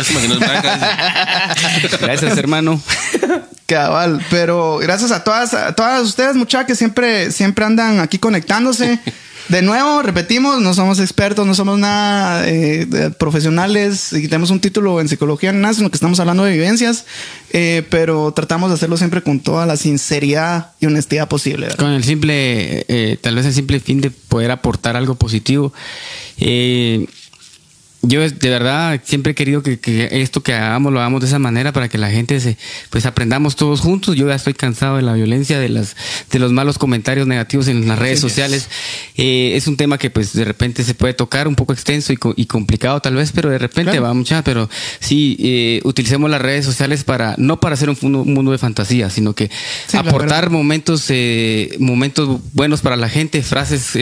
gracias, 2.01 2.39
hermano. 2.39 2.81
Cabal, 3.66 4.24
pero 4.31 4.78
gracias 4.78 5.12
a 5.12 5.22
todas, 5.22 5.55
a 5.55 5.72
todas 5.74 6.03
ustedes, 6.03 6.35
muchachos, 6.35 6.66
que 6.66 6.74
siempre, 6.74 7.31
siempre 7.31 7.64
andan 7.64 8.01
aquí 8.01 8.18
conectándose. 8.18 8.99
De 9.51 9.62
nuevo, 9.62 10.01
repetimos, 10.03 10.61
no 10.61 10.74
somos 10.74 11.01
expertos, 11.01 11.44
no 11.44 11.57
somos 11.57 11.76
nada 11.76 12.48
eh, 12.48 12.86
profesionales 13.18 14.12
y 14.12 14.28
tenemos 14.28 14.51
un 14.51 14.61
título 14.61 15.01
en 15.01 15.09
psicología, 15.09 15.53
nada, 15.53 15.74
sino 15.74 15.90
que 15.90 15.96
estamos 15.96 16.20
hablando 16.20 16.44
de 16.44 16.53
vivencias, 16.53 17.05
eh, 17.53 17.84
pero 17.90 18.32
tratamos 18.32 18.70
de 18.70 18.76
hacerlo 18.76 18.96
siempre 18.96 19.22
con 19.22 19.40
toda 19.40 19.66
la 19.66 19.76
sinceridad 19.76 20.70
y 20.78 20.86
honestidad 20.86 21.26
posible. 21.28 21.66
Con 21.76 21.90
el 21.90 22.05
simple, 22.05 22.84
eh, 22.86 23.18
tal 23.20 23.34
vez 23.34 23.44
el 23.44 23.53
simple 23.53 23.80
fin 23.80 24.01
de 24.01 24.11
poder 24.11 24.53
aportar 24.53 24.94
algo 24.94 25.16
positivo 25.16 25.72
yo 28.03 28.20
de 28.22 28.51
verdad 28.51 28.98
siempre 29.05 29.32
he 29.32 29.34
querido 29.34 29.62
que, 29.62 30.09
esto 30.11 30.42
que 30.42 30.55
hagamos 30.55 30.90
lo 30.92 31.01
hagamos 31.01 31.20
de 31.20 31.26
esa 31.26 31.38
manera 31.38 31.72
para 31.72 31.88
que 31.90 31.98
la 31.98 32.11
gente 32.11 32.40
se 32.40 32.57
pues 32.88 33.05
aprendamos 33.05 33.57
todos 33.57 33.80
juntos. 33.80 34.16
Yo 34.16 34.28
ya 34.28 34.34
estoy 34.34 34.55
cansado 34.55 34.96
de 34.96 35.03
la 35.03 35.12
violencia, 35.12 35.59
de 35.59 35.68
las 35.68 35.96
de 36.30 36.38
los 36.38 36.51
malos 36.51 36.78
comentarios 36.78 37.26
negativos 37.26 37.68
en 37.68 37.86
las 37.86 37.98
redes 37.98 38.18
sociales. 38.18 38.68
Eh, 39.16 39.53
es 39.55 39.66
un 39.66 39.76
tema 39.76 39.98
que 39.98 40.09
pues 40.09 40.32
de 40.32 40.44
repente 40.46 40.82
se 40.82 40.94
puede 40.94 41.12
tocar 41.12 41.46
un 41.46 41.57
poco 41.57 41.74
extenso 41.74 42.12
y, 42.12 42.46
complicado 42.46 43.01
tal 43.01 43.16
vez, 43.16 43.32
pero 43.32 43.51
de 43.51 43.59
repente 43.59 44.01
va 44.01 44.14
mucha. 44.14 44.42
Pero 44.42 44.70
sí 44.98 45.36
eh, 45.38 45.80
utilicemos 45.84 46.30
las 46.30 46.40
redes 46.40 46.64
sociales 46.64 47.05
para 47.05 47.34
no 47.36 47.61
para 47.61 47.74
hacer 47.74 47.90
un, 47.90 47.98
mundo 48.01 48.53
de 48.53 48.59
fantasía, 48.59 49.11
sino 49.11 49.34
que 49.34 49.51
aportar 49.92 50.48
momentos 50.48 51.05
eh, 51.11 51.76
momentos 51.78 52.40
buenos 52.55 52.80
para 52.80 52.96
la 52.96 53.11
gente, 53.11 53.42
frases 53.42 53.92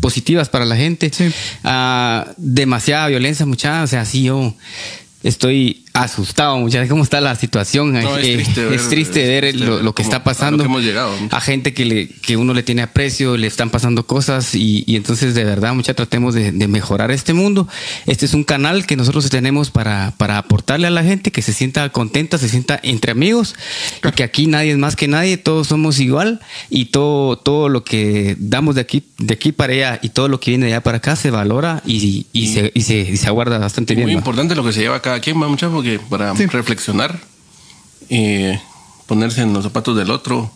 positivas 0.00 0.50
para 0.50 0.66
la 0.66 0.76
gente. 0.76 1.10
Ah, 1.64 2.26
demasiada 2.36 3.08
violencia 3.08 3.45
mucha, 3.46 3.82
o 3.82 3.86
sea, 3.86 4.04
sí 4.04 4.24
yo 4.24 4.54
estoy 5.22 5.85
asustado, 6.02 6.58
muchachos. 6.58 6.88
¿Cómo 6.88 7.02
está 7.02 7.20
la 7.20 7.34
situación? 7.34 7.92
No, 7.92 8.16
es 8.18 8.26
Eh, 8.26 8.34
triste 8.34 8.64
ver- 8.64 8.72
es 8.74 8.88
triste 8.88 9.26
ver 9.26 9.44
es 9.44 9.50
triste 9.52 9.66
lo, 9.68 9.74
ver 9.76 9.84
lo 9.84 9.94
que 9.94 10.02
está 10.02 10.16
a 10.16 10.24
pasando. 10.24 10.58
que 10.58 10.64
hemos 10.68 10.82
llegado. 10.82 11.12
A 11.30 11.40
gente 11.40 11.72
que, 11.74 11.84
le, 11.84 12.08
que 12.08 12.36
uno 12.36 12.52
le 12.54 12.62
tiene 12.62 12.82
aprecio, 12.82 13.36
le 13.36 13.46
están 13.46 13.70
pasando 13.70 14.06
cosas 14.06 14.54
y, 14.54 14.84
y 14.86 14.96
entonces 14.96 15.34
de 15.34 15.44
verdad, 15.44 15.74
mucha 15.74 15.94
tratemos 15.94 16.34
de, 16.34 16.52
de 16.52 16.68
mejorar 16.68 17.10
este 17.10 17.32
mundo. 17.32 17.66
Este 18.06 18.26
es 18.26 18.34
un 18.34 18.44
canal 18.44 18.86
que 18.86 18.96
nosotros 18.96 19.28
tenemos 19.30 19.70
para, 19.70 20.12
para 20.16 20.38
aportarle 20.38 20.86
a 20.86 20.90
la 20.90 21.02
gente 21.02 21.30
que 21.32 21.42
se 21.42 21.52
sienta 21.52 21.88
contenta, 21.90 22.38
se 22.38 22.48
sienta 22.48 22.78
entre 22.82 23.12
amigos 23.12 23.54
y 24.06 24.12
que 24.12 24.22
aquí 24.22 24.46
nadie 24.46 24.72
es 24.72 24.78
más 24.78 24.96
que 24.96 25.08
nadie, 25.08 25.36
todos 25.38 25.66
somos 25.68 25.98
igual 26.00 26.40
y 26.70 26.86
todo, 26.86 27.36
todo 27.38 27.68
lo 27.68 27.84
que 27.84 28.36
damos 28.38 28.74
de 28.74 28.82
aquí, 28.82 29.02
de 29.18 29.34
aquí 29.34 29.52
para 29.52 29.72
allá 29.72 29.98
y 30.02 30.10
todo 30.10 30.28
lo 30.28 30.40
que 30.40 30.50
viene 30.50 30.66
de 30.66 30.72
allá 30.74 30.82
para 30.82 30.98
acá 30.98 31.16
se 31.16 31.30
valora 31.30 31.82
y, 31.86 32.26
y, 32.32 32.48
se, 32.48 32.70
y, 32.74 32.82
se, 32.82 32.98
y 32.98 33.16
se 33.16 33.26
aguarda 33.28 33.58
bastante 33.58 33.94
bien. 33.94 34.06
Muy 34.06 34.14
¿va? 34.14 34.18
importante 34.18 34.54
lo 34.54 34.64
que 34.64 34.72
se 34.72 34.80
lleva 34.80 35.00
cada 35.00 35.20
quien, 35.20 35.40
va 35.40 35.46
para 36.10 36.34
Sí. 36.36 36.46
reflexionar, 36.46 37.18
eh, 38.08 38.60
ponerse 39.06 39.42
en 39.42 39.52
los 39.52 39.64
zapatos 39.64 39.96
del 39.96 40.10
otro, 40.10 40.50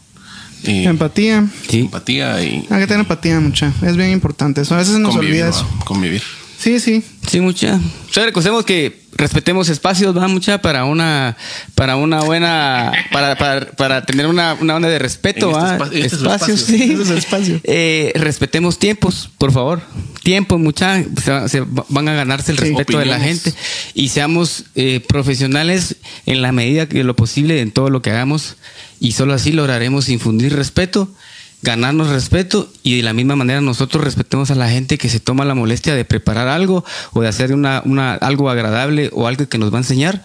eh, 0.65 0.85
Empatía. 0.85 1.47
Sí. 1.69 1.81
empatía 1.81 2.43
y 2.43 2.67
Hay 2.71 2.81
que 2.81 2.87
tener 2.87 3.01
empatía, 3.01 3.41
mucha. 3.41 3.73
Es 3.83 3.97
bien 3.97 4.11
importante 4.11 4.61
eso. 4.61 4.75
A 4.75 4.79
veces 4.79 4.99
nos 4.99 5.13
convivir. 5.15 5.43
olvida 5.43 5.51
va, 5.51 5.57
eso. 5.57 5.67
convivir. 5.85 6.23
Sí, 6.59 6.79
sí. 6.79 7.03
Sí, 7.27 7.41
mucha. 7.41 7.81
Solo 8.11 8.27
recordemos 8.27 8.65
que 8.67 9.01
respetemos 9.17 9.69
espacios, 9.71 10.17
va 10.17 10.29
mucha 10.29 10.61
para 10.61 10.85
una 10.85 11.37
para 11.75 11.97
una 11.97 12.21
buena 12.21 12.93
para, 13.13 13.37
para, 13.37 13.71
para 13.73 14.05
tener 14.05 14.27
una, 14.27 14.55
una 14.61 14.77
onda 14.77 14.89
de 14.91 14.99
respeto, 14.99 15.49
En 15.51 15.57
este 15.57 15.63
¿va? 15.63 15.73
espacio- 15.77 16.05
este 16.05 16.17
espacios, 16.17 16.61
espacio. 16.61 16.77
sí. 16.77 16.83
Este 16.91 17.03
es 17.03 17.09
su 17.09 17.15
espacio. 17.15 17.61
Eh, 17.65 18.13
respetemos 18.15 18.79
tiempos, 18.79 19.31
por 19.39 19.53
favor. 19.53 19.81
Tiempos, 20.23 20.61
mucha, 20.61 21.03
se, 21.03 21.49
se 21.49 21.63
van 21.89 22.09
a 22.09 22.15
ganarse 22.15 22.53
el 22.53 22.59
Sí. 22.59 22.65
respeto 22.65 22.99
de 22.99 23.07
la 23.07 23.19
gente 23.21 23.55
y 23.95 24.09
seamos 24.09 24.65
eh, 24.75 25.01
profesionales 25.09 25.97
en 26.27 26.43
la 26.43 26.53
medida 26.53 26.89
que 26.89 27.03
lo 27.05 27.17
posible 27.17 27.61
en 27.61 27.71
todo 27.71 27.89
lo 27.91 28.03
que 28.03 28.11
hagamos 28.11 28.57
y 29.01 29.13
solo 29.13 29.33
así 29.33 29.53
lograremos 29.53 30.09
infundir 30.11 30.55
respeto 30.55 31.09
ganarnos 31.63 32.09
respeto 32.09 32.73
y 32.83 32.97
de 32.97 33.03
la 33.03 33.13
misma 33.13 33.37
manera 33.37 33.61
nosotros 33.61 34.03
respetemos 34.03 34.51
a 34.51 34.55
la 34.55 34.71
gente 34.71 34.97
que 34.97 35.09
se 35.11 35.21
toma 35.21 35.45
la 35.45 35.55
molestia 35.55 35.95
de 35.95 36.05
preparar 36.07 36.49
algo 36.49 36.85
o 37.13 37.21
de 37.21 37.29
hacer 37.29 37.53
una, 37.53 37.83
una, 37.85 38.15
algo 38.15 38.49
agradable 38.49 39.11
o 39.13 39.27
algo 39.27 39.47
que 39.49 39.59
nos 39.59 39.71
va 39.73 39.77
a 39.77 39.81
enseñar 39.81 40.23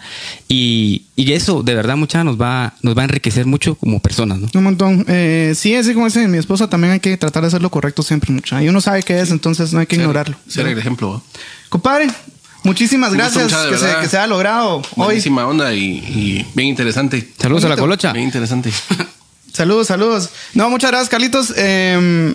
y, 0.48 1.02
y 1.14 1.32
eso 1.32 1.62
de 1.62 1.74
verdad 1.74 1.96
mucha 1.96 2.24
nos 2.24 2.40
va, 2.40 2.72
nos 2.82 2.96
va 2.96 3.02
a 3.02 3.04
enriquecer 3.04 3.44
mucho 3.44 3.74
como 3.74 4.00
personas, 4.00 4.38
¿no? 4.38 4.48
Un 4.54 4.64
montón. 4.64 5.04
Eh, 5.08 5.52
sí, 5.54 5.74
así 5.76 5.92
como 5.92 6.06
dice 6.06 6.26
mi 6.26 6.38
esposa, 6.38 6.70
también 6.70 6.94
hay 6.94 7.00
que 7.00 7.16
tratar 7.18 7.42
de 7.42 7.48
hacer 7.48 7.60
lo 7.62 7.70
correcto 7.70 8.02
siempre, 8.02 8.32
mucha. 8.32 8.62
Y 8.62 8.68
uno 8.70 8.80
sabe 8.80 9.02
qué 9.02 9.20
es, 9.20 9.30
entonces 9.30 9.72
no 9.74 9.80
hay 9.80 9.86
que 9.86 9.96
Ser- 9.96 10.02
ignorarlo. 10.04 10.36
Ser 10.48 10.66
el 10.66 10.78
ejemplo. 10.78 11.22
Compadre, 11.68 12.08
muchísimas 12.62 13.12
gracias 13.12 13.44
mucha, 13.44 13.68
que 13.68 13.76
se, 13.76 13.86
que 14.00 14.08
se 14.08 14.16
haya 14.16 14.26
logrado 14.26 14.76
hoy. 14.76 14.84
Buenísima 14.96 15.46
onda 15.46 15.74
y, 15.74 15.80
y 15.98 16.46
bien 16.54 16.68
interesante. 16.70 17.28
Saludos 17.38 17.64
a 17.66 17.68
la 17.68 17.76
colocha. 17.76 18.12
Bien 18.12 18.24
interesante. 18.24 18.70
Saludos, 19.56 19.86
saludos. 19.86 20.28
No, 20.52 20.68
muchas 20.68 20.90
gracias, 20.90 21.08
Carlitos. 21.08 21.54
Eh, 21.56 22.34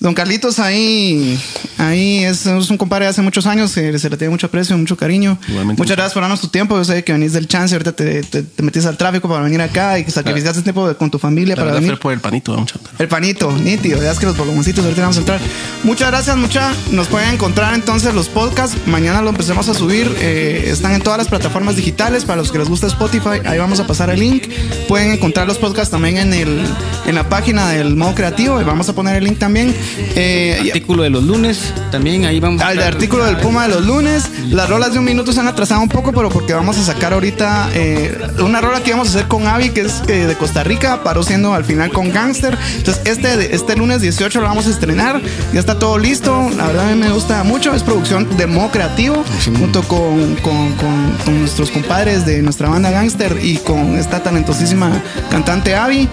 don 0.00 0.14
Carlitos 0.14 0.58
ahí, 0.58 1.38
ahí 1.78 2.24
es, 2.24 2.46
es 2.46 2.70
un 2.70 2.78
compadre 2.78 3.04
de 3.04 3.10
hace 3.10 3.20
muchos 3.22 3.46
años, 3.46 3.76
eh, 3.76 3.98
se 3.98 4.08
le 4.08 4.16
tiene 4.16 4.30
mucho 4.30 4.46
aprecio, 4.46 4.76
mucho 4.78 4.96
cariño. 4.96 5.38
Igualmente, 5.46 5.78
muchas 5.80 5.90
mucho. 5.90 5.94
gracias 5.96 6.14
por 6.14 6.22
darnos 6.22 6.40
tu 6.40 6.48
tiempo. 6.48 6.76
Yo 6.78 6.84
sé 6.84 7.04
que 7.04 7.12
venís 7.12 7.32
del 7.34 7.46
chance, 7.46 7.74
ahorita 7.74 7.92
te, 7.92 8.22
te, 8.22 8.42
te 8.42 8.62
metiste 8.62 8.88
al 8.88 8.96
tráfico 8.96 9.28
para 9.28 9.42
venir 9.42 9.60
acá 9.60 9.98
y 9.98 10.04
que 10.04 10.10
sacrificaste 10.10 10.62
tiempo 10.62 10.88
de- 10.88 10.94
con 10.96 11.10
tu 11.10 11.18
familia 11.18 11.54
La 11.54 11.62
para 11.62 11.74
venir. 11.74 11.98
por 11.98 12.12
el 12.14 12.20
panito, 12.20 12.52
va, 12.52 12.58
mucha. 12.60 12.76
El 12.98 13.08
panito, 13.08 13.52
nítido, 13.52 14.02
ya 14.02 14.10
es 14.12 14.18
que 14.18 14.26
los 14.26 14.36
borlomoncitos 14.36 14.82
ahorita 14.84 15.02
vamos 15.02 15.16
a 15.16 15.20
entrar. 15.20 15.40
Muchas 15.84 16.08
gracias, 16.08 16.36
mucha. 16.36 16.72
Nos 16.92 17.06
pueden 17.08 17.30
encontrar 17.34 17.74
entonces 17.74 18.14
los 18.14 18.28
podcasts. 18.28 18.76
Mañana 18.86 19.20
lo 19.20 19.28
empezamos 19.30 19.68
a 19.68 19.74
subir. 19.74 20.10
eh, 20.20 20.64
están 20.72 20.92
en 20.92 21.02
todas 21.02 21.18
las 21.18 21.28
plataformas 21.28 21.76
digitales. 21.76 22.24
Para 22.24 22.38
los 22.40 22.50
que 22.50 22.58
les 22.58 22.68
gusta 22.68 22.86
Spotify, 22.86 23.40
ahí 23.44 23.58
vamos 23.58 23.80
a 23.80 23.86
pasar 23.86 24.08
el 24.10 24.20
link. 24.20 24.44
Pueden 24.88 25.12
encontrar 25.12 25.46
los 25.46 25.58
podcasts 25.58 25.90
también 25.90 26.16
en, 26.16 26.32
el, 26.32 26.60
en 27.06 27.14
la 27.14 27.28
página 27.28 27.68
del 27.68 27.96
modo 27.96 28.14
creativo. 28.14 28.60
Y 28.60 28.64
vamos 28.64 28.88
a 28.88 28.94
poner 28.94 29.16
el 29.16 29.24
link 29.24 29.38
también. 29.38 29.74
Eh, 30.16 30.58
Artículo 30.68 31.02
de 31.02 31.10
los 31.10 31.24
lunes, 31.24 31.72
también 31.90 32.24
ahí 32.24 32.40
vamos. 32.40 32.60
a 32.62 32.68
al 32.68 32.78
estar- 32.78 32.94
artículo 32.94 33.24
del 33.24 33.36
Puma 33.38 33.66
de 33.68 33.74
los 33.74 33.86
lunes. 33.86 34.24
Las 34.50 34.68
rolas 34.68 34.92
de 34.92 34.98
un 34.98 35.04
minuto 35.04 35.32
se 35.32 35.40
han 35.40 35.48
atrasado 35.48 35.80
un 35.80 35.88
poco, 35.88 36.12
pero 36.12 36.28
porque 36.28 36.52
vamos 36.52 36.78
a 36.78 36.82
sacar 36.84 37.12
ahorita 37.12 37.70
eh, 37.74 38.16
una 38.40 38.60
rola 38.60 38.82
que 38.82 38.90
íbamos 38.90 39.08
a 39.08 39.10
hacer 39.10 39.28
con 39.28 39.46
Avi, 39.46 39.70
que 39.70 39.82
es 39.82 40.02
eh, 40.08 40.26
de 40.26 40.34
Costa 40.36 40.64
Rica, 40.64 41.02
paró 41.02 41.22
siendo 41.22 41.54
al 41.54 41.64
final 41.64 41.90
con 41.90 42.12
Gangster. 42.12 42.56
Entonces, 42.76 43.02
este, 43.06 43.54
este 43.54 43.76
lunes 43.76 44.00
18 44.00 44.40
lo 44.40 44.46
vamos 44.46 44.66
a 44.66 44.70
estrenar. 44.70 45.20
Ya 45.52 45.60
está 45.60 45.78
todo 45.78 45.98
listo. 45.98 46.50
La 46.56 46.66
verdad, 46.66 46.88
a 46.90 46.94
mí 46.94 47.00
me 47.00 47.10
gusta 47.10 47.42
mucho. 47.44 47.74
Es 47.74 47.82
producción 47.82 48.28
de 48.36 48.46
Mo 48.46 48.70
Creativo, 48.70 49.24
junto 49.58 49.82
con, 49.82 50.36
con- 50.36 50.72
con- 50.74 51.16
con 51.24 51.40
nuestros 51.40 51.70
compadres 51.70 52.24
de 52.26 52.42
nuestra 52.42 52.68
banda 52.68 52.90
Gangster 52.90 53.38
y 53.42 53.56
con 53.58 53.96
esta 53.98 54.22
talentosísima 54.22 54.90
cantante 55.30 55.74
Avi. 55.74 56.08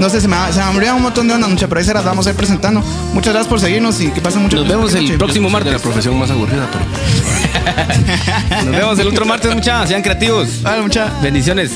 No 0.00 0.08
sé, 0.08 0.20
se 0.20 0.26
me, 0.28 0.36
se 0.50 0.58
me 0.58 0.64
abrió 0.64 0.96
un 0.96 1.02
montón 1.02 1.28
de 1.28 1.34
ondas, 1.34 1.50
mucha, 1.50 1.68
pero 1.68 1.78
ahí 1.78 1.84
se 1.84 1.92
las 1.94 2.02
vamos 2.04 2.26
a 2.26 2.30
ir 2.30 2.36
presentando. 2.36 2.80
Muchas 3.12 3.34
gracias 3.34 3.48
por 3.48 3.60
seguirnos 3.60 4.00
y 4.00 4.10
que 4.10 4.20
pasen 4.22 4.42
mucho 4.42 4.56
Nos 4.56 4.66
vemos 4.66 4.94
el 4.94 5.16
próximo 5.18 5.48
Soy 5.50 5.58
de 5.58 5.64
la 5.66 5.72
martes. 5.72 5.82
profesión 5.82 6.18
más 6.18 6.30
aburrida, 6.30 6.66
pero 6.72 8.64
Nos 8.64 8.76
vemos 8.76 8.98
el 8.98 9.08
otro 9.08 9.26
martes, 9.26 9.54
muchachos. 9.54 9.88
Sean 9.90 10.02
creativos. 10.02 10.62
Vale, 10.62 10.82
mucha. 10.82 11.12
Bendiciones. 11.22 11.72